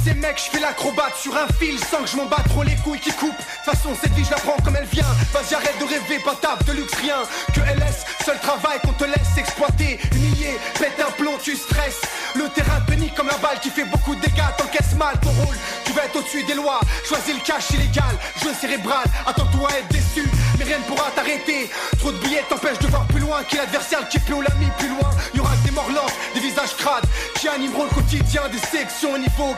Sais 0.04 0.14
mec, 0.14 0.36
je 0.38 0.50
fais 0.50 0.60
l'acrobate 0.60 1.16
sur 1.16 1.36
un 1.36 1.46
fil 1.58 1.78
sans 1.78 2.02
que 2.02 2.08
je 2.08 2.16
m'en 2.16 2.26
batte 2.26 2.48
trop 2.48 2.62
les 2.62 2.76
couilles 2.76 3.00
qui 3.00 3.10
coupent. 3.12 3.36
De 3.36 3.42
toute 3.64 3.74
façon, 3.74 3.90
cette 4.00 4.12
vie 4.12 4.24
je 4.24 4.30
la 4.30 4.36
prends 4.38 4.56
comme 4.64 4.76
elle 4.76 4.86
vient. 4.86 5.06
Vas-y, 5.32 5.54
arrête 5.54 5.78
de 5.78 5.84
rêver, 5.84 6.22
pas 6.24 6.34
table 6.34 6.64
de 6.64 6.72
luxe, 6.72 6.94
rien. 6.94 7.22
Que 7.54 7.60
LS, 7.60 8.04
seul 8.24 8.38
travail 8.40 8.78
qu'on 8.82 8.92
te 8.92 9.04
laisse 9.04 9.36
exploiter. 9.36 9.98
Humilié, 10.12 10.58
pète 10.78 11.00
un 11.06 11.10
plomb, 11.12 11.38
tu 11.42 11.56
stresses. 11.56 12.00
Le 12.34 12.48
terrain 12.50 12.80
te 12.86 12.92
nique 12.94 13.14
comme 13.14 13.28
la 13.28 13.36
balle 13.38 13.58
qui 13.60 13.70
fait 13.70 13.84
beaucoup 13.84 14.14
de 14.14 14.20
dégâts. 14.20 14.50
T'encaisses 14.56 14.94
mal 14.96 15.18
ton 15.20 15.30
rôle, 15.30 15.56
tu 15.84 15.92
vas 15.92 16.04
être 16.04 16.16
au-dessus 16.16 16.44
des 16.44 16.54
lois. 16.54 16.80
Choisis 17.06 17.34
le 17.34 17.40
cash 17.40 17.70
illégal, 17.70 18.14
jeu 18.42 18.52
cérébral. 18.58 19.04
Attends-toi 19.26 19.68
à 19.70 19.78
être 19.78 19.88
déçu, 19.88 20.26
mais 20.58 20.64
rien 20.64 20.78
ne 20.78 20.84
pourra 20.84 21.10
t'arrêter. 21.14 21.70
Trop 21.98 22.12
de 22.12 22.18
billets 22.18 22.44
t'empêchent 22.48 22.78
de 22.78 22.86
voir 22.88 23.06
plus 23.06 23.20
loin. 23.20 23.42
Qui 23.48 23.56
l'adversaire 23.56 24.08
qui 24.08 24.18
peut 24.20 24.34
ou 24.34 24.42
l'ami 24.42 24.68
plus 24.78 24.88
loin. 24.88 25.10
Y 25.34 25.40
aura 25.40 25.54
que 25.56 25.68
des 25.68 25.72
morts 25.72 25.90
lentes, 25.90 26.14
des 26.34 26.40
visages 26.40 26.76
crades 26.76 27.06
qui 27.34 27.48
animeront 27.48 27.84
le 27.84 27.90
quotidien. 27.90 28.42
Des 28.50 28.58
sections 28.58 29.14
au 29.14 29.18
niveau 29.18 29.54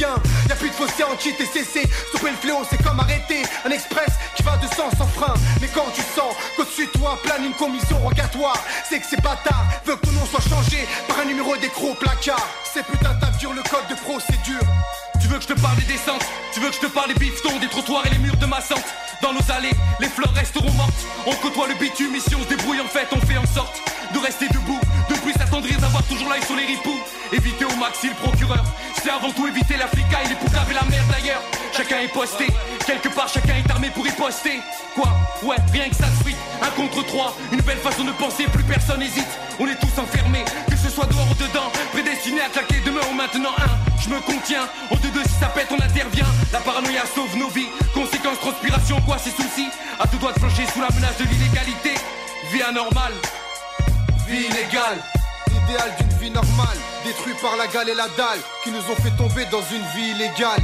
Y'a 0.00 0.56
plus 0.56 0.68
de 0.68 0.74
fossé 0.74 1.04
en 1.04 1.14
kit 1.16 1.34
et 1.38 1.46
cessé. 1.46 1.88
Stopper 2.08 2.30
le 2.30 2.36
fléau, 2.36 2.62
c'est 2.68 2.82
comme 2.82 2.98
arrêter 2.98 3.42
un 3.64 3.70
express 3.70 4.08
qui 4.36 4.42
va 4.42 4.56
de 4.56 4.66
sens 4.74 4.92
sans 4.96 5.06
frein. 5.06 5.34
Mais 5.60 5.68
quand 5.68 5.86
tu 5.94 6.00
sens 6.00 6.34
qu'au-dessus 6.56 6.86
de 6.86 6.98
toi 6.98 7.18
plane 7.22 7.44
une 7.44 7.54
commission 7.54 7.98
rogatoire, 7.98 8.58
c'est 8.88 8.98
que 9.00 9.06
c'est 9.08 9.22
bâtard. 9.22 9.64
Veut 9.84 9.96
que 9.96 10.06
ton 10.06 10.12
nom 10.12 10.26
soit 10.26 10.40
changé 10.40 10.86
par 11.06 11.20
un 11.20 11.24
numéro 11.26 11.56
d'écro 11.56 11.90
au 11.90 11.94
placard. 11.94 12.48
C'est 12.72 12.84
putain 12.84 13.10
dur 13.40 13.52
le 13.54 13.62
code 13.62 13.86
de 13.88 13.94
procédure. 13.94 14.60
Tu 15.20 15.28
veux 15.28 15.36
que 15.36 15.42
je 15.42 15.48
te 15.48 15.60
parle 15.60 15.76
des 15.76 15.92
descentes? 15.92 16.24
Tu 16.52 16.60
veux 16.60 16.68
que 16.68 16.74
je 16.74 16.80
te 16.80 16.86
parle 16.86 17.08
des 17.12 17.18
bifetons, 17.18 17.58
des 17.58 17.68
trottoirs 17.68 18.06
et 18.06 18.10
les 18.10 18.18
murs 18.18 18.36
de 18.36 18.46
ma 18.46 18.60
sente? 18.60 18.84
Dans 19.22 19.32
nos 19.32 19.52
allées, 19.52 19.72
les 20.00 20.08
fleurs 20.08 20.32
resteront 20.34 20.72
mortes 20.72 21.06
On 21.26 21.32
côtoie 21.36 21.68
le 21.68 21.74
bitume, 21.74 22.14
ici 22.14 22.34
on 22.34 22.42
se 22.42 22.48
débrouille 22.48 22.80
en 22.80 22.88
fait 22.88 23.06
On 23.12 23.20
fait 23.26 23.36
en 23.36 23.46
sorte 23.46 23.82
de 24.14 24.18
rester 24.18 24.48
debout 24.48 24.80
Plus 25.22 25.32
s'attendrir 25.32 25.78
d'avoir 25.78 26.02
toujours 26.04 26.28
l'œil 26.28 26.42
sur 26.42 26.56
les 26.56 26.66
ripoux. 26.66 26.98
Éviter 27.32 27.64
au 27.64 27.76
maxi 27.76 28.08
le 28.08 28.14
procureur. 28.14 28.64
C'est 29.02 29.10
avant 29.10 29.30
tout 29.30 29.46
éviter 29.46 29.76
la 29.76 29.86
flicaille, 29.86 30.28
les 30.28 30.34
poucaves 30.34 30.70
et 30.70 30.74
la 30.74 30.84
merde 30.84 31.06
d'ailleurs. 31.10 31.42
Chacun 31.72 32.00
est 32.00 32.12
posté, 32.12 32.46
quelque 32.84 33.08
part 33.08 33.28
chacun 33.28 33.54
est 33.54 33.70
armé 33.70 33.88
pour 33.90 34.06
y 34.06 34.10
poster. 34.10 34.60
Quoi? 34.94 35.08
Ouais, 35.42 35.56
rien 35.72 35.88
que 35.88 35.94
ça 35.94 36.06
se 36.06 36.22
frite, 36.22 36.36
un 36.60 36.70
contre 36.70 37.06
trois. 37.06 37.34
Une 37.52 37.60
belle 37.62 37.78
façon 37.78 38.04
de 38.04 38.12
penser, 38.12 38.44
plus 38.52 38.64
personne 38.64 39.00
n'hésite. 39.00 39.28
On 39.58 39.66
est 39.66 39.78
tous 39.80 39.98
enfermés, 39.98 40.44
que 40.68 40.76
ce 40.76 40.90
soit 40.90 41.06
dehors 41.06 41.30
ou 41.30 41.34
dedans. 41.34 41.70
Prédestiné 41.92 42.42
à 42.42 42.48
claquer 42.48 42.80
demain 42.84 43.00
ou 43.10 43.14
maintenant 43.14 43.52
un. 43.58 44.00
Je 44.02 44.10
me 44.10 44.20
contiens, 44.20 44.68
au 44.90 44.96
deux 44.96 45.10
deux 45.10 45.22
si 45.22 45.38
ça 45.40 45.46
pète 45.46 45.68
on 45.70 45.82
intervient. 45.82 46.26
La 46.52 46.60
paranoïa 46.60 47.04
sauve 47.14 47.36
nos 47.36 47.48
vies, 47.48 47.68
conséquence 47.94 48.40
transpiration 48.40 49.00
quoi 49.02 49.16
ces 49.18 49.30
soucis 49.30 49.68
À 49.98 50.06
tout 50.08 50.18
doigt 50.18 50.32
de 50.32 50.38
flancher 50.38 50.66
sous 50.74 50.80
la 50.80 50.90
menace 50.94 51.16
de 51.18 51.24
l'illégalité. 51.24 51.94
Vie 52.52 52.62
anormale, 52.62 53.14
vie 54.30 54.46
illégale 54.46 54.98
L'idéal 55.50 55.90
d'une 55.98 56.18
vie 56.18 56.30
normale, 56.30 56.78
détruit 57.04 57.34
par 57.42 57.56
la 57.56 57.66
gale 57.66 57.88
et 57.88 57.94
la 57.94 58.06
dalle, 58.16 58.38
qui 58.62 58.70
nous 58.70 58.78
ont 58.78 58.96
fait 59.02 59.10
tomber 59.16 59.44
dans 59.50 59.62
une 59.74 59.82
vie 59.94 60.10
illégale. 60.14 60.62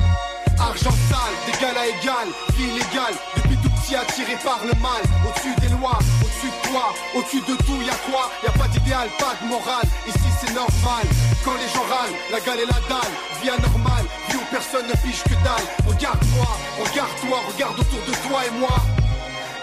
Argent 0.59 0.95
sale, 1.11 1.35
d'égal 1.47 1.77
à 1.77 1.87
égal, 1.87 2.29
vie 2.55 2.71
illégale, 2.71 3.15
depuis 3.35 3.57
tout 3.59 3.71
petit 3.71 3.97
attiré 3.97 4.37
par 4.45 4.61
le 4.63 4.73
mal, 4.81 5.03
au-dessus 5.27 5.55
des 5.61 5.69
lois, 5.75 5.99
au-dessus 6.23 6.47
de 6.55 6.69
toi, 6.71 6.95
au-dessus 7.17 7.43
de 7.43 7.57
tout, 7.67 7.79
y 7.83 7.91
a 7.91 7.99
quoi? 8.09 8.31
Y 8.45 8.47
a 8.47 8.53
pas 8.53 8.69
d'idéal, 8.69 9.09
pas 9.19 9.35
de 9.43 9.49
morale, 9.49 9.89
ici 10.07 10.31
c'est 10.41 10.55
normal. 10.55 11.05
Quand 11.45 11.59
les 11.59 11.69
gens 11.75 11.87
râlent, 11.91 12.17
la 12.31 12.41
gale 12.41 12.61
et 12.63 12.67
la 12.67 12.81
dalle, 12.87 13.15
vie 13.43 13.51
anormale, 13.51 14.07
vie 14.31 14.37
où 14.37 14.47
personne 14.51 14.87
ne 14.87 14.97
piche 15.03 15.25
que 15.25 15.37
dalle. 15.43 15.67
Regarde-moi, 15.87 16.51
regarde-toi, 16.79 17.39
regarde 17.53 17.79
autour 17.81 18.03
de 18.07 18.15
toi 18.29 18.39
et 18.47 18.55
moi. 18.59 18.77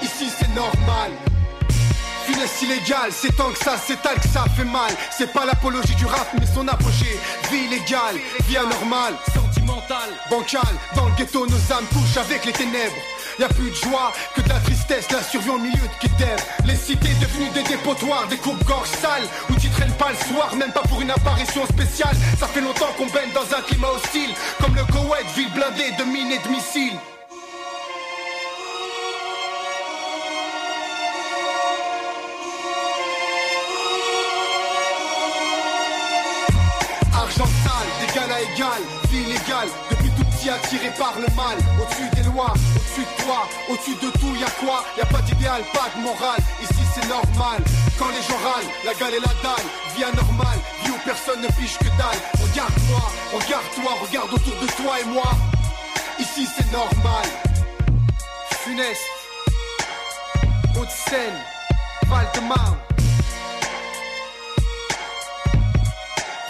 Ici 0.02 0.28
c'est 0.38 0.54
normal. 0.54 1.12
Finesse 2.26 2.62
illégale, 2.62 3.12
c'est 3.12 3.36
tant 3.36 3.52
que 3.52 3.58
ça 3.58 3.78
s'étale 3.78 4.20
que 4.20 4.28
ça 4.28 4.46
fait 4.56 4.64
mal. 4.64 4.92
C'est 5.12 5.32
pas 5.34 5.46
l'apologie 5.46 5.96
du 5.96 6.06
rap, 6.06 6.28
mais 6.40 6.46
son 6.46 6.68
apogée. 6.68 7.20
Vie 7.52 7.66
illégale, 7.66 8.16
vie 8.48 8.58
anormale, 8.58 9.16
sentimentale, 9.34 10.12
bancale. 10.30 10.76
Dans 10.96 11.06
le 11.08 11.16
ghetto, 11.16 11.46
nos 11.46 11.74
âmes 11.74 11.86
couchent 11.92 12.18
avec 12.18 12.46
les 12.46 12.54
ténèbres. 12.54 12.96
Y 13.40 13.44
a 13.44 13.50
plus 13.50 13.72
de 13.72 13.76
joie 13.76 14.14
que 14.36 14.42
de 14.42 14.50
la 14.50 14.60
tristesse, 14.60 15.12
la 15.12 15.22
survie 15.22 15.50
au 15.50 15.58
milieu 15.58 15.74
de 15.74 16.00
Kidem. 16.00 16.38
Les 16.66 16.76
cités 16.76 17.14
devenues 17.20 17.50
des 17.50 17.64
dépotoirs, 17.64 18.28
des 18.28 18.38
coupes-gorges 18.38 18.90
sales, 19.02 19.28
où 19.50 19.56
tu 19.56 19.70
traînes 19.70 19.94
pas 19.94 20.12
le 20.12 20.34
soir, 20.34 20.56
même 20.56 20.72
pas 20.72 20.84
pour 20.84 21.02
une 21.02 21.12
apparition 21.12 21.66
spéciale. 21.66 22.16
Ça 22.40 22.48
fait 22.48 22.62
longtemps 22.62 22.94
qu'on 22.98 23.08
baigne 23.08 23.32
dans 23.34 23.58
un 23.58 23.62
climat 23.64 23.90
hostile, 23.90 24.34
comme 24.62 24.76
le 24.76 24.84
Koweït, 24.86 25.28
ville 25.36 25.52
blindée 25.54 25.92
de 25.98 26.04
mines 26.04 26.32
et 26.32 26.40
de 26.40 26.50
missiles. 26.50 27.00
Vie 38.54 39.24
illégale, 39.24 39.68
depuis 39.90 40.10
tout 40.12 40.24
petit 40.26 40.50
attiré 40.50 40.90
par 40.98 41.14
le 41.16 41.28
mal, 41.36 41.58
au-dessus 41.82 42.10
des 42.16 42.24
lois, 42.30 42.54
au-dessus 42.54 43.02
de 43.02 43.24
toi, 43.24 43.48
au-dessus 43.70 43.96
de 43.96 44.12
tout, 44.20 44.36
y 44.36 44.44
a 44.44 44.50
quoi? 44.64 44.84
Y 44.98 45.02
a 45.02 45.06
pas 45.06 45.22
d'idéal, 45.22 45.62
pas 45.74 45.90
de 45.96 46.02
morale, 46.04 46.40
ici 46.62 46.84
c'est 46.94 47.08
normal. 47.08 47.64
Quand 47.98 48.10
les 48.10 48.22
gens 48.22 48.38
râlent, 48.44 48.72
la 48.86 48.94
gale 48.94 49.16
et 49.16 49.20
la 49.20 49.34
dalle, 49.42 49.68
vie 49.96 50.04
anormale, 50.04 50.60
vie 50.84 50.92
où 50.92 51.00
personne 51.04 51.42
ne 51.42 51.48
piche 51.48 51.78
que 51.80 51.90
dalle. 51.98 52.22
Regarde-moi, 52.42 53.12
regarde-toi, 53.34 53.92
regarde 54.06 54.34
autour 54.34 54.56
de 54.62 54.68
toi 54.68 55.00
et 55.02 55.06
moi, 55.06 55.32
ici 56.20 56.48
c'est 56.56 56.72
normal. 56.72 57.26
Funeste, 58.64 59.02
Haute-Seine, 60.78 61.40
Val-de-Marne. 62.08 62.78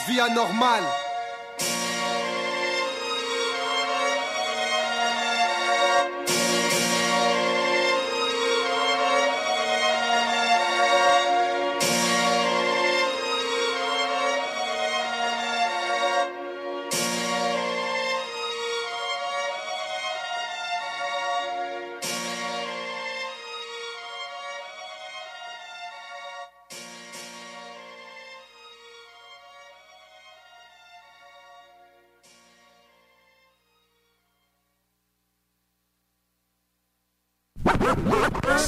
Vie 0.08 0.20
anormale. 0.20 0.84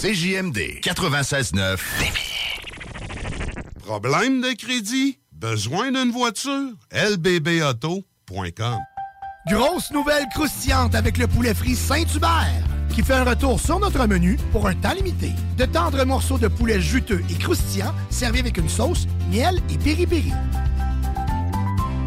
CJMD 0.05 0.81
96.9 0.83 1.79
Problème 3.83 4.39
de 4.39 4.53
crédit? 4.55 5.17
Besoin 5.31 5.91
d'une 5.91 6.11
voiture? 6.11 6.73
lbbauto.com 6.91 8.77
Grosse 9.49 9.89
nouvelle 9.89 10.25
croustillante 10.31 10.93
avec 10.93 11.17
le 11.17 11.25
poulet 11.25 11.55
frit 11.55 11.75
Saint-Hubert 11.75 12.63
qui 12.93 13.01
fait 13.01 13.15
un 13.15 13.23
retour 13.23 13.59
sur 13.59 13.79
notre 13.79 14.05
menu 14.05 14.37
pour 14.51 14.67
un 14.67 14.75
temps 14.75 14.93
limité. 14.93 15.31
De 15.57 15.65
tendres 15.65 16.05
morceaux 16.05 16.37
de 16.37 16.49
poulet 16.49 16.79
juteux 16.79 17.23
et 17.31 17.33
croustillants 17.39 17.95
servis 18.11 18.41
avec 18.41 18.57
une 18.57 18.69
sauce, 18.69 19.07
miel 19.31 19.59
et 19.71 19.77
piri-piri. 19.79 20.33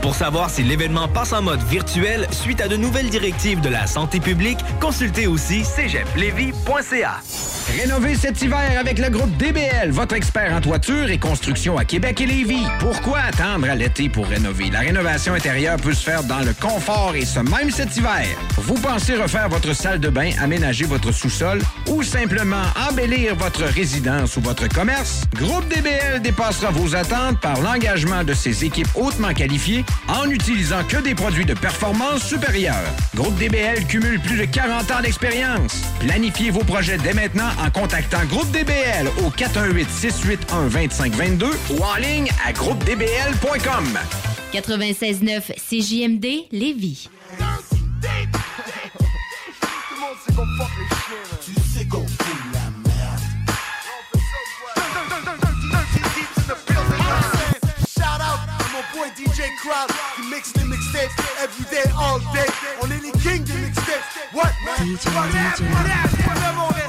Pour 0.00 0.14
savoir 0.14 0.48
si 0.48 0.62
l'événement 0.62 1.08
passe 1.08 1.32
en 1.32 1.42
mode 1.42 1.62
virtuel 1.64 2.26
suite 2.30 2.60
à 2.60 2.68
de 2.68 2.76
nouvelles 2.76 3.10
directives 3.10 3.60
de 3.60 3.68
la 3.68 3.86
santé 3.86 4.20
publique, 4.20 4.58
consultez 4.80 5.26
aussi 5.26 5.64
cégeplevy.ca. 5.64 7.20
Rénover 7.76 8.14
cet 8.14 8.40
hiver 8.40 8.78
avec 8.80 8.98
le 8.98 9.10
groupe 9.10 9.36
DBL, 9.36 9.90
votre 9.90 10.14
expert 10.14 10.54
en 10.54 10.60
toiture 10.62 11.10
et 11.10 11.18
construction 11.18 11.76
à 11.76 11.84
Québec 11.84 12.22
et 12.22 12.26
Lévis. 12.26 12.64
Pourquoi 12.78 13.18
attendre 13.18 13.68
à 13.68 13.74
l'été 13.74 14.08
pour 14.08 14.26
rénover? 14.26 14.70
La 14.70 14.80
rénovation 14.80 15.34
intérieure 15.34 15.76
peut 15.76 15.92
se 15.92 16.02
faire 16.02 16.24
dans 16.24 16.40
le 16.40 16.54
confort 16.54 17.14
et 17.14 17.26
ce 17.26 17.40
même 17.40 17.70
cet 17.70 17.94
hiver. 17.94 18.24
Vous 18.56 18.76
pensez 18.80 19.16
refaire 19.16 19.50
votre 19.50 19.74
salle 19.74 20.00
de 20.00 20.08
bain, 20.08 20.30
aménager 20.40 20.86
votre 20.86 21.12
sous-sol 21.12 21.60
ou 21.88 22.02
simplement 22.02 22.62
embellir 22.88 23.36
votre 23.36 23.64
résidence 23.64 24.38
ou 24.38 24.40
votre 24.40 24.66
commerce? 24.68 25.24
Groupe 25.34 25.68
DBL 25.68 26.22
dépassera 26.22 26.70
vos 26.70 26.96
attentes 26.96 27.38
par 27.40 27.60
l'engagement 27.60 28.24
de 28.24 28.32
ses 28.32 28.64
équipes 28.64 28.88
hautement 28.94 29.34
qualifiées 29.34 29.84
en 30.08 30.26
n'utilisant 30.26 30.82
que 30.84 30.98
des 30.98 31.14
produits 31.14 31.44
de 31.44 31.54
performance 31.54 32.24
supérieure. 32.24 32.82
Groupe 33.14 33.36
DBL 33.38 33.86
cumule 33.86 34.18
plus 34.20 34.38
de 34.38 34.44
40 34.44 34.90
ans 34.90 35.00
d'expérience. 35.02 35.82
Planifiez 36.00 36.50
vos 36.50 36.64
projets 36.64 36.98
dès 36.98 37.14
maintenant 37.14 37.48
en 37.64 37.70
contactant 37.70 38.24
Groupe 38.26 38.50
DBL 38.50 39.08
au 39.24 39.30
418-681-2522 39.30 41.46
ou 41.70 41.78
en 41.82 41.94
ligne 41.96 42.28
à 42.46 42.52
groupedbl.com. 42.52 43.98
96.9 44.52 45.54
CJMD 45.68 46.26
Lévis. 46.52 47.08
Qu'on 50.34 50.46
Crowd 59.62 59.90
qui 60.14 60.22
mixe 60.30 60.52
les 60.56 60.64
mixtapes 60.64 61.10
every 61.42 61.64
day, 61.70 61.90
all 61.98 62.20
day. 62.32 62.46
On 62.80 62.86
est 62.90 63.02
les 63.02 63.10
kings 63.20 63.42
des 63.44 63.54
mixtapes. 63.54 64.04
What, 64.32 64.52
man? 64.64 64.86
DJ, 64.86 65.06
What 65.06 65.32
that, 65.32 65.56
DJ. 65.56 65.64
what 65.72 65.84
that, 65.86 66.56
what 66.56 66.87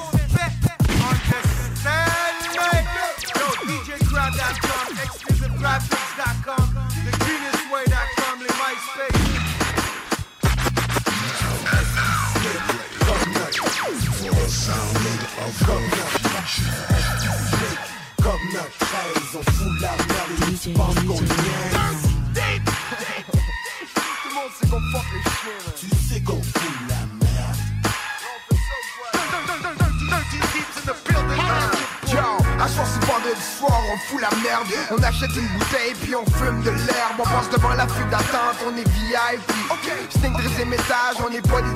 On 34.92 35.04
achète 35.04 35.36
une 35.36 35.48
bouteille 35.48 35.94
puis 36.02 36.16
on 36.16 36.26
fume 36.38 36.62
de 36.64 36.72
l'herbe. 36.72 37.20
On 37.20 37.24
passe 37.24 37.50
devant 37.52 37.74
la 37.74 37.88
file 37.88 38.10
d'attente, 38.10 38.58
on 38.66 38.76
est 38.76 38.88
VIP 38.88 40.10
Sting 40.10 40.34
13 40.34 40.74
étage, 40.74 41.18
on 41.26 41.30
n'est 41.30 41.42
pas 41.42 41.62
des 41.62 41.76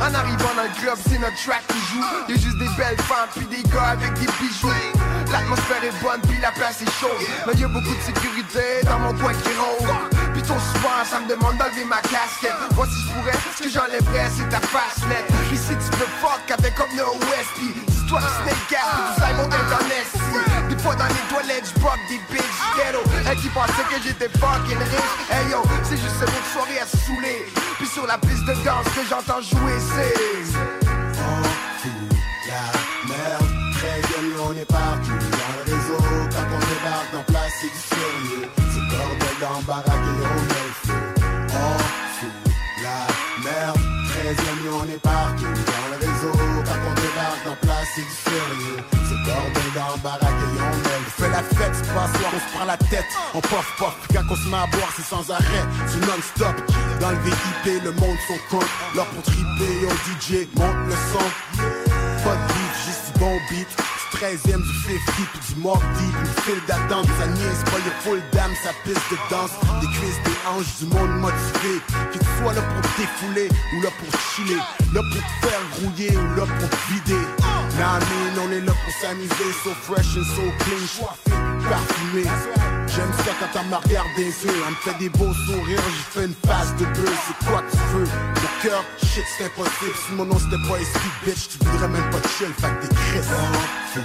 En 0.00 0.14
arrivant 0.14 0.54
dans 0.56 0.62
le 0.64 0.80
club, 0.80 0.96
c'est 1.08 1.18
notre 1.18 1.36
track 1.44 1.62
qui 1.68 1.78
joue. 1.92 2.04
Y'a 2.28 2.36
juste 2.36 2.58
des 2.58 2.68
belles 2.76 3.00
femmes 3.04 3.28
puis 3.36 3.46
des 3.46 3.62
gars 3.68 3.92
avec 3.92 4.12
des 4.14 4.26
bijoux. 4.40 4.72
L'atmosphère 5.30 5.84
est 5.84 6.02
bonne 6.02 6.20
puis 6.22 6.38
la 6.40 6.52
place 6.52 6.80
est 6.80 6.92
chaude. 7.00 7.10
Mais 7.46 7.54
y'a 7.60 7.68
beaucoup 7.68 7.94
de 7.94 8.02
sécurité 8.02 8.80
dans 8.84 8.98
mon 8.98 9.12
coin 9.14 9.32
qui 9.34 9.52
rôde. 9.52 9.92
Puis 10.32 10.42
ton 10.42 10.58
soir, 10.80 11.04
ça 11.04 11.20
me 11.20 11.28
demande 11.28 11.58
d'enlever 11.58 11.84
ma 11.84 12.00
casquette. 12.00 12.56
Moi 12.74 12.86
si 12.86 12.96
je 13.02 13.12
pourrais, 13.12 13.38
ce 13.56 13.62
que 13.62 13.68
j'enlèverais 13.68 14.30
c'est 14.34 14.48
ta 14.48 14.60
face 14.60 15.04
net 15.08 15.26
Puis 15.48 15.58
si 15.58 15.76
tu 15.76 15.96
veux 15.98 16.08
fuck 16.20 16.48
avec 16.48 16.74
comme 16.74 16.96
No 16.96 17.12
toi 18.08 18.20
tu 18.20 18.44
snake 18.44 18.70
gas, 18.70 18.78
tu 19.16 19.22
sais 19.22 19.34
mon 19.34 19.44
internet 19.44 20.21
fois 20.82 20.94
dans 20.96 21.06
les 21.06 21.24
toilettes, 21.30 21.72
j'brock 21.74 21.98
des 22.08 22.20
bitches. 22.30 22.62
Ghetto 22.76 23.02
Elle 23.30 23.36
qui 23.38 23.48
pensait 23.48 23.86
que 23.88 24.02
j'étais 24.02 24.28
fucking 24.38 24.78
riche. 24.78 25.14
Hey 25.30 25.50
yo, 25.50 25.62
c'est 25.84 25.96
juste 25.96 26.16
une 26.20 26.34
autre 26.34 26.50
soirée 26.52 26.80
à 26.80 26.86
saouler. 26.86 27.46
Puis 27.82 27.90
sur 27.90 28.06
la 28.06 28.16
piste 28.18 28.44
de 28.46 28.54
danse 28.64 28.86
que 28.94 29.02
j'entends 29.10 29.40
jouer 29.42 29.74
c'est 29.78 30.14
On 31.18 31.42
fout 31.82 31.90
la 32.46 32.62
merde 33.08 33.50
Très 33.74 34.22
nous 34.22 34.40
on 34.40 34.52
est 34.52 34.64
partout 34.64 35.18
dans 35.18 35.52
le 35.56 35.62
réseau 35.66 35.98
Quand 36.30 36.46
on 36.46 36.60
débarque 36.60 37.10
dans 37.12 37.24
place, 37.24 37.52
c'est 37.60 37.66
du 37.66 37.82
sérieux 37.90 38.48
C'est 38.56 38.86
bordel 38.94 39.36
dans 39.40 39.62
baraque 39.62 39.88
et 39.88 40.26
on 40.30 40.42
met 40.46 40.70
feu 40.84 41.00
On 41.48 41.78
fout 42.14 42.36
la 42.84 43.50
merde 43.50 43.80
Très 44.10 44.34
bien, 44.34 44.54
nous 44.64 44.78
on 44.78 44.84
est 44.84 45.02
partout 45.02 45.42
dans 45.42 45.86
le 45.90 45.96
réseau 46.06 46.32
Quand 46.64 46.82
on 46.86 46.94
débarque 46.94 47.42
dans 47.44 47.58
place, 47.66 47.88
c'est 47.96 48.02
du 48.02 48.16
sérieux 48.30 48.78
C'est 49.08 49.20
bordel 49.26 49.70
dans 49.74 49.98
baraque 49.98 50.42
et 50.54 50.61
fait 51.12 51.28
la 51.28 51.42
fête, 51.42 51.72
c'est 51.74 51.94
pas 51.94 52.08
soir, 52.18 52.32
on 52.34 52.38
se 52.38 52.56
prend 52.56 52.64
la 52.64 52.76
tête, 52.76 53.04
on 53.34 53.40
puff, 53.40 53.76
puis 53.76 54.16
quand 54.16 54.24
on 54.30 54.36
se 54.36 54.48
met 54.48 54.56
à 54.56 54.66
boire, 54.66 54.92
c'est 54.96 55.04
sans 55.04 55.30
arrêt, 55.30 55.64
c'est 55.86 56.00
non-stop. 56.00 56.56
Dans 57.00 57.10
le 57.10 57.18
VIP, 57.18 57.82
le 57.84 57.92
monde 57.92 58.16
son 58.26 58.38
compte, 58.50 58.68
là 58.94 59.04
pour 59.04 59.22
triper, 59.22 59.86
au 59.86 59.92
DJ, 60.06 60.46
monte 60.56 60.76
le 60.86 60.96
son. 61.12 61.62
Pas 62.24 62.36
de 62.36 62.46
beat, 62.52 62.74
juste 62.86 63.12
du 63.12 63.18
bon 63.18 63.36
beat, 63.50 63.68
du 63.68 64.18
13ème, 64.18 64.62
du 64.62 64.74
50, 64.86 65.02
puis 65.32 65.54
du 65.54 65.60
mob 65.60 65.78
deep, 65.98 66.14
une 66.20 66.42
file 66.42 66.62
d'attente, 66.66 67.06
ça 67.18 67.26
niaise 67.26 67.64
pas 67.64 67.78
les 67.84 67.94
full 68.02 68.22
dame, 68.32 68.52
sa 68.62 68.72
piste 68.84 69.10
de 69.10 69.16
danse, 69.30 69.50
des 69.80 69.88
cuisses, 69.88 70.22
des 70.24 70.38
hanches, 70.48 70.78
du 70.78 70.86
monde 70.86 71.20
motivé, 71.20 71.80
que 72.12 72.18
tu 72.18 72.24
sois 72.38 72.52
là 72.52 72.62
pour 72.62 72.82
défouler, 72.96 73.48
ou 73.76 73.82
là 73.82 73.90
pour 73.98 74.20
chiller, 74.20 74.60
là 74.94 75.00
pour 75.00 75.22
te 75.22 75.46
faire 75.46 75.60
grouiller, 75.76 76.16
ou 76.16 76.36
là 76.36 76.46
pour 76.46 76.78
vider. 76.88 77.41
Nah, 77.78 77.98
mine, 77.98 78.38
on 78.44 78.52
est 78.52 78.60
là 78.60 78.72
pour 78.72 78.94
s'amuser, 79.00 79.52
so 79.64 79.70
fresh 79.70 80.16
and 80.16 80.24
so 80.24 80.42
clean, 80.60 80.84
coiffé, 80.98 81.30
parfumé. 81.68 82.24
J'aime 82.86 83.12
ça 83.24 83.32
quand 83.40 83.60
elle 83.60 83.68
me 83.68 83.76
regarde 83.76 84.08
des 84.16 84.24
yeux, 84.24 84.52
elle 84.66 84.70
me 84.70 84.76
fait 84.76 84.98
des 84.98 85.08
beaux 85.08 85.32
sourires, 85.46 85.80
j'ai 85.80 86.20
fait 86.20 86.26
une 86.26 86.34
face 86.46 86.74
de 86.76 86.84
bœuf, 86.84 87.18
c'est 87.26 87.46
quoi 87.46 87.62
que 87.62 87.72
tu 87.72 87.82
veux? 87.94 88.04
Mon 88.04 88.62
cœur, 88.62 88.84
shit, 89.02 89.24
c'est 89.38 89.44
impossible, 89.46 89.96
si 90.06 90.12
mon 90.12 90.26
nom 90.26 90.38
c'était 90.38 90.62
pas 90.68 90.76
SP, 90.84 91.00
bitch, 91.24 91.48
tu 91.48 91.64
voudrais 91.64 91.88
même 91.88 92.10
pas 92.10 92.20
de 92.20 92.28
chill, 92.28 92.52
fait 92.60 92.68
que 92.68 92.86
t'es 92.86 92.94
Chris. 92.94 93.26
Fout 93.94 94.02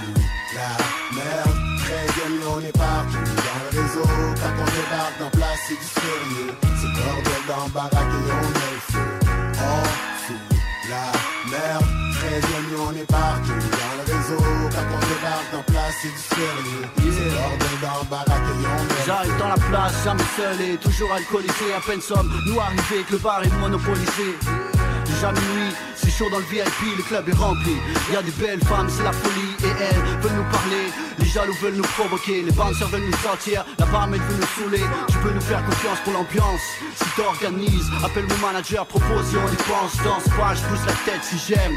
la 0.54 0.70
merde. 1.14 1.68
Très 1.84 2.06
bien, 2.14 2.48
on 2.48 2.60
est 2.60 2.76
partout. 2.76 3.16
Dans 3.16 3.60
le 3.64 3.82
réseau 3.82 4.02
Quand 4.02 4.54
on 4.60 4.64
débarque 4.64 5.18
dans 5.20 5.30
place, 5.30 5.60
c'est 5.66 5.74
du 5.74 5.84
sérieux. 5.84 6.54
C'est 6.62 6.92
bordel 7.02 7.42
dans 7.46 7.64
le 7.64 7.70
baraque 7.70 7.92
et 7.94 8.32
on 8.32 8.48
met 8.48 8.72
le 8.72 8.92
feu. 8.92 9.08
On 9.60 9.84
fout 10.26 10.36
la 10.88 11.50
merde 11.50 11.97
On 12.40 12.94
est 12.94 13.04
partout 13.06 13.48
dans 13.48 13.94
le 13.98 14.04
réseau 14.06 14.42
Quand 14.70 14.86
on 14.94 15.00
débarque 15.00 15.50
dans 15.52 15.62
place, 15.62 15.94
c'est 16.00 16.08
du 16.08 16.18
sérieux 16.18 16.84
C'est 16.96 17.30
bordel 17.34 17.76
dans 17.82 18.04
baraque 18.04 18.28
et 18.30 18.66
on 18.66 19.06
J'arrive 19.06 19.36
dans 19.38 19.48
la 19.48 19.54
place, 19.54 20.04
jamais 20.04 20.22
seul 20.36 20.60
et 20.60 20.76
toujours 20.76 21.12
alcoolisé, 21.12 21.74
à 21.76 21.80
peine 21.80 22.00
somme. 22.00 22.30
Nous 22.46 22.60
arrivés 22.60 23.02
que 23.08 23.12
le 23.12 23.18
bar 23.18 23.42
est 23.42 23.52
monopolisé. 23.58 24.36
C'est 25.96 26.10
chaud 26.12 26.30
dans 26.30 26.38
le 26.38 26.44
VIP, 26.44 26.96
le 26.96 27.02
club 27.02 27.28
est 27.28 27.34
rempli. 27.34 27.74
Y 28.12 28.16
a 28.16 28.22
des 28.22 28.30
belles 28.30 28.62
femmes, 28.64 28.88
c'est 28.88 29.02
la 29.02 29.10
folie 29.10 29.50
et 29.64 29.74
elles 29.82 30.20
veulent 30.20 30.36
nous 30.36 30.52
parler. 30.52 30.92
Les 31.18 31.24
jaloux 31.24 31.56
veulent 31.60 31.74
nous 31.74 31.82
provoquer, 31.98 32.42
les 32.42 32.52
bouncers 32.52 32.86
veulent 32.86 33.10
nous 33.10 33.18
sortir, 33.18 33.64
la 33.80 33.86
barmaid 33.86 34.22
veut 34.22 34.36
nous 34.36 34.62
saouler. 34.62 34.84
Tu 35.08 35.18
peux 35.18 35.32
nous 35.32 35.40
faire 35.40 35.64
confiance 35.64 35.98
pour 36.04 36.12
l'ambiance. 36.12 36.60
Si 36.94 37.04
t'organises, 37.16 37.90
appelle 38.04 38.26
mon 38.28 38.46
manager, 38.46 38.86
propose 38.86 39.26
si 39.26 39.36
on 39.36 39.52
y 39.52 39.56
pense. 39.56 39.96
Danse 40.04 40.28
pas, 40.38 40.54
je 40.54 40.62
pousse 40.70 40.86
la 40.86 40.94
tête 41.04 41.24
si 41.24 41.36
j'aime. 41.48 41.74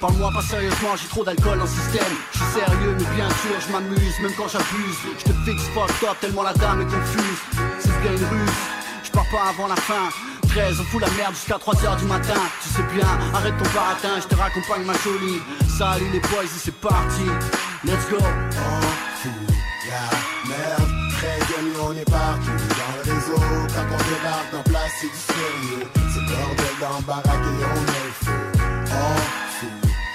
Parle-moi 0.00 0.32
pas 0.34 0.42
sérieusement, 0.42 0.96
j'ai 1.00 1.06
trop 1.06 1.22
d'alcool 1.22 1.60
le 1.60 1.66
système. 1.68 2.12
Je 2.32 2.38
suis 2.38 2.52
sérieux, 2.58 2.96
mais 2.98 3.14
bien 3.14 3.28
sûr, 3.28 3.54
je 3.64 3.70
m'amuse, 3.70 4.18
même 4.20 4.34
quand 4.36 4.48
j'abuse. 4.48 4.98
Je 5.16 5.24
te 5.30 5.32
fixe 5.46 5.62
fucked 5.74 6.08
up 6.08 6.16
tellement 6.20 6.42
la 6.42 6.54
dame 6.54 6.80
est 6.80 6.90
confuse. 6.90 7.40
C'est 7.78 8.00
bien 8.02 8.10
une 8.10 8.26
ruse, 8.34 8.58
je 9.04 9.10
pars 9.12 9.30
pas 9.30 9.50
avant 9.50 9.68
la 9.68 9.76
fin 9.76 10.10
on 10.54 10.84
fout 10.84 11.00
la 11.00 11.10
merde 11.12 11.34
jusqu'à 11.34 11.56
3h 11.56 11.98
du 11.98 12.04
matin. 12.04 12.34
Tu 12.62 12.68
sais 12.68 12.82
bien, 12.94 13.06
arrête 13.34 13.56
ton 13.56 13.70
baratin, 13.74 14.20
je 14.20 14.28
te 14.28 14.34
raccompagne 14.34 14.84
ma 14.84 14.92
jolie. 14.94 15.40
Salut 15.78 16.10
les 16.12 16.20
boys, 16.20 16.44
c'est 16.46 16.74
parti, 16.74 17.24
let's 17.84 18.08
go. 18.10 18.18
On 18.20 18.80
fout 19.16 19.32
la 19.88 20.48
merde, 20.48 20.90
très 21.16 21.38
bien, 21.46 21.62
on 21.82 21.92
est 21.92 22.10
partout 22.10 22.50
dans 22.50 22.92
le 22.96 23.14
réseau. 23.14 23.40
Quand 23.74 23.88
on 23.88 23.96
débarque 23.96 24.54
en 24.54 24.62
place, 24.68 24.92
c'est 25.00 25.06
du 25.06 25.22
sérieux. 25.32 25.86
C'est 26.12 26.20
bordel 26.20 26.76
dans 26.80 26.86
on 26.86 27.18
est 27.62 28.04
le 28.04 28.12
feu. 28.22 28.40
On 28.92 29.16
fout 29.56 29.72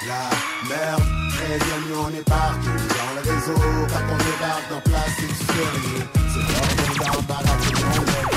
la 0.07 0.29
merde, 0.69 1.03
très 1.33 1.57
bien, 1.57 1.97
on 1.97 2.09
est 2.09 2.29
partout 2.29 2.77
dans 2.93 3.11
le 3.15 3.21
réseau. 3.21 3.59
Quand 3.89 4.05
on 4.13 4.17
débarque 4.17 4.71
en 4.71 4.81
place, 4.87 5.13
c'est 5.17 5.27
du 5.27 5.33
sérieux. 5.33 6.05
C'est 6.29 6.45
bordel 6.53 6.97
dans 6.97 7.41
on 7.47 8.03
est 8.03 8.21
le 8.21 8.29
feu. 8.29 8.36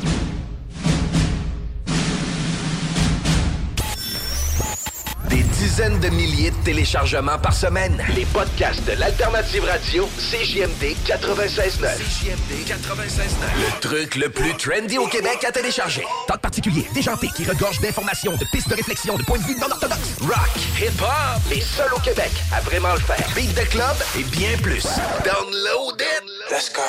dizaines 5.61 5.99
de 5.99 6.09
milliers 6.09 6.49
de 6.49 6.55
téléchargements 6.63 7.37
par 7.37 7.53
semaine. 7.53 8.03
Les 8.15 8.25
podcasts 8.25 8.83
de 8.83 8.93
l'Alternative 8.93 9.63
Radio, 9.63 10.09
CJMD 10.17 10.95
96.9. 11.05 11.97
CJMD 11.99 12.65
96.9. 12.65 13.29
Le 13.59 13.79
truc 13.79 14.15
le 14.15 14.29
plus 14.29 14.57
trendy 14.57 14.97
au 14.97 15.05
Québec 15.05 15.45
à 15.47 15.51
télécharger. 15.51 16.03
Tant 16.27 16.33
de 16.33 16.39
particuliers, 16.39 16.87
déjanté, 16.95 17.27
qui 17.35 17.43
regorge 17.45 17.79
d'informations, 17.79 18.31
de 18.31 18.45
pistes 18.51 18.69
de 18.69 18.73
réflexion, 18.73 19.15
de 19.17 19.23
points 19.23 19.37
de 19.37 19.43
vue 19.43 19.55
non 19.59 19.69
orthodoxes. 19.69 20.17
Rock, 20.21 20.49
hip-hop, 20.79 21.41
les 21.51 21.61
seuls 21.61 21.93
au 21.95 21.99
Québec 21.99 22.31
à 22.51 22.61
vraiment 22.61 22.93
le 22.93 22.99
faire. 22.99 23.23
Beat 23.35 23.53
de 23.53 23.65
club 23.69 23.95
et 24.17 24.23
bien 24.23 24.57
plus. 24.63 24.87
Download 25.23 26.01
it! 26.01 26.23
Let's 26.49 26.73
go! 26.73 26.81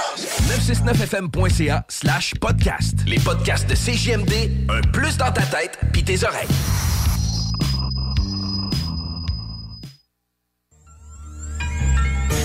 969fm.ca 0.48 1.84
slash 1.90 2.32
podcast. 2.40 2.94
Les 3.06 3.18
podcasts 3.18 3.68
de 3.68 3.74
CJMD, 3.74 4.70
un 4.70 4.80
plus 4.92 5.18
dans 5.18 5.30
ta 5.30 5.42
tête 5.42 5.78
pis 5.92 6.02
tes 6.02 6.24
oreilles. 6.24 6.48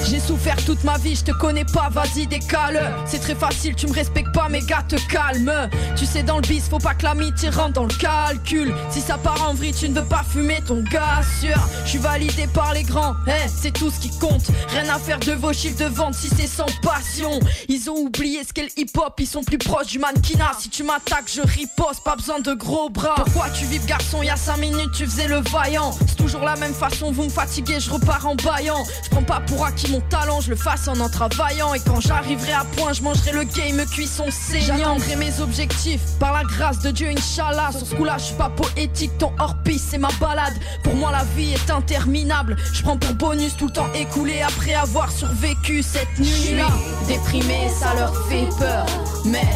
J'ai 0.06 0.20
souffert 0.20 0.56
toute 0.66 0.84
ma 0.84 0.98
vie, 0.98 1.16
je 1.16 1.24
te 1.24 1.32
connais 1.32 1.66
pas, 1.66 1.90
vas-y 1.90 2.28
décale. 2.28 2.94
C'est 3.06 3.20
très 3.20 3.36
facile, 3.36 3.76
tu 3.76 3.88
me 3.88 3.94
respectes 3.94 4.34
pas, 4.34 4.50
mes 4.50 4.62
gars 4.62 4.84
te 4.88 4.96
calme. 5.10 5.52
Tu 5.96 6.06
sais 6.06 6.24
dans 6.24 6.38
le 6.38 6.42
bis, 6.42 6.68
faut 6.70 6.80
pas 6.80 6.94
que 6.94 7.04
l'amitié 7.04 7.50
rentre 7.50 7.74
dans 7.74 7.86
le 7.86 7.94
calcul. 7.94 8.74
Si 8.90 9.02
ça 9.02 9.18
part 9.18 9.50
en 9.50 9.54
vrille, 9.54 9.74
tu 9.74 9.90
ne 9.90 10.00
veux 10.00 10.06
pas 10.06 10.24
fumer 10.28 10.60
ton 10.66 10.82
gars 10.84 11.22
sûr. 11.42 11.56
Je 11.86 11.98
validé 11.98 12.48
par 12.48 12.74
les 12.74 12.84
grands, 12.84 13.16
eh, 13.28 13.48
c'est 13.48 13.72
tout 13.72 13.90
ce 13.90 14.00
qui 14.00 14.10
compte. 14.18 14.48
Rien 14.70 14.88
à 14.94 15.00
faire 15.00 15.20
de 15.20 15.34
vos 15.34 15.54
chiffres 15.54 15.84
de 15.84 15.90
vente 15.90 16.14
si 16.14 16.30
c'est 16.30 16.48
sans 16.48 16.68
passion. 16.82 17.40
Ils 17.68 17.90
ont 17.90 17.98
oublié 17.98 18.44
ce 18.44 18.54
qu'est 18.54 18.64
le 18.64 18.80
hip-hop, 18.80 19.14
ils 19.20 19.28
sont 19.28 19.44
plus 19.44 19.58
proches 19.58 19.88
du 19.88 20.00
mannequinat. 20.00 20.52
Si 20.60 20.70
tu 20.70 20.84
m'attaques, 20.84 21.32
je 21.34 21.42
riposte, 21.42 22.04
pas 22.04 22.16
besoin 22.16 22.40
de 22.40 22.54
gros 22.54 22.90
bras. 22.90 23.16
Pourquoi 23.16 23.50
tu 23.50 23.66
vives 23.66 23.86
garçon, 23.86 24.22
y 24.22 24.30
a 24.30 24.36
5 24.36 24.58
minutes 24.58 24.92
tu 24.94 25.06
faisais 25.06 25.28
le 25.28 25.42
vaillant. 25.52 25.92
C'est 26.08 26.18
toujours 26.18 26.42
la 26.42 26.56
même 26.56 26.74
façon, 26.74 27.12
vous 27.12 27.24
me 27.24 27.30
fatiguez, 27.30 27.80
je 27.80 27.90
repars 27.90 28.28
en 28.28 28.36
baillant. 28.36 28.84
Je 29.04 29.10
prends 29.10 29.24
pas 29.24 29.40
pour 29.42 29.66
acquis 29.66 29.92
mon 29.92 29.97
talent, 30.02 30.42
je 30.42 30.50
le 30.50 30.56
fasse 30.56 30.88
en 30.88 31.00
en 31.00 31.10
travaillant. 31.10 31.74
Et 31.74 31.80
quand 31.80 32.00
j'arriverai 32.00 32.54
à 32.54 32.66
point, 32.76 32.94
je 32.94 33.02
mangerai 33.02 33.32
le 33.32 33.44
game 33.44 33.86
cuisson 33.86 34.26
saignant. 34.30 34.78
J'atteindrai 34.78 35.16
mes 35.16 35.40
objectifs, 35.40 36.02
par 36.20 36.34
la 36.34 36.44
grâce 36.44 36.80
de 36.80 36.92
Dieu, 36.92 37.08
Inch'Allah. 37.10 37.70
Sur 37.72 37.88
ce 37.88 37.96
coup-là, 37.96 38.18
je 38.18 38.26
suis 38.26 38.36
pas 38.36 38.50
poétique, 38.50 39.18
ton 39.18 39.32
hors-piste 39.40 39.88
c'est 39.90 39.98
ma 39.98 40.10
balade. 40.20 40.54
Pour 40.84 40.96
moi 40.96 41.12
la 41.12 41.24
vie 41.36 41.54
est 41.54 41.70
interminable. 41.70 42.58
Je 42.74 42.82
prends 42.84 42.98
pour 42.98 43.14
bonus 43.14 43.56
tout 43.58 43.68
le 43.68 43.74
temps 43.74 43.92
écoulé 43.94 44.42
après 44.42 44.74
avoir 44.74 45.12
survécu 45.12 45.84
cette 45.84 46.20
nuit-là. 46.20 46.68
Déprimé, 47.08 47.70
ça 47.70 47.94
leur 47.96 48.14
fait 48.28 48.48
peur. 48.58 48.86
Mais 49.26 49.48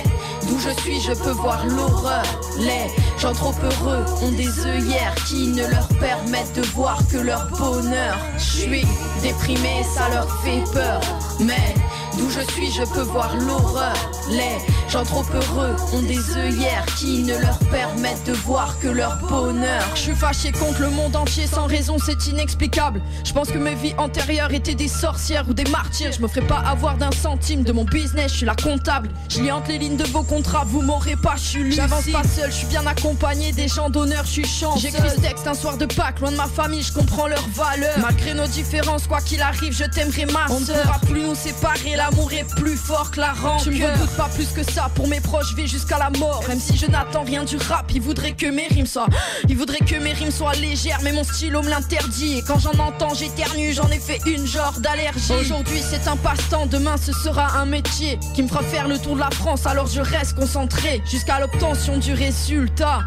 D'où 0.51 0.59
je 0.59 0.81
suis, 0.81 0.99
je 0.99 1.13
peux 1.13 1.31
voir 1.31 1.65
l'horreur. 1.65 2.23
Les 2.57 2.91
gens 3.17 3.31
trop 3.31 3.53
heureux 3.63 4.03
ont 4.21 4.31
des 4.31 4.65
œillères 4.65 5.15
qui 5.25 5.47
ne 5.47 5.65
leur 5.65 5.87
permettent 5.97 6.53
de 6.57 6.61
voir 6.75 6.97
que 7.09 7.19
leur 7.19 7.47
bonheur. 7.51 8.17
Je 8.37 8.43
suis 8.43 8.85
déprimé, 9.21 9.81
ça 9.83 10.09
leur 10.09 10.27
fait 10.43 10.61
peur. 10.73 10.99
Mais 11.39 11.73
d'où 12.17 12.29
je 12.29 12.41
suis, 12.51 12.71
je 12.71 12.83
peux 12.83 13.01
voir 13.01 13.35
l'horreur. 13.37 13.93
Les 14.29 14.57
gens 14.89 15.03
trop 15.03 15.23
heureux 15.33 15.75
ont 15.93 16.01
des 16.01 16.37
œillères 16.37 16.85
qui 16.97 17.23
ne 17.23 17.37
leur 17.37 17.57
permettent 17.71 18.25
de 18.25 18.33
voir 18.33 18.77
que 18.79 18.87
leur 18.87 19.17
bonheur. 19.27 19.83
Je 19.95 20.01
suis 20.01 20.15
fâché 20.15 20.51
contre 20.51 20.81
le 20.81 20.89
monde 20.89 21.15
entier 21.15 21.47
sans 21.47 21.65
raison, 21.65 21.97
c'est 22.03 22.27
inexplicable. 22.27 23.01
Je 23.25 23.33
pense 23.33 23.49
que 23.49 23.57
mes 23.57 23.75
vies 23.75 23.93
antérieures 23.97 24.53
étaient 24.53 24.75
des 24.75 24.87
sorcières 24.87 25.47
ou 25.49 25.53
des 25.53 25.65
martyrs. 25.65 26.11
Je 26.11 26.21
me 26.21 26.27
ferai 26.27 26.41
pas 26.41 26.59
avoir 26.59 26.97
d'un 26.97 27.11
centime 27.11 27.63
de 27.63 27.71
mon 27.71 27.85
business, 27.85 28.31
je 28.31 28.37
suis 28.37 28.45
la 28.45 28.55
comptable. 28.55 29.09
Je 29.29 29.41
lis 29.41 29.51
entre 29.51 29.69
les 29.69 29.77
lignes 29.77 29.97
de 29.97 30.05
vos 30.05 30.23
contrats, 30.23 30.63
vous 30.65 30.81
m'aurez 30.81 31.15
pas, 31.15 31.35
je 31.35 31.41
suis. 31.41 31.71
J'avance 31.71 32.09
pas 32.11 32.23
seul, 32.23 32.51
je 32.51 32.57
suis 32.57 32.67
bien 32.67 32.85
accompagné 32.85 33.51
des 33.51 33.67
gens 33.67 33.89
d'honneur, 33.89 34.23
je 34.25 34.31
suis 34.31 34.47
chanceux. 34.47 34.79
J'écris 34.79 35.09
ce 35.09 35.21
texte 35.21 35.47
un 35.47 35.53
soir 35.53 35.77
de 35.77 35.85
Pâques, 35.85 36.19
loin 36.19 36.31
de 36.31 36.37
ma 36.37 36.47
famille, 36.47 36.83
je 36.83 36.93
comprends 36.93 37.27
leurs 37.27 37.47
valeurs. 37.53 37.97
Malgré 37.99 38.33
nos 38.33 38.47
différences, 38.47 39.07
quoi 39.07 39.21
qu'il 39.21 39.41
arrive, 39.41 39.73
je 39.73 39.85
t'aimerai 39.85 40.25
ma 40.25 40.45
On 40.49 40.59
ne 40.59 40.65
pourra 40.65 40.99
plus 40.99 41.21
nous 41.21 41.35
séparer, 41.35 41.95
l'amour 42.01 42.33
est 42.33 42.47
plus 42.55 42.77
fort 42.77 43.11
que 43.11 43.19
la 43.19 43.33
rancœur. 43.33 43.61
Tu 43.61 43.69
me 43.71 43.85
redoutes 43.85 44.17
pas 44.17 44.29
plus 44.33 44.47
que 44.47 44.63
ça, 44.63 44.89
pour 44.95 45.07
mes 45.07 45.19
proches, 45.19 45.51
je 45.51 45.55
vais 45.55 45.67
jusqu'à 45.67 45.99
la 45.99 46.09
mort. 46.09 46.43
Même 46.47 46.59
si 46.59 46.75
je 46.75 46.87
n'attends 46.87 47.23
rien 47.23 47.43
du 47.43 47.57
rap, 47.57 47.91
ils 47.93 48.01
voudraient 48.01 48.31
que 48.31 48.47
mes 48.47 48.67
rimes 48.67 48.87
soient. 48.87 49.07
Ils 49.47 49.57
voudraient 49.57 49.85
que 49.85 49.95
mes 49.95 50.13
rimes 50.13 50.31
soient 50.31 50.53
légères, 50.53 50.99
mais 51.03 51.11
mon 51.11 51.23
stylo 51.23 51.61
me 51.61 51.69
l'interdit. 51.69 52.39
Et 52.39 52.41
quand 52.41 52.59
j'en 52.59 52.77
entends, 52.79 53.13
j'éternue, 53.13 53.73
j'en 53.73 53.89
ai 53.89 53.99
fait 53.99 54.19
une 54.25 54.47
genre 54.47 54.79
d'allergie. 54.79 55.33
Aujourd'hui, 55.39 55.81
c'est 55.87 56.07
un 56.07 56.17
passe-temps, 56.17 56.65
demain, 56.65 56.95
ce 56.97 57.13
sera 57.13 57.59
un 57.59 57.65
métier 57.65 58.19
qui 58.33 58.41
me 58.41 58.47
fera 58.47 58.63
faire 58.63 58.87
le 58.87 58.97
tour 58.97 59.15
de 59.15 59.19
la 59.19 59.29
France, 59.29 59.67
alors 59.67 59.87
je 59.87 60.01
reste 60.01 60.35
concentré 60.35 61.03
jusqu'à 61.09 61.39
l'obtention 61.39 61.97
du 61.97 62.13
résultat. 62.13 63.01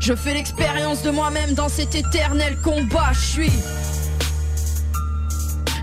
Je 0.00 0.14
fais 0.14 0.34
l'expérience 0.34 1.02
de 1.02 1.10
moi-même 1.10 1.54
dans 1.54 1.68
cet 1.68 1.94
éternel 1.94 2.56
combat, 2.62 3.12
je 3.12 3.20
suis. 3.20 3.52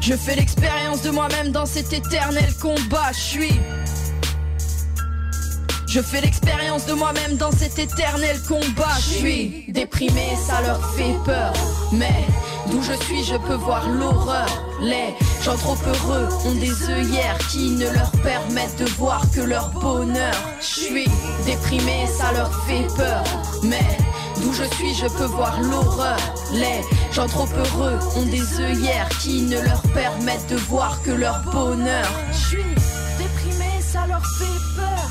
Je 0.01 0.13
fais 0.13 0.35
l'expérience 0.35 1.01
de 1.01 1.09
moi-même 1.09 1.51
dans 1.51 1.65
cet 1.65 1.91
éternel 1.91 2.53
combat, 2.61 3.11
je 3.11 3.19
suis. 3.19 3.59
Je 5.89 6.01
fais 6.01 6.21
l'expérience 6.21 6.85
de 6.85 6.93
moi-même 6.93 7.35
dans 7.37 7.51
cet 7.51 7.79
éternel 7.79 8.39
combat. 8.47 8.93
Je 8.97 9.15
suis 9.15 9.65
déprimé, 9.69 10.21
ça 10.45 10.61
leur 10.61 10.79
fait 10.93 11.15
peur. 11.25 11.51
Mais 11.91 12.27
d'où 12.69 12.79
je 12.83 12.93
suis, 13.05 13.23
je 13.23 13.35
peux 13.35 13.55
voir 13.55 13.89
l'horreur. 13.89 14.47
Les 14.83 15.15
gens 15.43 15.57
trop 15.57 15.77
heureux 15.87 16.29
ont 16.45 16.53
des 16.53 16.91
œillères 16.91 17.39
qui 17.49 17.71
ne 17.71 17.89
leur 17.89 18.11
permettent 18.21 18.77
de 18.77 18.85
voir 18.99 19.23
que 19.33 19.41
leur 19.41 19.71
bonheur. 19.71 20.35
Je 20.61 20.79
suis 20.79 21.07
déprimé, 21.47 22.05
ça 22.05 22.33
leur 22.33 22.53
fait 22.65 22.85
peur. 22.95 23.23
Mais 23.63 23.97
D'où 24.41 24.53
je 24.53 24.63
suis, 24.75 24.93
je 24.93 25.07
peux 25.17 25.25
voir 25.25 25.59
l'horreur. 25.59 26.19
Les 26.53 26.81
gens 27.11 27.27
trop 27.27 27.47
heureux 27.57 27.97
ont 28.15 28.25
des 28.25 28.61
œillères 28.61 29.09
qui 29.21 29.41
ne 29.41 29.59
leur 29.59 29.81
permettent 29.93 30.49
de 30.49 30.55
voir 30.55 31.01
que 31.01 31.11
leur 31.11 31.41
bonheur. 31.51 32.07
Déprimé, 33.17 33.81
ça 33.81 34.05
leur 34.07 34.25
fait 34.37 34.45
peur. 34.77 35.09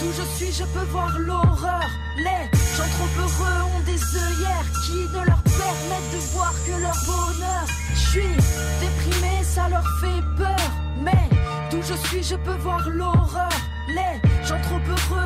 D'où 0.00 0.12
je 0.12 0.22
suis, 0.36 0.52
je 0.52 0.64
peux 0.64 0.86
voir 0.90 1.18
l'horreur. 1.18 1.88
Les 2.16 2.42
gens 2.76 2.90
trop 2.96 3.10
heureux 3.22 3.60
ont 3.76 3.82
des 3.84 4.00
œillères 4.16 4.70
qui 4.84 4.98
ne 5.14 5.24
leur 5.24 5.42
permettent 5.42 6.12
de 6.12 6.22
voir 6.32 6.54
que 6.66 6.74
leur 6.80 6.98
bonheur. 7.06 7.64
Je 7.94 8.00
suis 8.10 8.34
déprimé, 8.80 9.32
ça 9.42 9.68
leur 9.68 9.84
fait 10.00 10.22
peur. 10.36 10.66
Mais 11.02 11.28
d'où 11.70 11.82
je 11.82 11.94
suis, 12.08 12.22
je 12.22 12.36
peux 12.36 12.56
voir 12.56 12.88
l'horreur. 12.88 13.52
Les 13.88 14.46
gens 14.46 14.60
trop 14.62 14.80
heureux 14.88 15.19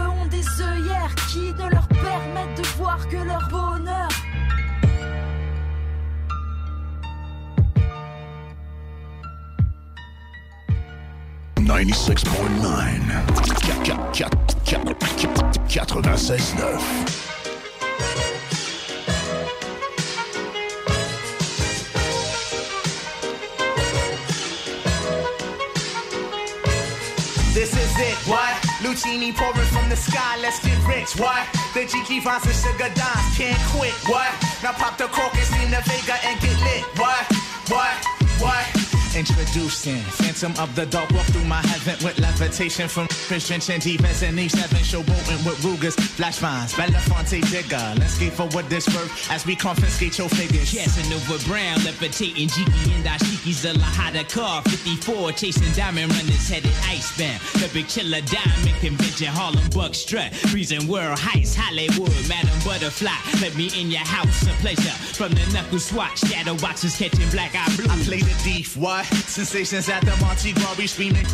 This 27.53 27.77
is 27.77 27.99
it, 27.99 28.17
what? 28.27 28.55
Lucini 28.81 29.37
pouring 29.37 29.69
from 29.69 29.91
the 29.91 29.97
sky, 29.97 30.39
let's 30.41 30.65
get 30.65 30.79
rich, 30.89 31.21
what? 31.21 31.47
The 31.75 31.85
Gigi 31.85 32.21
Vines 32.21 32.47
and 32.47 32.55
Sugar 32.55 32.91
Dimes 32.95 33.37
can't 33.37 33.61
quit, 33.69 33.93
what? 34.09 34.33
Now 34.63 34.73
pop 34.73 34.97
the 34.97 35.09
cork 35.09 35.35
and 35.35 35.47
see 35.47 35.67
the 35.67 35.83
Vega 35.85 36.17
and 36.25 36.41
get 36.41 36.59
lit, 36.65 36.85
what? 36.99 37.27
What? 37.69 38.05
What? 38.41 38.84
Introducing 39.17 40.03
Phantom 40.03 40.53
of 40.59 40.75
the 40.75 40.87
Dark 40.87 41.09
Walk 41.13 41.25
through 41.27 41.45
my 41.45 41.63
heaven 41.63 42.05
with 42.05 42.19
levitation 42.19 42.89
from 42.89 43.07
Christian 43.25 43.61
Divas 43.61 44.23
and 44.23 44.39
E7 44.39 44.85
showboating 44.85 45.47
with 45.47 45.65
Rugers, 45.65 45.95
Flash 45.95 46.39
Vines, 46.39 46.75
Belafonte 46.75 47.41
Digger. 47.51 47.99
Let's 47.99 48.15
skate 48.15 48.33
for 48.33 48.47
what 48.49 48.69
this 48.69 48.87
worth 48.89 49.31
as 49.31 49.47
we 49.47 49.57
confiscate 49.57 50.19
your 50.19 50.29
figures. 50.29 50.71
Casanova 50.71 51.43
Brown, 51.49 51.83
levitating 51.85 52.49
Jiki 52.49 52.95
and 52.95 53.05
Ashiki's 53.05 53.65
a 53.65 53.73
Lahada 53.73 54.29
car. 54.29 54.63
54, 54.63 55.33
chasing 55.33 55.73
diamond 55.73 56.13
runners 56.13 56.49
headed 56.49 56.73
icebound. 56.85 57.41
The 57.55 57.71
big 57.73 57.89
killer 57.89 58.21
diamond 58.21 58.77
convention, 58.81 59.29
Harlem 59.29 59.69
Buck 59.71 59.95
strut. 59.95 60.35
Freezing 60.53 60.87
world 60.87 61.19
heights, 61.19 61.55
Hollywood, 61.57 62.13
Madam 62.29 62.59
Butterfly. 62.65 63.41
Let 63.41 63.57
me 63.57 63.71
in 63.81 63.91
your 63.91 64.05
house, 64.05 64.43
a 64.43 64.53
pleasure. 64.61 64.97
From 65.17 65.33
the 65.33 65.45
knuckle 65.53 65.79
swatch, 65.79 66.19
shadow 66.19 66.57
boxes 66.57 66.97
catching 66.97 67.29
black 67.31 67.55
eye 67.55 67.75
blue. 67.77 67.91
I 67.91 67.97
play 68.05 68.21
the 68.21 68.35
thief, 68.45 68.77
what? 68.77 69.07
Sensations 69.07 69.89
at 69.89 70.05
the 70.05 70.15
Monte 70.21 70.53
Gras, 70.53 70.77
we 70.77 70.87
screaming. 70.87 71.27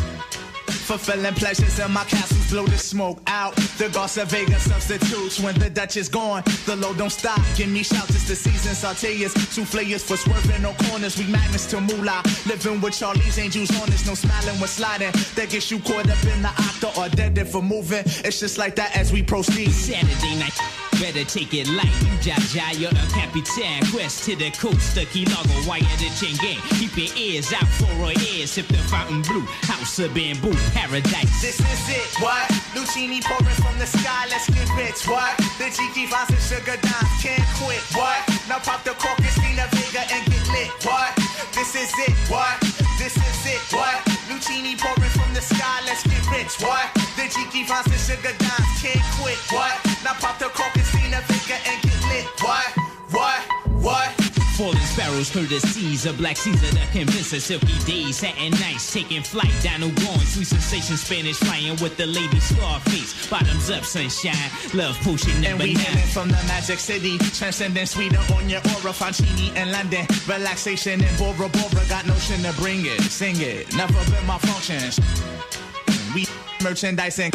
Fulfilling 0.91 1.33
pleasures 1.35 1.79
in 1.79 1.89
my 1.89 2.03
castles, 2.03 2.51
blow 2.51 2.65
the 2.65 2.77
smoke 2.77 3.21
out. 3.25 3.55
The 3.77 3.87
Garza 3.93 4.25
Vega 4.25 4.59
substitutes 4.59 5.39
when 5.39 5.57
the 5.57 5.69
Dutch 5.69 5.95
is 5.95 6.09
gone. 6.09 6.43
The 6.65 6.75
load 6.75 6.97
don't 6.97 7.09
stop. 7.09 7.39
Give 7.55 7.69
me 7.69 7.81
shouts, 7.81 8.09
it's 8.09 8.27
the 8.27 8.35
season. 8.35 8.73
Sauteers, 8.73 9.31
souffleurs 9.55 10.03
for 10.03 10.17
swerving 10.17 10.61
no 10.61 10.73
corners. 10.73 11.17
We 11.17 11.27
magnets 11.27 11.65
to 11.67 11.79
moolah. 11.79 12.21
Living 12.45 12.81
with 12.81 12.99
Charlie's 12.99 13.39
angels 13.39 13.71
on 13.81 13.89
this, 13.89 14.05
no 14.05 14.15
smiling 14.15 14.59
when 14.59 14.67
sliding. 14.67 15.13
That 15.35 15.49
gets 15.49 15.71
you 15.71 15.79
caught 15.79 16.09
up 16.09 16.23
in 16.25 16.41
the 16.41 16.49
octa 16.49 16.97
or 16.97 17.07
dead 17.15 17.47
for 17.47 17.61
moving. 17.61 18.03
It's 18.25 18.41
just 18.41 18.57
like 18.57 18.75
that 18.75 18.93
as 18.93 19.13
we 19.13 19.23
proceed. 19.23 19.71
Saturday 19.71 20.39
night. 20.39 20.80
Better 21.01 21.25
take 21.25 21.51
it 21.57 21.65
light, 21.73 21.89
jaja, 22.21 22.77
you're 22.77 22.93
a 22.93 23.07
capitan. 23.09 23.81
Quest 23.89 24.23
to 24.29 24.35
the 24.37 24.53
coast, 24.53 24.93
the 24.93 25.09
key 25.09 25.25
logo, 25.25 25.57
wire 25.65 25.81
the 25.97 26.13
chain 26.13 26.37
gang. 26.37 26.61
Keep 26.77 26.93
your 26.93 27.09
ears 27.17 27.49
out 27.51 27.65
for 27.81 27.89
our 28.05 28.13
ears, 28.29 28.53
sip 28.53 28.67
the 28.69 28.77
fountain 28.85 29.25
blue. 29.25 29.41
House 29.65 29.97
of 29.97 30.13
bamboo, 30.13 30.53
paradise. 30.77 31.41
This 31.41 31.57
is 31.57 31.83
it, 31.89 32.05
what? 32.21 32.45
Lucini 32.77 33.17
pouring 33.25 33.57
from 33.57 33.73
the 33.81 33.89
sky, 33.89 34.29
let's 34.29 34.45
get 34.53 34.69
rich, 34.77 35.01
what? 35.09 35.33
The 35.57 35.73
Jiki 35.73 36.05
finds 36.05 36.37
and 36.37 36.45
sugar 36.45 36.77
dimes, 36.77 37.17
can't 37.17 37.49
quit, 37.57 37.81
what? 37.97 38.21
Now 38.45 38.61
pop 38.61 38.85
the 38.85 38.93
cork, 38.93 39.17
Christina 39.17 39.65
Vega 39.73 40.05
and 40.05 40.21
get 40.29 40.45
lit, 40.53 40.69
what? 40.85 41.17
This 41.57 41.73
is 41.73 41.89
it, 42.05 42.13
what? 42.29 42.61
This 43.01 43.17
is 43.17 43.41
it, 43.49 43.63
what? 43.73 44.05
Lucini 44.29 44.77
pouring 44.77 45.09
from 45.17 45.33
the 45.33 45.41
sky, 45.41 45.81
let's 45.81 46.05
get 46.05 46.21
rich, 46.29 46.61
what? 46.61 46.93
The 47.17 47.25
Jiki 47.25 47.65
finds 47.65 47.89
and 47.89 47.97
sugar 47.97 48.37
dimes, 48.37 48.60
Sparrows 55.21 55.49
through 55.49 55.59
the 55.59 55.67
seas, 55.67 56.05
a 56.05 56.13
black 56.13 56.37
Caesar 56.37 56.73
that 56.75 56.91
convince 56.91 57.33
us 57.33 57.43
silky 57.43 57.77
days, 57.85 58.17
satin 58.17 58.51
nights, 58.59 58.91
taking 58.91 59.21
flight, 59.21 59.53
down 59.61 59.81
going, 59.81 60.25
sweet 60.25 60.47
sensation, 60.47 60.97
Spanish 60.97 61.37
flying 61.37 61.77
with 61.81 61.95
the 61.97 62.07
lady 62.07 62.39
Scarface, 62.39 63.29
bottoms 63.29 63.69
up, 63.69 63.83
sunshine, 63.83 64.33
love 64.73 64.95
potion 65.01 65.31
And 65.45 65.59
number 65.59 65.65
we 65.65 65.73
nine. 65.73 66.07
from 66.09 66.29
the 66.29 66.41
magic 66.47 66.79
city, 66.79 67.17
transcending 67.37 67.85
sweeter 67.85 68.21
on 68.33 68.49
your 68.49 68.61
aura, 68.73 68.93
Fancini 68.93 69.55
and 69.55 69.71
London, 69.71 70.05
relaxation 70.27 71.01
in 71.01 71.15
Bora 71.17 71.49
Bora, 71.49 71.83
got 71.89 72.05
notion 72.07 72.41
to 72.41 72.53
bring 72.53 72.85
it, 72.85 73.01
sing 73.01 73.35
it, 73.37 73.75
never 73.75 74.01
been 74.09 74.25
my 74.25 74.37
function. 74.39 74.81
We 76.15 76.25
merchandise 76.63 77.19
and 77.19 77.33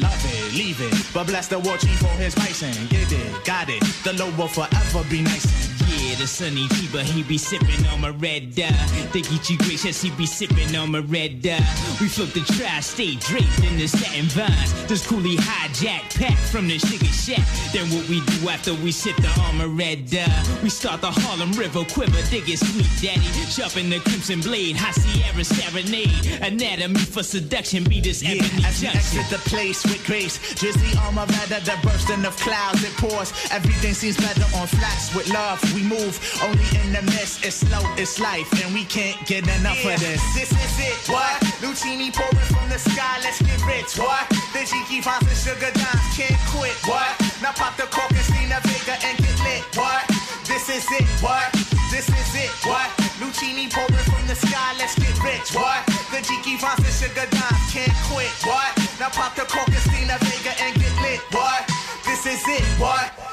love 0.00 0.22
it, 0.24 0.54
leave 0.54 0.80
it, 0.80 0.94
but 1.12 1.26
bless 1.26 1.48
the 1.48 1.58
war 1.58 1.76
chief 1.76 1.98
for 1.98 2.14
his 2.16 2.34
bison, 2.34 2.72
get 2.88 3.12
it, 3.12 3.44
got 3.44 3.68
it, 3.68 3.82
the 4.04 4.14
low 4.14 4.30
will 4.38 4.48
forever 4.48 5.04
be 5.10 5.20
nice. 5.22 5.75
The 6.18 6.26
sunny 6.26 6.66
fever, 6.68 7.02
he 7.02 7.22
be 7.22 7.36
sipping 7.36 7.86
on 7.88 8.00
my 8.00 8.08
red 8.08 8.54
dye. 8.54 8.70
The 9.12 9.20
Geechee 9.20 9.58
gracious, 9.58 10.00
he 10.00 10.10
be 10.12 10.24
sipping 10.24 10.74
on 10.74 10.90
my 10.92 11.00
red 11.00 11.42
dye. 11.42 11.58
We 12.00 12.08
float 12.08 12.32
the 12.32 12.40
tri-state 12.40 13.20
draped 13.20 13.58
in 13.62 13.76
the 13.76 13.86
satin 13.86 14.24
vines. 14.32 14.72
This 14.86 15.06
coolie 15.06 15.36
hijack 15.36 16.18
pack 16.18 16.36
from 16.38 16.68
the 16.68 16.78
sugar 16.78 17.04
shack. 17.12 17.44
Then 17.72 17.86
what 17.94 18.08
we 18.08 18.20
do 18.24 18.48
after 18.48 18.72
we 18.74 18.92
sip 18.92 19.14
the 19.16 19.28
armor 19.42 19.68
red 19.68 20.08
dye? 20.10 20.24
We 20.62 20.70
start 20.70 21.02
the 21.02 21.10
Harlem 21.10 21.52
River 21.52 21.84
quiver, 21.84 22.22
dig 22.30 22.48
it 22.48 22.58
sweet 22.60 22.88
daddy. 23.02 23.26
Sharpen 23.52 23.90
the 23.90 24.00
crimson 24.00 24.40
blade, 24.40 24.76
high 24.76 24.92
Sierra 24.92 25.44
serenade. 25.44 26.40
Anatomy 26.40 26.98
for 26.98 27.22
seduction, 27.22 27.84
be 27.84 28.00
this 28.00 28.22
Yeah, 28.22 28.40
ebony 28.42 28.64
as 28.64 28.80
we 28.80 28.88
junction. 28.88 29.20
exit 29.20 29.28
the 29.28 29.50
place 29.50 29.84
with 29.84 30.02
grace, 30.06 30.38
drizzly 30.54 30.96
armor 30.98 31.26
rather 31.26 31.60
the 31.60 31.76
bursting 31.82 32.24
of 32.24 32.34
clouds 32.38 32.82
it 32.82 32.92
pours. 32.96 33.32
Everything 33.50 33.92
seems 33.92 34.16
better 34.16 34.44
on 34.56 34.66
flats 34.66 35.14
with 35.14 35.28
love. 35.28 35.60
We 35.74 35.82
move 35.82 36.05
only 36.42 36.66
in 36.78 36.92
the 36.94 37.02
mist. 37.10 37.42
It's 37.44 37.66
slow, 37.66 37.82
it's 37.98 38.20
life, 38.20 38.46
and 38.62 38.72
we 38.72 38.84
can't 38.84 39.18
get 39.26 39.42
enough 39.58 39.82
of 39.82 39.98
this. 39.98 40.22
This 40.34 40.50
is 40.54 40.74
it. 40.78 40.98
What? 41.10 41.34
Lucini 41.58 42.14
pouring 42.14 42.46
from 42.46 42.68
the 42.70 42.78
sky. 42.78 43.18
Let's 43.22 43.42
get 43.42 43.58
rich. 43.66 43.98
What? 43.98 44.28
The 44.54 44.62
Jiki 44.62 45.02
finds 45.02 45.26
and 45.26 45.36
sugar 45.36 45.70
dimes 45.74 46.06
can't 46.14 46.38
quit. 46.54 46.76
What? 46.86 47.10
Now 47.42 47.52
pop 47.52 47.76
the 47.76 47.90
cork 47.90 48.10
and 48.10 48.22
Stina 48.22 48.62
Vega 48.62 48.94
and 49.02 49.18
get 49.18 49.38
lit. 49.42 49.62
What? 49.74 50.06
This 50.46 50.70
is 50.70 50.86
it. 50.94 51.06
What? 51.18 51.50
This 51.90 52.06
is 52.06 52.32
it. 52.38 52.52
What? 52.62 52.86
Lucini 53.18 53.66
pouring 53.66 54.06
from 54.06 54.24
the 54.30 54.38
sky. 54.38 54.78
Let's 54.78 54.94
get 54.94 55.16
rich. 55.26 55.50
What? 55.58 55.82
The 56.14 56.22
Jiki 56.22 56.54
finds 56.54 56.86
and 56.86 56.94
sugar 56.94 57.26
dimes 57.34 57.66
can't 57.74 57.96
quit. 58.06 58.30
What? 58.46 58.70
Now 59.02 59.10
pop 59.10 59.34
the 59.34 59.42
cork 59.50 59.66
and 59.66 59.82
Stina 59.90 60.22
Vega 60.22 60.54
and 60.62 60.72
get 60.78 60.94
lit. 61.02 61.20
What? 61.34 61.66
This 62.06 62.22
is 62.26 62.42
it. 62.46 62.62
What? 62.78 63.25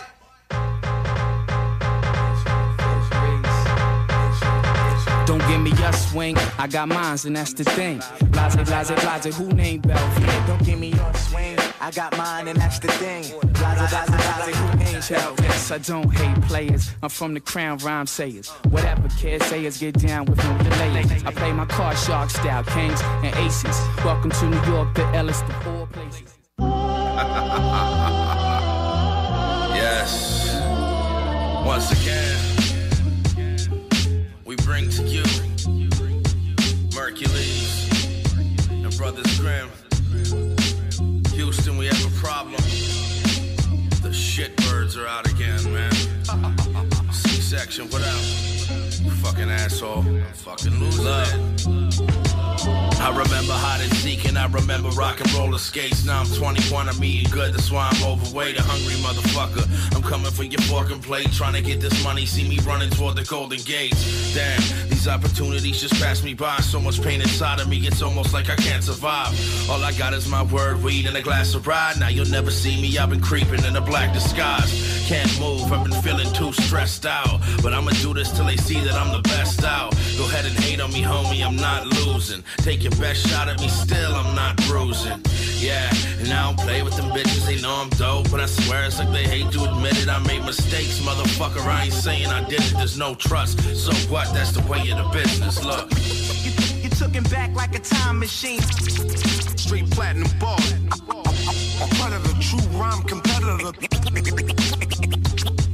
Me 5.63 5.71
your 5.71 5.93
swing, 5.93 6.37
I 6.57 6.67
got 6.67 6.89
mines 6.89 7.25
and 7.25 7.35
that's 7.35 7.53
the 7.53 7.63
thing. 7.63 8.01
Blase, 8.31 8.55
blase, 8.55 8.91
blase, 8.91 9.35
who 9.35 9.47
named 9.49 9.87
Belfield? 9.87 10.47
Don't 10.47 10.65
give 10.65 10.79
me 10.79 10.89
your 10.89 11.13
swing, 11.13 11.57
I 11.79 11.91
got 11.91 12.17
mine 12.17 12.47
and 12.47 12.59
that's 12.59 12.79
the 12.79 12.89
thing. 12.89 13.23
Blase, 13.39 13.89
blase, 13.89 14.09
blase, 14.09 14.55
who 14.55 14.77
named 14.77 15.03
Tell 15.03 15.33
this, 15.35 15.71
I 15.71 15.77
don't 15.79 16.09
hate 16.09 16.41
players. 16.43 16.91
I'm 17.01 17.09
from 17.09 17.33
the 17.33 17.39
crown 17.39 17.77
rhyme 17.79 18.07
sayers. 18.07 18.49
Whatever 18.69 19.07
kids 19.19 19.45
say 19.45 19.65
is 19.65 19.77
get 19.77 19.97
down 19.99 20.25
with 20.25 20.43
no 20.43 20.57
delay. 20.59 21.03
I 21.25 21.31
play 21.31 21.51
my 21.51 21.65
card 21.65 21.97
shark 21.97 22.29
style, 22.29 22.63
kings 22.63 23.01
and 23.01 23.35
aces. 23.37 23.77
Welcome 24.05 24.31
to 24.31 24.49
New 24.49 24.63
York, 24.63 24.93
the 24.95 25.05
Ellis, 25.15 25.41
the 25.41 25.53
four 25.53 25.87
places. 25.87 26.37
Yes. 29.75 30.61
Once 31.65 31.91
again, 31.91 32.37
we 34.45 34.55
bring 34.57 34.89
to 34.89 35.03
you 35.03 35.22
Brothers 39.13 39.39
Grimm. 39.39 39.69
Houston, 41.33 41.77
we 41.77 41.85
have 41.85 42.05
a 42.05 42.19
problem. 42.19 42.59
The 44.01 44.09
shitbirds 44.09 44.97
are 44.97 45.05
out 45.05 45.31
again, 45.31 45.71
man. 45.71 45.91
C-section, 47.11 47.89
what 47.89 48.01
up? 48.01 48.21
You 49.03 49.11
fucking 49.21 49.51
asshole. 49.51 49.99
I'm 49.99 50.33
fucking 50.33 50.79
loser. 50.79 51.82
I 53.03 53.09
remember 53.09 53.51
hide 53.51 53.81
and 53.81 53.91
seek 53.97 54.23
and 54.29 54.37
I 54.37 54.47
remember 54.47 54.87
rock 54.91 55.19
and 55.19 55.29
roller 55.33 55.57
skates. 55.57 56.05
Now 56.05 56.21
I'm 56.21 56.25
21, 56.25 56.87
I'm 56.87 57.03
eating 57.03 57.29
good, 57.29 57.53
that's 57.53 57.69
why 57.69 57.89
I'm 57.91 58.11
overweight. 58.11 58.57
A 58.57 58.61
hungry 58.61 58.95
motherfucker. 59.03 59.67
I'm 59.93 60.01
coming 60.01 60.31
for 60.31 60.45
your 60.45 60.61
fucking 60.61 61.01
plate, 61.01 61.29
trying 61.33 61.51
to 61.53 61.61
get 61.61 61.81
this 61.81 62.01
money. 62.01 62.25
See 62.25 62.47
me 62.47 62.59
running 62.59 62.89
toward 62.91 63.17
the 63.17 63.25
Golden 63.25 63.59
Gates. 63.59 64.33
Damn, 64.33 64.61
these 64.87 65.05
opportunities 65.09 65.81
just 65.81 65.95
pass 66.01 66.23
me 66.23 66.33
by. 66.33 66.55
So 66.61 66.79
much 66.79 67.01
pain 67.01 67.19
inside 67.19 67.59
of 67.59 67.67
me, 67.67 67.77
it's 67.79 68.01
almost 68.01 68.33
like 68.33 68.49
I 68.49 68.55
can't 68.55 68.81
survive. 68.83 69.33
All 69.69 69.83
I 69.83 69.91
got 69.91 70.13
is 70.13 70.29
my 70.29 70.43
word, 70.43 70.81
weed, 70.81 71.05
and 71.05 71.17
a 71.17 71.21
glass 71.21 71.55
of 71.55 71.67
ride. 71.67 71.99
Now 71.99 72.07
you'll 72.07 72.31
never 72.31 72.51
see 72.51 72.81
me, 72.81 72.97
I've 72.97 73.09
been 73.09 73.19
creeping 73.19 73.65
in 73.65 73.75
a 73.75 73.81
black 73.81 74.13
disguise. 74.13 74.71
Can't 75.07 75.37
move, 75.41 75.73
I've 75.73 75.83
been 75.83 76.01
feeling 76.01 76.31
too 76.31 76.53
stressed 76.53 77.05
out. 77.05 77.41
But 77.61 77.73
I'ma 77.73 77.91
do 78.01 78.13
this 78.13 78.31
till 78.31 78.45
they 78.45 78.55
see 78.55 78.79
that 78.79 78.93
I'm 78.93 79.11
the 79.11 79.21
best 79.23 79.65
out. 79.65 79.91
Go 80.17 80.23
ahead 80.23 80.45
and 80.45 80.57
hate 80.59 80.79
on 80.79 80.93
me, 80.93 81.01
homie, 81.01 81.45
I'm 81.45 81.57
not 81.57 81.85
losing. 81.85 82.41
Take 82.59 82.83
your 82.83 82.92
best 82.99 83.27
shot 83.27 83.47
at 83.47 83.59
me, 83.59 83.67
still 83.67 84.13
I'm 84.13 84.35
not 84.35 84.57
bruising. 84.67 85.21
Yeah, 85.57 85.89
and 86.19 86.31
I 86.31 86.43
don't 86.43 86.59
play 86.59 86.83
with 86.83 86.95
them 86.95 87.09
bitches, 87.11 87.45
they 87.45 87.61
know 87.61 87.73
I'm 87.73 87.89
dope. 87.91 88.29
But 88.31 88.41
I 88.41 88.45
swear 88.45 88.85
it's 88.85 88.99
like 88.99 89.11
they 89.11 89.23
hate 89.23 89.51
to 89.53 89.63
admit 89.63 89.97
it. 90.01 90.09
I 90.09 90.19
made 90.19 90.43
mistakes, 90.45 90.99
motherfucker. 90.99 91.65
I 91.65 91.85
ain't 91.85 91.93
saying 91.93 92.27
I 92.27 92.43
did 92.49 92.61
it, 92.61 92.73
there's 92.77 92.97
no 92.97 93.15
trust. 93.15 93.59
So 93.75 93.93
what? 94.11 94.33
That's 94.33 94.51
the 94.51 94.61
way 94.67 94.89
of 94.91 94.97
the 94.97 95.09
business. 95.13 95.63
Look. 95.63 95.89
You 96.83 96.89
took 96.89 97.11
him 97.11 97.23
back 97.25 97.55
like 97.55 97.75
a 97.75 97.79
time 97.79 98.19
machine. 98.19 98.61
Straight 98.61 99.89
platinum 99.91 100.29
ball. 100.39 100.57
Part 101.99 102.13
of 102.13 102.23
the 102.27 102.35
true 102.39 102.79
rhyme 102.79 103.03
competitor. 103.03 103.71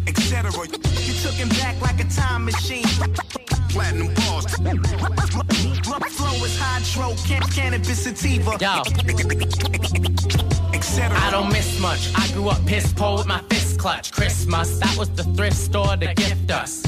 Etc. 0.08 0.52
You 1.08 1.14
took 1.22 1.34
him 1.34 1.50
back 1.50 1.82
like 1.82 2.00
a 2.00 2.08
time 2.10 2.46
machine. 2.46 2.86
Platinum 3.70 4.14
balls. 4.16 4.46
My 4.60 6.10
flow 6.10 6.46
is 6.46 6.58
hydro, 6.60 7.16
cannabis 7.54 8.04
sativa. 8.04 8.58
Yo. 8.60 8.84
I 11.02 11.30
don't 11.32 11.52
miss 11.52 11.80
much. 11.80 12.12
I 12.16 12.28
grew 12.34 12.50
up 12.50 12.66
piss 12.66 12.92
poor 12.94 13.18
with 13.18 13.28
my 13.28 13.42
fist 13.50 13.80
clutch. 13.80 14.12
Christmas, 14.12 14.80
that 14.80 14.98
was 14.98 15.10
the 15.10 15.24
thrift 15.24 15.56
store 15.56 15.96
to 15.96 16.14
gift 16.16 16.52
us. 16.52 16.84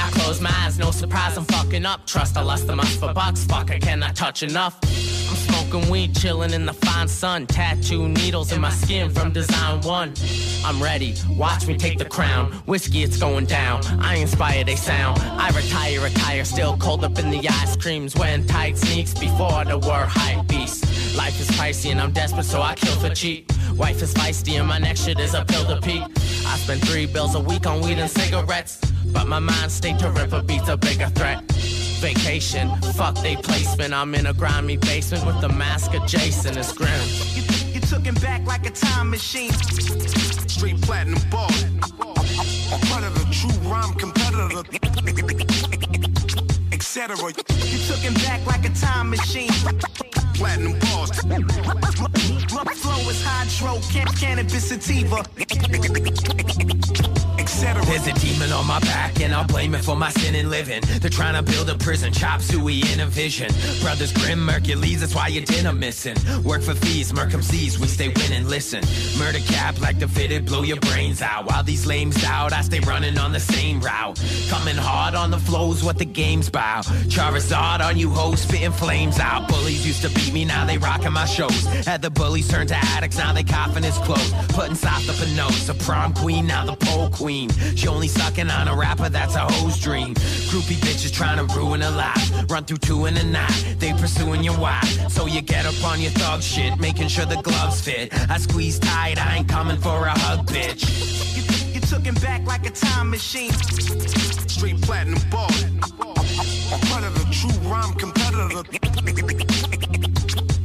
I 0.00 0.10
close 0.10 0.40
my 0.40 0.50
eyes, 0.64 0.78
no 0.78 0.90
surprise, 0.90 1.36
I'm 1.36 1.44
fucking 1.44 1.86
up. 1.86 2.06
Trust 2.06 2.36
I 2.36 2.42
lust 2.42 2.66
them 2.66 2.80
up 2.80 2.86
for 2.86 3.12
bucks, 3.14 3.44
fuck, 3.44 3.70
I 3.70 3.78
cannot 3.78 4.16
touch 4.16 4.42
enough. 4.42 4.78
Smoking 5.74 5.90
weed, 5.90 6.14
chilling 6.14 6.52
in 6.52 6.66
the 6.66 6.72
fine 6.72 7.08
sun. 7.08 7.48
Tattoo 7.48 8.08
needles 8.08 8.52
in 8.52 8.60
my 8.60 8.70
skin 8.70 9.10
from 9.10 9.32
design 9.32 9.80
one. 9.80 10.14
I'm 10.64 10.80
ready, 10.80 11.16
watch 11.30 11.66
me 11.66 11.76
take 11.76 11.98
the 11.98 12.04
crown. 12.04 12.52
Whiskey, 12.66 13.02
it's 13.02 13.16
going 13.16 13.46
down. 13.46 13.84
I 14.00 14.14
inspire, 14.14 14.62
they 14.62 14.76
sound. 14.76 15.18
I 15.20 15.48
retire, 15.48 16.00
retire, 16.00 16.44
still 16.44 16.76
cold 16.76 17.02
up 17.02 17.18
in 17.18 17.28
the 17.28 17.48
ice 17.48 17.76
creams. 17.76 18.14
Wearing 18.14 18.46
tight 18.46 18.78
sneaks 18.78 19.14
before 19.14 19.64
the 19.64 19.76
word 19.76 20.06
hype 20.06 20.46
beast. 20.46 21.16
Life 21.16 21.40
is 21.40 21.48
pricey 21.48 21.90
and 21.90 22.00
I'm 22.00 22.12
desperate, 22.12 22.46
so 22.46 22.62
I 22.62 22.76
kill 22.76 22.94
for 23.00 23.12
cheap. 23.12 23.50
Wife 23.74 24.00
is 24.00 24.14
feisty 24.14 24.60
and 24.60 24.68
my 24.68 24.78
next 24.78 25.04
shit 25.04 25.18
is 25.18 25.34
a 25.34 25.44
pill 25.44 25.64
to 25.64 25.80
peak. 25.80 26.04
I 26.46 26.56
spend 26.56 26.86
three 26.86 27.06
bills 27.06 27.34
a 27.34 27.40
week 27.40 27.66
on 27.66 27.80
weed 27.80 27.98
and 27.98 28.08
cigarettes, 28.08 28.78
but 29.06 29.26
my 29.26 29.40
mind 29.40 29.72
state 29.72 29.98
to 29.98 30.10
rip 30.10 30.32
a 30.32 30.40
beat's 30.40 30.68
a 30.68 30.76
bigger 30.76 31.08
threat. 31.08 31.42
Vacation. 32.04 32.68
Fuck 32.92 33.14
they 33.22 33.34
placement. 33.34 33.94
I'm 33.94 34.14
in 34.14 34.26
a 34.26 34.34
grimy 34.34 34.76
basement 34.76 35.24
with 35.24 35.40
the 35.40 35.48
mask 35.48 35.94
of 35.94 36.06
Jason. 36.06 36.58
It's 36.58 36.70
grim. 36.70 36.90
You, 37.32 37.42
you 37.72 37.80
took 37.80 38.04
him 38.04 38.14
back 38.16 38.46
like 38.46 38.66
a 38.66 38.70
time 38.70 39.08
machine. 39.08 39.52
Straight 40.54 40.78
platinum 40.82 41.22
ball. 41.30 41.48
A 41.48 42.78
part 42.88 43.04
of 43.04 43.14
the 43.18 43.26
true 43.32 43.56
rhyme 43.70 43.94
competitor. 43.94 44.62
Etc. 46.72 47.16
You 47.72 47.78
took 47.88 48.02
him 48.08 48.14
back 48.26 48.44
like 48.46 48.66
a 48.66 48.74
time 48.74 49.08
machine. 49.08 49.54
Platinum 50.34 50.78
balls. 50.80 51.10
Flow 52.82 53.00
is 53.08 53.24
hydro, 53.24 53.80
can 53.90 54.08
cannabis 54.08 54.68
sativa. 54.68 55.24
There's 57.64 58.06
a 58.08 58.12
demon 58.14 58.52
on 58.52 58.66
my 58.66 58.80
back, 58.80 59.20
and 59.20 59.32
I'll 59.32 59.46
blame 59.46 59.74
it 59.74 59.84
for 59.84 59.96
my 59.96 60.10
sin 60.10 60.34
in 60.34 60.50
living. 60.50 60.82
They're 61.00 61.10
trying 61.10 61.34
to 61.34 61.42
build 61.42 61.70
a 61.70 61.78
prison, 61.78 62.12
chop 62.12 62.40
suey 62.40 62.82
in 62.92 63.00
a 63.00 63.06
vision. 63.06 63.50
Brothers 63.80 64.12
Grim, 64.12 64.46
Hercules, 64.48 65.00
that's 65.00 65.14
why 65.14 65.28
your 65.28 65.44
dinner 65.44 65.72
missing. 65.72 66.16
Work 66.42 66.62
for 66.62 66.74
fees, 66.74 67.12
Mercum 67.12 67.42
sees, 67.42 67.78
we 67.78 67.86
stay 67.86 68.08
winning. 68.08 68.48
Listen, 68.48 68.82
murder 69.18 69.38
cap 69.46 69.80
like 69.80 69.98
the 69.98 70.08
fitted, 70.08 70.44
blow 70.46 70.62
your 70.62 70.78
brains 70.80 71.22
out. 71.22 71.46
While 71.46 71.62
these 71.62 71.86
lames 71.86 72.22
out, 72.24 72.52
I 72.52 72.62
stay 72.62 72.80
running 72.80 73.16
on 73.16 73.32
the 73.32 73.40
same 73.40 73.80
route. 73.80 74.20
Coming 74.48 74.76
hard 74.76 75.14
on 75.14 75.30
the 75.30 75.38
flows, 75.38 75.84
what 75.84 75.96
the 75.96 76.04
game's 76.04 76.50
bout. 76.50 76.84
Charizard 77.08 77.80
on 77.80 77.96
you 77.96 78.10
hoes, 78.10 78.40
spitting 78.40 78.72
flames 78.72 79.18
out. 79.18 79.48
Bullies 79.48 79.86
used 79.86 80.02
to 80.02 80.10
beat 80.10 80.34
me, 80.34 80.44
now 80.44 80.66
they 80.66 80.78
rocking 80.78 81.12
my 81.12 81.26
shows. 81.26 81.64
Had 81.86 82.02
the 82.02 82.10
bullies 82.10 82.48
turn 82.48 82.66
to 82.66 82.76
addicts, 82.76 83.18
now 83.18 83.32
they 83.32 83.44
coughing 83.44 83.84
his 83.84 83.98
clothes. 83.98 84.32
Putting 84.48 84.74
soft 84.74 85.08
up 85.08 85.26
a 85.26 85.30
nose, 85.34 85.68
a 85.68 85.74
prom 85.74 86.12
queen, 86.12 86.46
now 86.46 86.66
the 86.66 86.76
pole 86.76 87.08
queen. 87.08 87.50
She 87.76 87.88
only 87.88 88.08
sucking 88.08 88.50
on 88.50 88.68
a 88.68 88.76
rapper, 88.76 89.08
that's 89.08 89.34
a 89.34 89.40
hoe's 89.40 89.78
dream. 89.78 90.14
Groupie 90.50 90.76
bitches 90.76 91.12
trying 91.12 91.38
to 91.38 91.54
ruin 91.54 91.80
her 91.80 91.90
life. 91.90 92.50
Run 92.50 92.64
through 92.64 92.78
two 92.78 93.06
in 93.06 93.16
a 93.16 93.24
night, 93.24 93.76
they 93.78 93.92
pursuing 93.92 94.42
your 94.42 94.58
wife. 94.58 95.10
So 95.10 95.26
you 95.26 95.40
get 95.40 95.66
up 95.66 95.84
on 95.84 96.00
your 96.00 96.12
thug 96.12 96.42
shit, 96.42 96.78
making 96.78 97.08
sure 97.08 97.26
the 97.26 97.40
gloves 97.42 97.80
fit. 97.80 98.12
I 98.30 98.38
squeeze 98.38 98.78
tight, 98.78 99.18
I 99.18 99.36
ain't 99.36 99.48
coming 99.48 99.76
for 99.76 100.06
a 100.06 100.18
hug, 100.18 100.46
bitch. 100.46 100.82
You, 101.36 101.74
you 101.74 101.80
took 101.80 102.02
him 102.02 102.14
back 102.16 102.46
like 102.46 102.66
a 102.66 102.70
time 102.70 103.10
machine. 103.10 103.52
Straight 104.48 104.80
platinum 104.82 105.20
ball. 105.30 105.50
A 106.74 106.78
the 106.78 107.26
true 107.30 107.68
rhyme 107.68 107.94
competitor. 107.94 108.62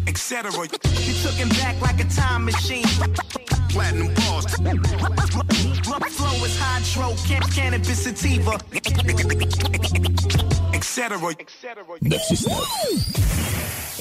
Etc. 0.08 0.52
You 0.52 1.14
took 1.22 1.34
him 1.34 1.50
back 1.50 1.80
like 1.82 2.00
a 2.00 2.08
time 2.10 2.46
machine. 2.46 2.86
Platinum 3.70 4.14
balls. 4.16 4.46
Flow 6.12 6.46
is 6.46 6.58
hydro, 6.60 7.16
cannabis 7.54 8.04
sativa. 8.04 8.58
Etc. 10.74 11.16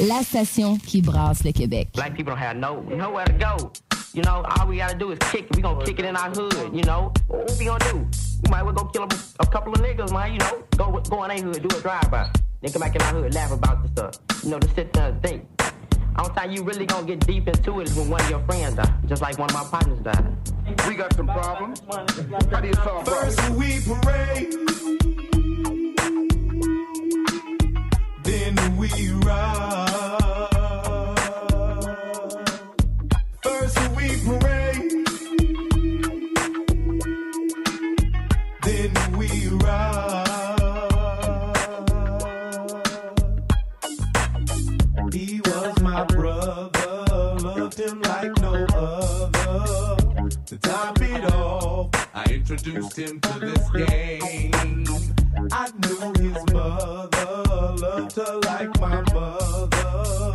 La 0.01 0.23
station 0.23 0.79
qui 0.79 1.03
brasse 1.03 1.45
le 1.45 1.53
Québec. 1.53 1.89
Black 1.95 2.15
people 2.15 2.33
don't 2.33 2.39
have 2.39 2.57
no 2.57 2.81
nowhere 2.83 3.27
to 3.27 3.33
go. 3.33 3.73
You 4.15 4.23
know, 4.23 4.43
all 4.57 4.67
we 4.67 4.79
gotta 4.79 4.97
do 4.97 5.13
is 5.13 5.19
kick. 5.31 5.49
We 5.55 5.63
gonna 5.63 5.85
kick 5.85 5.99
it 5.99 6.05
in 6.05 6.17
our 6.17 6.31
hood. 6.31 6.71
You 6.73 6.83
know, 6.85 7.13
what 7.27 7.55
we 7.59 7.67
gonna 7.67 7.85
do? 7.93 8.07
We 8.45 8.51
might 8.51 8.63
well 8.63 8.73
go 8.73 8.85
kill 8.85 9.03
a, 9.05 9.09
a 9.41 9.47
couple 9.47 9.73
of 9.73 9.81
niggas, 9.81 10.13
man. 10.13 10.33
You 10.33 10.39
know, 10.39 10.63
go 10.77 11.01
go 11.11 11.25
in 11.25 11.29
their 11.29 11.45
hood, 11.45 11.69
do 11.69 11.77
a 11.77 11.81
drive 11.81 12.11
by. 12.11 12.31
Then 12.63 12.73
come 12.73 12.81
back 12.81 12.95
in 12.95 13.03
our 13.03 13.13
hood, 13.13 13.35
laugh 13.35 13.53
about 13.53 13.83
the 13.83 13.89
stuff. 13.89 14.45
You 14.45 14.51
know, 14.51 14.59
to 14.59 14.69
sit 14.75 14.93
there 14.93 15.11
and 15.11 15.23
think. 15.23 15.58
Only 16.19 16.35
time 16.35 16.51
you 16.51 16.65
really 16.65 16.85
gonna 16.85 17.07
get 17.07 17.25
deep 17.27 17.47
into 17.47 17.81
it 17.81 17.89
is 17.89 17.95
when 17.97 18.11
one 18.11 18.21
of 18.21 18.31
your 18.31 18.41
friends 18.41 18.75
die, 18.75 18.93
just 19.07 19.23
like 19.23 19.39
one 19.39 19.49
of 19.51 19.55
my 19.55 19.63
partners 19.65 20.01
died. 20.01 20.35
We 20.89 20.97
got 20.97 21.13
some 21.15 21.27
problems. 21.27 21.81
How 22.51 22.61
do 22.61 22.67
you 22.67 22.75
solve 22.75 23.05
problems? 23.05 23.37
First 23.37 23.51
we 23.51 23.81
parade, 23.87 24.53
then 28.25 28.77
we 28.77 28.89
ride. 29.25 30.18
To 50.63 50.69
top 50.69 51.01
it 51.03 51.25
off, 51.35 51.91
I 52.15 52.25
introduced 52.33 52.97
him 52.97 53.21
to 53.21 53.39
this 53.39 53.71
game. 53.71 54.85
I 55.53 55.71
knew 55.83 56.13
his 56.23 56.53
mother 56.53 57.45
loved 57.77 58.17
her 58.17 58.41
like 58.45 58.81
my 58.81 59.03
mother. 59.13 60.35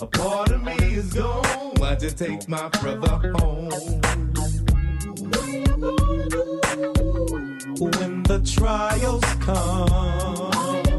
A 0.00 0.06
part 0.06 0.50
of 0.50 0.62
me 0.62 0.74
is 0.94 1.12
gone. 1.12 1.82
I 1.82 1.94
just 1.94 2.18
take 2.18 2.48
my 2.48 2.68
brother 2.68 3.32
home. 3.38 3.70
When 7.78 8.22
the 8.24 8.40
trials 8.44 9.24
come, 9.40 10.89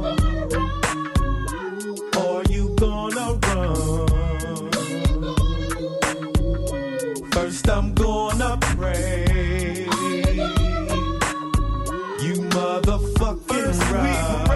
I'm 7.71 7.93
gonna 7.93 8.57
pray. 8.59 9.85
You 12.21 12.33
motherfucking 12.51 13.91
right. 13.93 14.50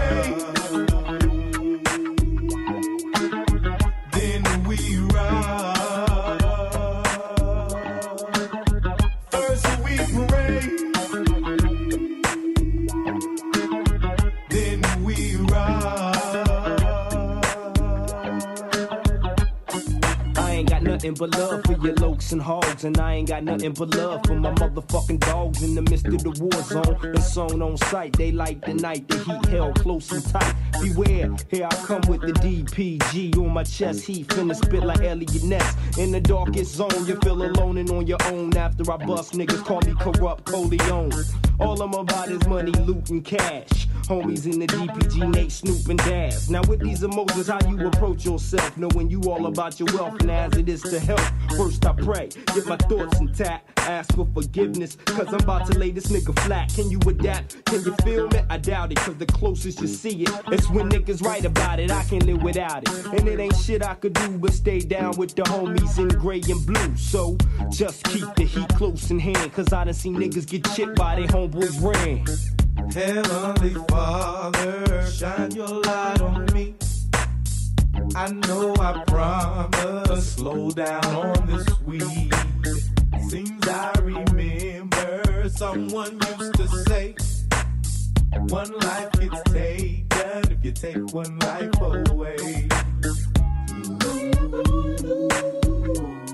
Nothing 21.10 21.28
but 21.28 21.38
love 21.38 21.64
for 21.64 21.72
your 21.84 21.94
lokes 21.96 22.32
and 22.32 22.42
hogs, 22.42 22.84
and 22.84 22.98
I 22.98 23.14
ain't 23.14 23.28
got 23.28 23.44
nothing 23.44 23.72
but 23.72 23.94
love 23.94 24.24
for 24.26 24.34
my 24.34 24.52
motherfucking 24.52 25.20
dogs 25.20 25.62
in 25.62 25.74
the 25.74 25.82
midst 25.82 26.06
of 26.06 26.22
the 26.22 26.30
war 26.30 26.62
zone. 26.62 27.14
It's 27.14 27.36
on 27.36 27.62
on 27.62 27.76
sight, 27.76 28.12
they 28.14 28.32
light 28.32 28.62
the 28.62 28.74
night, 28.74 29.06
the 29.08 29.18
heat 29.18 29.46
held 29.46 29.78
close 29.80 30.10
and 30.12 30.24
tight. 30.24 30.54
Beware, 30.82 31.34
here 31.50 31.68
I 31.70 31.74
come 31.76 32.02
with 32.08 32.22
the 32.22 32.32
DPG 32.32 33.36
on 33.38 33.52
my 33.52 33.64
chest, 33.64 34.04
heat 34.04 34.26
finna 34.28 34.54
spit 34.54 34.82
like 34.82 35.00
Elliot 35.02 35.44
Ness. 35.44 35.76
In 35.98 36.10
the 36.10 36.20
darkest 36.20 36.74
zone, 36.74 37.06
you 37.06 37.16
feel 37.16 37.42
alone 37.42 37.78
and 37.78 37.90
on 37.90 38.06
your 38.06 38.22
own. 38.24 38.56
After 38.56 38.90
I 38.90 38.96
bust, 38.96 39.34
niggas 39.34 39.64
call 39.64 39.80
me 39.82 39.94
corrupt 40.00 40.44
Coleon. 40.44 41.12
All 41.60 41.80
I'm 41.80 41.94
about 41.94 42.28
is 42.28 42.46
money, 42.46 42.72
loot, 42.72 43.10
and 43.10 43.24
cash. 43.24 43.88
Homies 44.06 44.46
in 44.46 44.60
the 44.60 44.66
DPG, 44.68 45.34
Nate, 45.34 45.50
Snoop, 45.50 45.88
and 45.88 45.98
Daz. 45.98 46.48
Now 46.48 46.62
with 46.68 46.80
these 46.80 47.02
emotions, 47.02 47.48
how 47.48 47.58
you 47.68 47.86
approach 47.88 48.24
yourself, 48.24 48.76
knowing 48.76 49.10
you 49.10 49.20
all 49.22 49.46
about 49.46 49.80
your 49.80 49.88
wealth 49.94 50.20
and 50.20 50.30
as 50.30 50.52
it 50.56 50.68
is 50.68 50.82
to 50.82 51.00
help. 51.00 51.20
First 51.56 51.84
I 51.84 51.92
pray, 51.92 52.28
get 52.54 52.66
my 52.66 52.76
thoughts 52.76 53.18
intact, 53.18 53.80
ask 53.80 54.14
for 54.14 54.26
forgiveness, 54.32 54.96
cause 55.06 55.28
I'm 55.28 55.40
about 55.40 55.66
to 55.72 55.78
lay 55.78 55.90
this 55.90 56.06
nigga 56.06 56.38
flat. 56.40 56.72
Can 56.72 56.88
you 56.90 57.00
adapt? 57.06 57.64
Can 57.64 57.82
you 57.82 57.94
feel 58.04 58.28
me? 58.28 58.40
I 58.48 58.58
doubt 58.58 58.92
it, 58.92 58.98
cause 58.98 59.16
the 59.16 59.26
closest 59.26 59.80
you 59.80 59.88
see 59.88 60.22
it, 60.22 60.30
it's 60.52 60.70
when 60.70 60.88
niggas 60.88 61.22
write 61.22 61.44
about 61.44 61.80
it. 61.80 61.90
I 61.90 62.04
can't 62.04 62.24
live 62.26 62.42
without 62.42 62.88
it. 62.88 63.06
And 63.06 63.26
it 63.26 63.40
ain't 63.40 63.56
shit 63.56 63.84
I 63.84 63.94
could 63.94 64.12
do 64.12 64.38
but 64.38 64.52
stay 64.52 64.78
down 64.78 65.16
with 65.16 65.34
the 65.34 65.42
homies 65.42 65.98
in 65.98 66.08
gray 66.08 66.42
and 66.48 66.64
blue. 66.64 66.96
So 66.96 67.36
just 67.70 68.04
keep 68.04 68.32
the 68.36 68.44
heat 68.44 68.68
close 68.70 69.10
in 69.10 69.18
hand, 69.18 69.52
cause 69.52 69.72
I 69.72 69.84
done 69.84 69.94
seen 69.94 70.14
niggas 70.14 70.48
get 70.48 70.64
chipped 70.74 70.94
by 70.94 71.16
their 71.16 71.26
homeboys 71.26 71.82
ran. 71.82 72.55
Heavenly 72.76 73.74
Father, 73.88 75.06
shine 75.10 75.50
your 75.52 75.68
light 75.82 76.20
on 76.20 76.46
me. 76.52 76.74
I 78.14 78.30
know 78.30 78.74
I 78.78 79.02
promised 79.06 80.36
slow 80.36 80.70
down 80.70 81.04
on 81.04 81.46
this 81.46 81.80
weed. 81.82 82.32
Seems 83.28 83.68
I 83.68 83.92
remember 84.02 85.48
someone 85.48 86.18
used 86.38 86.54
to 86.54 86.68
say, 86.88 87.14
one 88.48 88.72
life 88.78 89.12
gets 89.12 89.42
taken 89.50 90.52
if 90.52 90.64
you 90.64 90.72
take 90.72 91.12
one 91.12 91.38
life 91.40 91.80
away. 91.80 92.68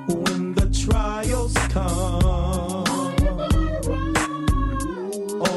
When 0.08 0.54
the 0.54 0.86
trials 0.86 1.54
come, 1.70 2.71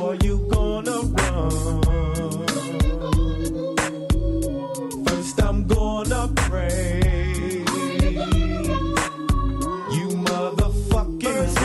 are 0.06 0.16
you 0.24 0.38
gonna 0.52 1.00
run? 1.18 1.82
First, 5.06 5.42
I'm 5.42 5.66
gonna 5.66 6.32
pray. 6.36 7.64
You 9.96 10.08
motherfucking. 10.28 11.56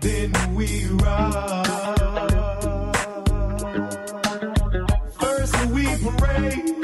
Then 0.00 0.32
we. 0.54 0.68
First, 5.20 5.56
we. 5.72 6.83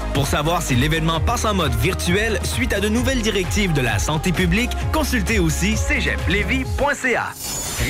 Pour 0.13 0.27
savoir 0.27 0.61
si 0.61 0.75
l'événement 0.75 1.19
passe 1.19 1.45
en 1.45 1.53
mode 1.53 1.73
virtuel 1.75 2.39
suite 2.43 2.73
à 2.73 2.79
de 2.79 2.89
nouvelles 2.89 3.21
directives 3.21 3.73
de 3.73 3.81
la 3.81 3.97
santé 3.97 4.31
publique, 4.31 4.71
consultez 4.91 5.39
aussi 5.39 5.77
cégeplevy.ca. 5.77 7.29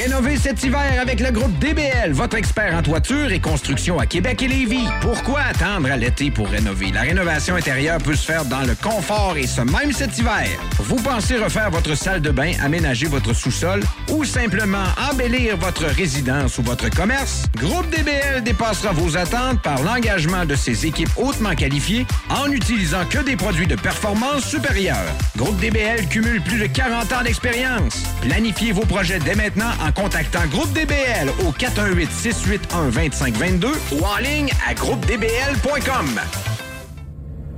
Rénover 0.02 0.38
cet 0.38 0.64
hiver 0.64 1.02
avec 1.02 1.20
le 1.20 1.32
groupe 1.32 1.58
DBL, 1.60 2.14
votre 2.14 2.38
expert 2.38 2.74
en 2.76 2.82
toiture 2.82 3.32
et 3.32 3.42
construction 3.42 4.00
à 4.00 4.06
Québec 4.06 4.42
et 4.42 4.48
Lévis. 4.48 4.88
Pourquoi 5.02 5.42
attendre 5.42 5.92
à 5.92 5.98
l'été 5.98 6.32
pour 6.32 6.48
rénover? 6.48 6.92
La 6.92 7.02
rénovation 7.02 7.56
intérieure 7.56 7.98
peut 7.98 8.16
se 8.16 8.26
faire 8.26 8.46
dans 8.46 8.62
le 8.62 8.74
confort 8.76 9.36
et 9.36 9.48
ce 9.48 9.62
même 9.62 9.92
cet 9.92 10.18
hiver. 10.18 10.48
Vous 10.80 10.96
pensez 10.96 11.38
refaire 11.38 11.72
votre 11.72 11.96
salle 11.96 12.22
de 12.22 12.30
bain, 12.32 12.54
aménager 12.64 13.08
votre 13.08 13.34
sous-sol 13.34 13.82
ou 14.10 14.24
simplement 14.24 14.86
embellir 15.12 15.58
votre 15.58 15.86
résidence 15.86 16.58
ou 16.58 16.62
votre 16.62 16.90
commerce? 16.90 17.44
Groupe 17.58 17.90
DBL 17.90 18.44
dépassera 18.44 18.94
vos 18.94 19.18
attentes 19.18 19.62
par 19.62 19.84
l'engagement 19.84 20.46
de 20.46 20.56
ses 20.56 20.86
équipes 20.86 21.12
hautement 21.18 21.56
qualifiées 21.56 22.06
en 22.30 22.48
n'utilisant 22.48 23.06
que 23.06 23.18
des 23.20 23.36
produits 23.36 23.68
de 23.68 23.76
performance 23.76 24.46
supérieure. 24.46 25.12
Groupe 25.38 25.60
DBL 25.60 26.08
cumule 26.08 26.42
plus 26.42 26.60
de 26.60 26.66
40 26.68 27.12
ans 27.14 27.22
d'expérience. 27.24 28.04
Planifiez 28.22 28.72
vos 28.72 28.86
projets 28.86 29.20
dès 29.20 29.36
maintenant 29.36 29.72
en 29.86 29.92
contactant 29.92 30.46
Groupe 30.52 30.72
DBL 30.74 31.30
au 31.46 31.52
418-681-2522 31.52 33.68
ou 33.94 34.04
en 34.04 34.18
ligne 34.18 34.50
à 34.68 34.74
groupedbl.com. 34.74 36.20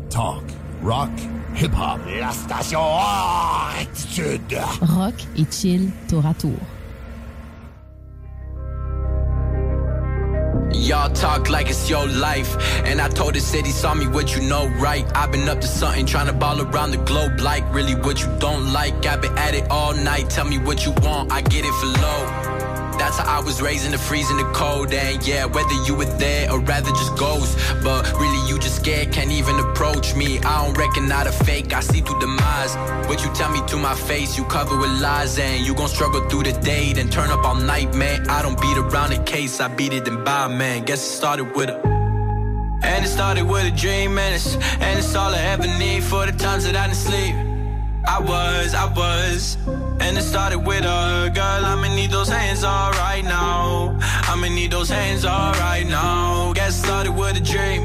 Talk, 0.10 0.44
rock, 0.84 1.10
hip-hop. 1.56 2.00
La 2.20 2.32
station 2.32 2.82
attitude. 3.80 4.58
Rock 4.82 5.16
et 5.38 5.46
chill 5.50 5.90
tour 6.08 6.26
à 6.26 6.34
tour. 6.34 6.58
Y'all 10.74 11.12
talk 11.14 11.50
like 11.50 11.70
it's 11.70 11.90
your 11.90 12.08
life. 12.08 12.58
And 12.86 13.00
I 13.00 13.08
told 13.10 13.36
the 13.36 13.40
city, 13.40 13.70
saw 13.70 13.94
me 13.94 14.08
what 14.08 14.36
you 14.36 14.42
know, 14.42 14.68
right? 14.80 15.06
I've 15.16 15.32
been 15.32 15.48
up 15.48 15.62
to 15.62 15.68
something, 15.68 16.06
trying 16.06 16.28
to 16.28 16.34
ball 16.34 16.62
around 16.62 16.92
the 16.92 16.98
globe, 16.98 17.40
like 17.40 17.64
really 17.74 17.96
what 17.96 18.22
you 18.22 18.28
don't 18.40 18.72
like. 18.74 19.06
I've 19.06 19.22
been 19.22 19.38
at 19.38 19.54
it 19.54 19.70
all 19.70 19.94
night, 19.94 20.30
tell 20.30 20.46
me 20.46 20.58
what 20.58 20.86
you 20.86 20.92
want, 21.02 21.32
I 21.32 21.42
get 21.42 21.66
it 21.66 21.74
for 21.80 21.88
low. 22.02 22.63
That's 22.98 23.18
how 23.18 23.40
I 23.40 23.44
was 23.44 23.62
raised 23.62 23.86
in 23.86 23.92
the 23.92 23.98
freezing 23.98 24.38
the 24.38 24.50
cold 24.54 24.94
And 24.94 25.26
yeah, 25.26 25.46
whether 25.46 25.74
you 25.86 25.96
were 25.96 26.12
there 26.18 26.52
or 26.52 26.60
rather 26.60 26.92
just 26.92 27.16
ghost 27.18 27.58
But 27.84 28.12
really 28.14 28.50
you 28.50 28.60
just 28.60 28.78
scared, 28.78 29.12
can't 29.12 29.32
even 29.32 29.60
approach 29.60 30.16
me. 30.16 30.40
I 30.40 30.66
don't 30.66 30.78
reckon 30.78 31.08
not 31.08 31.28
a 31.28 31.32
fake, 31.32 31.74
I 31.74 31.80
see 31.80 32.02
through 32.02 32.20
demise. 32.20 32.76
What 33.08 33.24
you 33.24 33.32
tell 33.34 33.52
me 33.52 33.62
to 33.68 33.78
my 33.78 33.96
face, 33.96 34.38
you 34.38 34.44
cover 34.46 34.78
with 34.78 35.02
lies 35.02 35.38
And 35.40 35.66
you 35.66 35.74
gon' 35.74 35.90
struggle 35.90 36.28
through 36.30 36.44
the 36.44 36.54
day, 36.54 36.94
then 36.94 37.10
turn 37.10 37.30
up 37.30 37.46
all 37.46 37.56
night, 37.56 37.94
man. 37.96 38.30
I 38.30 38.42
don't 38.42 38.60
beat 38.60 38.78
around 38.78 39.12
the 39.12 39.24
case, 39.24 39.60
I 39.60 39.68
beat 39.68 39.94
it 39.94 40.08
and 40.08 40.24
buy, 40.24 40.48
man. 40.48 40.86
Guess 40.86 41.04
it 41.04 41.16
started 41.16 41.56
with 41.56 41.70
a 41.70 41.94
and 42.84 43.06
it 43.06 43.08
started 43.08 43.46
with 43.46 43.64
a 43.66 43.72
dream, 43.72 44.18
and 44.18 44.36
it's, 44.36 44.56
and 44.56 45.00
it's 45.00 45.16
all 45.16 45.34
I 45.34 45.40
ever 45.40 45.68
need 45.80 46.04
for 46.04 46.26
the 46.26 46.34
times 46.34 46.66
that 46.66 46.76
I 46.76 46.88
didn't 46.88 46.98
sleep. 46.98 47.53
I 48.06 48.20
was, 48.20 48.74
I 48.74 48.86
was. 48.94 49.58
And 50.00 50.18
it 50.18 50.24
started 50.24 50.60
with 50.60 50.84
a 50.84 51.32
girl, 51.34 51.66
I'ma 51.66 51.96
need 51.96 52.12
those 52.12 52.30
hands 52.30 52.64
all 52.64 52.92
right 52.92 53.24
now. 53.24 53.98
I'ma 54.02 54.48
need 54.48 54.72
those 54.72 54.90
hands 54.90 55.26
all 55.26 55.54
right 55.54 55.88
now. 55.88 56.54
Get 56.54 56.74
started 56.74 57.14
with 57.14 57.38
a 57.38 57.40
dream. 57.40 57.84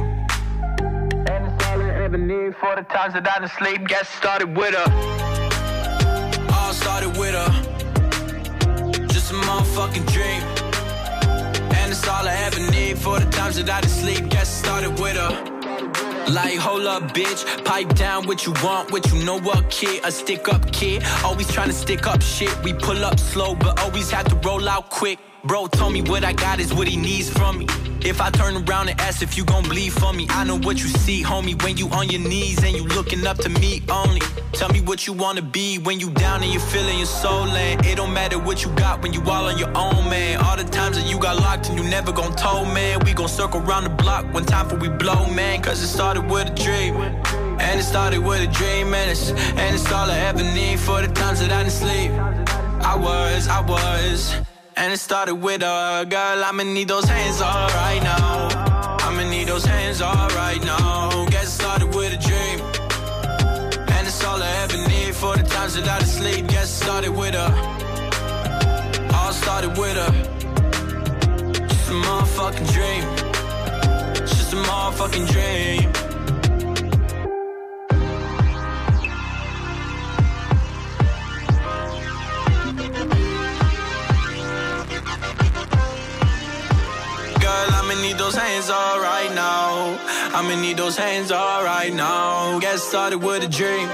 And 1.28 1.47
it's 1.47 1.66
all 1.66 1.81
I 1.81 1.90
ever 2.05 2.19
need 2.19 2.57
for 2.57 2.74
the 2.74 2.82
times 2.82 3.15
that 3.15 3.28
I 3.28 3.39
didn't 3.39 3.53
sleep. 3.53 3.86
Get 3.86 4.07
started 4.07 4.57
with 4.57 4.74
a. 4.74 4.86
All 6.53 6.73
started 6.73 7.16
with 7.16 7.35
a. 7.35 7.49
Just 9.09 9.31
a 9.31 9.35
motherfucking 9.35 10.07
dream. 10.12 10.43
And 11.77 11.93
it's 11.93 12.07
all 12.09 12.27
I 12.27 12.35
ever 12.47 12.61
need 12.70 12.99
for 12.99 13.20
the 13.20 13.31
times 13.31 13.57
that 13.57 13.70
I 13.70 13.81
didn't 13.81 13.93
sleep. 13.93 14.28
Get 14.28 14.47
started 14.47 14.99
with 14.99 15.16
a. 15.16 15.57
Like, 16.31 16.59
hold 16.59 16.87
up, 16.87 17.03
bitch. 17.15 17.65
Pipe 17.65 17.95
down 17.95 18.27
what 18.27 18.45
you 18.45 18.53
want, 18.63 18.93
what 18.93 19.11
you 19.13 19.25
know 19.25 19.39
what, 19.41 19.71
kid. 19.71 20.05
A 20.05 20.13
stick 20.13 20.49
up 20.49 20.71
kid. 20.73 21.03
Always 21.25 21.51
trying 21.51 21.69
to 21.69 21.75
stick 21.75 22.07
up 22.07 22.23
shit. 22.23 22.55
We 22.63 22.75
pull 22.75 23.03
up 23.05 23.19
slow, 23.19 23.55
but 23.55 23.81
always 23.81 24.11
have 24.11 24.27
to 24.29 24.37
roll 24.49 24.69
out 24.69 24.91
quick. 24.91 25.19
Bro 25.44 25.69
told 25.69 25.93
me 25.93 26.02
what 26.02 26.24
I 26.24 26.32
got 26.32 26.59
is 26.59 26.74
what 26.74 26.89
he 26.89 26.97
needs 26.97 27.31
from 27.31 27.59
me. 27.59 27.66
If 28.01 28.20
I 28.20 28.31
turn 28.31 28.56
around 28.56 28.89
and 28.89 29.01
ask 29.01 29.23
if 29.23 29.36
you 29.36 29.44
gon' 29.44 29.62
bleed 29.62 29.93
for 29.93 30.12
me, 30.12 30.27
I 30.31 30.43
know 30.44 30.59
what 30.59 30.78
you 30.82 30.89
see, 30.89 31.23
homie. 31.23 31.60
When 31.62 31.77
you 31.77 31.89
on 31.90 32.09
your 32.10 32.20
knees 32.20 32.62
and 32.65 32.74
you 32.74 32.85
looking 32.85 33.24
up 33.27 33.39
to 33.39 33.48
me 33.48 33.82
only. 33.89 34.20
Tell 34.52 34.69
me 34.70 34.81
what 34.81 35.06
you 35.06 35.12
wanna 35.12 35.43
be 35.43 35.78
when 35.78 36.01
you 36.01 36.10
down 36.10 36.43
and 36.43 36.52
you 36.52 36.59
feeling 36.59 36.98
your 36.98 37.06
soul 37.06 37.44
and 37.44 37.86
it 37.86 37.97
don't 37.97 38.12
matter 38.12 38.39
what 38.39 38.65
you 38.65 38.70
got 38.73 39.01
when 39.02 39.12
you 39.12 39.20
all 39.23 39.47
on 39.47 39.59
your 39.59 39.69
own, 39.77 40.09
man. 40.10 40.40
All 40.40 40.56
the 40.56 40.65
times 40.65 40.97
that 40.97 41.09
you 41.09 41.19
got 41.20 41.36
locked 41.36 41.69
and 41.69 41.78
you 41.78 41.85
never 41.89 42.10
gon' 42.10 42.35
told, 42.35 42.66
man. 42.74 42.98
We 43.05 43.15
gon' 43.15 43.28
circle 43.28 43.60
around 43.60 43.85
the 43.85 43.90
block 43.90 44.32
one 44.35 44.44
time 44.44 44.69
for 44.69 44.77
we 44.77 44.89
blow, 44.89 45.27
man. 45.31 45.62
Cause 45.62 45.81
it 45.81 45.89
started 45.89 46.28
with 46.28 46.51
a 46.51 46.55
dream. 46.55 46.94
And 47.60 47.81
it 47.81 47.85
started 47.85 48.20
with 48.24 48.40
a 48.40 48.52
dream, 48.52 48.94
and 48.94 49.10
it's, 49.10 49.31
and 49.31 49.74
it's 49.74 49.90
all 49.90 50.09
I 50.09 50.19
ever 50.19 50.43
need 50.43 50.78
for 50.78 51.02
the 51.02 51.09
times 51.12 51.40
that 51.40 51.51
I 51.51 51.65
didn't 51.65 51.73
sleep. 51.73 52.12
I 52.85 52.97
was, 52.97 53.48
I 53.48 53.60
was. 53.60 54.57
And 54.81 54.93
it 54.93 54.99
started 54.99 55.35
with 55.35 55.63
a 55.63 56.07
girl, 56.09 56.45
I'ma 56.45 56.63
need 56.63 56.87
those 56.87 57.05
hands 57.05 57.41
all 57.41 57.69
right 57.69 58.01
now. 58.01 58.49
I'ma 59.01 59.29
need 59.29 59.49
those 59.49 59.65
hands 59.65 60.01
all 60.01 60.29
right 60.29 60.63
now. 60.65 61.27
Get 61.27 61.49
started 61.49 61.93
with 61.93 62.13
a 62.13 62.21
dream. 62.29 62.61
And 63.97 64.07
it's 64.07 64.25
all 64.25 64.41
I 64.41 64.51
ever 64.63 64.79
need 64.89 65.17
for 65.17 65.37
the 65.37 65.43
times 65.43 65.75
that 65.75 65.89
I 65.89 65.99
sleep. 66.05 66.47
Get 66.47 66.69
started 66.69 67.11
with 67.11 67.35
a. 67.35 67.49
All 69.17 69.33
started 69.33 69.77
with 69.77 69.97
a. 69.97 70.11
Just 71.67 71.89
a 71.91 71.95
motherfucking 72.07 72.73
dream. 72.73 73.03
Just 74.27 74.53
a 74.53 74.57
motherfucking 74.57 75.27
dream. 75.33 76.07
Those 88.29 88.43
hands 88.43 88.69
all 88.69 89.01
right 89.01 89.35
now. 89.35 89.97
I'ma 90.37 90.61
need 90.61 90.77
those 90.77 90.99
hands 90.99 91.31
all 91.33 91.65
right 91.65 91.95
now. 91.95 92.59
Get 92.59 92.79
started 92.79 93.19
with 93.19 93.43
a 93.43 93.49
dream. 93.49 93.89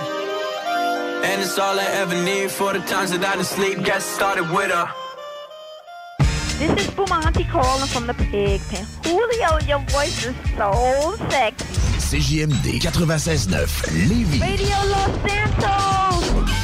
And 1.25 1.41
it's 1.41 1.57
all 1.57 1.79
I 1.79 1.85
ever 2.03 2.21
need 2.25 2.51
for 2.51 2.73
the 2.73 2.81
times 2.81 3.13
that 3.13 3.25
I 3.25 3.37
didn't 3.37 3.47
sleep. 3.47 3.85
Get 3.85 4.03
started 4.03 4.51
with 4.51 4.73
a. 4.73 4.91
This 6.59 6.73
is 6.83 6.91
Bumanti 6.95 7.49
calling 7.49 7.87
from 7.87 8.09
the 8.09 8.15
pig 8.15 8.61
pen. 8.71 8.85
Julio, 9.05 9.59
your 9.69 9.79
voice 9.91 10.25
is 10.25 10.35
so 10.57 11.15
sexy. 11.31 11.65
CJMD 12.09 12.81
96.9 12.81 13.49
Lévis. 14.09 14.41
Radio 14.41 14.79
Los 14.95 15.13
Santos. 15.23 16.64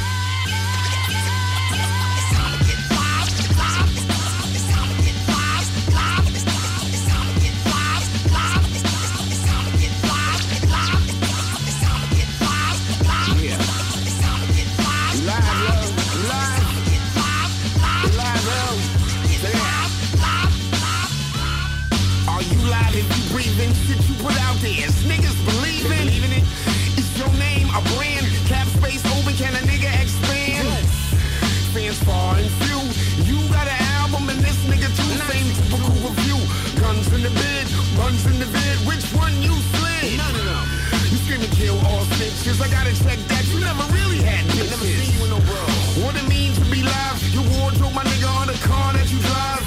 Hoes 38.11 38.25
in 38.27 38.39
the 38.39 38.45
vid, 38.45 38.77
which 38.87 39.05
one 39.15 39.33
you 39.41 39.53
slid? 39.71 40.17
None 40.17 40.35
of 40.35 40.43
them. 40.43 40.67
You 41.11 41.17
scream 41.23 41.41
and 41.41 41.51
kill 41.53 41.77
all 41.87 42.03
snitches. 42.15 42.59
I 42.61 42.67
gotta 42.69 42.93
check 43.03 43.19
that. 43.31 43.43
You 43.47 43.59
never 43.59 43.83
really 43.95 44.21
had 44.21 44.45
bitches. 44.51 44.69
Never 44.71 44.85
seen 44.85 45.11
you 45.15 45.23
in 45.25 45.31
the 45.31 45.43
world. 45.47 45.71
What 46.03 46.15
it 46.15 46.27
means 46.27 46.57
to 46.59 46.65
be 46.65 46.83
live. 46.83 47.17
Your 47.31 47.45
wardrobe, 47.59 47.93
my 47.93 48.03
nigga, 48.03 48.29
on 48.41 48.47
the 48.47 48.59
car 48.67 48.93
that 48.93 49.07
you 49.11 49.19
drive. 49.19 49.63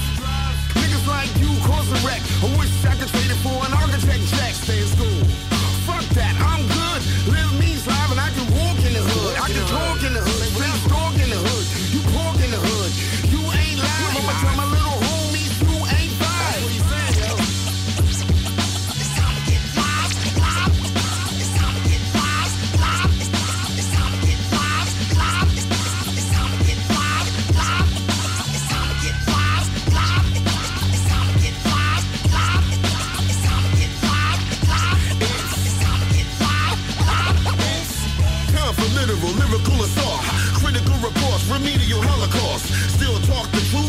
Niggas 0.76 1.06
like 1.08 1.30
you 1.40 1.50
cause 1.64 1.88
a 1.88 1.98
wreck. 2.06 2.22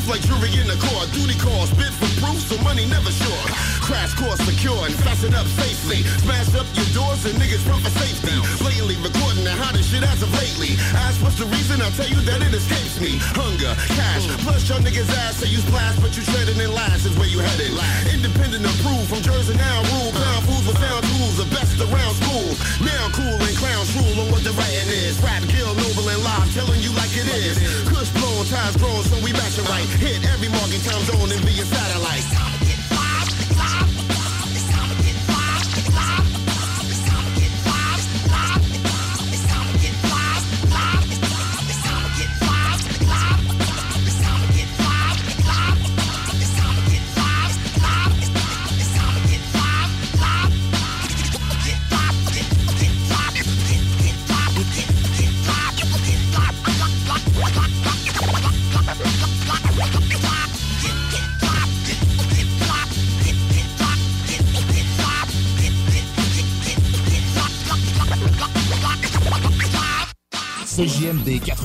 Like 0.07 0.21
jury 0.21 0.51
in 0.59 0.67
the 0.67 0.77
court. 0.77 1.11
Duty 1.11 1.37
calls, 1.39 1.69
bid 1.71 1.93
for 1.93 2.09
proof, 2.21 2.39
so 2.41 2.61
money 2.63 2.85
never 2.85 3.11
short. 3.11 3.74
Crash 3.85 4.17
course 4.17 4.41
secure 4.41 4.81
and 4.89 4.97
fasten 5.05 5.37
up 5.37 5.45
safely. 5.61 6.01
Smash 6.25 6.49
up 6.57 6.65
your 6.73 6.89
doors 6.97 7.21
and 7.29 7.37
niggas 7.37 7.61
run 7.69 7.77
for 7.85 7.93
safety. 8.01 8.33
Blatantly 8.57 8.97
recording 8.97 9.45
the 9.45 9.53
hottest 9.53 9.93
shit 9.93 10.01
as 10.01 10.25
of 10.25 10.33
lately. 10.33 10.73
Ask 11.05 11.21
what's 11.21 11.37
the 11.37 11.45
reason, 11.53 11.77
I'll 11.85 11.93
tell 11.93 12.09
you 12.09 12.17
that 12.25 12.41
it 12.41 12.49
escapes 12.49 12.97
me. 12.97 13.21
Hunger, 13.37 13.77
cash, 13.93 14.25
plus 14.41 14.65
your 14.65 14.81
niggas 14.81 15.05
ass 15.21 15.37
say 15.37 15.53
you 15.53 15.61
splash, 15.61 16.01
but 16.01 16.17
you 16.17 16.25
treading 16.25 16.57
in 16.57 16.73
last 16.73 17.05
is 17.05 17.13
where 17.13 17.29
you 17.29 17.37
headed. 17.37 17.77
Independent 18.09 18.65
approved 18.65 19.05
from 19.05 19.21
Jersey 19.21 19.53
now 19.53 19.77
rule. 19.93 20.09
Pound 20.17 20.41
fools 20.49 20.65
with 20.65 20.81
sound 20.81 21.05
tools, 21.05 21.37
the 21.37 21.45
best 21.53 21.77
around 21.77 22.13
school. 22.25 22.57
Now 22.81 23.13
cool 23.13 23.37
and 23.37 23.53
clowns 23.53 23.93
rule 24.01 24.17
on 24.17 24.33
what 24.33 24.41
the 24.41 24.57
writing 24.57 24.89
is. 24.97 25.21
Rap, 25.21 25.45
kill, 25.45 25.69
noble 25.77 26.09
and 26.09 26.21
live, 26.25 26.49
telling 26.57 26.81
you 26.81 26.89
like 26.97 27.13
it 27.13 27.29
is. 27.37 27.61
Kush 27.85 28.09
blown, 28.17 28.49
ties 28.49 28.73
grown, 28.81 29.05
so 29.05 29.13
we 29.21 29.29
matching 29.29 29.69
right. 29.69 29.85
Hit 30.01 30.25
every 30.33 30.49
market 30.49 30.81
time 30.89 31.05
zone 31.05 31.29
and 31.29 31.41
be 31.45 31.53
a 31.61 31.65
satellite. 31.69 32.25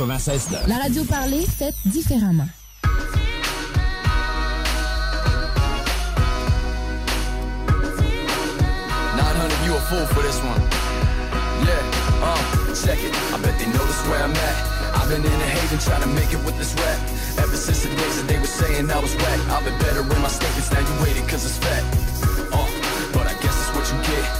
CJMD 0.01 0.07
96 0.07 0.49
La 0.67 0.79
radio 0.79 1.05
parlée, 1.05 1.47
faite 1.47 1.75
différemment. 1.87 2.49
Nine 9.17 9.37
hundred, 9.37 9.67
you 9.67 9.75
a 9.75 9.81
fool 9.81 10.07
for 10.07 10.23
this 10.23 10.41
one. 10.43 10.63
Yeah, 11.67 12.25
uh, 12.25 12.39
check 12.75 12.99
it. 13.03 13.15
I 13.35 13.39
bet 13.43 13.59
they 13.59 13.67
notice 13.67 14.01
where 14.09 14.23
I'm 14.23 14.33
at. 14.33 14.57
I've 14.97 15.09
been 15.09 15.21
in 15.21 15.41
a 15.41 15.51
haven 15.57 15.79
trying 15.79 16.03
to 16.03 16.09
make 16.09 16.33
it 16.33 16.43
with 16.45 16.57
this 16.57 16.75
rap. 16.75 16.99
Ever 17.39 17.57
since 17.57 17.83
the 17.83 17.91
days 17.91 18.17
that 18.17 18.29
they 18.29 18.39
were 18.39 18.47
saying 18.47 18.91
I 18.91 18.99
was 19.01 19.15
whack. 19.17 19.41
I've 19.51 19.65
been 19.65 19.79
better 19.81 20.01
in 20.01 20.21
my 20.23 20.29
statements, 20.29 20.71
now 20.73 20.81
you 20.81 21.03
waiting 21.05 21.27
cause 21.27 21.45
it's 21.45 21.59
fat. 21.59 21.85
Uh, 22.53 22.69
but 23.13 23.27
I 23.27 23.35
guess 23.43 23.55
that's 23.55 23.77
what 23.77 23.87
you 23.93 23.99
get. 24.15 24.40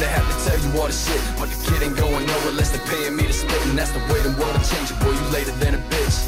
To 0.00 0.08
have 0.08 0.24
to 0.24 0.36
tell 0.48 0.56
you 0.56 0.80
all 0.80 0.88
the 0.88 0.96
shit. 0.96 1.20
But 1.36 1.52
the 1.52 1.60
kid 1.60 1.84
ain't 1.84 1.92
going 1.92 2.24
nowhere 2.24 2.56
unless 2.56 2.72
they're 2.72 2.88
paying 2.88 3.20
me 3.20 3.28
to 3.28 3.36
spit. 3.36 3.60
And 3.68 3.76
that's 3.76 3.92
the 3.92 4.00
way 4.08 4.16
the 4.24 4.32
world 4.40 4.56
will 4.56 4.64
change 4.64 4.88
boy, 4.96 5.12
you 5.12 5.26
later 5.28 5.52
than 5.60 5.76
a 5.76 5.82
bitch. 5.92 6.24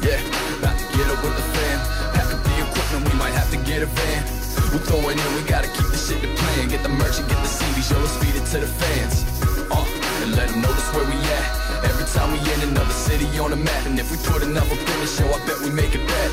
Yeah, 0.00 0.16
about 0.56 0.72
to 0.80 0.86
get 0.96 1.04
up 1.04 1.20
with 1.20 1.36
the 1.36 1.44
fam. 1.52 1.78
Pack 2.16 2.32
up 2.32 2.40
the 2.40 2.54
equipment, 2.64 3.12
we 3.12 3.14
might 3.20 3.36
have 3.36 3.52
to 3.52 3.60
get 3.68 3.84
a 3.84 3.90
van. 3.92 4.24
We 4.72 4.80
throwing 4.88 5.20
in, 5.20 5.30
we 5.36 5.44
gotta 5.44 5.68
keep 5.68 5.84
the 5.92 6.00
shit 6.00 6.24
to 6.24 6.32
plan. 6.32 6.72
Get 6.72 6.80
the 6.80 6.88
merch 6.96 7.20
and 7.20 7.28
get 7.28 7.36
the 7.44 7.52
CDs, 7.52 7.92
yo, 7.92 8.00
let's 8.00 8.16
feed 8.24 8.40
it 8.40 8.46
to 8.56 8.64
the 8.64 8.70
fans. 8.80 9.20
Uh, 9.68 9.84
and 10.24 10.32
let 10.32 10.48
them 10.48 10.64
notice 10.64 10.88
where 10.96 11.04
we 11.04 11.20
at. 11.20 11.48
Every 11.84 12.08
time 12.16 12.32
we 12.32 12.40
in 12.40 12.72
another 12.72 12.96
city 13.04 13.28
on 13.36 13.52
the 13.52 13.60
map. 13.60 13.84
And 13.84 14.00
if 14.00 14.08
we 14.08 14.16
put 14.24 14.40
in 14.40 14.56
the 14.56 14.64
show, 15.04 15.28
I 15.28 15.36
bet 15.44 15.60
we 15.60 15.68
make 15.68 15.92
it 15.92 16.08
back. 16.08 16.30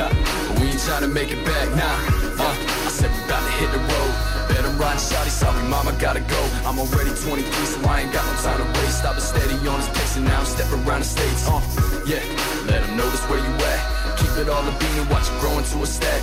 Ha, 0.00 0.08
we 0.64 0.72
ain't 0.72 0.80
trying 0.80 1.04
to 1.04 1.12
make 1.12 1.28
it 1.28 1.44
back, 1.44 1.68
nah. 1.76 2.40
Uh, 2.40 2.56
I 2.56 2.88
said 2.88 3.12
we 3.12 3.20
about 3.28 3.44
to 3.44 3.52
hit 3.60 3.68
the 3.68 3.84
road. 3.84 4.35
Better 4.76 4.88
run, 4.88 4.98
sorry, 4.98 5.62
mama, 5.68 5.92
gotta 5.98 6.20
go. 6.20 6.40
I'm 6.64 6.78
already 6.78 7.08
23, 7.08 7.44
so 7.64 7.80
I 7.88 8.02
ain't 8.02 8.12
got 8.12 8.24
no 8.26 8.34
time 8.42 8.60
to 8.60 8.68
waste. 8.80 9.04
I've 9.04 9.16
been 9.16 9.24
steady 9.24 9.56
on 9.68 9.80
this 9.80 9.88
pace, 9.88 10.16
and 10.16 10.26
now 10.26 10.40
I'm 10.40 10.46
stepping 10.46 10.84
around 10.84 11.00
the 11.00 11.08
states. 11.08 11.48
Uh, 11.48 11.60
yeah, 12.04 12.20
let 12.68 12.84
them 12.84 12.96
notice 12.96 13.22
where 13.28 13.40
you 13.40 13.52
at. 13.56 13.80
Keep 14.20 14.36
it 14.36 14.48
all 14.48 14.60
a 14.60 14.72
bean 14.76 14.96
and 15.00 15.08
watch 15.08 15.28
it 15.28 15.40
grow 15.40 15.56
into 15.56 15.80
a 15.80 15.86
stack. 15.86 16.20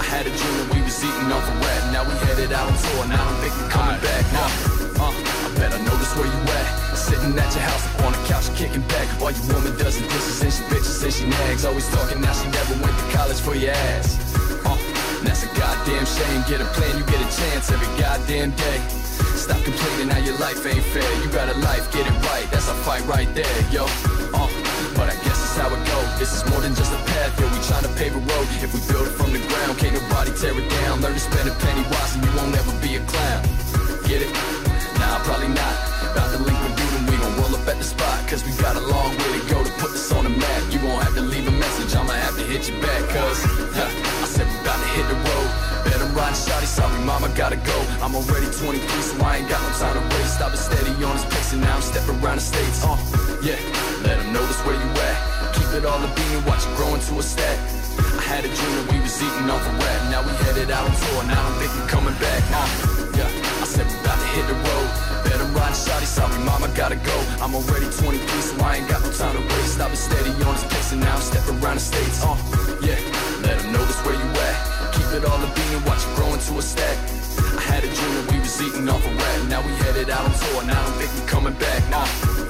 I 0.00 0.04
had 0.10 0.26
a 0.26 0.32
dream 0.34 0.54
that 0.58 0.68
we 0.74 0.82
was 0.82 0.98
eating 0.98 1.30
off 1.30 1.46
a 1.46 1.54
rat. 1.62 1.82
Now 1.94 2.02
we 2.02 2.14
headed 2.26 2.50
out 2.50 2.66
on 2.66 2.74
tour, 2.74 3.06
now 3.06 3.22
I'm 3.22 3.36
thinking 3.38 3.68
coming 3.70 4.00
back. 4.02 4.24
Nah, 4.34 4.50
uh, 4.98 5.14
I 5.14 5.48
better 5.54 5.78
notice 5.78 6.12
where 6.18 6.26
you 6.26 6.40
at. 6.50 6.68
Sitting 6.98 7.38
at 7.38 7.50
your 7.54 7.62
house 7.62 7.84
up 7.94 8.10
on 8.10 8.12
the 8.12 8.22
couch, 8.26 8.50
kicking 8.58 8.86
back. 8.90 9.06
While 9.22 9.38
your 9.38 9.46
woman 9.54 9.70
does 9.78 10.02
the 10.02 10.06
dishes 10.10 10.42
and 10.42 10.50
she 10.50 10.62
bitches 10.66 10.98
and 11.04 11.12
she 11.14 11.24
nags. 11.30 11.64
Always 11.64 11.86
talking, 11.94 12.20
now 12.20 12.34
she 12.34 12.48
never 12.50 12.74
went 12.82 12.96
to 12.98 13.06
college 13.14 13.38
for 13.38 13.54
your 13.54 13.70
ass. 13.70 14.33
That's 15.24 15.42
a 15.42 15.50
goddamn 15.56 16.04
shame. 16.04 16.44
Get 16.46 16.60
a 16.60 16.68
plan, 16.76 16.98
you 16.98 17.04
get 17.04 17.20
a 17.20 17.28
chance 17.32 17.72
every 17.72 17.88
goddamn 17.96 18.52
day. 18.52 18.78
Stop 19.34 19.60
complaining 19.64 20.08
how 20.12 20.20
your 20.20 20.36
life 20.38 20.64
ain't 20.66 20.84
fair. 20.92 21.08
You 21.24 21.28
got 21.32 21.48
a 21.48 21.56
life, 21.64 21.90
get 21.92 22.06
it 22.06 22.16
right. 22.28 22.46
That's 22.52 22.68
a 22.68 22.76
fight 22.84 23.04
right 23.06 23.28
there, 23.34 23.48
yo. 23.72 23.84
Uh, 24.36 24.48
but 24.96 25.08
I 25.08 25.16
guess 25.24 25.40
it's 25.40 25.56
how 25.56 25.72
it 25.72 25.82
go. 25.88 25.98
This 26.18 26.32
is 26.36 26.44
more 26.50 26.60
than 26.60 26.74
just 26.74 26.92
a 26.92 27.00
path, 27.08 27.40
yo. 27.40 27.48
We 27.48 27.58
tryna 27.64 27.90
pave 27.96 28.14
a 28.14 28.20
road. 28.20 28.46
If 28.60 28.72
we 28.76 28.80
build 28.92 29.08
it 29.08 29.16
from 29.16 29.32
the 29.32 29.40
ground, 29.48 29.78
can't 29.78 29.96
nobody 29.96 30.30
tear 30.36 30.52
it 30.56 30.68
down. 30.84 31.00
Learn 31.00 31.14
to 31.14 31.20
spend 31.20 31.48
a 31.48 31.54
penny 31.56 31.82
wise, 31.88 32.14
and 32.16 32.24
you 32.24 32.32
won't 32.36 32.54
ever 32.56 32.74
be 32.84 32.96
a 32.96 33.02
clown. 33.04 33.42
Get 34.08 34.22
it? 34.22 34.32
Nah, 35.00 35.24
probably 35.24 35.48
not. 35.48 35.74
About 36.12 36.30
to 36.36 36.38
link 36.44 36.63
at 37.74 37.78
the 37.78 37.84
spot. 37.84 38.18
Cause 38.30 38.46
we 38.46 38.52
got 38.62 38.76
a 38.76 38.84
long 38.86 39.10
way 39.18 39.30
to 39.34 39.42
go 39.50 39.58
to 39.62 39.72
put 39.82 39.90
this 39.90 40.12
on 40.12 40.24
the 40.24 40.30
map. 40.30 40.62
You 40.70 40.78
won't 40.86 41.02
have 41.02 41.14
to 41.14 41.20
leave 41.20 41.46
a 41.46 41.50
message, 41.50 41.94
I'ma 41.98 42.14
have 42.14 42.36
to 42.38 42.44
hit 42.46 42.70
you 42.70 42.78
back. 42.80 43.02
Cause 43.10 43.38
huh, 43.74 43.90
I 44.22 44.26
said 44.30 44.46
we 44.46 44.56
about 44.62 44.78
to 44.78 44.88
hit 44.94 45.06
the 45.10 45.18
road. 45.18 45.48
Better 45.84 46.08
run, 46.14 46.32
shawty, 46.32 46.70
sorry, 46.70 46.98
mama, 47.04 47.28
gotta 47.34 47.58
go. 47.58 47.76
I'm 48.00 48.14
already 48.14 48.46
23, 48.46 48.78
so 48.78 49.14
I 49.24 49.42
ain't 49.42 49.48
got 49.50 49.60
no 49.66 49.70
time 49.76 49.94
to 49.98 50.04
waste. 50.14 50.40
I've 50.40 50.54
been 50.54 50.62
steady 50.62 50.94
on 51.02 51.14
this 51.18 51.26
pace, 51.26 51.52
and 51.52 51.62
now 51.62 51.76
I'm 51.76 51.82
stepping 51.82 52.16
around 52.22 52.38
the 52.38 52.46
states. 52.46 52.78
Uh, 52.84 52.96
yeah, 53.42 53.58
let 54.06 54.22
them 54.22 54.32
notice 54.32 54.60
where 54.64 54.78
you 54.78 54.90
at. 55.10 55.16
Keep 55.58 55.70
it 55.78 55.84
all 55.84 55.98
a 55.98 56.08
beat 56.14 56.30
and 56.34 56.46
watch 56.46 56.62
it 56.62 56.72
grow 56.78 56.94
into 56.94 57.18
a 57.18 57.22
stack. 57.22 57.58
I 57.98 58.22
had 58.22 58.42
a 58.46 58.50
dream 58.50 58.74
that 58.78 58.86
we 58.90 58.98
was 59.02 59.14
eating 59.18 59.50
off 59.50 59.62
a 59.66 59.72
rat. 59.82 60.00
Now 60.10 60.22
we 60.22 60.32
headed 60.46 60.70
out 60.70 60.86
on 60.86 60.94
tour, 60.94 61.22
now 61.26 61.42
I'm 61.42 61.54
thinking 61.58 61.86
coming 61.90 62.16
back. 62.22 62.42
Uh, 62.54 62.93
yeah, 63.16 63.62
I 63.62 63.66
said 63.66 63.86
we 63.86 63.94
about 64.00 64.18
to 64.18 64.28
hit 64.34 64.46
the 64.46 64.54
road. 64.54 64.88
Better 65.24 65.48
run, 65.56 65.72
shawty, 65.72 66.06
sorry, 66.06 66.38
mama, 66.44 66.68
gotta 66.74 66.96
go. 66.96 67.16
I'm 67.40 67.54
already 67.54 67.86
23, 67.90 68.18
so 68.40 68.54
I 68.64 68.76
ain't 68.76 68.88
got 68.88 69.02
no 69.02 69.10
time 69.12 69.34
to 69.36 69.42
waste. 69.42 69.80
I've 69.80 69.88
been 69.88 69.96
steady 69.96 70.30
on 70.44 70.54
this 70.54 70.64
pace, 70.64 70.92
and 70.92 71.00
now 71.00 71.14
I'm 71.14 71.22
stepping 71.22 71.56
around 71.62 71.76
the 71.76 71.86
states. 71.86 72.22
Uh, 72.22 72.36
yeah, 72.82 72.98
let 73.42 73.58
them 73.60 73.72
notice 73.72 73.98
where 74.04 74.14
you 74.14 74.28
at. 74.48 74.56
Keep 74.94 75.08
it 75.18 75.24
all 75.24 75.40
a 75.42 75.48
beat 75.54 75.70
and 75.74 75.84
watch 75.86 76.02
it 76.06 76.14
grow 76.16 76.30
into 76.34 76.58
a 76.58 76.62
stack. 76.62 76.96
I 77.58 77.62
had 77.62 77.84
a 77.84 77.90
dream 77.90 78.12
that 78.18 78.26
we 78.32 78.38
was 78.38 78.60
eating 78.60 78.88
off 78.88 79.04
a 79.04 79.10
rat. 79.10 79.38
Now 79.48 79.60
we 79.62 79.72
headed 79.84 80.10
out 80.10 80.24
on 80.24 80.34
tour, 80.34 80.62
now 80.64 80.80
I'm 80.80 80.92
thinking 80.98 81.26
coming 81.26 81.54
back. 81.54 81.82
Nah. 81.90 82.43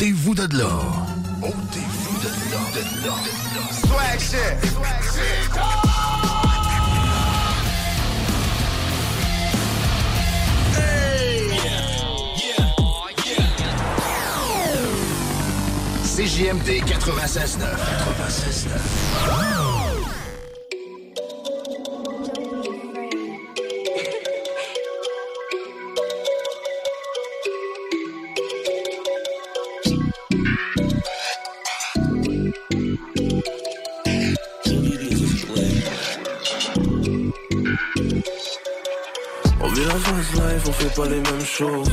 Ôtez-vous 0.00 0.32
de 0.32 0.56
là. 0.56 0.70
Ôtez-vous 1.42 2.18
de 2.20 2.28
là. 3.04 3.14
Swag 3.72 4.20
shit. 4.20 4.56
CJMD 16.14 16.68
96.9. 16.86 17.58
96.9. 19.26 19.67
On 30.30 30.34
vit 30.34 30.44
la 39.84 39.94
fast 39.94 40.34
life, 40.34 40.66
on 40.66 40.72
fait 40.72 40.94
pas 40.94 41.06
les 41.06 41.20
mêmes 41.20 41.44
choses. 41.44 41.88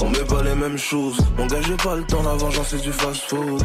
On 0.00 0.08
met 0.10 0.24
pas 0.24 0.42
les 0.42 0.54
mêmes 0.56 0.78
choses. 0.78 1.16
J'ai 1.64 1.76
pas 1.76 1.94
le 1.94 2.04
temps, 2.04 2.24
la 2.24 2.34
vengeance 2.34 2.68
c'est 2.70 2.82
du 2.82 2.92
fast 2.92 3.22
food. 3.28 3.62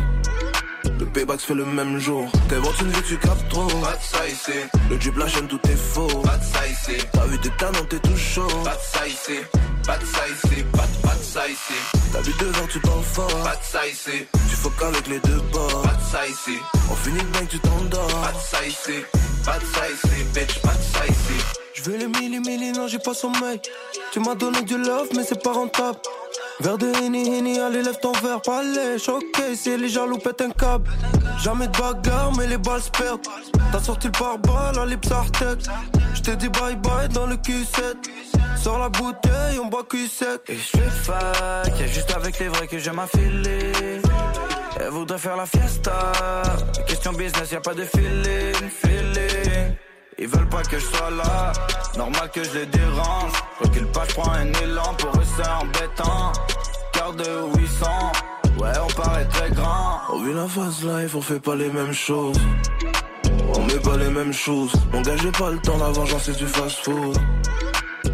Payback 1.08 1.40
fait 1.40 1.54
le 1.54 1.66
même 1.66 2.00
jour. 2.00 2.30
T'inventes 2.50 2.80
une 2.82 2.92
vie, 2.92 3.02
tu 3.08 3.18
captes 3.18 3.50
trop. 3.50 3.68
Pas 3.68 3.94
de 3.94 4.02
ça 4.02 4.28
ici. 4.28 4.60
Le 4.90 4.98
drip, 4.98 5.18
la 5.18 5.28
chaîne, 5.28 5.48
tout 5.48 5.60
est 5.66 5.76
faux. 5.76 6.08
Pas 6.08 6.38
de 6.38 6.44
ça 6.44 6.68
ici. 6.68 7.04
T'as 7.12 7.26
vu 7.26 7.40
tes 7.40 7.50
talents, 7.58 7.86
t'es 7.90 8.00
tout 8.00 8.18
chaud. 8.18 8.48
Pas 8.64 8.76
de 8.76 8.82
ça 8.82 9.08
ici. 9.08 9.40
Pas 9.86 9.98
de 9.98 10.06
ça 10.06 10.22
ici. 10.28 10.64
Pas 10.74 10.86
de, 10.86 11.08
pas 11.08 11.16
de 11.16 11.24
ça 11.24 11.48
ici. 11.48 11.74
T'as 12.12 12.22
vu 12.22 12.34
devant, 12.40 12.68
tu 12.72 12.80
t'en 12.82 13.02
fort. 13.02 13.44
Pas 13.44 13.56
de 13.56 13.64
ça 13.64 13.88
ici. 13.88 14.26
Tu 14.50 14.56
faut 14.56 14.70
qu'avec 14.72 15.08
les 15.08 15.20
deux 15.20 15.42
bords. 15.52 15.82
Pas 15.82 15.94
de 15.94 16.04
ça 16.12 16.28
ici. 16.28 16.58
On 16.92 16.96
finit 16.96 17.20
le 17.20 17.26
bain, 17.26 17.46
tu 17.50 17.60
t'endors. 17.60 18.22
Pas 18.22 18.32
de 18.32 18.40
ça 18.40 18.66
ici. 18.68 19.04
Pas 19.46 19.58
de 19.60 19.66
ça 19.66 19.90
ici. 19.90 20.24
Bitch, 20.34 20.60
pas 20.60 20.74
de 20.74 20.84
ça 20.84 21.06
ici. 21.06 21.44
Je 21.74 21.84
veux 21.84 21.98
les 21.98 22.08
milli 22.08 22.40
milli, 22.40 22.72
non 22.72 22.88
j'ai 22.88 23.00
pas 23.00 23.14
sommeil. 23.14 23.62
Tu 24.12 24.20
m'as 24.20 24.36
donné 24.36 24.62
du 24.64 24.78
love, 24.78 25.10
mais 25.16 25.24
c'est 25.24 25.42
pas 25.42 25.54
rentable. 25.54 26.00
Verre 26.60 26.78
de 26.78 26.88
Henny, 26.88 27.38
Henny, 27.38 27.60
allez 27.60 27.84
lève 27.84 28.00
ton 28.02 28.12
verre, 28.14 28.42
pas 28.42 28.64
lèche, 28.64 29.08
ok, 29.10 29.42
c'est 29.56 29.78
les 29.78 29.90
jaloux 29.90 30.18
pètent 30.18 30.42
un 30.42 30.50
câble. 30.50 30.90
Jamais 31.44 31.68
de 31.68 31.78
bagarre, 31.78 32.32
mais 32.36 32.48
les 32.48 32.58
balles 32.58 32.82
se 32.82 32.90
perdent. 32.90 33.22
T'as 33.72 33.80
sorti 33.80 34.08
le 34.08 34.14
pare-balles, 34.14 34.76
la 34.76 34.86
lips 34.86 35.12
artec. 35.12 35.60
J'te 36.16 36.32
dis 36.32 36.50
bye 36.50 36.76
bye 36.76 37.08
dans 37.10 37.28
le 37.28 37.36
Q7. 37.36 37.96
Sors 38.58 38.80
la 38.80 38.90
bouteille, 38.90 39.60
on 39.64 39.68
boit 39.68 39.84
cul 39.84 40.08
sec. 40.08 40.42
Et 40.48 40.56
je 40.56 40.62
suis 40.62 40.80
fac, 41.04 41.80
y'a 41.80 41.88
juste 41.88 42.12
avec 42.16 42.40
les 42.40 42.48
vrais 42.48 42.68
que 42.68 42.80
j'aime 42.80 43.00
affiler. 43.00 44.02
Elle 44.80 44.90
voudrait 44.90 45.20
faire 45.20 45.38
la 45.38 45.46
fiesta. 45.46 46.42
Question 46.88 47.14
business, 47.14 47.52
y'a 47.52 47.62
pas 47.62 47.76
de 47.76 47.84
feeling, 47.84 48.70
feeling. 48.70 49.27
Ils 50.20 50.28
veulent 50.28 50.50
pas 50.50 50.64
que 50.64 50.80
je 50.80 50.86
sois 50.86 51.12
là, 51.12 51.54
normal 51.96 52.32
que 52.34 52.44
je 52.44 52.52
les 52.54 52.66
dérange. 52.66 53.34
Recule 53.60 53.86
pas, 53.88 54.04
je 54.10 54.16
prends 54.16 54.32
un 54.32 54.52
élan, 54.64 54.96
pour 54.98 55.12
eux 55.12 55.26
c'est 55.36 55.48
embêtant. 55.48 56.32
Cœur 56.92 57.14
de 57.14 57.60
800, 57.60 57.86
ouais, 58.60 58.72
on 58.84 58.94
paraît 59.00 59.26
très 59.26 59.52
grand. 59.52 60.00
On 60.12 60.24
vit 60.24 60.34
la 60.34 60.48
fast 60.48 60.84
life, 60.84 61.14
on 61.14 61.22
fait 61.22 61.40
pas 61.40 61.56
les 61.56 61.70
mêmes 61.70 61.94
choses. 61.94 62.40
On 63.54 63.64
met 63.66 63.80
pas 63.80 63.98
les 63.98 64.10
mêmes 64.10 64.34
choses. 64.34 64.74
J'ai 65.22 65.32
pas 65.32 65.52
le 65.52 65.60
temps, 65.60 65.78
la 65.78 65.92
vengeance 65.92 66.24
c'est 66.24 66.38
du 66.38 66.48
fast 66.48 66.84
food. 66.84 67.18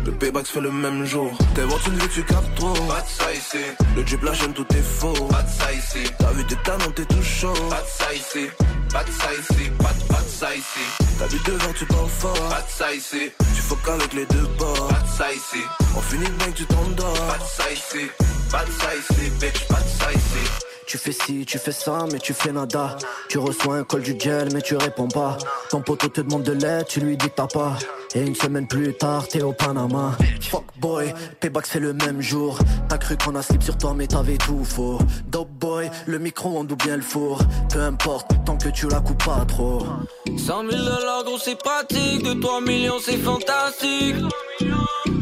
Le 0.05 0.11
payback 0.11 0.47
se 0.47 0.53
fait 0.53 0.61
le 0.61 0.71
même 0.71 1.05
jour. 1.05 1.31
T'inventes 1.55 1.87
une 1.87 1.97
vie, 1.97 2.09
tu 2.09 2.23
captes 2.23 2.55
trop. 2.55 2.73
Pas 2.73 3.01
de 3.01 3.07
ça 3.07 3.33
ici. 3.33 3.63
Le 3.95 4.03
drip, 4.03 4.23
la 4.23 4.33
chaîne, 4.33 4.53
tout 4.53 4.65
est 4.75 4.81
faux. 4.81 5.13
Pas 5.13 5.41
de 5.43 5.49
ça 5.49 5.73
ici. 5.73 6.11
T'as 6.19 6.31
vu 6.31 6.45
tes 6.45 6.55
talents, 6.63 6.91
t'es 6.95 7.05
tout 7.05 7.21
chaud. 7.23 7.53
Pas 7.69 7.81
de 7.81 7.87
ça 7.87 8.13
ici. 8.13 8.49
Pas 8.91 9.03
de 9.03 9.11
ça 9.11 9.33
ici. 9.33 9.69
Pas 9.77 9.93
de, 9.93 10.13
pas 10.13 10.21
de 10.21 10.29
ça 10.29 10.55
ici. 10.55 10.85
T'as 11.19 11.27
vu 11.27 11.39
devant, 11.45 11.73
tu 11.73 11.85
t'en 11.85 12.07
fort. 12.07 12.49
Pas 12.49 12.61
de 12.61 12.69
ça 12.69 12.93
ici. 12.93 13.31
Tu 13.55 13.61
faut 13.61 13.77
qu'avec 13.77 14.13
les 14.13 14.25
deux 14.25 14.47
bords. 14.57 14.87
Pas 14.87 14.99
de 14.99 15.17
ça 15.17 15.33
ici. 15.33 15.63
On 15.95 16.01
finit 16.01 16.25
le 16.25 16.31
bain, 16.31 16.51
tu 16.55 16.65
t'endors. 16.65 17.27
Pas 17.27 17.37
de 17.37 17.49
ça 17.57 17.71
ici. 17.71 18.09
Pas 18.51 18.65
de 18.65 18.71
ça 18.71 18.95
ici. 18.95 19.29
Bitch, 19.39 19.67
pas 19.67 19.79
de 19.79 19.89
ça 19.89 20.11
ici. 20.11 20.72
Tu 20.85 20.97
fais 20.97 21.11
ci, 21.11 21.45
tu 21.45 21.57
fais 21.57 21.71
ça, 21.71 22.05
mais 22.11 22.19
tu 22.19 22.33
fais 22.33 22.51
nada. 22.51 22.97
Tu 23.29 23.37
reçois 23.37 23.77
un 23.77 23.83
call 23.83 24.01
du 24.01 24.19
gel, 24.19 24.49
mais 24.53 24.61
tu 24.61 24.75
réponds 24.75 25.07
pas. 25.07 25.37
Ton 25.69 25.81
poteau 25.81 26.07
te 26.07 26.21
demande 26.21 26.43
de 26.43 26.51
l'aide, 26.51 26.85
tu 26.87 26.99
lui 26.99 27.17
dis 27.17 27.29
t'as 27.35 27.47
pas. 27.47 27.77
Et 28.15 28.21
une 28.21 28.35
semaine 28.35 28.67
plus 28.67 28.93
tard, 28.93 29.27
t'es 29.27 29.41
au 29.41 29.53
Panama. 29.53 30.15
Fuck 30.41 30.65
boy, 30.77 31.13
payback 31.39 31.65
fait 31.65 31.79
le 31.79 31.93
même 31.93 32.21
jour. 32.21 32.59
T'as 32.87 32.97
cru 32.97 33.17
qu'on 33.17 33.35
a 33.35 33.41
slip 33.41 33.63
sur 33.63 33.77
toi, 33.77 33.93
mais 33.95 34.07
t'avais 34.07 34.37
tout 34.37 34.63
faux. 34.63 34.99
Dope 35.27 35.49
boy, 35.49 35.89
le 36.05 36.19
micro 36.19 36.57
on 36.57 36.63
ou 36.63 36.75
bien 36.75 36.95
le 36.95 37.01
four. 37.01 37.39
Peu 37.71 37.81
importe, 37.81 38.31
tant 38.45 38.57
que 38.57 38.69
tu 38.69 38.87
la 38.87 38.99
coupes 38.99 39.23
pas 39.23 39.45
trop. 39.47 39.85
100 40.27 40.69
000 40.69 40.83
dollars, 40.83 41.23
gros, 41.23 41.37
c'est 41.37 41.57
pratique. 41.57 42.23
De 42.23 42.39
3 42.39 42.61
millions, 42.61 42.99
c'est 43.03 43.17
fantastique. 43.17 44.15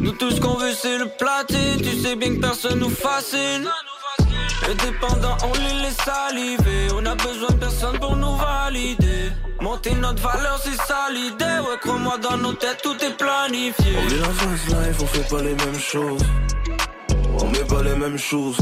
Nous, 0.00 0.12
tout 0.12 0.30
ce 0.30 0.40
qu'on 0.40 0.54
veut, 0.54 0.72
c'est 0.74 0.98
le 0.98 1.06
platine. 1.18 1.80
Tu 1.80 2.00
sais 2.00 2.16
bien 2.16 2.34
que 2.34 2.40
personne 2.40 2.78
nous 2.78 2.90
fascine. 2.90 3.68
Les 4.68 4.74
dépendants, 4.74 5.36
on 5.44 5.52
les 5.58 5.82
laisse 5.82 5.96
saliver. 5.96 6.88
On 6.94 7.04
a 7.04 7.14
besoin 7.14 7.48
de 7.50 7.56
personne 7.56 7.98
pour 7.98 8.16
nous 8.16 8.36
valider. 8.36 9.30
Monter 9.60 9.94
notre 9.94 10.22
valeur, 10.22 10.58
c'est 10.62 10.76
ça 10.86 11.08
l'idée. 11.12 11.44
Ouais, 11.44 11.78
crois-moi, 11.80 12.18
dans 12.18 12.36
nos 12.36 12.52
têtes, 12.52 12.80
tout 12.82 12.96
est 13.04 13.16
planifié. 13.16 13.96
On 13.98 14.06
vit 14.06 14.18
la 14.18 14.28
fast 14.28 14.68
life, 14.68 14.96
on 15.02 15.06
fait 15.06 15.28
pas 15.28 15.42
les 15.42 15.54
mêmes 15.54 15.78
choses. 15.78 16.22
On 17.40 17.48
met 17.48 17.64
pas 17.64 17.82
les 17.82 17.96
mêmes 17.96 18.18
choses. 18.18 18.56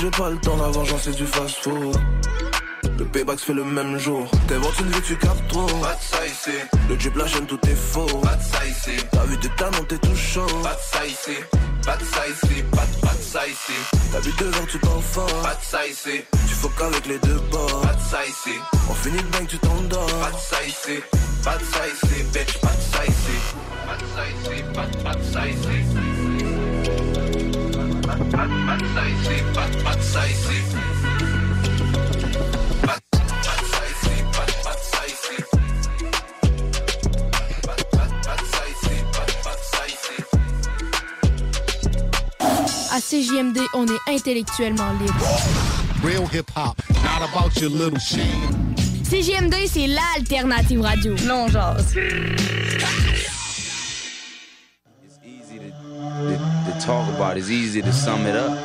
J'ai 0.00 0.10
pas 0.10 0.30
le 0.30 0.36
temps, 0.38 0.56
la 0.56 0.68
vengeance 0.68 1.02
c'est 1.04 1.16
du 1.16 1.26
fast 1.26 1.56
food. 1.62 1.96
Le 2.98 3.04
payback 3.04 3.38
se 3.38 3.44
fait 3.46 3.52
le 3.52 3.64
même 3.64 3.98
jour. 3.98 4.26
T'inventes 4.48 4.80
une 4.80 4.90
vie, 4.90 5.02
tu 5.02 5.16
captes 5.18 5.46
trop. 5.48 5.66
Pas 5.66 5.94
de 5.94 6.00
ça 6.00 6.26
ici. 6.26 6.56
Le 6.88 6.96
drip, 6.96 7.16
la 7.16 7.26
chaîne, 7.26 7.46
tout 7.46 7.58
est 7.68 7.74
faux. 7.74 8.06
Pas 8.22 8.36
de 8.36 8.42
ça 8.42 8.66
ici. 8.66 8.96
T'as 9.12 9.24
vu 9.24 9.38
tes 9.38 9.50
talents, 9.50 9.84
t'es 9.86 9.98
tout 9.98 10.16
chaud. 10.16 10.46
Pas 10.62 10.74
de 10.74 10.80
ça 10.92 11.06
ici. 11.06 11.36
Pas 11.84 11.96
de 11.96 12.04
ça 12.04 12.26
ici. 12.26 12.62
Pas 12.72 12.86
de, 12.86 13.00
pas 13.06 13.14
de 13.14 13.22
ça 13.22 13.46
ici. 13.46 13.72
T'as 14.12 14.20
vu 14.20 14.32
devant, 14.38 14.66
tu 14.70 14.78
t'en 14.78 15.00
fort. 15.00 15.42
Pas 15.42 15.54
de 15.54 15.62
ça 15.62 15.86
ici. 15.86 16.24
Tu 16.48 16.54
faut 16.54 16.70
qu'avec 16.70 17.06
les 17.06 17.18
deux 17.18 17.40
bords. 17.50 17.82
Pas 17.82 17.92
de 17.92 18.00
ça 18.00 18.24
ici. 18.26 18.56
On 18.88 18.94
finit 18.94 19.18
le 19.18 19.28
bain, 19.28 19.44
tu 19.46 19.58
t'endors. 19.58 20.06
Pas 20.06 20.30
de 20.30 20.38
ça 20.38 20.64
ici. 20.66 21.02
Pas 21.44 21.58
de 21.58 21.64
ça 21.64 21.86
ici. 21.86 22.22
Bitch, 22.32 22.58
pas 22.60 22.68
de 22.68 22.80
ça 22.80 23.04
ici. 23.04 23.36
Pas 23.86 23.96
de 23.96 24.06
ça 24.14 24.26
ici. 24.26 24.64
Pas 24.74 24.86
de, 24.86 25.22
ça 25.32 25.46
ici. 25.46 25.66
Pas 28.02 28.16
de, 28.16 28.86
ça 28.94 29.06
ici. 29.06 29.42
Pas 29.84 29.94
de 29.94 30.02
ça 30.02 30.26
ici. 30.28 30.95
À 42.96 42.98
CJMD, 42.98 43.58
on 43.74 43.86
est 43.88 44.10
intellectuellement 44.10 44.90
libre. 44.98 45.12
Real 46.02 46.26
hip 46.32 46.50
hop, 46.56 46.80
not 47.04 47.28
about 47.28 47.54
your 47.60 47.68
little 47.68 47.98
shit. 47.98 48.24
CJMD, 49.04 49.66
c'est 49.66 49.86
l'alternative 49.86 50.80
radio. 50.80 51.14
Non, 51.26 51.46
genre. 51.46 51.76
to 56.64 56.80
talk 56.80 57.06
about. 57.14 57.36
It's 57.36 57.50
easy 57.50 57.82
to 57.82 57.92
sum 57.92 58.24
it 58.24 58.34
up 58.34 58.56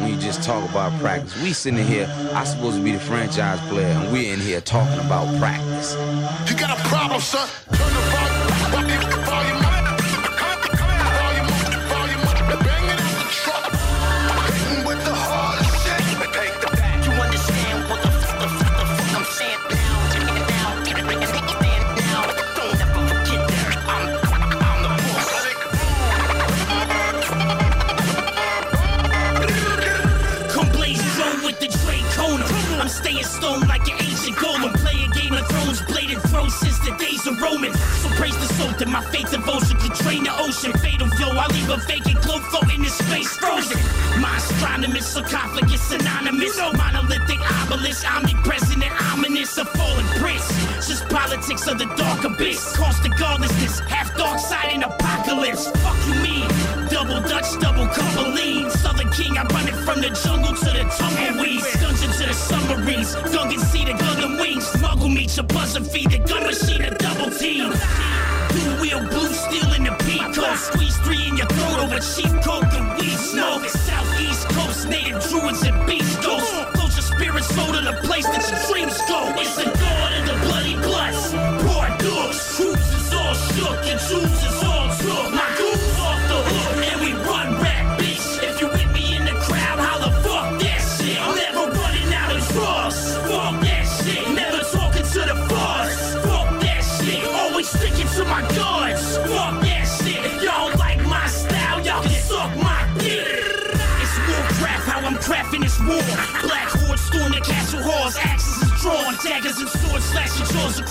when 0.00 0.08
you 0.08 0.16
just 0.16 0.42
talk 0.42 0.66
about 0.70 0.98
practice. 0.98 1.38
We 1.42 1.52
sitting 1.52 1.84
here, 1.84 2.08
I'm 2.32 2.46
supposed 2.46 2.78
to 2.78 2.82
be 2.82 2.92
the 2.92 3.00
franchise 3.00 3.60
player, 3.68 3.88
and 3.88 4.10
we're 4.10 4.32
in 4.32 4.40
here 4.40 4.62
talking 4.62 4.98
about 5.04 5.26
practice. 5.38 5.94
You 6.48 6.56
got 6.56 6.70
a 6.70 6.82
problem, 6.88 7.20
son? 7.20 7.50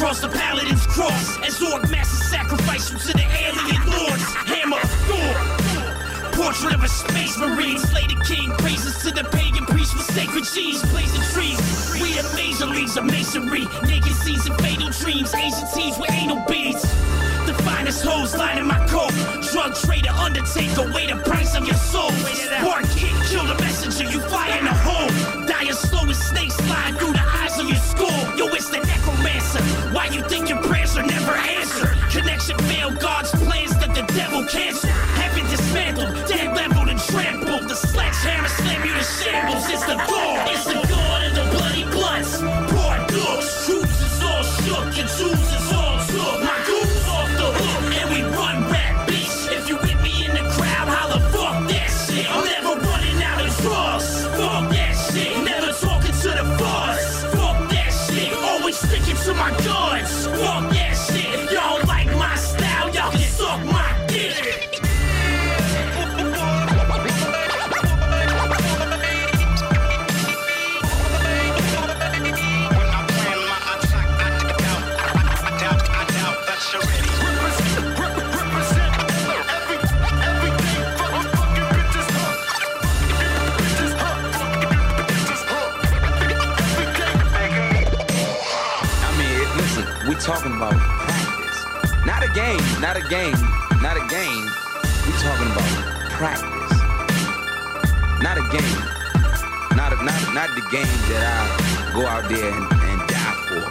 Across 0.04 0.20
the 0.20 0.28
paladin's 0.28 0.86
cross. 0.88 1.38
As 1.48 1.62
orc 1.62 1.90
masses 1.90 2.30
sacrifice 2.30 2.90
to 2.90 3.14
the 3.14 3.24
alien 3.24 3.84
lords. 3.88 4.24
Hammer 4.52 4.76
of 4.76 4.92
Thor. 5.08 6.44
Portrait 6.44 6.74
of 6.74 6.84
a 6.84 6.90
space 6.90 7.38
marine, 7.38 7.80
slay 7.80 8.06
the 8.08 8.20
king, 8.28 8.52
praises 8.58 8.98
to 9.04 9.12
the 9.12 9.24
pagan 9.32 9.66
priest 9.66 9.96
with 9.96 10.04
sacred 10.04 10.44
cheese, 10.44 10.84
blazing 10.92 11.24
trees. 11.32 11.58
We 11.94 12.20
the 12.20 12.30
major 12.36 12.66
leagues 12.66 12.98
of 12.98 13.06
masonry, 13.06 13.66
naked 13.88 14.12
seas 14.12 14.46
and 14.46 14.60
fatal 14.60 14.90
dreams, 14.90 15.34
Asian 15.34 15.68
teens 15.74 15.98
with 15.98 16.12
anal 16.12 16.44
beads. 16.50 16.82
The 17.48 17.56
finest 17.64 18.04
hoes 18.04 18.36
lining 18.36 18.68
my 18.68 18.86
coat. 18.88 19.14
Drug 19.54 19.74
trader, 19.74 20.12
undertaker, 20.12 20.84
weigh 20.92 21.08
the 21.08 21.16
price 21.24 21.56
of 21.56 21.66
your 21.66 21.80
soul. 21.80 22.12
Spark 22.12 22.83
game 100.74 100.82
that 101.14 101.22
I 101.22 101.94
go 101.94 102.02
out 102.08 102.28
there 102.28 102.50
and, 102.50 102.66
and 102.66 103.08
die 103.08 103.38
for 103.46 103.62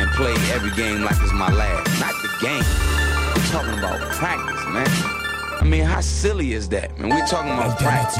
and 0.00 0.10
play 0.18 0.34
every 0.52 0.72
game 0.72 1.02
like 1.04 1.14
it's 1.20 1.32
my 1.32 1.48
last. 1.48 2.00
Not 2.00 2.12
the 2.22 2.28
game. 2.42 2.64
We're 3.36 3.52
talking 3.52 3.78
about 3.78 4.00
practice, 4.10 4.64
man. 4.66 4.88
I 5.60 5.64
mean, 5.64 5.84
how 5.84 6.00
silly 6.00 6.54
is 6.54 6.68
that, 6.70 6.98
man? 6.98 7.10
We're 7.10 7.26
talking 7.28 7.52
about 7.52 7.78
practice. 7.78 8.18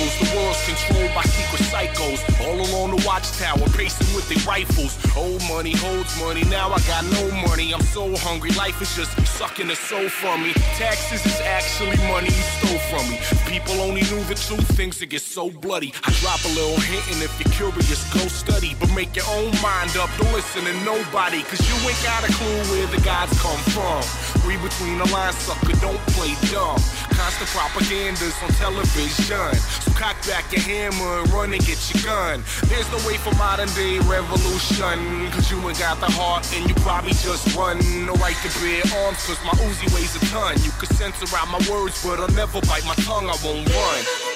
In 0.00 0.08
cycles, 0.08 0.30
the 0.30 0.36
world's 0.36 0.64
controlled 0.66 1.14
by 1.14 1.22
secret 1.22 1.69
psychos. 1.80 2.20
All 2.46 2.60
along 2.60 2.96
the 2.96 3.06
watchtower, 3.06 3.68
pacing 3.76 4.14
with 4.14 4.28
their 4.28 4.42
rifles. 4.44 4.98
Old 5.16 5.42
money 5.48 5.72
holds 5.74 6.18
money, 6.20 6.44
now 6.44 6.70
I 6.70 6.80
got 6.80 7.04
no 7.04 7.30
money. 7.48 7.72
I'm 7.72 7.82
so 7.82 8.16
hungry, 8.16 8.50
life 8.52 8.80
is 8.80 8.94
just 8.96 9.10
sucking 9.26 9.68
the 9.68 9.76
soul 9.76 10.08
from 10.08 10.42
me. 10.42 10.52
Taxes 10.76 11.24
is 11.24 11.40
actually 11.40 11.96
money 12.08 12.28
you 12.28 12.44
stole 12.58 12.78
from 12.90 13.04
me. 13.10 13.18
People 13.46 13.80
only 13.80 14.02
knew 14.02 14.22
the 14.24 14.34
truth, 14.34 14.66
things 14.76 15.00
would 15.00 15.10
get 15.10 15.22
so 15.22 15.50
bloody. 15.50 15.92
I 16.04 16.10
drop 16.20 16.42
a 16.44 16.48
little 16.48 16.80
hint, 16.80 17.04
and 17.12 17.22
if 17.22 17.32
you're 17.40 17.52
curious, 17.54 18.02
go 18.12 18.20
study. 18.28 18.76
But 18.78 18.92
make 18.94 19.14
your 19.16 19.26
own 19.30 19.52
mind 19.62 19.96
up, 19.96 20.10
don't 20.18 20.32
listen 20.32 20.64
to 20.64 20.74
nobody. 20.84 21.42
Cause 21.42 21.60
you 21.68 21.76
ain't 21.88 22.02
got 22.02 22.28
a 22.28 22.32
clue 22.32 22.60
where 22.72 22.86
the 22.86 23.00
gods 23.02 23.32
come 23.40 23.60
from. 23.74 24.00
Read 24.46 24.60
between 24.62 24.98
the 24.98 25.08
lines, 25.12 25.36
sucker, 25.36 25.76
don't 25.80 26.00
play 26.16 26.34
dumb. 26.50 26.78
Constant 27.10 27.50
propaganda's 27.50 28.34
on 28.42 28.50
television. 28.56 29.54
So 29.84 29.90
cock 29.92 30.16
back 30.26 30.50
your 30.52 30.62
hammer 30.62 31.20
and 31.20 31.30
run 31.30 31.52
and 31.52 31.62
get 31.70 31.94
your 31.94 32.02
gun. 32.02 32.42
There's 32.66 32.90
no 32.90 32.98
way 33.06 33.16
for 33.16 33.34
modern 33.36 33.68
day 33.78 33.98
revolution. 34.00 35.30
Cause 35.30 35.50
you 35.50 35.58
ain't 35.68 35.78
got 35.78 36.00
the 36.00 36.10
heart 36.10 36.42
and 36.54 36.68
you 36.68 36.74
probably 36.82 37.12
just 37.12 37.54
run. 37.54 37.78
No 38.06 38.14
right 38.14 38.36
to 38.42 38.50
bear 38.58 38.82
arms 39.04 39.24
cause 39.26 39.38
my 39.44 39.54
Uzi 39.62 39.86
weighs 39.94 40.16
a 40.16 40.20
ton. 40.26 40.58
You 40.62 40.72
can 40.82 40.90
censor 40.96 41.30
out 41.36 41.48
my 41.48 41.62
words, 41.70 42.02
but 42.04 42.18
I'll 42.18 42.34
never 42.34 42.60
bite 42.62 42.84
my 42.86 42.94
tongue, 43.06 43.30
I 43.30 43.36
won't 43.44 43.68
run. 43.70 44.29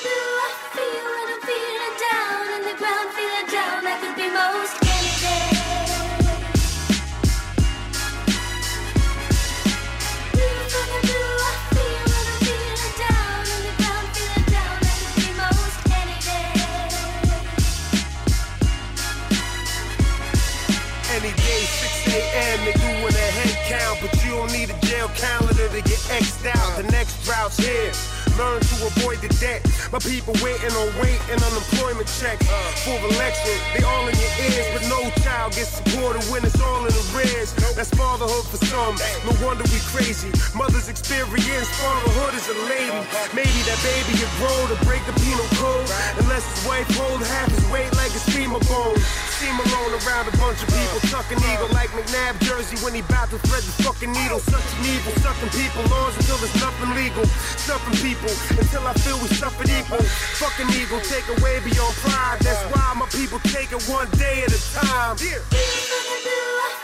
a.m., 22.14 22.64
they 22.64 22.72
doing 22.72 23.14
a 23.14 23.28
head 23.38 23.56
count, 23.66 23.98
but 24.00 24.12
you 24.24 24.30
don't 24.30 24.52
need 24.52 24.70
a 24.70 24.78
jail 24.86 25.08
calendar 25.08 25.68
to 25.68 25.82
get 25.82 26.00
X'd 26.10 26.46
out. 26.46 26.76
The 26.76 26.84
next 26.90 27.24
droughts 27.24 27.58
here. 27.58 27.92
Learn 28.38 28.58
to 28.58 28.76
avoid 28.90 29.22
the 29.22 29.30
debt. 29.38 29.62
My 29.94 30.02
people 30.02 30.34
waiting 30.42 30.74
on 30.74 30.90
wait 30.98 31.22
and 31.30 31.38
unemployment 31.38 32.10
checks. 32.18 32.42
For 32.82 32.98
election, 33.14 33.54
they 33.70 33.86
all 33.86 34.10
in 34.10 34.16
your 34.18 34.34
ears, 34.50 34.66
but 34.74 34.82
no 34.90 35.06
child 35.22 35.54
gets 35.54 35.78
supported 35.78 36.22
when 36.34 36.42
it's 36.42 36.58
all 36.58 36.82
in 36.82 36.90
arrears. 37.14 37.54
That's 37.78 37.94
fatherhood 37.94 38.42
for 38.50 38.58
some. 38.66 38.98
No 39.22 39.32
wonder 39.38 39.62
we 39.70 39.78
crazy. 39.94 40.34
Mother's 40.50 40.90
experience, 40.90 41.70
fatherhood 41.78 42.34
is 42.34 42.46
a 42.50 42.56
lady. 42.66 42.98
Maybe 43.38 43.60
that 43.70 43.78
baby 43.86 44.18
will 44.18 44.34
grow 44.42 44.58
to 44.66 44.76
break 44.82 45.06
the 45.06 45.14
penal 45.22 45.46
code. 45.54 45.86
Unless 46.18 46.42
his 46.42 46.62
wife 46.66 46.90
hold 46.98 47.22
half 47.22 47.54
his 47.54 47.62
weight 47.70 47.94
like 47.94 48.10
a 48.10 48.22
steamer 48.26 48.58
bone. 48.66 48.98
Steam 49.38 49.54
alone 49.54 49.94
around 50.02 50.26
a 50.26 50.34
bunch 50.42 50.58
of 50.58 50.68
people. 50.74 50.98
Tucking 51.06 51.38
eagle 51.38 51.70
like 51.70 51.94
McNabb 51.94 52.42
jersey 52.42 52.74
when 52.82 52.98
he 52.98 53.02
bout 53.06 53.30
to 53.30 53.38
thread 53.46 53.62
the 53.62 53.74
fucking 53.86 54.10
needle. 54.10 54.42
Such 54.42 54.66
an 54.74 54.90
evil, 54.90 55.14
sucking 55.22 55.54
people 55.54 55.86
arms 55.94 56.18
until 56.18 56.38
there's 56.42 56.58
nothing 56.58 56.90
legal. 56.98 57.22
Stuffing 57.62 57.94
people 58.02 58.23
until 58.24 58.86
I 58.86 58.94
feel 58.94 59.18
we 59.20 59.28
suffered 59.28 59.68
equal. 59.68 60.02
Fucking 60.40 60.70
evil, 60.80 61.00
take 61.00 61.26
away 61.38 61.60
beyond 61.60 61.94
pride. 62.00 62.38
That's 62.40 62.62
why 62.72 62.94
my 62.96 63.06
people 63.06 63.38
take 63.50 63.72
it 63.72 63.82
one 63.84 64.08
day 64.16 64.42
at 64.44 64.52
a 64.52 64.60
time. 64.72 65.16
blue, 65.16 66.83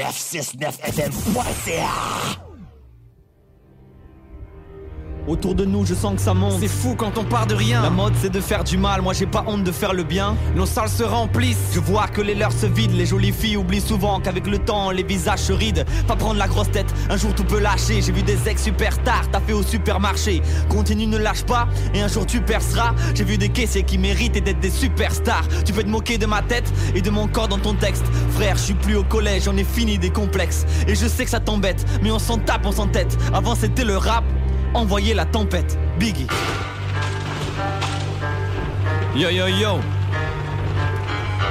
969FM 0.00 1.10
Voici 1.32 2.49
Autour 5.30 5.54
de 5.54 5.64
nous, 5.64 5.86
je 5.86 5.94
sens 5.94 6.16
que 6.16 6.20
ça 6.20 6.34
monte. 6.34 6.58
C'est 6.58 6.66
fou 6.66 6.96
quand 6.96 7.16
on 7.16 7.22
part 7.22 7.46
de 7.46 7.54
rien. 7.54 7.82
La 7.82 7.90
mode, 7.90 8.14
c'est 8.20 8.32
de 8.32 8.40
faire 8.40 8.64
du 8.64 8.76
mal. 8.76 9.00
Moi, 9.00 9.12
j'ai 9.12 9.26
pas 9.26 9.44
honte 9.46 9.62
de 9.62 9.70
faire 9.70 9.94
le 9.94 10.02
bien. 10.02 10.34
Nos 10.56 10.66
salles 10.66 10.88
se 10.88 11.04
remplissent. 11.04 11.70
Je 11.72 11.78
vois 11.78 12.08
que 12.08 12.20
les 12.20 12.34
leurs 12.34 12.50
se 12.50 12.66
vident. 12.66 12.96
Les 12.96 13.06
jolies 13.06 13.30
filles 13.30 13.56
oublient 13.56 13.80
souvent 13.80 14.18
qu'avec 14.18 14.48
le 14.48 14.58
temps, 14.58 14.90
les 14.90 15.04
visages 15.04 15.38
se 15.38 15.52
rident. 15.52 15.84
Pas 16.08 16.16
prendre 16.16 16.34
la 16.34 16.48
grosse 16.48 16.72
tête, 16.72 16.92
un 17.08 17.16
jour 17.16 17.32
tout 17.32 17.44
peut 17.44 17.60
lâcher. 17.60 18.02
J'ai 18.02 18.10
vu 18.10 18.24
des 18.24 18.48
ex 18.48 18.60
superstars, 18.60 19.30
t'as 19.30 19.38
fait 19.38 19.52
au 19.52 19.62
supermarché. 19.62 20.42
Continue, 20.68 21.06
ne 21.06 21.16
lâche 21.16 21.44
pas, 21.44 21.68
et 21.94 22.00
un 22.00 22.08
jour 22.08 22.26
tu 22.26 22.40
perceras. 22.40 22.92
J'ai 23.14 23.22
vu 23.22 23.38
des 23.38 23.50
caissiers 23.50 23.84
qui 23.84 23.98
méritent 23.98 24.42
d'être 24.42 24.58
des 24.58 24.70
superstars. 24.70 25.46
Tu 25.64 25.72
peux 25.72 25.84
te 25.84 25.88
moquer 25.88 26.18
de 26.18 26.26
ma 26.26 26.42
tête 26.42 26.68
et 26.92 27.02
de 27.02 27.10
mon 27.10 27.28
corps 27.28 27.46
dans 27.46 27.58
ton 27.58 27.74
texte. 27.74 28.04
Frère, 28.30 28.56
je 28.56 28.62
suis 28.62 28.74
plus 28.74 28.96
au 28.96 29.04
collège, 29.04 29.46
on 29.46 29.56
est 29.56 29.62
fini 29.62 29.96
des 29.96 30.10
complexes. 30.10 30.66
Et 30.88 30.96
je 30.96 31.06
sais 31.06 31.22
que 31.22 31.30
ça 31.30 31.38
t'embête, 31.38 31.86
mais 32.02 32.10
on 32.10 32.18
s'en 32.18 32.38
tape, 32.38 32.66
on 32.66 32.72
s'en 32.72 32.88
tête. 32.88 33.16
Avant 33.32 33.54
c'était 33.54 33.84
le 33.84 33.96
rap, 33.96 34.24
envoyez 34.74 35.14
la 35.14 35.24
tempête. 35.24 35.78
Biggie. 35.98 36.26
Yo 39.14 39.28
yo 39.28 39.48
yo 39.48 39.80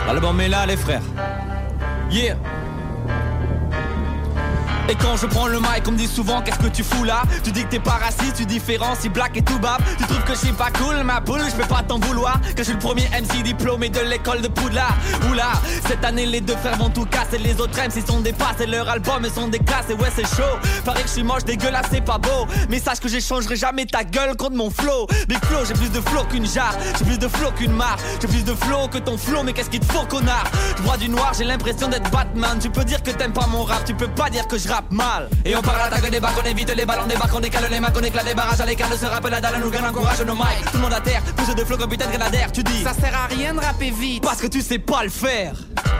L'album 0.07 0.39
est 0.39 0.47
là 0.47 0.65
les 0.65 0.77
frères 0.77 1.01
Yeah 2.09 2.35
et 4.89 4.95
quand 4.95 5.15
je 5.17 5.27
prends 5.27 5.47
le 5.47 5.59
mic, 5.59 5.83
on 5.87 5.91
me 5.91 5.97
dit 5.97 6.07
souvent 6.07 6.41
qu'est-ce 6.41 6.57
que 6.57 6.67
tu 6.67 6.83
fous 6.83 7.03
là? 7.03 7.21
Tu 7.43 7.51
dis 7.51 7.63
que 7.63 7.69
t'es 7.69 7.79
pas 7.79 7.99
raciste, 8.03 8.37
tu 8.37 8.45
si 8.99 9.09
black 9.09 9.37
et 9.37 9.43
tout 9.43 9.59
bab. 9.59 9.79
Tu 9.97 10.03
trouves 10.05 10.23
que 10.23 10.33
je 10.33 10.39
suis 10.39 10.51
pas 10.51 10.71
cool, 10.71 11.03
ma 11.03 11.21
poule, 11.21 11.41
je 11.47 11.55
peux 11.55 11.67
pas 11.67 11.83
t'en 11.83 11.99
vouloir. 11.99 12.39
Que 12.55 12.59
je 12.59 12.63
suis 12.63 12.73
le 12.73 12.79
premier 12.79 13.07
MC 13.09 13.43
diplômé 13.43 13.89
de 13.89 13.99
l'école 13.99 14.41
de 14.41 14.47
Poudlard 14.47 14.97
Oula, 15.29 15.51
cette 15.87 16.03
année 16.03 16.25
les 16.25 16.41
deux 16.41 16.55
frères 16.55 16.77
vont 16.77 16.89
tout 16.89 17.05
casser. 17.05 17.37
Les 17.37 17.59
autres 17.61 17.77
MC 17.77 18.05
sont 18.05 18.21
des 18.21 18.33
passes 18.33 18.59
et 18.61 18.65
leurs 18.65 18.89
albums 18.89 19.27
sont 19.29 19.47
des 19.47 19.59
classes. 19.59 19.89
Et 19.89 19.93
ouais 19.93 20.11
c'est 20.15 20.27
chaud, 20.27 20.57
paraît 20.83 21.03
que 21.03 21.07
je 21.07 21.13
suis 21.13 21.23
moche, 21.23 21.43
dégueulasse, 21.45 21.87
c'est 21.91 22.03
pas 22.03 22.17
beau. 22.17 22.47
Mais 22.69 22.79
sache 22.79 22.99
que 22.99 23.09
j'échangerai 23.09 23.55
jamais 23.55 23.85
ta 23.85 24.03
gueule 24.03 24.35
contre 24.35 24.55
mon 24.55 24.71
flow. 24.71 25.07
Big 25.27 25.43
flow, 25.45 25.59
j'ai 25.67 25.75
plus 25.75 25.91
de 25.91 26.01
flow 26.01 26.23
qu'une 26.23 26.47
jarre. 26.47 26.75
J'ai 26.97 27.05
plus 27.05 27.19
de 27.19 27.27
flow 27.27 27.51
qu'une 27.51 27.73
marre. 27.73 27.97
J'ai 28.21 28.27
plus 28.27 28.43
de 28.43 28.55
flow 28.55 28.87
que 28.87 28.97
ton 28.97 29.17
flow, 29.17 29.43
mais 29.43 29.53
qu'est-ce 29.53 29.69
qu'il 29.69 29.81
te 29.81 29.91
faut 29.91 30.05
connard? 30.05 30.45
Je 30.77 30.81
vois 30.81 30.97
du 30.97 31.09
noir, 31.09 31.33
j'ai 31.37 31.45
l'impression 31.45 31.87
d'être 31.87 32.09
Batman. 32.09 32.57
Tu 32.59 32.69
peux 32.71 32.83
dire 32.83 33.03
que 33.03 33.11
t'aimes 33.11 33.33
pas 33.33 33.47
mon 33.47 33.63
rap, 33.63 33.85
tu 33.85 33.93
peux 33.93 34.07
pas 34.07 34.29
dire 34.29 34.47
que 34.47 34.57
je 34.57 34.67
rappe 34.67 34.78
mal. 34.89 35.29
Et 35.45 35.55
on 35.55 35.61
parle 35.61 35.81
attaque 35.81 36.09
des 36.09 36.19
bacs, 36.19 36.33
on 36.41 36.47
évite 36.47 36.75
les 36.75 36.85
ballons, 36.85 37.07
des 37.07 37.15
bacs, 37.15 37.33
on 37.33 37.39
décale 37.39 37.67
les 37.69 37.79
macs, 37.79 37.95
on 37.97 38.03
éclate 38.03 38.25
les 38.25 38.33
barrages. 38.33 38.61
À 38.61 38.65
l'écart 38.65 38.89
de 38.89 38.95
ce 38.95 39.05
rap 39.05 39.27
la 39.29 39.41
dalle, 39.41 39.59
nous 39.63 39.69
gagne 39.69 39.85
encourage 39.85 40.21
nos 40.21 40.35
mics. 40.35 40.65
Tout 40.71 40.77
le 40.77 40.83
monde 40.83 40.93
à 40.93 41.01
terre, 41.01 41.21
plus 41.35 41.53
de 41.53 41.63
flow 41.63 41.77
comme 41.77 41.89
putain 41.89 42.07
de 42.07 42.11
grenadière 42.11 42.51
Tu 42.51 42.63
dis. 42.63 42.83
Ça 42.83 42.93
sert 42.93 43.15
à 43.15 43.27
rien 43.27 43.53
de 43.53 43.59
rapper 43.59 43.91
vite. 43.91 44.23
parce 44.23 44.41
que 44.41 44.47
tu 44.47 44.61
sais 44.61 44.79
pas 44.79 45.03
le 45.03 45.09
faire. 45.09 45.53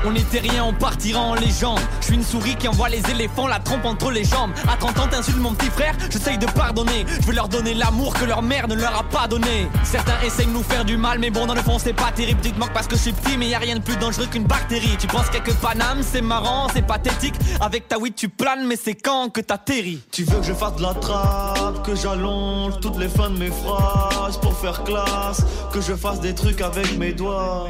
On 0.06 0.15
était 0.15 0.39
rien, 0.39 0.64
on 0.64 0.73
partira 0.73 1.19
en 1.19 1.35
légende. 1.35 1.80
Je 1.99 2.06
suis 2.06 2.15
une 2.15 2.23
souris 2.23 2.56
qui 2.56 2.68
envoie 2.69 2.88
les 2.88 3.01
éléphants 3.11 3.47
la 3.47 3.60
trompe 3.60 3.84
entre 3.84 4.11
les 4.11 4.23
jambes. 4.23 4.51
À 4.72 4.77
30 4.77 4.99
ans 4.99 5.07
t'insultes 5.07 5.39
mon 5.39 5.53
petit 5.53 5.69
frère, 5.69 5.93
j'essaye 6.10 6.38
de 6.38 6.45
pardonner. 6.45 7.06
Je 7.22 7.27
veux 7.27 7.34
leur 7.34 7.49
donner 7.49 7.73
l'amour 7.73 8.14
que 8.14 8.23
leur 8.23 8.41
mère 8.41 8.68
ne 8.68 8.76
leur 8.76 8.97
a 8.97 9.03
pas 9.03 9.27
donné. 9.27 9.68
Certains 9.84 10.19
essayent 10.26 10.45
de 10.47 10.51
nous 10.51 10.64
faire 10.64 10.85
du 10.85 10.95
mal 10.95 11.19
mais 11.19 11.31
bon 11.31 11.45
dans 11.45 11.56
le 11.56 11.61
fond 11.61 11.80
c'est 11.80 11.93
pas 11.93 12.11
terrible. 12.15 12.39
Tu 12.41 12.51
te 12.51 12.60
parce 12.73 12.88
que 12.88 12.95
je 12.95 13.01
suis 13.01 13.11
petit 13.11 13.38
mais 13.38 13.49
y 13.49 13.56
a 13.56 13.60
rien 13.60 13.76
de 13.76 13.81
plus 13.81 13.97
dangereux 13.97 14.27
qu'une 14.27 14.45
bactérie. 14.45 14.95
Tu 14.97 15.07
penses 15.07 15.30
quelques 15.30 15.53
Paname, 15.56 16.01
c'est 16.01 16.22
marrant, 16.22 16.68
c'est 16.73 16.85
pathétique. 16.85 17.35
Avec 17.60 17.89
ta 17.89 17.97
weed 17.97 18.15
tu 18.15 18.30
planes 18.30 18.65
mais 18.69 18.75
c'est 18.75 18.93
quand 18.93 19.29
que 19.29 19.41
t'atterris 19.41 19.99
Tu 20.11 20.23
veux 20.23 20.37
que 20.37 20.45
je 20.45 20.53
fasse 20.53 20.75
de 20.75 20.83
la 20.83 20.93
trappe, 20.93 21.83
que 21.83 21.95
j'allonge 21.95 22.79
toutes 22.79 22.99
les 22.99 23.09
fins 23.09 23.31
de 23.31 23.39
mes 23.39 23.49
phrases 23.49 24.37
pour 24.37 24.55
faire 24.55 24.83
classe, 24.83 25.43
que 25.73 25.81
je 25.81 25.95
fasse 25.95 26.19
des 26.19 26.35
trucs 26.35 26.61
avec 26.61 26.95
mes 26.99 27.11
doigts. 27.11 27.67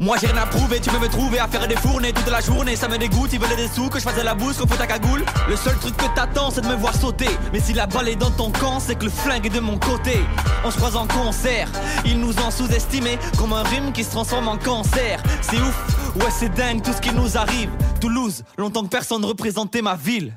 Moi 0.00 0.16
j'ai 0.20 0.26
rien 0.26 0.42
à 0.42 0.46
prouver, 0.46 0.80
tu 0.80 0.90
veux 0.90 0.98
me 0.98 1.08
trouver 1.08 1.38
à 1.38 1.46
faire 1.46 1.68
des 1.68 1.76
fournées 1.76 2.12
toute 2.12 2.28
la 2.28 2.40
journée, 2.40 2.74
ça 2.74 2.88
me 2.88 2.98
dégoûte, 2.98 3.30
ils 3.32 3.38
veulent 3.38 3.56
des 3.56 3.68
sous, 3.68 3.88
que 3.88 3.98
je 3.98 4.04
fasse 4.04 4.22
la 4.22 4.34
bouse, 4.34 4.56
qu'on 4.56 4.66
fout 4.66 4.76
ta 4.76 4.86
cagoule. 4.86 5.24
Le 5.48 5.56
seul 5.56 5.76
truc 5.78 5.96
que 5.96 6.06
t'attends 6.14 6.50
c'est 6.50 6.62
de 6.62 6.66
me 6.66 6.74
voir 6.74 6.94
sauter, 6.94 7.30
mais 7.52 7.60
si 7.60 7.72
la 7.72 7.86
balle 7.86 8.08
est 8.08 8.16
dans 8.16 8.30
ton 8.30 8.50
camp, 8.50 8.80
c'est 8.80 8.96
que 8.96 9.04
le 9.04 9.10
flingue 9.10 9.46
est 9.46 9.50
de 9.50 9.60
mon 9.60 9.78
côté. 9.78 10.20
On 10.64 10.70
se 10.70 10.76
croise 10.76 10.96
en 10.96 11.06
concert, 11.06 11.68
ils 12.04 12.18
nous 12.18 12.36
ont 12.40 12.50
sous-estimés 12.50 13.18
comme 13.38 13.52
un 13.52 13.62
rhume 13.62 13.92
qui 13.92 14.02
se 14.02 14.10
transforme 14.10 14.48
en 14.48 14.56
cancer. 14.56 15.22
C'est 15.42 15.58
ouf, 15.58 16.14
ouais 16.16 16.30
c'est 16.30 16.52
dingue 16.52 16.82
tout 16.82 16.92
ce 16.92 17.00
qui 17.00 17.12
nous 17.14 17.36
arrive. 17.36 17.70
Toulouse, 18.00 18.42
longtemps 18.58 18.82
que 18.82 18.88
personne 18.88 19.22
ne 19.22 19.26
représentait 19.26 19.82
ma 19.82 19.94
ville. 19.94 20.34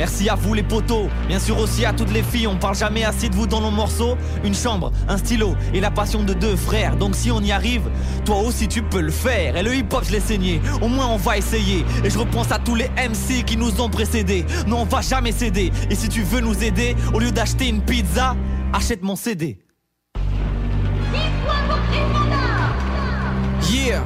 Merci 0.00 0.30
à 0.30 0.34
vous 0.34 0.54
les 0.54 0.62
potos, 0.62 1.10
bien 1.28 1.38
sûr 1.38 1.58
aussi 1.58 1.84
à 1.84 1.92
toutes 1.92 2.10
les 2.10 2.22
filles, 2.22 2.46
on 2.46 2.56
parle 2.56 2.74
jamais 2.74 3.04
assez 3.04 3.28
de 3.28 3.34
vous 3.34 3.46
dans 3.46 3.60
nos 3.60 3.70
morceaux. 3.70 4.16
Une 4.42 4.54
chambre, 4.54 4.92
un 5.06 5.18
stylo 5.18 5.54
et 5.74 5.80
la 5.80 5.90
passion 5.90 6.22
de 6.22 6.32
deux 6.32 6.56
frères. 6.56 6.96
Donc 6.96 7.14
si 7.14 7.30
on 7.30 7.42
y 7.42 7.52
arrive, 7.52 7.82
toi 8.24 8.38
aussi 8.38 8.66
tu 8.66 8.82
peux 8.82 9.02
le 9.02 9.10
faire. 9.10 9.58
Et 9.58 9.62
le 9.62 9.74
hip-hop 9.74 10.02
je 10.06 10.12
l'ai 10.12 10.20
saigné, 10.20 10.62
au 10.80 10.88
moins 10.88 11.06
on 11.08 11.18
va 11.18 11.36
essayer. 11.36 11.84
Et 12.02 12.08
je 12.08 12.18
repense 12.18 12.50
à 12.50 12.58
tous 12.58 12.76
les 12.76 12.88
MC 12.88 13.44
qui 13.44 13.58
nous 13.58 13.78
ont 13.82 13.90
précédés. 13.90 14.46
Non 14.66 14.78
on 14.78 14.84
va 14.86 15.02
jamais 15.02 15.32
céder. 15.32 15.70
Et 15.90 15.94
si 15.94 16.08
tu 16.08 16.22
veux 16.22 16.40
nous 16.40 16.64
aider, 16.64 16.96
au 17.12 17.18
lieu 17.18 17.30
d'acheter 17.30 17.68
une 17.68 17.82
pizza, 17.82 18.34
achète 18.72 19.02
mon 19.02 19.16
CD. 19.16 19.58
Yeah. 23.70 24.02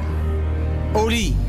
Oli. 0.93 1.44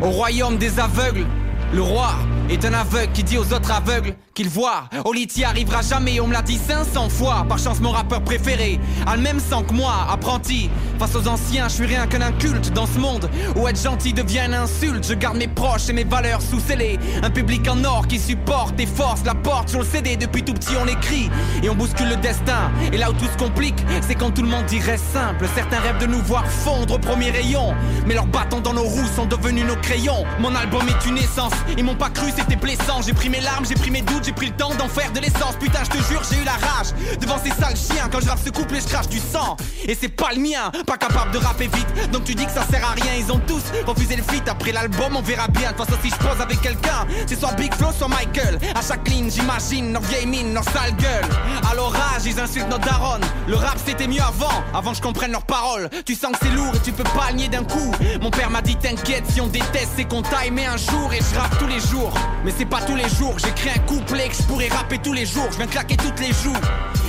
Au 0.00 0.10
royaume 0.10 0.58
des 0.58 0.78
aveugles, 0.78 1.26
le 1.72 1.82
roi 1.82 2.10
est 2.48 2.64
un 2.64 2.72
aveugle 2.72 3.12
qui 3.12 3.22
dit 3.22 3.36
aux 3.36 3.52
autres 3.52 3.70
aveugles 3.70 4.14
qu'il 4.34 4.48
voit. 4.48 4.84
Oli 5.04 5.26
t'y 5.26 5.44
arrivera 5.44 5.82
jamais, 5.82 6.20
on 6.20 6.28
me 6.28 6.32
l'a 6.32 6.42
dit 6.42 6.56
500 6.56 7.08
fois. 7.08 7.44
Par 7.48 7.58
chance, 7.58 7.80
mon 7.80 7.90
rappeur 7.90 8.22
préféré 8.22 8.78
a 9.06 9.16
le 9.16 9.22
même 9.22 9.40
sang 9.40 9.62
que 9.64 9.74
moi, 9.74 9.92
apprenti. 10.08 10.70
Face 10.98 11.14
aux 11.14 11.28
anciens, 11.28 11.68
je 11.68 11.74
suis 11.74 11.86
rien 11.86 12.06
qu'un 12.06 12.22
inculte 12.22 12.72
dans 12.72 12.86
ce 12.86 12.98
monde 12.98 13.28
où 13.56 13.68
être 13.68 13.80
gentil 13.80 14.12
devient 14.12 14.42
une 14.46 14.54
insulte. 14.54 15.06
Je 15.06 15.14
garde 15.14 15.36
mes 15.36 15.48
proches 15.48 15.88
et 15.88 15.92
mes 15.92 16.04
valeurs 16.04 16.40
sous 16.40 16.60
scellés. 16.60 16.98
Un 17.22 17.30
public 17.30 17.68
en 17.68 17.84
or 17.84 18.06
qui 18.06 18.18
supporte 18.18 18.78
et 18.80 18.86
force 18.86 19.24
la 19.24 19.34
porte 19.34 19.68
sur 19.68 19.80
le 19.80 19.84
CD. 19.84 20.16
Depuis 20.16 20.42
tout 20.42 20.54
petit, 20.54 20.74
on 20.82 20.86
écrit 20.86 21.28
et 21.62 21.68
on 21.68 21.74
bouscule 21.74 22.08
le 22.08 22.16
destin. 22.16 22.70
Et 22.92 22.96
là 22.96 23.10
où 23.10 23.14
tout 23.14 23.26
se 23.26 23.36
complique, 23.36 23.84
c'est 24.06 24.14
quand 24.14 24.30
tout 24.30 24.42
le 24.42 24.48
monde 24.48 24.66
dirait 24.66 24.98
simple. 24.98 25.46
Certains 25.54 25.80
rêvent 25.80 25.98
de 25.98 26.06
nous 26.06 26.22
voir 26.22 26.46
fondre 26.46 26.94
au 26.94 26.98
premier 26.98 27.30
rayon. 27.30 27.74
Mais 28.06 28.14
leurs 28.14 28.26
bâtons 28.26 28.60
dans 28.60 28.72
nos 28.72 28.84
roues 28.84 29.08
sont 29.14 29.26
devenus 29.26 29.64
nos 29.66 29.76
crayons. 29.76 30.24
Mon 30.38 30.54
album 30.54 30.82
est 30.88 31.08
une 31.08 31.18
essence, 31.18 31.52
ils 31.76 31.84
m'ont 31.84 31.94
pas 31.94 32.10
cru, 32.10 32.30
c'était 32.36 32.56
blessant. 32.56 33.02
J'ai 33.04 33.12
pris 33.12 33.28
mes 33.28 33.40
larmes, 33.40 33.64
j'ai 33.66 33.74
pris 33.74 33.90
mes 33.90 34.02
doutes, 34.02 34.24
j'ai 34.24 34.32
pris 34.32 34.46
le 34.46 34.52
temps 34.52 34.74
d'en 34.74 34.88
faire 34.88 35.12
de 35.12 35.20
l'essence. 35.20 35.56
Putain, 35.60 35.80
je 35.84 35.90
te 35.90 36.02
jure, 36.08 36.22
j'ai 36.30 36.40
eu 36.40 36.44
la 36.44 36.52
rage 36.52 36.88
devant 37.20 37.38
ces 37.38 37.50
sales 37.50 37.76
chiens. 37.76 38.08
Quand 38.10 38.20
je 38.20 38.28
rappe 38.28 38.40
ce 38.44 38.50
couple, 38.50 38.74
je 38.80 38.86
crache 38.86 39.08
du 39.08 39.18
sang. 39.18 39.56
Et 39.86 39.96
c'est 39.98 40.08
pas 40.08 40.30
le 40.34 40.40
mien, 40.40 40.70
pas 40.86 40.96
capable 40.96 41.30
de 41.32 41.38
rapper 41.38 41.68
vite. 41.68 42.10
Donc 42.10 42.24
tu 42.24 42.34
dis 42.34 42.46
que 42.46 42.52
ça 42.52 42.64
sert 42.70 42.84
à 42.84 42.92
rien, 42.92 43.12
ils 43.18 43.30
ont 43.32 43.40
tous 43.46 43.62
refusé 43.86 44.16
le 44.16 44.22
feat. 44.22 44.48
Après 44.48 44.72
l'album, 44.72 45.16
on 45.16 45.22
verra 45.22 45.48
bien. 45.48 45.72
De 45.72 45.76
toute 45.76 45.86
façon, 45.86 45.98
si 46.02 46.10
je 46.10 46.16
pose 46.16 46.40
avec 46.40 46.60
quelqu'un, 46.60 47.06
c'est 47.26 47.38
soit 47.38 47.52
Big 47.52 47.74
Flo, 47.74 47.88
soit 47.96 48.08
Michael. 48.08 48.58
À 48.74 48.82
chaque 48.82 49.06
ligne, 49.08 49.30
j'imagine 49.30 49.92
leur 49.92 50.02
vieille 50.02 50.26
mine, 50.26 50.54
leur 50.54 50.64
sale 50.64 50.94
gueule. 50.96 51.28
À 51.70 51.74
l'orage, 51.74 52.24
ils 52.24 52.38
insultent 52.38 52.70
notre 52.70 52.84
daronne. 52.84 53.22
Le 53.46 53.56
rap, 53.56 53.78
c'était 53.84 54.06
mieux 54.06 54.22
avant, 54.22 54.62
avant 54.74 54.90
que 54.90 54.96
je 54.96 55.02
comprenne 55.02 55.32
leurs 55.32 55.46
paroles. 55.46 55.88
Tu 56.04 56.14
sens 56.14 56.32
que 56.32 56.38
c'est 56.42 56.50
lourd 56.54 56.74
et 56.74 56.80
tu 56.80 56.92
peux 56.92 57.04
pas 57.04 57.32
nier 57.32 57.48
d'un 57.48 57.64
coup. 57.64 57.92
Mon 58.20 58.30
père 58.30 58.50
m'a 58.50 58.62
dit 58.62 58.76
t'inquiète, 58.76 59.24
si 59.30 59.40
on 59.40 59.46
déteste, 59.46 59.92
c'est 59.96 60.04
qu'on 60.04 60.22
t'a 60.22 60.46
aimé 60.46 60.66
un 60.66 60.76
jour 60.76 61.12
et 61.12 61.18
je 61.18 61.38
rappe 61.48 61.58
tous 61.58 61.66
les 61.66 61.80
jours. 61.80 62.12
Mais 62.44 62.52
c'est 62.56 62.64
pas 62.64 62.80
tous 62.82 62.96
les 62.96 63.08
jours, 63.08 63.34
j'écris 63.38 63.70
un 63.70 63.78
couplet 63.80 64.28
que 64.28 64.34
je 64.34 64.42
pourrais 64.42 64.68
rapper 64.68 64.98
tous 64.98 65.12
les 65.12 65.26
jours. 65.26 65.46
Je 65.52 65.56
viens 65.56 65.66
claquer 65.66 65.96
toutes 65.96 66.20
les 66.20 66.32
joues. 66.32 66.56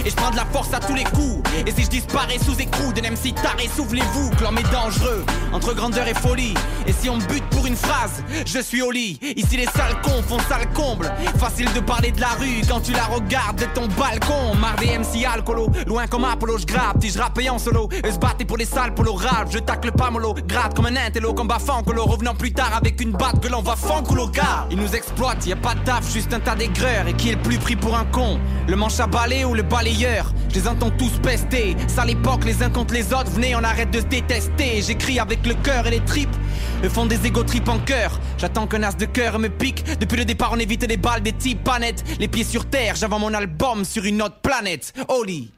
Et 0.06 0.10
je 0.10 0.16
prends 0.16 0.32
de 0.32 0.38
la 0.38 0.46
force 0.46 0.74
à 0.74 0.80
tous 0.80 0.94
les 0.96 1.04
coups. 1.04 1.42
Et 1.66 1.72
si 1.72 1.84
je 1.84 1.90
disparais 1.90 2.38
sous 2.40 2.60
écrou 2.60 2.94
d'un 2.94 3.12
MC 3.12 3.36
taré 3.36 3.70
Souvenez-vous 3.76 4.30
que 4.32 4.44
l'homme 4.44 4.58
est 4.58 4.72
dangereux 4.72 5.26
Entre 5.52 5.74
grandeur 5.74 6.08
et 6.08 6.14
folie. 6.14 6.54
Et 6.88 6.94
si 6.94 7.10
on 7.10 7.18
me 7.18 7.26
bute 7.26 7.44
pour 7.50 7.66
une 7.66 7.76
phrase 7.76 8.24
Je 8.46 8.60
suis 8.60 8.82
au 8.82 8.92
lit. 8.92 9.20
Ici 9.36 9.58
les 9.58 9.66
sales 9.66 10.00
cons 10.02 10.24
font 10.26 10.40
sale 10.48 10.70
comble. 10.74 11.12
Facile 11.38 11.72
de 11.74 11.82
parler 11.82 12.12
de 12.12 12.22
la 12.22 12.30
rue 12.40 12.62
Quand 12.68 12.80
tu 12.80 12.94
la 12.94 13.04
regardes 13.06 13.60
de 13.60 13.66
ton 13.66 13.88
balcon. 13.88 14.56
Marre 14.56 14.78
des 14.78 14.98
MC 14.98 15.26
alcoolo 15.26 15.70
Loin 15.86 16.08
comme 16.08 16.24
Apollo 16.24 16.60
je 16.60 16.66
grappe 16.66 16.98
Si 17.02 17.10
je 17.10 17.20
rappais 17.20 17.50
en 17.50 17.60
solo 17.60 17.90
Eux 18.06 18.12
se 18.12 18.18
battaient 18.18 18.46
pour 18.46 18.58
les 18.58 18.66
sales 18.66 18.94
pour 18.94 19.04
le 19.04 19.12
rap 19.12 19.50
Je 19.52 19.60
tacle 19.60 19.92
pas 19.92 20.10
mollo 20.10 20.34
Gratte 20.48 20.76
comme 20.76 20.86
un 20.86 20.96
intello 20.96 21.34
Combat 21.34 21.60
fancolo 21.60 22.06
Revenant 22.06 22.36
plus 22.36 22.54
tard 22.54 22.74
avec 22.76 23.02
une 23.02 23.12
batte 23.12 23.42
Que 23.42 23.50
l'on 23.50 23.62
va 23.62 23.76
fanculo 23.76 24.29
gars 24.30 24.68
Ils 24.72 24.78
nous 24.78 24.96
exploitent 24.96 25.46
y 25.46 25.54
a 25.54 25.56
pas 25.56 25.76
de 25.76 25.80
taf 25.80 26.12
Juste 26.12 26.34
un 26.34 26.40
tas 26.40 26.56
d'aigreurs. 26.56 27.08
Et 27.08 27.14
qui 27.14 27.30
est 27.30 27.36
le 27.36 27.42
plus 27.42 27.58
pris 27.58 27.76
pour 27.76 27.98
un 27.98 28.06
con? 28.06 28.40
Le 28.68 28.76
manche 28.76 29.00
à 29.00 29.08
balai 29.08 29.46
ou 29.46 29.54
le 29.54 29.64
balayeur? 29.64 30.32
Je 30.50 30.56
les 30.56 30.68
entends 30.68 30.92
tous 30.92 31.20
pester. 31.22 31.76
Ça 31.88 32.06
l'époque 32.06 32.46
les 32.46 32.64
uns 32.64 32.70
contre 32.70 32.94
les 32.94 33.14
autres. 33.14 33.32
Venez 33.32 33.56
on 33.56 33.64
arrête 33.64 33.92
de 33.92 34.00
se 34.00 34.06
détester. 34.06 34.82
J'écris 34.82 35.20
avec 35.20 35.46
le 35.46 35.54
cœur 35.56 35.88
et 35.88 35.92
les 35.92 36.06
tripes. 36.06 36.36
Eux 36.84 36.90
font 36.90 37.06
des 37.06 37.26
égo 37.26 37.44
tripes 37.44 37.70
en 37.70 37.80
cœur. 37.80 38.20
J'attends 38.38 38.68
qu'un 38.68 38.84
as 38.84 38.96
de 38.96 39.06
cœur 39.06 39.40
me 39.40 39.50
pique. 39.50 39.84
Depuis 40.00 40.18
le 40.18 40.26
départ 40.26 40.52
on 40.54 40.60
évite 40.60 40.88
les 40.88 40.98
balles 40.98 41.22
des 41.22 41.34
types 41.34 41.64
panettes 41.64 42.04
Les 42.20 42.28
pieds 42.28 42.44
sur 42.44 42.66
terre 42.66 42.96
j'avance 42.96 43.20
mon 43.20 43.34
album 43.34 43.86
sur 43.86 44.06
une 44.06 44.22
autre 44.22 44.40
planète. 44.42 44.94
Oli. 45.08 45.52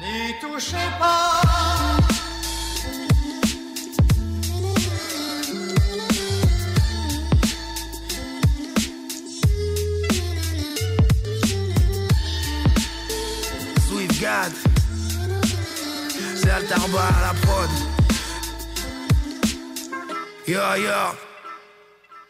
N'y 0.00 0.34
touchez 0.40 0.76
pas. 0.98 1.55
C'est 16.58 16.62
Altarba 16.62 17.02
à 17.02 17.20
la 17.20 17.40
prod. 17.40 17.70
Yo 20.46 20.60
yo 20.76 21.25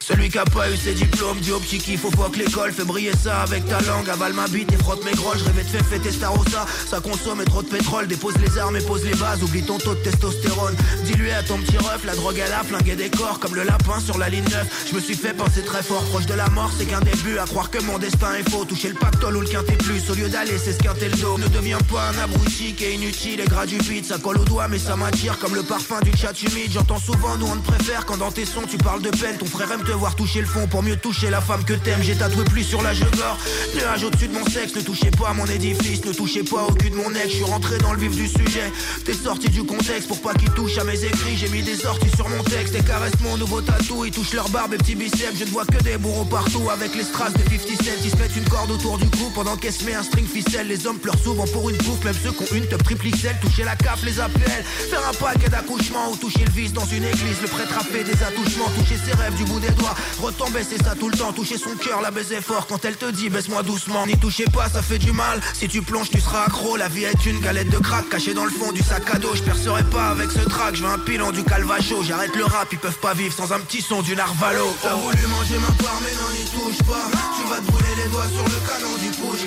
celui 0.07 0.29
qui 0.29 0.39
a 0.39 0.45
pas 0.45 0.71
eu 0.71 0.77
ses 0.77 0.95
diplômes 0.95 1.41
dit 1.41 1.51
au 1.51 1.59
petit 1.59 1.79
qu'il 1.79 1.99
faut 1.99 2.11
que 2.11 2.39
l'école. 2.39 2.73
Fait 2.73 2.85
briller 2.85 3.13
ça 3.21 3.43
avec 3.43 3.67
ta 3.67 3.81
langue 3.81 4.09
avale 4.09 4.35
ma 4.35 4.47
bite 4.47 4.73
et 4.73 4.77
frotte 4.77 5.05
mes 5.05 5.13
grolles. 5.13 5.39
Je 5.39 5.45
rêvais 5.45 5.65
de 5.65 5.69
faire 5.69 5.85
fêter 5.85 6.13
Starossa. 6.13 6.65
Ça 6.89 7.01
consomme 7.01 7.43
trop 7.45 7.63
de 7.63 7.69
pétrole. 7.69 8.07
Dépose 8.07 8.35
les 8.39 8.57
armes 8.59 8.77
et 8.77 8.81
pose 8.81 9.05
les 9.05 9.15
bases. 9.15 9.43
Oublie 9.43 9.63
ton 9.63 9.79
taux 9.79 9.95
de 9.95 10.01
testostérone. 10.01 10.77
Dis-lui 11.05 11.33
à 11.33 11.43
ton 11.43 11.59
petit 11.59 11.77
ref 11.79 12.05
la 12.05 12.15
drogue 12.15 12.41
elle 12.45 12.53
a 12.53 12.63
flingué 12.63 12.95
des 12.95 13.11
corps 13.11 13.41
comme 13.41 13.55
le 13.55 13.65
lapin 13.65 13.99
sur 13.99 14.19
la 14.19 14.29
ligne 14.29 14.45
9 14.45 14.87
je 14.91 14.95
me 14.95 15.01
suis 15.01 15.17
fait 15.17 15.35
penser 15.35 15.63
très 15.63 15.83
fort 15.83 16.05
proche 16.05 16.27
de 16.27 16.35
la 16.35 16.49
mort. 16.51 16.71
C'est 16.79 16.87
qu'un 16.87 17.01
début 17.01 17.39
à 17.39 17.45
croire 17.45 17.71
que 17.71 17.83
mon 17.83 17.99
destin 17.99 18.35
est 18.35 18.49
faux. 18.49 18.65
Toucher 18.65 18.89
le 18.89 18.95
pactole 18.95 19.37
ou 19.37 19.41
le 19.41 19.49
quintet 19.49 19.77
plus 19.77 20.09
au 20.11 20.15
lieu 20.15 20.29
d'aller 20.29 20.57
s'esquinter 20.59 21.09
le 21.09 21.17
dos. 21.17 21.37
Ne 21.39 21.49
deviens 21.49 21.79
pas 21.91 22.11
un 22.11 22.23
abruti 22.23 22.75
qui 22.75 22.85
est 22.85 22.95
inutile 22.95 23.41
et 23.41 23.47
gratuit 23.47 24.05
ça 24.05 24.19
colle 24.19 24.39
au 24.39 24.45
doigt 24.45 24.69
mais 24.69 24.79
ça 24.79 24.95
m'attire 24.95 25.39
comme 25.39 25.55
le 25.55 25.65
parfum 25.65 26.01
d'une 26.03 26.17
chatte 26.17 26.41
humide. 26.43 26.71
J'entends 26.71 27.01
souvent 27.01 27.37
nous 27.39 27.47
on 27.47 27.57
te 27.57 27.67
préfère 27.67 28.07
quand 28.07 28.19
dans 28.19 28.31
tes 28.31 28.45
sons 28.45 28.67
tu 28.71 28.77
parles 28.79 29.03
de 29.03 29.11
peine. 29.11 29.37
Ton 29.39 29.47
frère 29.47 29.73
aime 29.73 29.83
te 29.83 29.96
voir 29.97 30.15
toucher 30.15 30.41
le 30.41 30.47
fond 30.47 30.67
pour 30.67 30.83
mieux 30.83 30.97
toucher 30.97 31.31
la 31.31 31.41
femme 31.41 31.65
que 31.65 31.73
t'aimes. 31.73 32.03
J'ai 32.03 32.17
tatoué 32.17 32.45
plus 32.45 32.65
sur 32.65 32.83
la 32.83 32.95
gore 32.95 33.39
Nuage 33.75 34.05
au-dessus 34.05 34.29
de 34.29 34.35
mon 34.35 34.45
sexe, 34.47 34.75
ne 34.75 34.83
touchez 34.83 35.11
pas 35.11 35.31
à 35.31 35.35
mon 35.35 35.47
édifice, 35.47 36.05
ne 36.05 36.13
touchez 36.13 36.43
pas 36.43 36.65
au 36.65 36.73
cul 36.73 36.91
de 36.91 36.97
mon 36.97 37.11
ex. 37.15 37.29
Je 37.31 37.35
suis 37.37 37.45
rentré 37.45 37.79
dans 37.79 37.93
le 37.93 38.01
vif 38.01 38.15
du 38.15 38.29
sujet. 38.29 38.73
T'es 39.05 39.15
sorti 39.15 39.49
du 39.49 39.65
contexte 39.65 40.09
pour 40.09 40.21
pas 40.21 40.35
qu'il 40.35 40.51
touche 40.51 40.77
à 40.79 40.85
mes 40.85 41.05
écrits. 41.05 41.37
J'ai 41.37 41.49
mis 41.49 41.63
des 41.63 41.77
sorties 41.77 42.15
sur 42.15 42.29
mon 42.29 42.43
texte 42.43 42.75
et 42.75 42.83
caresse 42.83 43.15
mon 43.23 43.37
nouveau 43.37 43.61
tatou. 43.61 44.05
Ils 44.05 44.13
touchent 44.13 44.35
leur 44.35 44.49
barbe 44.51 44.75
et 44.75 44.79
petits 44.79 44.95
biceps. 44.95 45.39
Je 45.39 45.45
ne 45.45 45.51
vois 45.51 45.65
que 45.65 45.83
des 45.83 45.97
bourreaux 45.97 46.25
partout 46.25 46.69
avec 46.71 46.95
les 46.95 47.05
strass 47.05 47.33
de 47.33 47.39
50 47.39 47.61
cents. 47.85 47.91
Ils 48.05 48.11
se 48.11 48.17
mettent 48.17 48.37
une 48.37 48.49
corde 48.49 48.71
autour 48.71 48.99
du 48.99 49.09
cou 49.11 49.31
pendant 49.35 49.57
qu'elle 49.57 49.73
se 49.73 49.85
met 49.85 49.95
un 49.95 50.03
string 50.03 50.27
ficelle. 50.27 50.69
Les 50.69 50.87
hommes 50.87 50.99
pleurent 50.99 51.23
souvent 51.23 51.47
pour 51.47 51.71
une 51.71 51.77
bouffe, 51.79 52.05
même 52.05 52.15
ceux 52.23 52.33
qui 52.33 52.43
ont 52.43 52.57
une 52.57 52.67
top 52.67 52.83
triple. 52.83 53.07
Toucher 53.41 53.65
la 53.65 53.77
cape 53.77 54.03
les 54.05 54.19
appelle. 54.19 54.65
Faire 54.91 55.03
un 55.09 55.15
paquet 55.15 55.49
d'accouchement 55.49 56.11
ou 56.11 56.17
toucher 56.17 56.45
le 56.45 56.51
vice 56.51 56.73
dans 56.73 56.85
une 56.87 57.05
église. 57.05 57.41
Le 57.41 57.49
prêtre 57.49 57.79
a 57.79 57.85
fait 57.85 58.05
des 58.05 58.21
attouchements, 58.23 58.69
toucher 58.77 58.97
ses 59.05 59.13
rêves 59.13 59.37
du 59.37 59.45
bout 59.45 59.61
des 59.61 59.71
doigts. 59.71 59.86
Retomber 60.21 60.63
c'est 60.69 60.83
ça 60.83 60.95
tout 60.95 61.09
le 61.09 61.17
temps, 61.17 61.33
toucher 61.33 61.59
son 61.59 61.75
cœur, 61.77 62.01
la 62.01 62.11
baiser 62.11 62.41
fort 62.41 62.67
quand 62.67 62.85
elle 62.85 62.97
te 62.97 63.11
dit 63.11 63.29
baisse-moi 63.29 63.63
doucement. 63.63 64.07
N'y 64.07 64.17
touchez 64.19 64.45
pas, 64.45 64.69
ça 64.69 64.83
fait 64.83 64.99
du 64.99 65.13
mal. 65.13 65.41
Si 65.55 65.69
tu 65.69 65.83
plonges, 65.83 66.11
tu 66.11 66.21
seras 66.21 66.45
accro. 66.45 66.77
La 66.77 66.89
vie 66.89 67.05
est 67.05 67.27
une 67.27 67.41
galette 67.41 67.71
de 67.71 67.79
crack 67.79 68.09
cachée 68.09 68.35
dans 68.35 68.45
le 68.45 68.51
fond 68.51 68.73
du 68.73 68.83
sac 68.83 69.03
à 69.15 69.19
dos. 69.19 69.35
Je 69.35 69.43
percerai 69.43 69.85
pas 69.85 70.09
avec 70.09 70.31
ce 70.31 70.41
track, 70.41 70.77
je 70.77 70.83
veux 70.83 70.91
un 70.91 70.99
pilon 70.99 71.31
du 71.33 71.45
calvacho. 71.45 72.03
J'arrête 72.03 72.35
le 72.37 72.45
rap, 72.45 72.69
ils 72.73 72.79
peuvent 72.79 72.99
pas 72.99 73.15
vivre 73.15 73.35
sans 73.35 73.53
un 73.53 73.61
petit 73.61 73.83
son 73.83 74.03
du 74.03 74.17
narvalo. 74.17 74.75
T'as 74.83 74.95
voulu 74.95 75.27
manger 75.27 75.59
ma 75.59 75.85
part, 75.85 76.01
mais 76.03 76.15
non, 76.15 76.29
n'y 76.33 76.45
touche 76.51 76.87
pas. 76.87 77.07
Tu 77.37 77.49
vas 77.49 77.57
te 77.57 77.71
brûler 77.71 78.03
les 78.05 78.09
doigts 78.11 78.27
sur 78.33 78.45
le 78.45 78.59
canon 78.67 78.97
du 79.01 79.11
push 79.11 79.45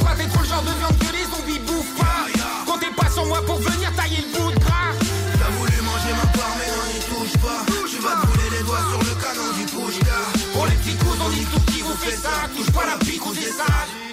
Toi, 0.00 0.10
t'es 0.16 0.28
trop 0.28 0.42
le 0.42 0.48
genre 0.48 0.62
de 0.62 0.78
viande 0.78 0.98
que 0.98 1.12
les 1.12 1.24
zombies 1.24 1.60
bouffent 1.66 1.94
pas. 1.98 2.26
Comptez 2.66 2.90
pas 2.96 3.10
sur 3.10 3.26
moi 3.26 3.42
pour 3.44 3.58
venir 3.58 3.92
tailler 3.96 4.24
le 4.32 4.38
bout 4.38 4.50
de 4.50 4.58
gras. 4.58 4.93
Tout. 12.04 12.56
Touche 12.56 12.72
pas 12.72 12.86
la 12.86 12.96
pique 13.04 13.24
ou 13.26 13.34
des 13.34 13.42
salles. 13.42 14.04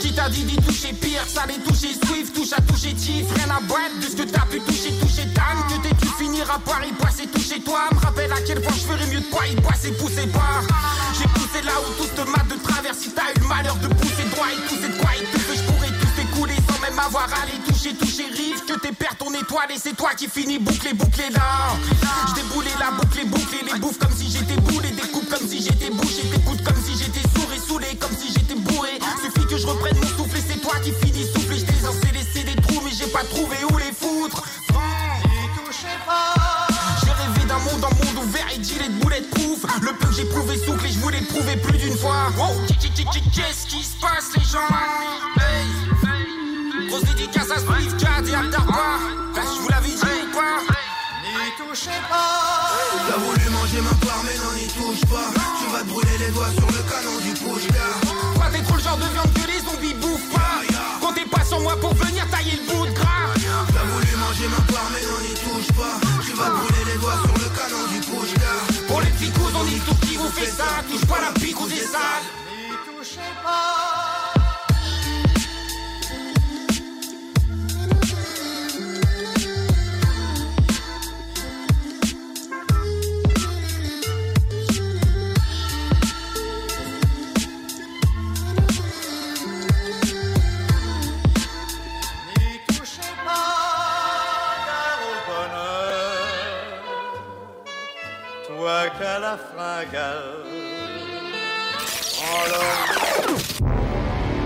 Qui 0.00 0.12
t'a 0.12 0.28
dit 0.28 0.44
d'y 0.44 0.56
toucher 0.56 0.92
pire, 0.92 1.24
ça 1.26 1.46
les 1.46 1.58
toucher 1.62 1.94
Swift, 2.06 2.34
touche 2.34 2.52
à 2.52 2.60
toucher 2.62 2.92
Tiff, 2.94 3.26
rien 3.34 3.54
à 3.56 3.60
boîte 3.60 3.98
de 4.00 4.06
ce 4.06 4.16
que 4.16 4.28
t'as 4.28 4.44
pu 4.46 4.60
toucher, 4.60 4.92
toucher 5.00 5.24
Dan, 5.26 5.56
que 5.68 5.88
t'es 5.88 5.94
tu 5.94 6.08
finiras 6.18 6.58
par 6.58 6.84
y 6.84 6.92
passer, 6.92 7.26
toucher 7.28 7.60
toi, 7.60 7.82
me 7.92 7.98
rappelle 8.00 8.32
à 8.32 8.40
quel 8.44 8.60
point 8.60 8.74
je 8.74 8.80
ferais 8.80 9.06
mieux 9.06 9.20
de 9.20 9.26
pas 9.26 9.46
y 9.46 9.54
passer, 9.60 9.92
pousser 9.92 10.26
pas. 10.26 10.60
J'ai 11.16 11.28
poussé 11.28 11.62
là 11.64 11.72
où 11.80 12.02
tout 12.02 12.08
te 12.16 12.28
mat 12.28 12.44
de 12.48 12.60
travers, 12.62 12.94
si 12.94 13.10
t'as 13.10 13.30
eu 13.30 13.40
le 13.40 13.46
malheur 13.46 13.76
de 13.76 13.88
pousser 13.88 14.24
droit 14.34 14.48
et 14.50 14.60
pousser 14.68 14.88
de 14.88 14.98
quoi 15.00 15.10
et 15.14 15.24
tout 15.24 15.38
que 15.38 15.54
je 15.54 15.62
pourrais 15.62 15.88
tout 15.88 16.20
écouler 16.20 16.56
sans 16.68 16.80
même 16.80 16.98
avoir 16.98 17.28
à 17.40 17.46
les 17.46 17.72
toucher, 17.72 17.94
toucher 17.94 18.26
rive, 18.26 18.64
que 18.66 18.78
tes 18.80 18.92
pères 18.92 19.16
ton 19.16 19.32
étoile 19.32 19.70
et 19.70 19.78
c'est 19.78 19.96
toi 19.96 20.10
qui 20.16 20.26
finis 20.28 20.58
bouclé, 20.58 20.92
bouclé 20.94 21.30
là. 21.30 21.76
Je 22.28 22.34
déboulais 22.34 22.74
la 22.80 22.90
boucle, 22.90 23.24
bouclé, 23.26 23.58
les 23.72 23.78
bouffes 23.78 23.98
comme 23.98 24.12
si 24.12 24.28
j'étais 24.30 24.60
boulé, 24.60 24.90
comme 25.32 25.48
si 25.48 25.62
j'étais 25.62 25.88
bouché, 25.88 26.22
t'écoutes 26.30 26.62
comme 26.62 26.76
si 26.84 26.92
j'étais 27.02 27.26
sourd 27.34 27.50
et 27.54 27.58
saoulé, 27.58 27.96
comme 27.98 28.14
si 28.14 28.30
j'étais 28.32 28.54
bourré. 28.54 28.98
Suffit 29.22 29.46
que 29.46 29.56
je 29.56 29.66
reprenne 29.66 29.96
mon 29.96 30.06
souffle 30.06 30.36
et 30.36 30.42
c'est 30.46 30.60
toi 30.60 30.74
qui 30.84 30.92
finis 30.92 31.26
souffler. 31.32 31.58
Je 31.58 31.64
t'ai 31.64 32.12
laisser 32.12 32.44
des 32.44 32.60
trous, 32.60 32.82
mais 32.84 32.90
j'ai 32.90 33.06
pas 33.06 33.24
trouvé 33.24 33.56
où 33.70 33.78
les 33.78 33.92
foutre. 33.92 34.42
J'ai 37.02 37.12
rêvé 37.12 37.46
d'un 37.48 37.58
monde 37.58 37.84
en 37.84 37.94
monde 38.04 38.24
ouvert 38.24 38.46
et 38.54 38.62
gilet 38.62 38.88
de 38.88 39.04
bulletproof. 39.04 39.64
Le 39.80 39.92
peu 39.94 40.06
que 40.08 40.14
j'ai 40.14 40.26
prouvé 40.26 40.58
souffle 40.58 40.84
et 40.84 40.92
je 40.92 40.98
voulais 40.98 41.22
prouver 41.22 41.56
plus 41.56 41.78
d'une 41.78 41.96
fois. 41.96 42.30
Wow, 42.36 42.66
qu'est-ce 42.68 43.66
qui 43.66 43.82
se 43.82 43.96
passe 44.00 44.36
les 44.36 44.44
gens? 44.44 44.68
Hey 45.40 46.88
Grosse 46.88 47.04
dédicace 47.04 47.50
à 47.50 47.58
Steve 47.58 47.96
Cat 47.96 48.20
et. 48.20 48.34
Je 48.34 49.60
vous 49.60 49.68
l'avais 49.68 49.88
dit 49.88 49.94
ou 49.94 50.36
pas? 50.36 50.60
N'y 51.22 51.50
touchez 51.56 52.00
pas 52.10 52.42
pas. 55.00 55.28
Tu 55.58 55.66
vas 55.72 55.80
te 55.80 55.88
brûler 55.88 56.18
les 56.18 56.30
doigts 56.32 56.52
sur 56.52 56.66
le 56.66 56.82
canon 56.90 57.16
du 57.24 57.32
push 57.32 57.66
Toi 58.34 58.44
t'es 58.52 58.62
trop 58.62 58.76
le 58.76 58.82
genre 58.82 58.96
de 58.96 59.08
viande 59.12 59.32
que 59.32 59.46
les 59.48 59.60
zombies 59.60 59.94
bouffent 59.94 60.30
pas. 60.32 60.60
Comptez 61.00 61.24
pas 61.24 61.44
sur 61.44 61.60
moi 61.60 61.76
pour 61.80 61.94
venir 61.94 62.28
tailler 62.30 62.58
le 62.60 62.72
bout 62.72 62.86
de 62.86 62.92
gras. 62.92 63.32
T'as 63.34 63.84
voulu 63.84 64.12
manger 64.16 64.48
ma 64.48 64.62
part, 64.72 64.88
mais 64.92 65.02
non, 65.08 65.18
n'y 65.24 65.34
touche 65.34 65.72
pas. 65.76 65.96
Tu 66.24 66.32
vas 66.32 66.46
te 66.46 66.56
brûler 66.56 66.84
les 66.92 66.98
doigts 67.00 67.20
sur 67.24 67.34
le 67.34 67.48
canon 67.56 67.82
du 67.92 68.00
push 68.00 68.32
Pour 68.88 69.00
les 69.00 69.10
petits 69.10 69.30
coups, 69.30 69.52
on 69.54 69.64
dit 69.64 69.80
tout 69.86 70.06
qui 70.06 70.16
vous 70.16 70.30
fait 70.30 70.50
ça? 70.50 70.84
Touche 70.90 71.06
pas 71.06 71.20
la 71.20 71.32
pique 71.40 71.60
ou 71.60 71.68
des 71.68 71.76
salles 71.76 72.26
N'y 72.48 72.76
touchez 72.84 73.32
pas. 73.42 73.81
Toi 98.56 98.84
qu'à 98.98 99.18
la 99.18 99.36
fringale, 99.36 100.22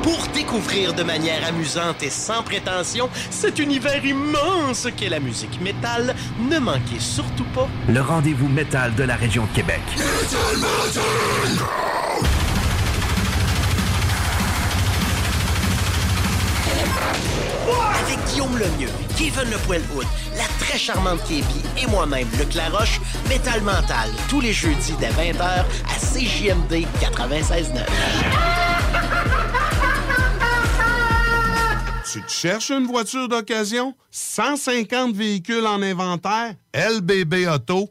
Pour 0.02 0.26
découvrir 0.34 0.94
de 0.94 1.02
manière 1.02 1.44
amusante 1.46 2.02
et 2.02 2.10
sans 2.10 2.42
prétention 2.42 3.08
cet 3.30 3.58
univers 3.58 4.04
immense 4.04 4.88
qu'est 4.96 5.08
la 5.08 5.20
musique 5.20 5.60
métal, 5.60 6.14
ne 6.38 6.58
manquez 6.58 7.00
surtout 7.00 7.46
pas 7.54 7.68
Le 7.88 8.00
rendez-vous 8.00 8.48
métal 8.48 8.94
de 8.94 9.04
la 9.04 9.16
région 9.16 9.44
de 9.44 9.56
Québec. 9.56 9.82
avec 18.06 18.18
Guillaume 18.26 18.56
Lemieux, 18.56 18.90
Kevin 19.16 19.50
Le 19.50 19.58
Poilhout, 19.66 20.02
la 20.36 20.44
très 20.60 20.78
charmante 20.78 21.22
Képi 21.24 21.62
et 21.82 21.86
moi-même, 21.86 22.28
Luc 22.38 22.54
Laroche, 22.54 23.00
Métal 23.28 23.60
Mental, 23.62 24.10
tous 24.28 24.40
les 24.40 24.52
jeudis 24.52 24.94
dès 25.00 25.10
20h 25.10 25.42
à 25.42 25.64
CJMD 25.98 26.86
96.9. 27.00 27.84
Tu 32.12 32.22
te 32.22 32.30
cherches 32.30 32.70
une 32.70 32.86
voiture 32.86 33.28
d'occasion? 33.28 33.94
150 34.10 35.14
véhicules 35.14 35.66
en 35.66 35.82
inventaire? 35.82 36.54
LBB 36.72 37.46
Auto 37.52 37.90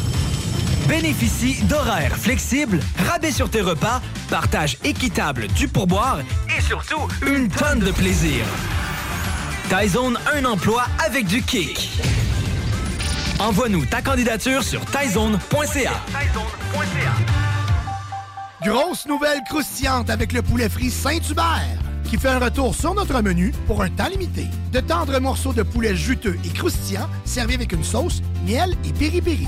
Bénéficie 0.87 1.63
d'horaires 1.63 2.15
flexibles, 2.15 2.79
rabais 3.07 3.31
sur 3.31 3.49
tes 3.49 3.61
repas, 3.61 4.01
partage 4.29 4.77
équitable 4.83 5.47
du 5.47 5.67
pourboire 5.67 6.19
et 6.57 6.61
surtout 6.61 7.07
une 7.25 7.47
tonne 7.49 7.79
de 7.79 7.91
plaisir. 7.91 8.45
Tyzone, 9.69 10.17
un 10.33 10.45
emploi 10.45 10.83
avec 11.05 11.27
du 11.27 11.41
kick. 11.41 11.89
Envoie-nous 13.39 13.85
ta 13.85 14.01
candidature 14.01 14.63
sur 14.63 14.81
tyzone.ca. 14.85 15.93
Grosse 18.63 19.07
nouvelle 19.07 19.39
croustillante 19.49 20.09
avec 20.09 20.33
le 20.33 20.41
poulet 20.41 20.69
frit 20.69 20.91
Saint-Hubert 20.91 21.81
qui 22.11 22.17
fait 22.17 22.27
un 22.27 22.39
retour 22.39 22.75
sur 22.75 22.93
notre 22.93 23.21
menu 23.21 23.53
pour 23.67 23.81
un 23.81 23.89
temps 23.89 24.09
limité. 24.09 24.45
De 24.73 24.81
tendres 24.81 25.17
morceaux 25.21 25.53
de 25.53 25.63
poulet 25.63 25.95
juteux 25.95 26.37
et 26.43 26.49
croustillants 26.49 27.07
servis 27.23 27.53
avec 27.53 27.71
une 27.71 27.85
sauce, 27.85 28.21
miel 28.45 28.75
et 28.83 28.91
piri-piri. 28.91 29.47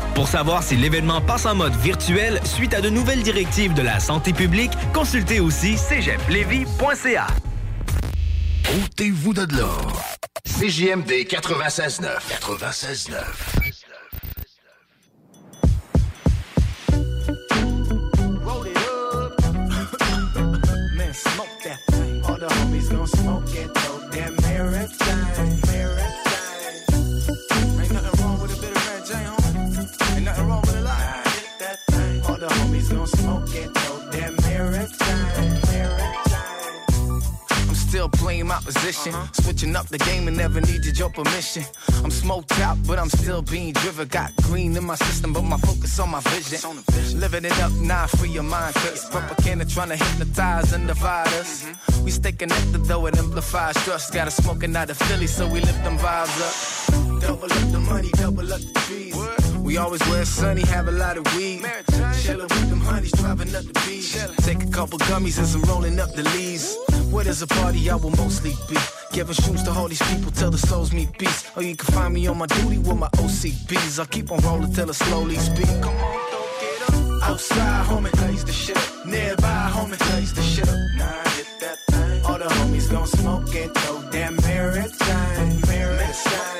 Pour 0.15 0.27
savoir 0.27 0.61
si 0.61 0.75
l'événement 0.75 1.21
passe 1.21 1.45
en 1.45 1.55
mode 1.55 1.75
virtuel 1.77 2.39
suite 2.43 2.73
à 2.73 2.81
de 2.81 2.89
nouvelles 2.89 3.23
directives 3.23 3.73
de 3.73 3.81
la 3.81 3.99
santé 3.99 4.33
publique, 4.33 4.71
consultez 4.93 5.39
aussi 5.39 5.77
cégeplevy.ca. 5.77 7.27
Ôtez-vous 8.83 9.33
de 9.33 9.55
l'or. 9.55 10.01
CJMD 10.45 11.25
96.9. 11.27 12.05
96.9. 12.29 13.15
Roll 18.43 18.65
it 18.67 18.77
up. 18.77 19.39
Man, 20.95 21.13
smoke 21.13 21.47
that 21.63 21.79
thing. 21.89 22.23
All 22.25 22.37
the 22.37 22.47
homies 22.47 22.89
gon' 22.91 23.07
smoke 23.07 23.55
it 23.55 23.81
smoke 33.17 33.55
it 33.55 33.73
though. 33.73 34.09
Damn 34.11 34.35
marathon, 34.41 35.21
marathon. 35.71 37.21
I'm 37.69 37.75
still 37.75 38.09
playing 38.09 38.47
my 38.47 38.59
position. 38.59 39.13
Switching 39.33 39.75
up 39.75 39.87
the 39.87 39.97
game 39.97 40.27
and 40.27 40.37
never 40.37 40.61
needed 40.61 40.97
your 40.97 41.09
permission. 41.09 41.63
I'm 42.03 42.11
smoked 42.11 42.59
out, 42.59 42.77
but 42.87 42.99
I'm 42.99 43.09
still 43.09 43.41
being 43.41 43.73
driven. 43.73 44.07
Got 44.07 44.35
green 44.43 44.75
in 44.75 44.83
my 44.83 44.95
system, 44.95 45.33
but 45.33 45.43
my 45.43 45.57
focus 45.57 45.99
on 45.99 46.09
my 46.09 46.21
vision. 46.21 46.59
Living 47.19 47.45
it 47.45 47.59
up 47.59 47.71
now, 47.73 48.07
free 48.07 48.29
your 48.29 48.43
mind. 48.43 48.75
Cause 48.75 49.09
propaganda 49.09 49.65
trying 49.65 49.89
to 49.89 49.95
hypnotize 49.95 50.73
and 50.73 50.87
divide 50.87 51.33
us. 51.41 51.65
We 52.03 52.11
stay 52.11 52.31
connected 52.31 52.85
though, 52.85 53.05
it 53.07 53.17
amplifies 53.17 53.75
trust. 53.83 54.13
Got 54.13 54.27
a 54.27 54.31
smoking 54.31 54.75
out 54.75 54.89
of 54.89 54.97
Philly, 54.97 55.27
so 55.27 55.47
we 55.47 55.59
lift 55.61 55.83
them 55.83 55.97
vibes 55.97 56.37
up. 56.47 57.10
Double 57.21 57.45
up 57.45 57.71
the 57.71 57.79
money, 57.79 58.09
double 58.13 58.51
up 58.53 58.59
the 58.59 58.79
trees. 58.87 59.15
We 59.59 59.77
always 59.77 60.01
wear 60.09 60.25
sunny, 60.25 60.63
have 60.63 60.87
a 60.87 60.91
lot 60.91 61.17
of 61.17 61.25
weed. 61.35 61.61
Chillin' 62.21 62.49
with 62.49 62.69
them 62.69 62.81
honeys, 62.81 63.11
driving 63.11 63.55
up 63.55 63.63
the 63.63 63.73
beach. 63.85 64.17
Take 64.45 64.63
a 64.63 64.71
couple 64.71 64.99
gummies 64.99 65.37
and 65.37 65.47
some 65.47 65.61
rolling 65.63 65.99
up 65.99 66.11
the 66.13 66.23
leaves. 66.35 66.77
Where 67.11 67.23
there's 67.23 67.41
a 67.41 67.47
party, 67.47 67.89
I 67.89 67.95
will 67.95 68.15
mostly 68.17 68.53
be. 68.67 68.77
Giving 69.13 69.35
shoes 69.35 69.63
to 69.63 69.71
all 69.71 69.87
these 69.87 70.01
people 70.11 70.31
till 70.31 70.51
the 70.51 70.57
souls 70.57 70.91
meet 70.93 71.11
peace. 71.17 71.45
Or 71.49 71.51
oh, 71.57 71.61
you 71.61 71.75
can 71.75 71.93
find 71.93 72.13
me 72.13 72.27
on 72.27 72.37
my 72.37 72.47
duty 72.47 72.79
with 72.79 72.97
my 72.97 73.09
OCBs. 73.09 73.99
I'll 73.99 74.05
keep 74.05 74.31
on 74.31 74.39
rolling 74.39 74.73
till 74.73 74.89
I 74.89 74.93
slowly 74.93 75.35
speak. 75.37 75.67
Come 75.81 75.95
on, 75.95 76.31
don't 76.31 76.59
get 76.59 76.89
up. 76.89 77.29
Outside, 77.29 77.85
homie, 77.85 78.11
blaze 78.13 78.45
the 78.45 78.53
shit 78.53 78.77
up. 78.77 79.05
Nearby, 79.05 79.69
homie, 79.75 79.99
blaze 80.09 80.33
the 80.33 80.41
shit 80.41 80.67
up. 80.67 80.75
Nah, 80.97 81.29
hit 81.35 81.47
that 81.59 81.77
thing. 81.91 82.25
All 82.25 82.39
the 82.39 82.45
homies 82.45 82.89
gon' 82.89 83.07
smoke 83.07 83.55
and 83.55 83.73
throw 83.75 84.01
Damn 84.11 84.35
maritime, 84.41 85.61
maritime. 85.67 86.50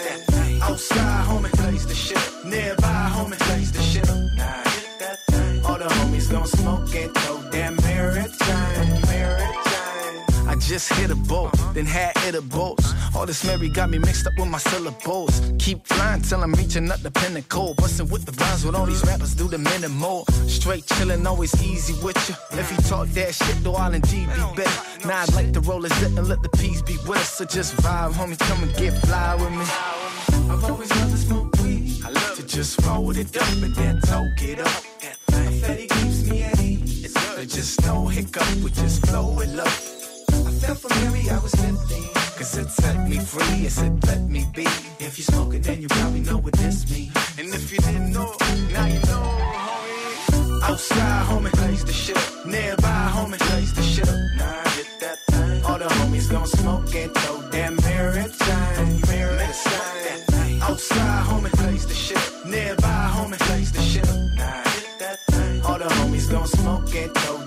Outside, 0.72 1.26
homie, 1.26 1.52
blaze 1.58 1.86
the 1.86 1.94
shit. 1.94 2.18
Nearby, 2.46 3.12
homie, 3.14 3.38
blaze 3.46 3.74
the 3.74 3.82
shit. 3.82 4.08
Nah, 4.08 4.46
hit 4.72 5.00
that 5.00 5.18
thing. 5.30 5.66
All 5.66 5.78
the 5.78 5.84
homies 5.84 6.32
gon' 6.32 6.48
smoke 6.48 6.96
it, 6.96 7.14
though. 7.14 7.44
Damn 7.52 7.76
maritime, 7.82 9.02
maritime. 9.02 10.48
I 10.48 10.56
just 10.58 10.94
hit 10.94 11.12
a 11.12 11.16
boat, 11.16 11.52
then 11.74 11.86
had 11.86 12.16
it 12.26 12.36
a 12.36 12.42
boats. 12.42 12.94
All 13.14 13.26
this 13.26 13.44
Mary 13.44 13.68
got 13.68 13.90
me 13.90 13.98
mixed 14.00 14.26
up 14.26 14.34
with 14.38 14.48
my 14.48 14.60
syllables. 14.60 15.42
Keep 15.60 15.86
flying 15.86 16.22
till 16.22 16.42
I'm 16.42 16.54
reaching 16.54 16.90
up 16.90 17.02
the 17.02 17.12
pinnacle. 17.12 17.74
Bustin' 17.74 18.08
with 18.08 18.26
the 18.26 18.32
rhymes 18.42 18.64
with 18.64 18.74
all 18.74 18.86
these 18.86 19.04
rappers 19.04 19.36
do 19.36 19.50
the 19.50 19.58
minimal. 19.58 20.24
Straight 20.48 20.86
chillin', 20.86 21.26
always 21.26 21.54
easy 21.62 21.96
with 22.02 22.18
you. 22.30 22.36
If 22.58 22.72
you 22.72 22.78
talk 22.88 23.10
that 23.10 23.36
shit, 23.36 23.62
though, 23.62 23.76
I'll 23.76 23.94
indeed 23.94 24.30
be 24.30 24.64
better. 24.64 25.06
Now 25.06 25.24
I'd 25.24 25.34
like 25.34 25.52
to 25.52 25.60
roll 25.60 25.84
a 25.84 25.90
zip 25.90 26.18
and 26.18 26.30
let 26.30 26.42
the 26.42 26.50
peace 26.58 26.82
be 26.82 26.96
with 27.06 27.20
us. 27.20 27.30
So 27.34 27.44
just 27.44 27.76
vibe, 27.84 28.14
homie, 28.14 28.40
come 28.40 28.64
and 28.64 28.74
get 28.78 28.94
fly 29.06 29.36
with 29.36 29.52
me. 29.52 29.66
I've 30.50 30.64
always 30.64 30.90
loved 30.96 31.12
to 31.12 31.18
smoke 31.18 31.56
weed. 31.64 32.02
I 32.06 32.10
love 32.10 32.36
to 32.36 32.46
just 32.46 32.82
roll 32.86 33.12
it 33.12 33.36
up 33.38 33.48
and 33.64 33.76
then 33.76 34.02
toke 34.02 34.42
it 34.42 34.60
up. 34.60 34.84
A 35.34 35.52
fatty 35.62 35.88
keeps 35.88 36.30
me 36.30 36.44
at 36.44 36.60
ease. 36.62 37.14
There's 37.36 37.54
just 37.54 37.86
no 37.86 38.08
hiccup, 38.08 38.48
we 38.64 38.72
just 38.72 39.06
flow 39.08 39.40
it 39.40 39.58
up. 39.60 39.68
I 39.68 40.52
felt 40.62 40.80
for 40.80 40.90
Mary, 41.02 41.30
I 41.30 41.40
was 41.40 41.54
15. 41.56 42.22
Cause 42.38 42.58
it 42.58 42.70
set 42.70 43.08
me 43.08 43.20
free, 43.20 43.66
it 43.66 43.72
said 43.72 44.04
let 44.08 44.22
me 44.22 44.46
be. 44.56 44.66
If 45.00 45.18
you 45.18 45.24
smoke 45.24 45.54
it, 45.54 45.64
then 45.64 45.82
you 45.82 45.88
probably 45.88 46.22
know 46.22 46.38
what 46.38 46.54
this 46.54 46.90
means. 46.90 47.16
And 47.38 47.54
if 47.54 47.72
you 47.72 47.78
didn't 47.80 48.12
know, 48.14 48.34
now 48.72 48.86
you 48.86 49.00
know. 49.02 49.32
Outside, 50.64 51.26
homie, 51.28 51.52
blaze 51.52 51.84
the 51.86 51.94
shit. 51.94 52.18
Nearby, 52.46 53.12
homie, 53.14 53.38
blaze 53.50 53.74
the 53.74 53.82
shit 53.84 54.08
up. 54.08 54.16
Nah, 54.38 54.64
get 54.76 54.88
that 55.02 55.18
thing. 55.30 55.66
All 55.66 55.78
the 55.78 55.86
homies 55.86 56.32
gon' 56.32 56.48
smoke 56.48 56.94
it, 56.96 57.14
though. 57.14 57.50
Damn 57.52 57.76
maritime, 57.78 59.02
maritime. 59.08 59.91
Outside, 60.82 61.26
homie, 61.28 61.52
blaze 61.58 61.86
the 61.86 61.94
shit 61.94 62.18
up. 62.18 62.46
Nearby, 62.48 63.12
homie, 63.14 63.38
blaze 63.46 63.72
the 63.72 63.82
shit 63.82 64.10
up. 64.10 64.16
Nah, 64.16 64.64
get 64.64 64.98
that 64.98 65.20
thing. 65.30 65.62
All 65.62 65.78
the 65.78 65.86
homies 65.86 66.28
gon' 66.32 66.48
smoke 66.48 66.96
it, 66.96 67.14
though. 67.14 67.41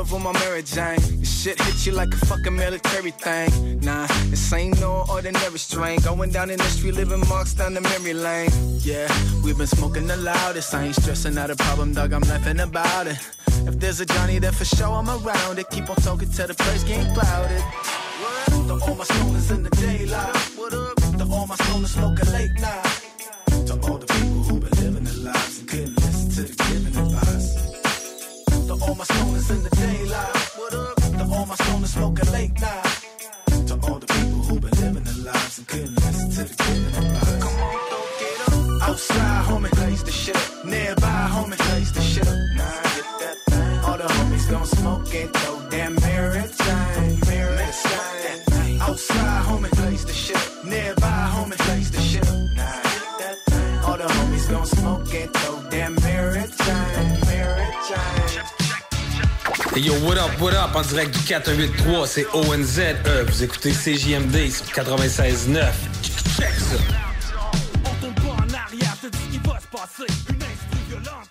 Love 0.00 0.12
with 0.12 0.22
my 0.22 0.32
Mary 0.40 0.62
Jane. 0.62 0.96
This 1.20 1.42
shit 1.42 1.60
hit 1.60 1.86
you 1.86 1.92
like 1.92 2.08
a 2.08 2.16
fucking 2.26 2.56
military 2.56 3.10
thing. 3.10 3.80
Nah, 3.80 4.06
this 4.30 4.52
ain't 4.52 4.80
no 4.80 5.04
ordinary 5.10 5.58
strain. 5.58 6.00
Going 6.00 6.30
down 6.30 6.48
in 6.48 6.56
the 6.56 6.70
street, 6.76 6.94
living 6.94 7.22
marks 7.28 7.52
down 7.52 7.74
the 7.74 7.82
memory 7.82 8.14
lane. 8.14 8.50
Yeah, 8.78 9.08
we've 9.44 9.58
been 9.58 9.66
smoking 9.66 10.06
the 10.06 10.16
loudest. 10.16 10.74
I 10.74 10.84
ain't 10.86 10.96
stressing 10.96 11.36
out 11.36 11.50
a 11.50 11.56
problem, 11.56 11.92
dog. 11.92 12.12
I'm 12.14 12.22
laughing 12.22 12.60
about 12.60 13.08
it. 13.08 13.18
If 13.68 13.78
there's 13.78 14.00
a 14.00 14.06
Johnny, 14.06 14.38
then 14.38 14.52
for 14.52 14.64
sure 14.64 14.92
I'm 15.00 15.10
around 15.10 15.58
it. 15.58 15.68
Keep 15.70 15.90
on 15.90 15.96
talking 15.96 16.30
till 16.30 16.46
the 16.46 16.54
place 16.54 16.82
get 16.84 17.04
clouded. 17.14 17.62
To 18.68 18.74
all 18.86 18.94
my 18.94 19.04
stoners 19.04 19.50
in 19.54 19.62
the 19.64 19.70
daylight. 19.70 20.34
To 21.18 21.24
all 21.30 21.46
my 21.46 21.56
stoners 21.56 21.92
smoking 21.98 22.32
late 22.32 22.54
night. 22.58 23.66
To 23.68 23.74
all 23.86 23.98
the 23.98 24.06
people 24.06 24.42
who 24.48 24.60
been 24.60 24.76
living 24.82 25.04
their 25.04 25.32
lives 25.32 25.58
and 25.58 25.68
couldn't 25.68 25.96
listen 25.96 26.30
to 26.36 26.42
the 26.48 26.54
giving 26.64 26.96
advice. 27.02 27.48
To 28.68 28.74
all 28.84 28.94
my 28.94 29.04
stoners 29.04 29.50
in 29.50 29.62
the 29.62 29.70
daylight. 29.70 29.89
What 31.50 31.60
up? 31.60 31.66
To 31.66 31.72
stoners 31.72 31.86
smoking 31.88 32.32
late 32.32 32.60
night. 32.60 33.66
To 33.66 33.74
all 33.82 33.98
the 33.98 34.06
people 34.06 34.40
who've 34.46 34.60
been 34.60 34.70
living 34.70 35.02
their 35.02 35.32
lives 35.32 35.58
and 35.58 35.66
couldn't 35.66 35.94
listen 35.96 36.30
to 36.30 36.44
the 36.44 36.54
giving 36.62 36.86
advice. 36.86 37.42
Come 37.42 37.58
on, 37.58 37.90
don't 37.90 38.10
get 38.20 38.38
up. 38.46 38.88
Outside, 38.88 39.44
homie, 39.46 39.70
blaze 39.72 40.04
the 40.04 40.12
shit 40.12 40.36
up. 40.36 40.64
Nearby, 40.64 41.28
homie, 41.34 41.58
blaze 41.58 41.92
the 41.92 42.02
shit 42.02 42.28
up. 42.28 42.38
Nah, 42.54 42.82
get 42.94 43.06
that 43.22 43.36
thing. 43.50 43.78
All 43.84 43.98
the 43.98 44.04
homies 44.04 44.48
gon' 44.48 44.64
smoke 44.64 45.12
it, 45.12 45.32
though. 45.32 45.68
Damn 45.70 45.94
maritime, 45.96 46.59
Et 59.76 59.80
yo, 59.82 59.94
what 60.04 60.18
up, 60.18 60.40
what 60.40 60.52
up, 60.52 60.74
en 60.74 60.82
direct 60.82 61.14
du 61.16 61.20
4183, 61.20 62.06
c'est 62.06 62.26
ONZ. 62.34 62.78
E. 63.06 63.24
Vous 63.28 63.44
écoutez 63.44 63.70
CJMD 63.70 64.50
sur 64.50 64.66
96.9. 64.66 65.70
Check 66.36 66.52
ça. 66.54 66.76
On 67.84 68.04
tombe 68.04 68.30
en 68.30 68.54
arrière, 68.54 68.96
dis 69.00 69.16
ce 69.16 69.30
qui 69.30 69.48
va 69.48 69.60
se 69.60 69.66
passer. 69.68 70.12
Une 70.28 70.42
instru 70.42 70.78
violente. 70.88 71.30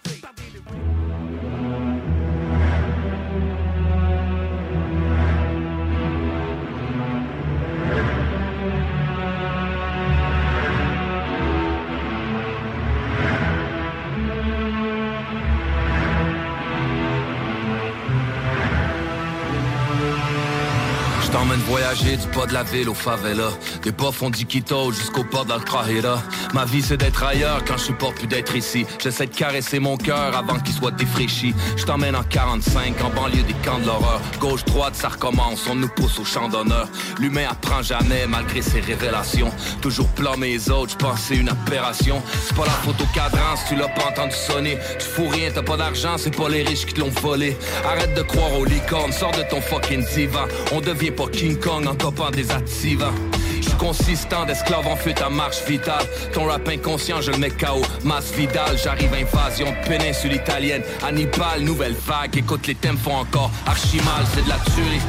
Voyager 21.67 22.17
du 22.17 22.27
pas 22.27 22.45
de 22.45 22.53
la 22.53 22.63
ville 22.63 22.89
au 22.89 22.93
favela. 22.93 23.49
Des 23.83 23.91
bas 23.91 24.11
font 24.11 24.29
d'Iquito 24.29 24.91
jusqu'au 24.91 25.23
port 25.23 25.45
d'Altrajera 25.45 26.21
Ma 26.53 26.65
vie 26.65 26.81
c'est 26.81 26.97
d'être 26.97 27.23
ailleurs 27.23 27.63
quand 27.65 27.77
je 27.77 27.83
supporte 27.83 28.15
plus 28.15 28.27
d'être 28.27 28.55
ici. 28.55 28.85
J'essaie 29.01 29.27
de 29.27 29.35
caresser 29.35 29.79
mon 29.79 29.97
cœur 29.97 30.35
avant 30.35 30.59
qu'il 30.59 30.73
soit 30.73 30.91
défraîchi 30.91 31.53
Je 31.77 31.85
t'emmène 31.85 32.15
en 32.15 32.23
45 32.23 33.01
en 33.03 33.09
banlieue 33.09 33.43
des 33.43 33.53
camps 33.65 33.79
de 33.79 33.85
l'horreur. 33.85 34.21
Gauche 34.39 34.65
droite 34.65 34.95
ça 34.95 35.09
recommence, 35.09 35.67
on 35.69 35.75
nous 35.75 35.89
pousse 35.89 36.19
au 36.19 36.25
champ 36.25 36.49
d'honneur. 36.49 36.87
L'humain 37.19 37.47
apprend 37.49 37.81
jamais 37.81 38.25
malgré 38.27 38.61
ses 38.61 38.79
révélations. 38.79 39.51
Toujours 39.81 40.07
blâmer 40.15 40.53
les 40.53 40.71
autres, 40.71 40.93
je 40.93 40.97
pense 40.97 41.29
une 41.31 41.49
aberration. 41.49 42.21
C'est 42.47 42.55
pas 42.55 42.65
la 42.65 42.71
photo 42.71 43.03
cadran 43.13 43.39
tu 43.67 43.75
l'as 43.75 43.87
pas 43.87 44.09
entendu 44.09 44.35
sonner. 44.35 44.77
Tu 44.99 45.05
fous 45.05 45.27
rien, 45.27 45.49
t'as 45.53 45.63
pas 45.63 45.77
d'argent, 45.77 46.17
c'est 46.17 46.35
pas 46.35 46.49
les 46.49 46.63
riches 46.63 46.85
qui 46.85 46.93
te 46.93 46.99
l'ont 46.99 47.09
volé. 47.09 47.57
Arrête 47.85 48.13
de 48.15 48.21
croire 48.21 48.57
aux 48.57 48.65
licornes, 48.65 49.11
sors 49.11 49.31
de 49.31 49.43
ton 49.49 49.61
fucking 49.61 50.05
divan. 50.13 50.45
On 50.71 50.81
devient 50.81 51.11
pas 51.11 51.27
King 51.49 51.59
Kong 51.59 51.87
en 51.87 51.95
copant 51.95 52.29
des 52.29 52.51
activas. 52.51 53.11
Je 53.57 53.69
suis 53.69 53.77
consistant 53.77 54.45
d'esclave 54.45 54.85
en 54.85 54.95
fuite 54.95 55.19
à 55.19 55.31
marche 55.31 55.63
vitale. 55.67 56.05
Ton 56.31 56.45
rap 56.45 56.67
inconscient 56.67 57.21
je 57.21 57.31
le 57.31 57.37
mets 57.37 57.49
KO 57.49 57.81
Masse 58.03 58.31
Vidal, 58.33 58.77
j'arrive 58.77 59.11
invasion 59.13 59.73
péninsule 59.87 60.33
italienne. 60.33 60.83
Hannibal, 61.03 61.61
nouvelle 61.61 61.95
vague 62.05 62.37
Écoute 62.37 62.67
les 62.67 62.75
thèmes 62.75 62.97
font 62.97 63.15
encore 63.15 63.49
archi 63.65 63.97
mal 63.97 64.25
C'est 64.35 64.43
de 64.43 64.49
la 64.49 64.57
tuerie. 64.75 65.01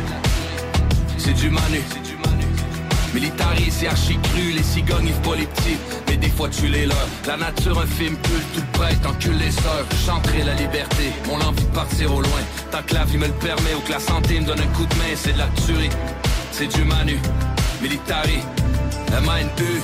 C'est 1.19 1.35
du 1.35 1.51
manu. 1.51 1.83
Militari, 3.13 3.71
c'est 3.71 3.89
archi 3.89 4.17
cru, 4.23 4.53
les 4.53 4.63
cigognes, 4.63 5.09
ils 5.09 5.29
pas 5.29 5.37
les 5.37 5.47
petits, 5.47 5.77
mais 6.09 6.17
des 6.17 6.29
fois 6.29 6.49
tu 6.49 6.69
les 6.69 6.87
leurs. 6.87 7.09
La 7.27 7.37
nature, 7.37 7.79
un 7.81 7.87
film 7.87 8.17
culte, 8.17 8.55
tout 8.55 8.79
prête, 8.79 9.05
encule 9.05 9.37
les 9.37 9.51
sœurs. 9.51 9.85
Chanterai 10.07 10.45
la 10.45 10.55
liberté, 10.55 11.13
mon 11.27 11.41
envie 11.41 11.65
de 11.65 11.75
partir 11.75 12.15
au 12.15 12.21
loin. 12.21 12.41
Tant 12.71 12.83
que 12.87 12.95
la 12.95 13.05
vie 13.05 13.19
me 13.19 13.27
le 13.27 13.33
permet 13.33 13.75
ou 13.77 13.81
que 13.81 13.91
la 13.91 13.99
santé 13.99 14.39
me 14.39 14.47
donne 14.47 14.61
un 14.61 14.77
coup 14.77 14.87
de 14.87 14.95
main, 14.95 15.17
c'est 15.17 15.33
de 15.33 15.39
la 15.39 15.49
tuerie, 15.67 15.91
c'est 16.53 16.67
du 16.67 16.85
manu. 16.85 17.19
Militari, 17.83 18.41
MANU. 19.19 19.83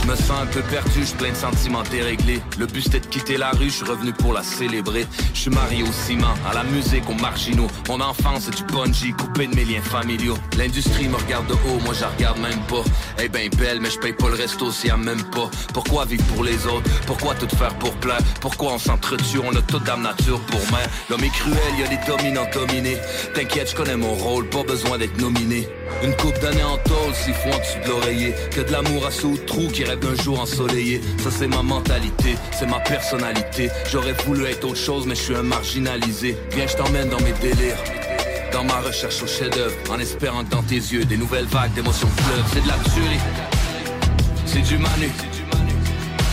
Je 0.00 0.06
me 0.06 0.16
sens 0.16 0.40
un 0.42 0.46
peu 0.46 0.62
perdu, 0.62 1.04
je 1.04 1.12
plein 1.14 1.30
de 1.30 1.36
sentiments 1.36 1.82
déréglés. 1.90 2.40
Le 2.58 2.66
but 2.66 2.82
c'était 2.82 3.00
de 3.00 3.06
quitter 3.06 3.36
la 3.36 3.50
rue, 3.50 3.68
je 3.68 3.74
suis 3.74 3.84
revenu 3.84 4.12
pour 4.12 4.32
la 4.32 4.42
célébrer. 4.42 5.06
Je 5.34 5.40
suis 5.40 5.50
marié 5.50 5.82
au 5.82 5.92
ciment, 5.92 6.34
à 6.50 6.54
la 6.54 6.64
musique, 6.64 7.08
aux 7.10 7.20
marginaux. 7.20 7.66
Mon 7.88 8.00
enfance 8.00 8.44
c'est 8.44 8.56
du 8.56 8.62
bungee, 8.72 9.12
coupé 9.12 9.48
de 9.48 9.54
mes 9.54 9.64
liens 9.64 9.82
familiaux. 9.82 10.38
L'industrie 10.56 11.08
me 11.08 11.16
regarde 11.16 11.46
de 11.48 11.52
haut, 11.52 11.80
moi 11.84 11.92
je 11.92 12.02
la 12.02 12.08
regarde 12.08 12.38
même 12.38 12.60
pas. 12.68 12.84
Eh 13.22 13.28
ben 13.28 13.50
belle, 13.58 13.80
mais 13.80 13.90
je 13.90 13.98
paye 13.98 14.14
pas 14.14 14.28
le 14.28 14.36
resto 14.36 14.70
si 14.70 14.88
elle 14.88 14.96
même 14.96 15.24
pas. 15.24 15.50
Pourquoi 15.74 16.06
vivre 16.06 16.24
pour 16.34 16.44
les 16.44 16.66
autres? 16.66 16.88
Pourquoi 17.06 17.34
tout 17.34 17.54
faire 17.56 17.74
pour 17.74 17.92
plaire? 17.96 18.20
Pourquoi 18.40 18.74
on 18.74 18.78
s'entretue? 18.78 19.40
On 19.44 19.54
a 19.54 19.62
toute 19.62 19.84
dame 19.84 20.02
nature 20.02 20.40
pour 20.42 20.60
mère. 20.70 20.88
L'homme 21.10 21.24
est 21.24 21.34
cruel, 21.34 21.58
y 21.78 21.82
a 21.82 21.88
des 21.88 22.06
dominants 22.06 22.48
dominés. 22.54 22.96
T'inquiète, 23.34 23.70
je 23.70 23.76
connais 23.76 23.96
mon 23.96 24.14
rôle, 24.14 24.48
pas 24.48 24.62
besoin 24.62 24.96
d'être 24.96 25.18
nominé. 25.20 25.68
Une 26.02 26.14
coupe 26.16 26.38
d'années 26.40 26.62
en 26.62 26.78
tôle, 26.78 26.96
en 26.96 27.58
dessous 27.58 27.78
de 27.84 27.88
l'oreiller. 27.88 28.34
Que 28.50 28.60
de 28.60 28.72
l'amour 28.72 29.06
à 29.06 29.10
sous 29.10 29.36
trou 29.46 29.68
qui 29.68 29.84
rêve 29.84 29.98
d'un 29.98 30.14
jour 30.22 30.40
ensoleillé. 30.40 31.00
Ça 31.22 31.30
c'est 31.30 31.48
ma 31.48 31.62
mentalité, 31.62 32.36
c'est 32.52 32.66
ma 32.66 32.80
personnalité. 32.80 33.70
J'aurais 33.90 34.14
voulu 34.24 34.44
être 34.46 34.64
autre 34.64 34.76
chose, 34.76 35.06
mais 35.06 35.14
je 35.14 35.22
suis 35.22 35.34
un 35.34 35.42
marginalisé. 35.42 36.36
Viens, 36.52 36.66
je 36.66 36.76
t'emmène 36.76 37.08
dans 37.08 37.20
mes 37.20 37.32
délires. 37.32 37.82
Dans 38.52 38.64
ma 38.64 38.80
recherche 38.80 39.22
au 39.22 39.26
chef-d'œuvre, 39.26 39.76
en 39.90 39.98
espérant 39.98 40.44
que 40.44 40.50
dans 40.50 40.62
tes 40.62 40.76
yeux, 40.76 41.04
des 41.04 41.16
nouvelles 41.16 41.44
vagues 41.46 41.72
d'émotions 41.74 42.08
pleuvent. 42.08 42.44
C'est 42.52 42.62
de 42.62 42.68
la 42.68 42.78
tuerie, 42.94 43.20
c'est 44.46 44.62
du 44.62 44.78
manu. 44.78 45.10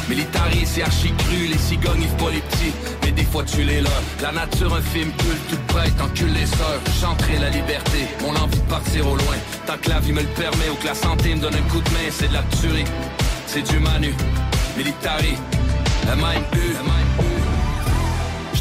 Militari, 0.08 0.66
c'est 0.66 0.84
archi 0.84 1.12
cru, 1.18 1.48
les 1.48 1.58
cigognes, 1.58 2.04
ils 2.04 2.24
pas 2.24 2.32
les 2.32 2.42
petits, 2.42 2.74
mais 3.06 3.12
des 3.12 3.24
fois 3.24 3.44
tu 3.44 3.64
les 3.64 3.82
leurs. 3.82 4.04
La 4.22 4.32
nature, 4.32 4.74
un 4.74 4.82
film 4.82 5.12
culte, 5.12 5.48
toute 5.50 5.68
prête, 5.68 5.94
encule 6.02 6.34
les 6.34 6.46
sœurs. 6.46 6.82
Chanterai 7.00 7.38
la 7.40 7.50
liberté, 7.50 8.08
mon 8.22 8.36
envie 8.36 8.60
de 8.60 8.70
partir 8.70 9.08
au 9.08 9.16
loin. 9.16 9.38
Tant 9.68 9.78
que 9.82 9.90
la 9.90 10.00
vie 10.00 10.14
me 10.14 10.22
le 10.22 10.28
permet 10.28 10.70
ou 10.72 10.76
que 10.76 10.88
la 10.88 10.96
santé 10.96 11.36
me 11.36 11.40
donne 11.40 11.56
un 11.56 11.70
coup 11.70 11.82
de 11.82 11.90
main, 11.92 12.10
c'est 12.10 12.28
de 12.28 12.34
la 12.34 12.44
tuerie, 12.60 12.86
c'est 13.48 13.62
du 13.62 13.80
manu. 13.80 14.14
Militari, 14.78 15.38
MANU, 16.06 16.42
je 16.54 17.05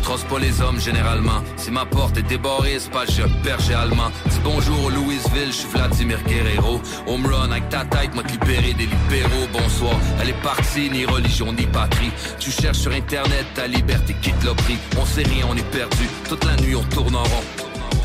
trosse 0.04 0.24
pas 0.24 0.38
les 0.38 0.60
hommes 0.60 0.78
généralement. 0.78 1.42
Si 1.56 1.70
ma 1.70 1.86
porte 1.86 2.18
est 2.18 2.28
débarrée, 2.28 2.76
c'est 2.78 2.90
pas 2.90 3.04
un 3.04 3.42
berger 3.42 3.74
allemand. 3.74 4.10
Dis 4.26 4.40
bonjour 4.44 4.84
au 4.84 4.90
Louisville, 4.90 5.48
je 5.48 5.52
suis 5.52 5.68
Vladimir 5.68 6.18
Guerrero. 6.28 6.80
Home 7.06 7.26
run 7.26 7.50
avec 7.50 7.68
ta 7.70 7.84
tête, 7.84 8.14
m'a 8.14 8.22
libéré 8.22 8.74
des 8.74 8.86
libéraux. 8.86 9.48
Bonsoir, 9.52 9.98
elle 10.20 10.28
est 10.28 10.42
partie, 10.42 10.90
ni 10.90 11.06
religion 11.06 11.52
ni 11.52 11.66
patrie. 11.66 12.12
Tu 12.38 12.50
cherches 12.50 12.78
sur 12.78 12.92
internet, 12.92 13.46
ta 13.54 13.66
liberté 13.66 14.14
quitte 14.20 14.44
le 14.44 14.54
prix. 14.54 14.76
On 15.00 15.06
sait 15.06 15.22
rien, 15.22 15.46
on 15.50 15.56
est 15.56 15.70
perdu. 15.70 16.06
Toute 16.28 16.44
la 16.44 16.56
nuit 16.56 16.76
on 16.76 16.84
tourne 16.94 17.16
en 17.16 17.22
rond. 17.22 17.44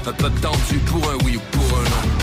Un 0.07 0.13
peu 0.13 0.29
tendu 0.41 0.77
pour 0.87 1.03
un 1.09 1.17
oui 1.25 1.35
ou 1.35 1.41
pour 1.51 1.77
un 1.79 1.83
non. 1.83 2.18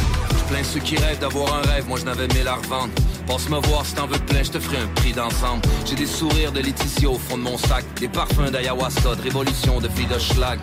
Plein 0.48 0.62
ceux 0.62 0.80
qui 0.80 0.96
rêvent 0.96 1.18
d'avoir 1.18 1.54
un 1.54 1.62
rêve, 1.62 1.86
moi 1.88 1.98
je 1.98 2.04
n'avais 2.04 2.28
mis 2.28 2.42
la 2.44 2.54
revendre. 2.54 2.92
Passe 3.26 3.48
me 3.48 3.58
voir 3.66 3.84
si 3.84 3.94
t'en 3.94 4.06
veux 4.06 4.18
plein, 4.18 4.42
je 4.44 4.52
te 4.52 4.60
ferai 4.60 4.76
un 4.78 4.86
prix 4.94 5.12
d'ensemble. 5.12 5.62
J'ai 5.84 5.96
des 5.96 6.06
sourires 6.06 6.52
de 6.52 6.60
Laetitia 6.60 7.10
au 7.10 7.18
fond 7.18 7.36
de 7.36 7.42
mon 7.42 7.58
sac, 7.58 7.84
des 7.98 8.08
parfums 8.08 8.50
d'ayahuasca, 8.52 9.16
de 9.16 9.22
révolution, 9.22 9.80
de 9.80 9.88
vie 9.88 10.06
de 10.06 10.18
schlag. 10.18 10.60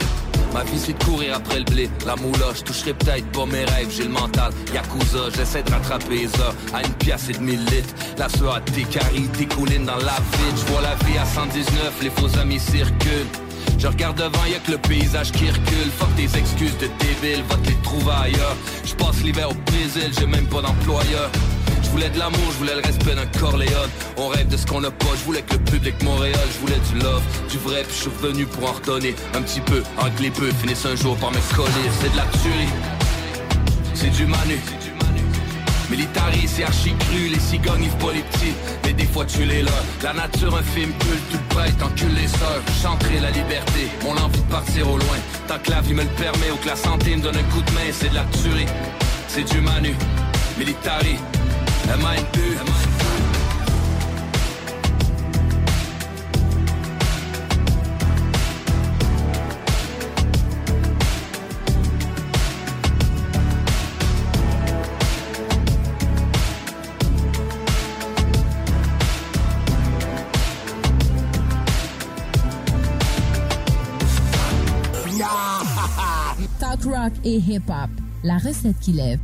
Ma 0.54 0.64
vie 0.64 0.78
c'est 0.78 0.98
de 0.98 1.04
courir 1.04 1.36
après 1.36 1.58
le 1.58 1.66
blé, 1.66 1.90
la 2.06 2.16
moula, 2.16 2.54
je 2.56 2.62
toucherai 2.62 2.94
peut-être 2.94 3.26
pas 3.32 3.46
mes 3.48 3.66
rêves, 3.66 3.90
j'ai 3.90 4.04
le 4.04 4.10
mental, 4.10 4.54
Yakuza, 4.72 5.32
j'essaie 5.36 5.64
de 5.64 5.72
rattraper 5.72 6.16
les 6.16 6.40
heures 6.40 6.54
à 6.74 6.84
une 6.84 6.94
pièce 6.94 7.30
et 7.30 7.34
demi 7.34 7.56
litres. 7.56 7.96
La 8.20 8.30
sueur 8.30 8.56
à 8.56 8.62
tes 8.62 8.84
caries, 8.84 9.28
collines 9.56 9.86
dans 9.86 9.98
la 9.98 10.20
vide, 10.38 10.56
je 10.56 10.72
vois 10.72 10.82
la 10.82 10.94
vie 11.06 11.18
à 11.18 11.26
119, 11.26 12.04
les 12.04 12.10
faux 12.12 12.38
amis 12.40 12.60
circulent. 12.60 13.28
Je 13.78 13.88
regarde 13.88 14.18
devant, 14.18 14.46
y'a 14.46 14.60
que 14.60 14.72
le 14.72 14.78
paysage 14.78 15.32
qui 15.32 15.50
recule. 15.50 15.92
Fuck 15.98 16.16
tes 16.16 16.38
excuses 16.38 16.78
de 16.78 16.88
débile, 17.00 17.44
va 17.50 17.56
te 17.56 17.68
les 17.68 17.76
trouver 17.84 18.12
ailleurs. 18.24 18.56
Je 18.86 18.94
passe 18.96 19.22
l'hiver 19.24 19.50
au 19.50 19.54
Brésil, 19.54 20.12
j'ai 20.18 20.26
même 20.26 20.48
pas 20.48 20.62
d'employeur. 20.62 21.30
Je 21.84 21.90
voulais 21.90 22.10
de 22.10 22.18
l'amour, 22.18 22.40
je 22.54 22.58
voulais 22.58 22.76
le 22.76 22.82
respect 22.82 23.14
d'un 23.14 23.26
Corléone. 23.40 23.90
On 24.18 24.28
rêve 24.30 24.48
de 24.48 24.58
ce 24.58 24.66
qu'on 24.66 24.82
n'a 24.82 24.90
pas, 24.90 25.14
je 25.20 25.26
voulais 25.26 25.42
que 25.42 25.54
le 25.54 25.60
public 25.60 26.02
Montréal, 26.02 26.40
je 26.54 26.60
voulais 26.60 26.80
du 26.92 27.00
love, 27.00 27.22
du 27.50 27.58
vrai, 27.58 27.84
puis 27.84 27.96
je 27.96 28.02
suis 28.02 28.10
revenu 28.10 28.46
pour 28.46 28.70
en 28.70 28.74
redonner 28.74 29.16
un 29.36 29.42
petit 29.42 29.62
peu. 29.62 29.84
Que 30.18 30.22
les 30.24 30.32
peu 30.32 30.50
un 30.50 30.96
jour 30.96 31.16
par 31.18 31.32
me 31.32 31.56
coller. 31.56 31.72
C'est 32.02 32.12
de 32.12 32.18
la 32.18 32.26
tuerie, 32.42 32.70
c'est 33.94 34.10
du 34.10 34.26
manu. 34.26 34.60
Militari, 35.94 36.48
c'est 36.48 36.64
archi 36.64 36.92
cru, 36.96 37.28
les 37.28 37.40
cigognes, 37.40 37.84
ils 37.84 37.98
pas 38.04 38.12
les 38.12 38.24
petits, 38.24 38.56
mais 38.84 38.94
des 38.94 39.06
fois 39.06 39.26
tu 39.26 39.46
les 39.46 39.62
leurs. 39.62 39.86
La 40.02 40.14
nature, 40.14 40.56
un 40.56 40.64
film 40.64 40.92
culte, 40.94 41.30
toute 41.30 41.48
prête, 41.50 41.84
encule 41.84 42.16
les 42.16 42.28
sœurs. 42.28 42.64
Chanterai 42.82 43.20
la 43.20 43.30
liberté, 43.30 43.92
mon 44.02 44.18
envie 44.18 44.40
de 44.40 44.52
partir 44.52 44.90
au 44.90 44.98
loin. 44.98 45.18
Tant 45.48 45.60
que 45.60 45.70
la 45.70 45.82
vie 45.82 45.94
me 45.94 46.02
le 46.02 46.10
permet 46.10 46.50
ou 46.52 46.56
que 46.56 46.68
la 46.68 46.76
santé 46.76 47.16
me 47.16 47.22
donne 47.22 47.38
un 47.38 47.44
coup 47.44 47.62
de 47.62 47.72
main, 47.74 47.92
c'est 47.92 48.10
de 48.10 48.16
la 48.16 48.26
tuerie, 48.42 48.66
c'est 49.28 49.44
du 49.44 49.62
manu. 49.62 49.94
Militari, 50.58 51.18
MANU. 51.86 52.24
Talk 52.74 52.93
et 77.24 77.38
hip-hop. 77.38 77.90
La 78.24 78.38
recette 78.38 78.80
qui 78.80 78.94
lève. 78.94 79.20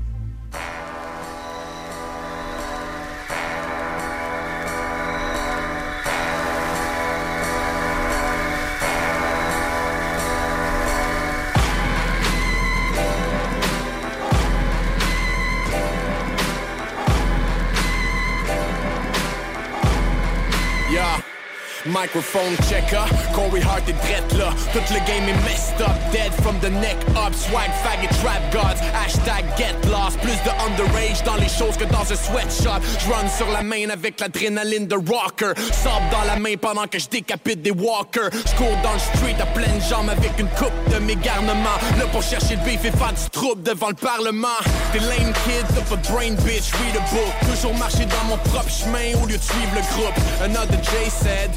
Microphone 21.90 22.56
checker, 22.70 23.04
Corey 23.34 23.62
Hart 23.62 23.88
est 23.90 23.94
drette 23.94 24.32
là. 24.38 24.54
Tout 24.74 24.94
le 24.94 25.00
game 25.08 25.28
est 25.28 25.44
messed 25.44 25.82
up, 25.82 25.98
dead 26.12 26.32
from 26.44 26.60
the 26.60 26.70
neck 26.70 26.98
up. 27.18 27.34
Swag, 27.34 27.70
faggot, 27.84 28.10
trap 28.22 28.42
gods, 28.54 28.80
hashtag 28.94 29.44
get 29.58 29.74
lost. 29.90 30.20
Plus 30.20 30.38
de 30.46 30.52
underage 30.66 31.24
dans 31.24 31.36
les 31.36 31.50
choses 31.50 31.78
que 31.78 31.86
dans 31.86 32.06
un 32.12 32.16
sweatshop. 32.16 32.82
J'run 33.00 33.28
sur 33.30 33.50
la 33.52 33.64
main 33.64 33.90
avec 33.90 34.20
l'adrénaline 34.20 34.88
de 34.88 34.96
rocker. 34.96 35.54
Sable 35.72 36.06
dans 36.12 36.26
la 36.28 36.38
main 36.38 36.56
pendant 36.62 36.86
que 36.86 37.00
je 37.00 37.08
décapite 37.10 37.62
des 37.62 37.72
walkers. 37.72 38.30
J'cours 38.46 38.78
dans 38.84 38.94
le 38.94 39.00
street 39.00 39.38
à 39.42 39.48
pleine 39.48 39.82
jambes 39.90 40.10
avec 40.10 40.38
une 40.38 40.50
coupe 40.50 40.94
de 40.94 41.00
mégarnement. 41.00 41.78
Là 41.98 42.06
pour 42.12 42.22
chercher 42.22 42.56
le 42.56 42.64
beef 42.66 42.86
et 42.86 42.92
faire 42.92 43.14
du 43.14 43.30
trouble 43.32 43.64
devant 43.64 43.90
le 43.90 43.96
parlement. 43.96 44.60
Des 44.94 45.00
lame 45.00 45.34
kids 45.46 45.78
up 45.78 45.92
a 45.92 45.98
brain 46.12 46.36
bitch, 46.46 46.72
read 46.74 46.96
a 46.96 47.04
book. 47.12 47.34
Toujours 47.50 47.74
marcher 47.76 48.06
dans 48.06 48.26
mon 48.28 48.38
propre 48.38 48.70
chemin 48.70 49.20
au 49.24 49.26
lieu 49.26 49.38
de 49.38 49.44
suivre 49.44 49.74
le 49.74 49.82
groupe. 49.96 50.16
Another 50.44 50.80
J 50.84 51.10
said. 51.10 51.50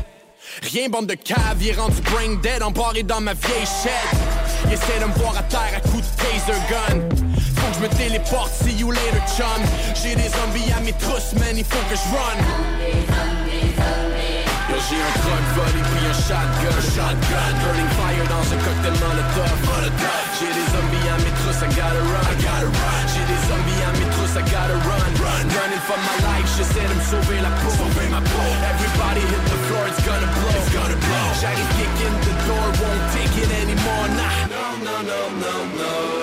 Rien 0.73 0.89
bande 0.89 1.07
de 1.07 1.15
cave, 1.15 1.57
il 1.61 1.69
est 1.69 1.73
rendu 1.73 2.01
brain 2.03 2.35
dead 2.43 2.63
dans 3.07 3.21
ma 3.21 3.35
vieille 3.35 3.67
shed. 3.67 4.19
Il 4.67 4.73
essaie 4.73 5.01
de 5.01 5.07
me 5.07 5.15
voir 5.15 5.37
à 5.37 5.43
terre 5.45 5.73
à 5.77 5.81
coups 5.81 6.03
de 6.03 6.17
taser 6.17 6.59
gun. 6.69 7.01
Faut 7.57 7.69
que 7.69 7.75
je 7.75 7.81
me 7.81 7.89
téléporte, 7.89 8.53
see 8.53 8.75
you 8.75 8.91
later 8.91 9.23
chum. 9.37 9.47
J'ai 9.95 10.15
des 10.15 10.29
zombies 10.29 10.73
à 10.77 10.81
mes 10.81 10.93
trousses, 10.93 11.33
man, 11.35 11.57
il 11.57 11.65
faut 11.65 11.83
que 11.89 11.97
je 11.97 12.17
run. 12.17 13.33
J'ai 14.91 14.99
un 14.99 15.15
truck 15.25 15.47
volley 15.55 15.85
puis 15.95 16.05
un 16.05 16.13
shotgun. 16.13 16.81
shotgun. 16.93 17.53
Burning 17.63 17.91
fire 17.97 18.27
dans 18.29 18.45
un 18.45 18.59
cocktail 18.61 18.93
molotov. 18.99 19.55
molotov. 19.65 20.27
J'ai 20.37 20.53
des 20.53 20.67
zombies 20.75 21.09
à 21.09 21.17
mes 21.23 21.33
trousses, 21.39 21.63
I 21.63 21.69
gotta 21.73 22.03
run. 22.03 22.27
I 22.27 22.37
gotta 22.43 22.67
run. 22.67 23.03
J'ai 23.15 23.25
des 23.31 23.41
zombies 23.47 23.72
I 24.35 24.41
gotta 24.49 24.75
run. 24.89 25.11
run. 25.21 25.45
Running 25.61 25.83
for 25.85 25.99
my 26.09 26.17
life, 26.25 26.49
j'essaie 26.57 26.89
de 26.89 26.95
me 26.95 27.05
sauver 27.05 27.41
la 27.43 27.51
peau. 27.61 27.69
Sauver 27.69 28.09
ma 28.09 28.21
peau. 28.21 28.49
Everybody 28.73 29.21
hit 29.21 29.45
the 29.45 29.59
floor, 29.69 29.85
it's 29.89 30.01
gonna 30.07 30.31
blow. 30.37 30.57
It's 30.57 30.73
gonna 30.73 30.97
blow. 30.97 31.27
J'arrive 31.41 31.73
kick 31.77 31.97
in 32.07 32.15
the 32.27 32.35
door, 32.49 32.67
won't 32.81 33.05
take 33.13 33.35
it 33.43 33.51
anymore. 33.63 34.09
Nah. 34.17 34.49
No, 34.49 34.67
no, 34.87 34.97
no, 35.03 35.21
no, 35.45 35.55
no. 35.77 36.22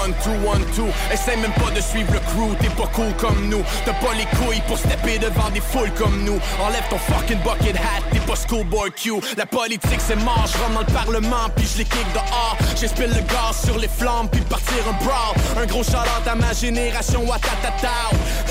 One, 0.00 0.14
two, 0.24 0.32
one, 0.48 0.64
two. 0.74 0.88
Essaye 1.12 1.36
même 1.36 1.52
pas 1.52 1.70
de 1.72 1.80
suivre 1.82 2.10
le 2.14 2.20
crew, 2.20 2.56
t'es 2.58 2.70
pas 2.70 2.88
cool 2.94 3.12
comme 3.18 3.50
nous. 3.50 3.62
T'as 3.84 3.92
pas 3.92 4.14
les 4.16 4.24
couilles 4.38 4.62
pour 4.66 4.78
stepper 4.78 5.18
devant 5.18 5.50
des 5.50 5.60
foules 5.60 5.92
comme 5.92 6.24
nous. 6.24 6.40
Enlève 6.58 6.84
ton 6.88 6.96
fucking 6.96 7.38
bucket 7.40 7.76
hat, 7.76 8.02
t'es 8.10 8.20
pas 8.20 8.34
schoolboy 8.34 8.90
Q. 8.92 9.20
La 9.36 9.44
politique 9.44 10.00
c'est 10.00 10.16
mort, 10.16 10.46
je 10.46 10.56
rentre 10.56 10.72
dans 10.72 10.80
le 10.80 10.86
parlement, 10.86 11.50
puis 11.54 11.68
je 11.70 11.78
les 11.78 11.84
kick 11.84 12.06
dehors. 12.14 12.56
J'espile 12.80 13.10
le 13.10 13.20
gaz 13.28 13.62
sur 13.62 13.76
les 13.76 13.88
flammes, 13.88 14.28
puis 14.32 14.40
partir 14.40 14.78
un 14.88 15.04
brawl. 15.04 15.34
Un 15.62 15.66
gros 15.66 15.84
shout 15.84 15.98
à 16.26 16.34
ma 16.34 16.54
génération, 16.54 17.20
watatata. 17.26 17.88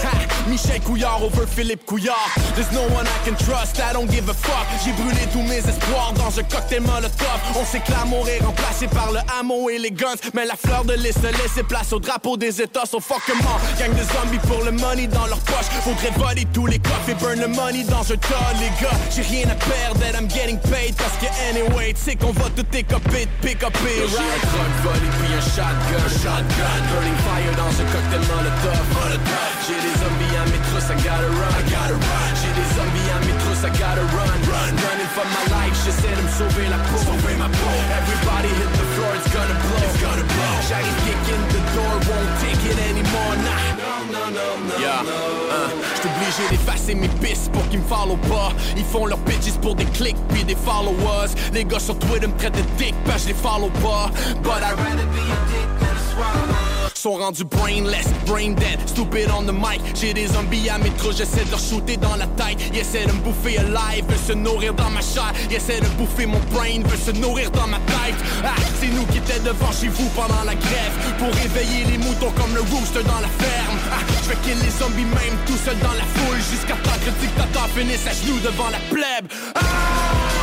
Ha! 0.03 0.11
Michel 0.47 0.79
Couillard 0.81 1.23
over 1.23 1.47
Philippe 1.47 1.83
Couillard. 1.85 2.29
There's 2.55 2.71
no 2.71 2.81
one 2.93 3.07
I 3.07 3.25
can 3.25 3.35
trust, 3.35 3.79
I 3.79 3.93
don't 3.93 4.09
give 4.09 4.29
a 4.29 4.35
fuck. 4.35 4.67
J'ai 4.85 4.91
brûlé 4.91 5.25
tous 5.33 5.41
mes 5.41 5.57
espoirs 5.57 6.13
dans 6.13 6.39
un 6.39 6.43
cocktail 6.43 6.81
molotov. 6.81 7.41
On 7.55 7.65
sait 7.65 7.79
que 7.79 7.91
l'amour 7.91 8.29
est 8.29 8.39
remplacé 8.39 8.87
par 8.87 9.11
le 9.11 9.19
ammo 9.39 9.69
et 9.69 9.79
les 9.79 9.91
guns. 9.91 10.15
Mais 10.35 10.45
la 10.45 10.55
fleur 10.55 10.85
de 10.85 10.93
lys 10.93 11.17
a 11.39 11.43
laissé 11.43 11.63
place 11.63 11.93
au 11.93 11.99
drapeau 11.99 12.37
des 12.37 12.61
États. 12.61 12.85
So 12.85 12.99
fuck 12.99 13.23
mort. 13.43 13.59
Gang 13.77 13.91
de 13.91 14.03
zombies 14.03 14.43
pour 14.47 14.63
le 14.63 14.71
money 14.71 15.07
dans 15.07 15.25
leur 15.27 15.39
poche. 15.39 15.69
Faudrait 15.83 16.11
voler 16.17 16.45
tous 16.53 16.67
les 16.67 16.79
coffres 16.79 17.09
et 17.09 17.15
burn 17.15 17.39
le 17.39 17.47
money 17.47 17.83
dans 17.83 18.03
un 18.03 18.17
tas, 18.17 18.51
les 18.59 18.71
gars. 18.81 18.97
J'ai 19.15 19.21
rien 19.21 19.47
à 19.49 19.55
perdre, 19.55 19.99
that 19.99 20.17
I'm 20.17 20.29
getting 20.29 20.59
paid. 20.59 20.95
Parce 20.97 21.15
que 21.21 21.29
anyway, 21.49 21.93
tu 21.93 22.01
sais 22.01 22.15
qu'on 22.15 22.31
va 22.31 22.49
tout 22.55 22.65
écoper 22.73 23.25
de 23.25 23.33
pick 23.41 23.63
up 23.63 23.73
it, 23.83 23.85
right? 23.85 24.09
J'ai 24.09 24.19
un 24.19 24.41
truck 24.51 24.73
volley 24.83 25.11
puis 25.19 25.31
un 25.33 25.41
shotgun. 25.41 26.07
shotgun. 26.19 26.79
Burning 26.91 27.19
fire 27.23 27.55
dans 27.55 27.73
un 27.73 27.87
cocktail 27.87 28.23
molotov. 28.27 28.85
molotov. 28.95 29.51
J'ai 29.67 29.79
des 29.79 29.95
zombies 29.95 30.35
à 30.35 30.43
mes 30.49 30.61
trousses, 30.67 30.89
I 30.91 30.95
gotta 30.99 31.29
run. 31.29 31.51
I 31.55 31.63
gotta 31.71 31.95
run. 31.95 32.29
J'ai 32.41 32.53
des 32.57 32.67
zombies 32.75 33.09
à 33.15 33.19
mes 33.23 33.37
trousses, 33.43 33.63
I 33.63 33.71
gotta 33.79 34.03
run. 34.17 34.37
run. 34.49 34.71
Running 34.75 35.11
for 35.15 35.27
my 35.29 35.43
life, 35.55 35.75
j'essaie 35.85 36.15
de 36.15 36.23
me 36.25 36.31
sauver 36.35 36.67
la 36.67 36.79
peau. 36.89 36.99
Sauver 36.99 37.35
ma 37.37 37.47
peau. 37.47 37.75
Everybody 37.95 38.49
hit 38.59 38.71
the 38.75 38.85
floor, 38.95 39.11
it's 39.15 39.29
gonna 39.31 39.55
blow. 39.63 39.87
It's 39.87 40.01
gonna 40.01 40.23
blow. 40.23 40.28
Kick 40.69 41.33
in 41.33 41.41
the 41.49 41.61
door, 41.73 41.93
won't 42.07 42.39
take 42.41 42.63
it 42.69 42.77
anymore. 42.91 43.35
Nah. 43.41 43.73
No, 44.13 44.29
no, 44.29 44.59
no. 44.67 44.77
Yeah. 44.77 45.01
Uh, 45.01 45.69
J'suis 45.95 46.09
obligé 46.09 46.47
d'effacer 46.51 46.93
mes 46.93 47.07
pistes 47.07 47.51
pour 47.51 47.67
qu'ils 47.69 47.79
me 47.79 47.85
follow 47.85 48.17
pas. 48.17 48.51
Ils 48.77 48.85
font 48.85 49.07
leurs 49.07 49.17
bitches 49.19 49.57
pour 49.63 49.73
des 49.73 49.85
clics 49.85 50.15
puis 50.29 50.43
des 50.43 50.55
followers. 50.55 51.33
Les 51.53 51.65
gars 51.65 51.79
sur 51.79 51.97
Twitter 51.97 52.27
me 52.27 52.37
traitent 52.37 52.55
de 52.55 52.61
dick, 52.77 52.93
que 53.03 53.17
je 53.17 53.29
les 53.29 53.33
follow 53.33 53.71
pas. 53.81 54.11
But 54.43 54.61
I'd 54.61 54.77
rather 54.77 55.07
be 55.07 55.25
a 55.25 55.39
dick 55.49 55.69
than 55.79 55.95
a 55.95 56.13
swallow. 56.13 56.78
Sont 56.99 57.15
rendus 57.15 57.45
brainless, 57.45 58.09
brain 58.25 58.55
dead, 58.55 58.77
stupid 58.85 59.29
on 59.31 59.45
the 59.45 59.53
mic. 59.53 59.79
J'ai 59.95 60.13
des 60.13 60.27
zombies 60.27 60.67
à 60.69 60.77
mes 60.79 60.89
trous, 60.97 61.13
j'essaie 61.13 61.45
de 61.45 61.51
leur 61.51 61.59
shooter 61.61 61.95
dans 61.95 62.17
la 62.17 62.27
tête. 62.27 62.59
Ils 62.73 62.79
essaient 62.79 63.05
de 63.05 63.13
me 63.13 63.19
bouffer 63.19 63.57
alive, 63.57 64.03
veulent 64.05 64.27
se 64.27 64.33
nourrir 64.33 64.73
dans 64.73 64.89
ma 64.89 64.99
chair. 64.99 65.31
Ils 65.49 65.55
essaient 65.55 65.79
de 65.79 65.87
bouffer 65.97 66.25
mon 66.25 66.39
brain, 66.51 66.83
veulent 66.83 66.99
se 66.99 67.11
nourrir 67.11 67.51
dans 67.51 67.67
ma 67.67 67.77
tête. 67.77 68.19
Ah, 68.43 68.51
c'est 68.81 68.89
nous 68.89 69.05
qui 69.05 69.19
étions 69.19 69.41
devant 69.45 69.71
chez 69.71 69.87
vous 69.87 70.09
pendant 70.09 70.43
la 70.43 70.55
grève. 70.55 70.91
Pour 71.19 71.33
réveiller 71.35 71.85
les 71.89 71.99
moutons 71.99 72.31
comme 72.31 72.53
le 72.53 72.63
rooster 72.67 73.03
dans 73.03 73.21
la 73.21 73.31
ferme. 73.39 73.79
Ah, 73.93 74.03
je 74.25 74.49
les 74.49 74.71
zombies 74.71 75.07
même 75.07 75.37
tout 75.45 75.55
seul 75.63 75.79
dans 75.79 75.95
la 75.95 76.03
foule. 76.03 76.41
Jusqu'à 76.51 76.75
temps 76.83 76.99
que 76.99 77.11
le 77.11 77.15
dictateur 77.21 77.69
finisse 77.77 78.07
à 78.07 78.11
genoux 78.11 78.39
devant 78.43 78.69
la 78.71 78.79
plèbe. 78.91 79.31
Ah! 79.55 80.38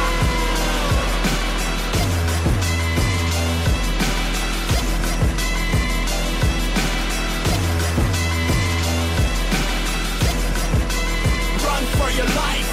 Your 12.17 12.27
life. 12.27 12.69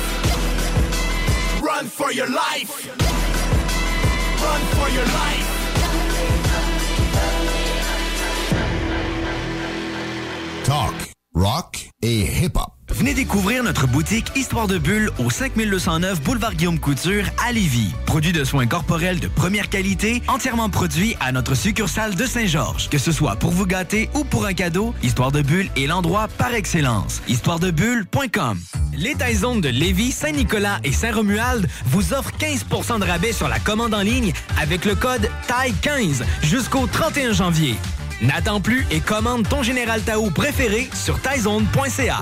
Run 1.61 1.85
for 1.85 2.11
your 2.13 2.29
life. 2.29 2.87
Run 4.41 4.61
for 4.77 4.89
your 4.89 5.05
life. 5.05 5.47
Talk, 10.63 10.95
rock 11.33 11.77
et 12.01 12.25
hip-hop. 12.25 12.82
Venez 12.93 13.15
découvrir 13.15 13.63
notre 13.63 13.87
boutique 13.87 14.31
Histoire 14.35 14.67
de 14.67 14.77
Bulle 14.77 15.09
au 15.17 15.31
5209 15.31 16.21
Boulevard 16.21 16.53
Guillaume 16.53 16.79
Couture 16.79 17.25
à 17.43 17.51
Lévis. 17.51 17.91
Produit 18.05 18.31
de 18.31 18.43
soins 18.43 18.67
corporels 18.67 19.19
de 19.19 19.27
première 19.27 19.67
qualité, 19.69 20.21
entièrement 20.27 20.69
produit 20.69 21.15
à 21.19 21.31
notre 21.31 21.55
succursale 21.55 22.13
de 22.13 22.25
Saint-Georges. 22.27 22.89
Que 22.89 22.99
ce 22.99 23.11
soit 23.11 23.35
pour 23.35 23.49
vous 23.49 23.65
gâter 23.65 24.11
ou 24.13 24.23
pour 24.23 24.45
un 24.45 24.53
cadeau, 24.53 24.93
Histoire 25.01 25.31
de 25.31 25.41
Bulle 25.41 25.69
est 25.75 25.87
l'endroit 25.87 26.27
par 26.37 26.53
excellence. 26.53 27.23
Histoiredebulle.com 27.27 28.59
Les 28.95 29.15
Taizones 29.15 29.61
de 29.61 29.69
Lévis, 29.69 30.11
Saint-Nicolas 30.11 30.79
et 30.83 30.91
Saint-Romuald 30.91 31.67
vous 31.87 32.13
offrent 32.13 32.33
15% 32.37 32.99
de 32.99 33.05
rabais 33.05 33.33
sur 33.33 33.47
la 33.47 33.57
commande 33.57 33.95
en 33.95 34.01
ligne 34.01 34.33
avec 34.61 34.85
le 34.85 34.93
code 34.93 35.31
TAI15 35.47 36.21
jusqu'au 36.43 36.85
31 36.85 37.33
janvier. 37.33 37.75
N'attends 38.21 38.61
plus 38.61 38.85
et 38.91 38.99
commande 38.99 39.49
ton 39.49 39.63
Général 39.63 40.03
Tao 40.03 40.29
préféré 40.29 40.87
sur 40.93 41.19
taizone.ca. 41.19 42.21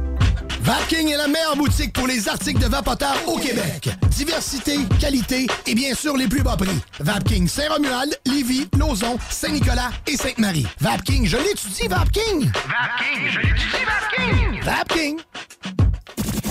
Vapking 0.63 1.09
est 1.09 1.17
la 1.17 1.27
meilleure 1.27 1.55
boutique 1.57 1.91
pour 1.91 2.05
les 2.05 2.29
articles 2.29 2.59
de 2.59 2.67
vapoteurs 2.67 3.17
au 3.27 3.37
Québec. 3.37 3.89
Diversité, 4.09 4.77
qualité 4.99 5.47
et 5.65 5.73
bien 5.73 5.95
sûr 5.95 6.15
les 6.15 6.27
plus 6.27 6.43
bas 6.43 6.55
prix. 6.55 6.79
Vapking 6.99 7.47
Saint-Romuald, 7.47 8.15
Lévis, 8.27 8.67
Lauson, 8.77 9.17
Saint-Nicolas 9.29 9.89
et 10.05 10.15
Sainte-Marie. 10.15 10.67
Vapking, 10.79 11.25
je 11.25 11.37
l'étudie, 11.37 11.87
Vapking! 11.87 12.51
Vapking, 12.51 13.29
je 13.31 13.39
l'étudie, 13.39 13.85
Vapking! 13.87 14.61
Vapking! 14.61 15.19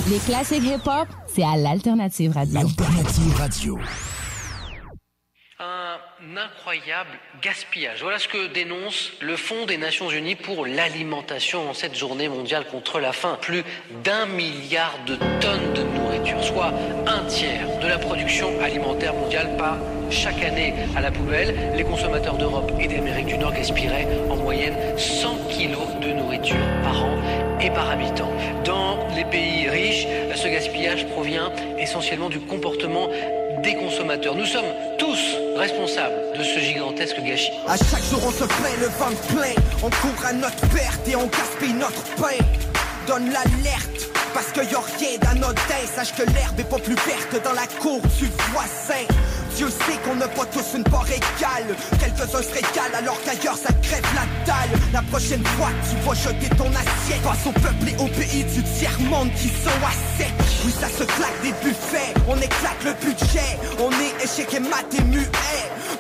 Les 0.09 0.19
classiques 0.19 0.65
hip-hop, 0.65 1.07
c'est 1.33 1.45
à 1.45 1.57
l'Alternative 1.57 2.33
Radio. 2.33 2.55
L'Alternative 2.55 3.37
Radio. 3.37 3.79
Un 5.61 5.99
incroyable 6.37 7.11
gaspillage. 7.43 8.03
Voilà 8.03 8.19
ce 8.19 8.29
que 8.29 8.49
dénonce 8.49 9.13
le 9.21 9.37
Fonds 9.37 9.67
des 9.67 9.77
Nations 9.77 10.11
Unies 10.11 10.35
pour 10.35 10.67
l'alimentation 10.67 11.71
en 11.71 11.75
cette 11.75 11.97
journée 11.97 12.29
mondiale 12.29 12.67
contre 12.67 13.01
la 13.01 13.13
faim. 13.13 13.39
Plus 13.41 13.63
d'un 14.05 14.27
milliard 14.27 14.95
de 15.07 15.17
tonnes 15.41 15.73
de 15.75 15.83
nourriture, 15.83 16.43
soit 16.43 16.73
un 17.07 17.25
tiers 17.27 17.79
de 17.81 17.89
la 17.89 17.99
production 17.99 18.61
alimentaire 18.61 19.15
mondiale 19.15 19.57
part 19.57 19.79
chaque 20.11 20.43
année 20.43 20.75
à 20.97 21.01
la 21.01 21.11
poubelle. 21.11 21.55
Les 21.77 21.85
consommateurs 21.85 22.37
d'Europe 22.37 22.73
et 22.79 22.89
d'Amérique 22.89 23.27
du 23.27 23.39
Nord 23.39 23.53
gaspilleraient 23.53 24.09
en 24.29 24.37
moyenne 24.37 24.77
100 24.99 25.49
kilos 25.49 25.89
de 26.03 26.13
nourriture 26.13 26.57
par 26.83 27.05
an 27.05 27.17
et 27.61 27.71
par 27.71 27.91
habitant. 27.91 28.31
Dans 28.65 29.09
les 29.15 29.25
pays 29.25 29.69
riches, 29.69 30.07
ce 30.35 30.49
gaspillage 30.49 31.07
provient 31.09 31.53
essentiellement 31.79 32.29
du 32.29 32.41
comportement 32.41 33.09
des 33.63 33.75
consommateurs. 33.75 34.35
Nous 34.35 34.47
sommes 34.47 34.73
tous 34.99 35.19
responsables 35.57 36.15
de 36.39 36.43
ce 36.43 36.61
gigantesque 36.61 37.21
gâchis. 37.21 37.53
À 37.67 37.77
chaque 37.77 38.05
jour 38.11 38.21
on 38.27 38.31
se 38.31 38.45
plaint, 38.45 38.79
le 38.81 38.87
ventre 38.87 39.21
plein 39.29 39.55
On 39.83 39.91
court 39.91 40.25
à 40.25 40.33
notre 40.33 40.69
perte 40.69 41.09
et 41.09 41.17
on 41.17 41.27
gaspille 41.27 41.75
notre 41.75 42.03
pain 42.17 42.39
Donne 43.07 43.31
l'alerte 43.31 44.11
parce 44.33 44.53
que 44.53 44.61
y 44.61 44.75
a 44.75 44.81
rien 44.99 45.19
d'anodin 45.21 45.87
Sache 45.95 46.15
que 46.15 46.23
l'herbe 46.23 46.59
est 46.59 46.69
pas 46.69 46.79
plus 46.79 46.95
verte 46.95 47.43
dans 47.45 47.53
la 47.53 47.67
cour 47.81 48.01
du 48.19 48.27
voisin 48.53 49.05
Dieu 49.57 49.69
sait 49.69 49.99
qu'on 50.05 50.15
ne 50.15 50.27
voit 50.35 50.47
tous 50.47 50.77
une 50.77 50.85
part 50.85 51.07
égale. 51.07 51.77
Quelques-uns 51.99 52.43
se 52.43 52.53
régalent 52.53 52.97
alors 52.99 53.21
qu'ailleurs 53.23 53.57
ça 53.57 53.73
crève 53.83 54.05
la 54.15 54.27
dalle. 54.47 54.71
La 54.93 55.03
prochaine 55.03 55.45
fois 55.57 55.69
tu 55.89 55.97
vas 56.07 56.15
jeter 56.15 56.49
ton 56.57 56.71
assiette, 56.71 57.23
passe 57.23 57.47
au 57.47 57.53
peuple 57.53 57.89
et 57.89 57.97
au 58.03 58.09
pays 58.09 58.45
du 58.45 58.63
tiers-monde 58.63 59.31
qui 59.35 59.49
sont 59.49 59.81
à 59.85 59.93
sec. 60.19 60.33
Oui, 60.65 60.73
ça 60.79 60.89
se 60.89 61.05
claque 61.05 61.41
des 61.43 61.53
buffets, 61.65 62.15
on 62.29 62.37
éclate 62.37 62.85
le 62.85 62.93
budget, 63.05 63.59
on 63.79 63.91
est 63.93 64.25
échec 64.25 64.55
et 64.55 64.61
mat 64.61 64.87
et 64.99 65.03
muet. 65.03 65.29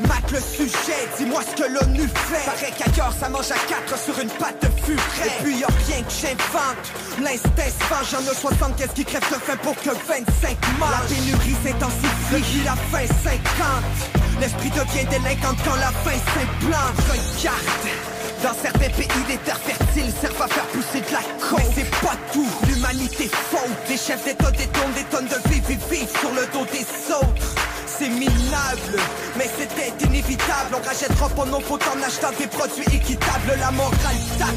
Mat 0.06 0.30
le 0.32 0.40
sujet, 0.40 1.08
dis-moi 1.18 1.42
ce 1.42 1.62
que 1.62 1.68
l'ONU 1.68 2.08
fait. 2.08 2.44
Pareil 2.44 2.72
qu'ailleurs 2.78 3.12
ça 3.18 3.28
mange 3.28 3.50
à 3.50 3.58
quatre 3.68 3.98
sur 3.98 4.18
une 4.18 4.30
pâte 4.30 4.62
de 4.62 4.68
furet. 4.84 5.26
Et 5.26 5.42
puis 5.42 5.58
y'a 5.58 5.68
rien 5.86 6.02
que 6.02 6.12
j'invente, 6.12 6.84
l'instinct 7.22 7.70
se 7.70 8.10
j'en 8.10 8.32
ai 8.32 8.34
75 8.34 8.88
qui 8.94 9.04
crève 9.04 9.28
de 9.30 9.36
faim 9.36 9.56
pour 9.62 9.76
que 9.76 9.90
25 9.90 10.56
mangent. 10.78 10.90
La 10.90 11.14
pénurie 11.14 11.56
s'intensifie, 11.64 12.64
la 12.64 12.76
fin 12.76 13.06
5 13.24 13.39
délinquante 13.40 14.40
L'esprit 14.40 14.70
devient 14.70 15.06
délinquant 15.10 15.54
quand 15.64 15.76
la 15.76 15.92
fin 16.02 16.18
s'implante 16.32 16.96
Regarde 17.08 18.20
dans 18.42 18.54
certains 18.54 18.88
pays, 18.88 19.06
les 19.28 19.36
terres 19.36 19.58
fertiles 19.58 20.10
servent 20.18 20.40
à 20.40 20.48
faire 20.48 20.64
pousser 20.68 21.00
de 21.00 21.12
la 21.12 21.20
côte. 21.38 21.58
Mais 21.58 21.72
c'est 21.74 21.90
pas 22.00 22.16
tout, 22.32 22.48
l'humanité 22.66 23.28
faute. 23.28 23.60
Les 23.86 23.98
chefs 23.98 24.24
d'État 24.24 24.50
détournent 24.50 24.94
des 24.94 25.04
tonnes 25.04 25.28
de 25.28 25.50
vie, 25.50 25.60
vivent, 25.60 26.08
sur 26.08 26.30
le 26.30 26.46
dos 26.50 26.64
des 26.72 27.12
autres. 27.12 27.54
C'est 27.86 28.08
minable, 28.08 28.96
mais 29.36 29.44
c'était 29.44 29.92
inévitable. 30.06 30.74
On 30.74 30.88
rajettera 30.88 31.28
pour 31.28 31.44
nos 31.44 31.60
fautes 31.60 31.84
en 31.94 32.02
achetant 32.02 32.32
des 32.38 32.46
produits 32.46 32.96
équitables. 32.96 33.58
La 33.60 33.70
morale 33.72 34.22
tape, 34.38 34.48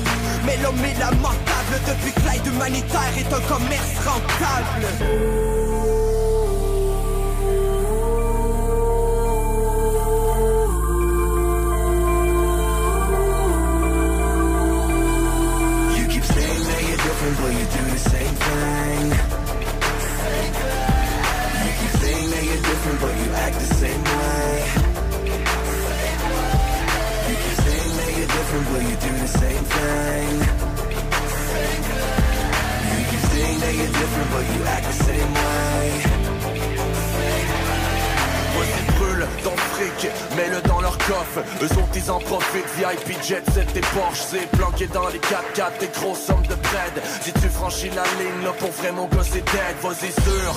mais 0.46 0.56
l'homme 0.64 0.80
est 0.86 0.98
lamentable. 0.98 1.76
Depuis 1.86 2.14
que 2.14 2.22
l'aide 2.22 2.48
humanitaire 2.48 3.14
est 3.18 3.34
un 3.34 3.42
commerce 3.42 3.98
rentable. 4.06 6.03
Thing. 18.48 19.06
You 21.64 21.72
keep 21.80 21.94
saying 22.02 22.28
that 22.34 22.44
you're 22.50 22.64
different, 22.70 22.98
but 23.02 23.14
you 23.22 23.28
act 23.46 23.56
the 23.64 23.70
same 23.82 24.04
way. 24.04 24.50
You 27.28 27.36
keep 27.44 27.58
saying 27.66 27.94
that 28.00 28.12
you're 28.18 28.32
different, 28.38 28.66
but 28.72 28.82
you 28.90 28.96
do 29.06 29.12
the 29.24 29.32
same 29.42 29.66
thing. 29.76 30.34
You 32.94 33.04
keep 33.12 33.24
saying 33.34 33.60
that 33.64 33.74
you're 33.80 33.94
different, 34.02 34.30
but 34.34 34.44
you 34.54 34.60
act 34.76 34.86
the 34.86 34.98
same 35.04 35.32
way. 35.34 36.13
Ton 39.44 39.56
fric, 39.56 40.10
mets-le 40.36 40.62
dans 40.68 40.82
leur 40.82 40.98
coffre. 40.98 41.42
Eux 41.62 41.72
autres 41.78 41.96
ils 41.96 42.12
en 42.12 42.20
profitent, 42.20 42.70
VIP 42.78 43.22
jet 43.24 43.44
set 43.54 43.72
tes 43.74 43.82
Porsche 43.82 44.22
C'est 44.30 44.50
planqué 44.58 44.88
dans 44.88 45.08
les 45.10 45.20
4x4, 45.20 45.80
des 45.80 45.88
grosses 45.88 46.26
sommes 46.26 46.44
de 46.44 46.56
bread. 46.56 46.96
Si 47.22 47.32
tu 47.34 47.50
franchis 47.50 47.90
la 47.90 48.04
ligne, 48.04 48.44
là 48.44 48.52
pour 48.60 48.72
vrai 48.72 48.92
mon 48.92 49.06
gars 49.08 49.24
c'est 49.24 49.44
dead. 49.44 49.76
Vas-y 49.82 50.12
sûr, 50.12 50.54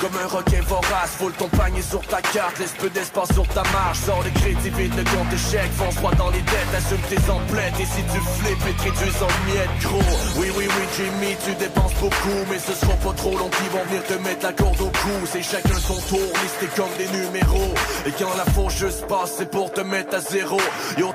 comme 0.00 0.16
un 0.22 0.28
requin 0.28 0.62
vorace 0.62 1.14
Foule 1.18 1.32
ton 1.32 1.48
panier 1.48 1.82
sur 1.82 2.00
ta 2.06 2.20
carte, 2.20 2.58
laisse 2.58 2.74
peu 2.78 2.90
d'espace 2.90 3.32
sur 3.32 3.46
ta 3.48 3.62
marche. 3.72 3.98
Sors 4.04 4.22
les 4.22 4.30
crédits 4.30 4.70
vides, 4.70 4.96
le 4.96 5.04
compte 5.04 5.32
échec 5.32 5.70
Fonce 5.76 5.94
droit 5.96 6.14
dans 6.14 6.30
les 6.30 6.42
dettes, 6.42 6.74
assume 6.76 7.00
tes 7.08 7.30
emplettes. 7.30 7.80
Et 7.80 7.86
si 7.86 8.02
tu 8.12 8.20
flippes 8.38 8.66
et 8.68 8.82
réduis 8.82 9.16
en 9.22 9.50
miettes 9.50 9.82
gros. 9.82 10.16
Oui 10.36 10.48
oui 10.56 10.66
oui 10.68 10.84
Jimmy, 10.96 11.36
tu 11.44 11.54
dépenses 11.54 11.94
beaucoup. 12.00 12.40
Mais 12.50 12.58
ce 12.58 12.72
sera 12.72 12.94
pas 12.94 13.12
trop 13.14 13.36
long 13.36 13.48
qu'ils 13.48 13.70
vont 13.70 13.84
venir 13.84 14.04
te 14.04 14.14
mettre 14.14 14.44
la 14.44 14.52
corde 14.52 14.80
au 14.80 14.90
cou. 14.90 15.16
C'est 15.30 15.42
chacun 15.42 15.78
son 15.78 16.00
tour, 16.08 16.30
listé 16.42 16.66
comme 16.76 16.92
des 16.98 17.08
numéros 17.08 17.65
Et 18.06 18.12
quand 18.18 18.34
la 18.36 18.44
fausse 18.44 18.76
juste 18.76 19.06
passe, 19.06 19.32
c'est 19.36 19.50
pour 19.50 19.72
te 19.72 19.80
mettre 19.80 20.14
à 20.14 20.20
zéro 20.20 20.58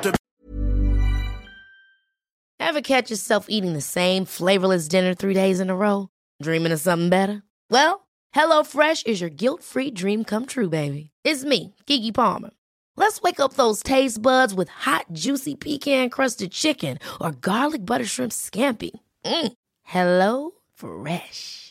te 0.01 0.09
Ever 2.59 2.81
catch 2.81 3.09
yourself 3.09 3.47
eating 3.49 3.73
the 3.73 3.81
same 3.81 4.25
flavorless 4.25 4.87
dinner 4.87 5.13
three 5.13 5.33
days 5.33 5.59
in 5.59 5.69
a 5.69 5.75
row? 5.75 6.07
Dreaming 6.41 6.71
of 6.71 6.79
something 6.79 7.09
better? 7.09 7.43
Well, 7.69 8.07
HelloFresh 8.35 9.07
is 9.07 9.19
your 9.19 9.29
guilt-free 9.29 9.91
dream 9.91 10.23
come 10.23 10.45
true, 10.45 10.69
baby. 10.69 11.11
It's 11.25 11.43
me, 11.43 11.75
Kiki 11.85 12.11
Palmer. 12.11 12.51
Let's 12.95 13.21
wake 13.21 13.39
up 13.39 13.53
those 13.53 13.83
taste 13.83 14.21
buds 14.21 14.53
with 14.53 14.69
hot, 14.69 15.05
juicy 15.11 15.55
pecan-crusted 15.55 16.51
chicken 16.51 16.97
or 17.19 17.31
garlic 17.31 17.85
butter 17.85 18.05
shrimp 18.05 18.31
scampi. 18.31 18.91
Mm. 19.25 19.53
Hello 19.83 20.51
Fresh. 20.73 21.70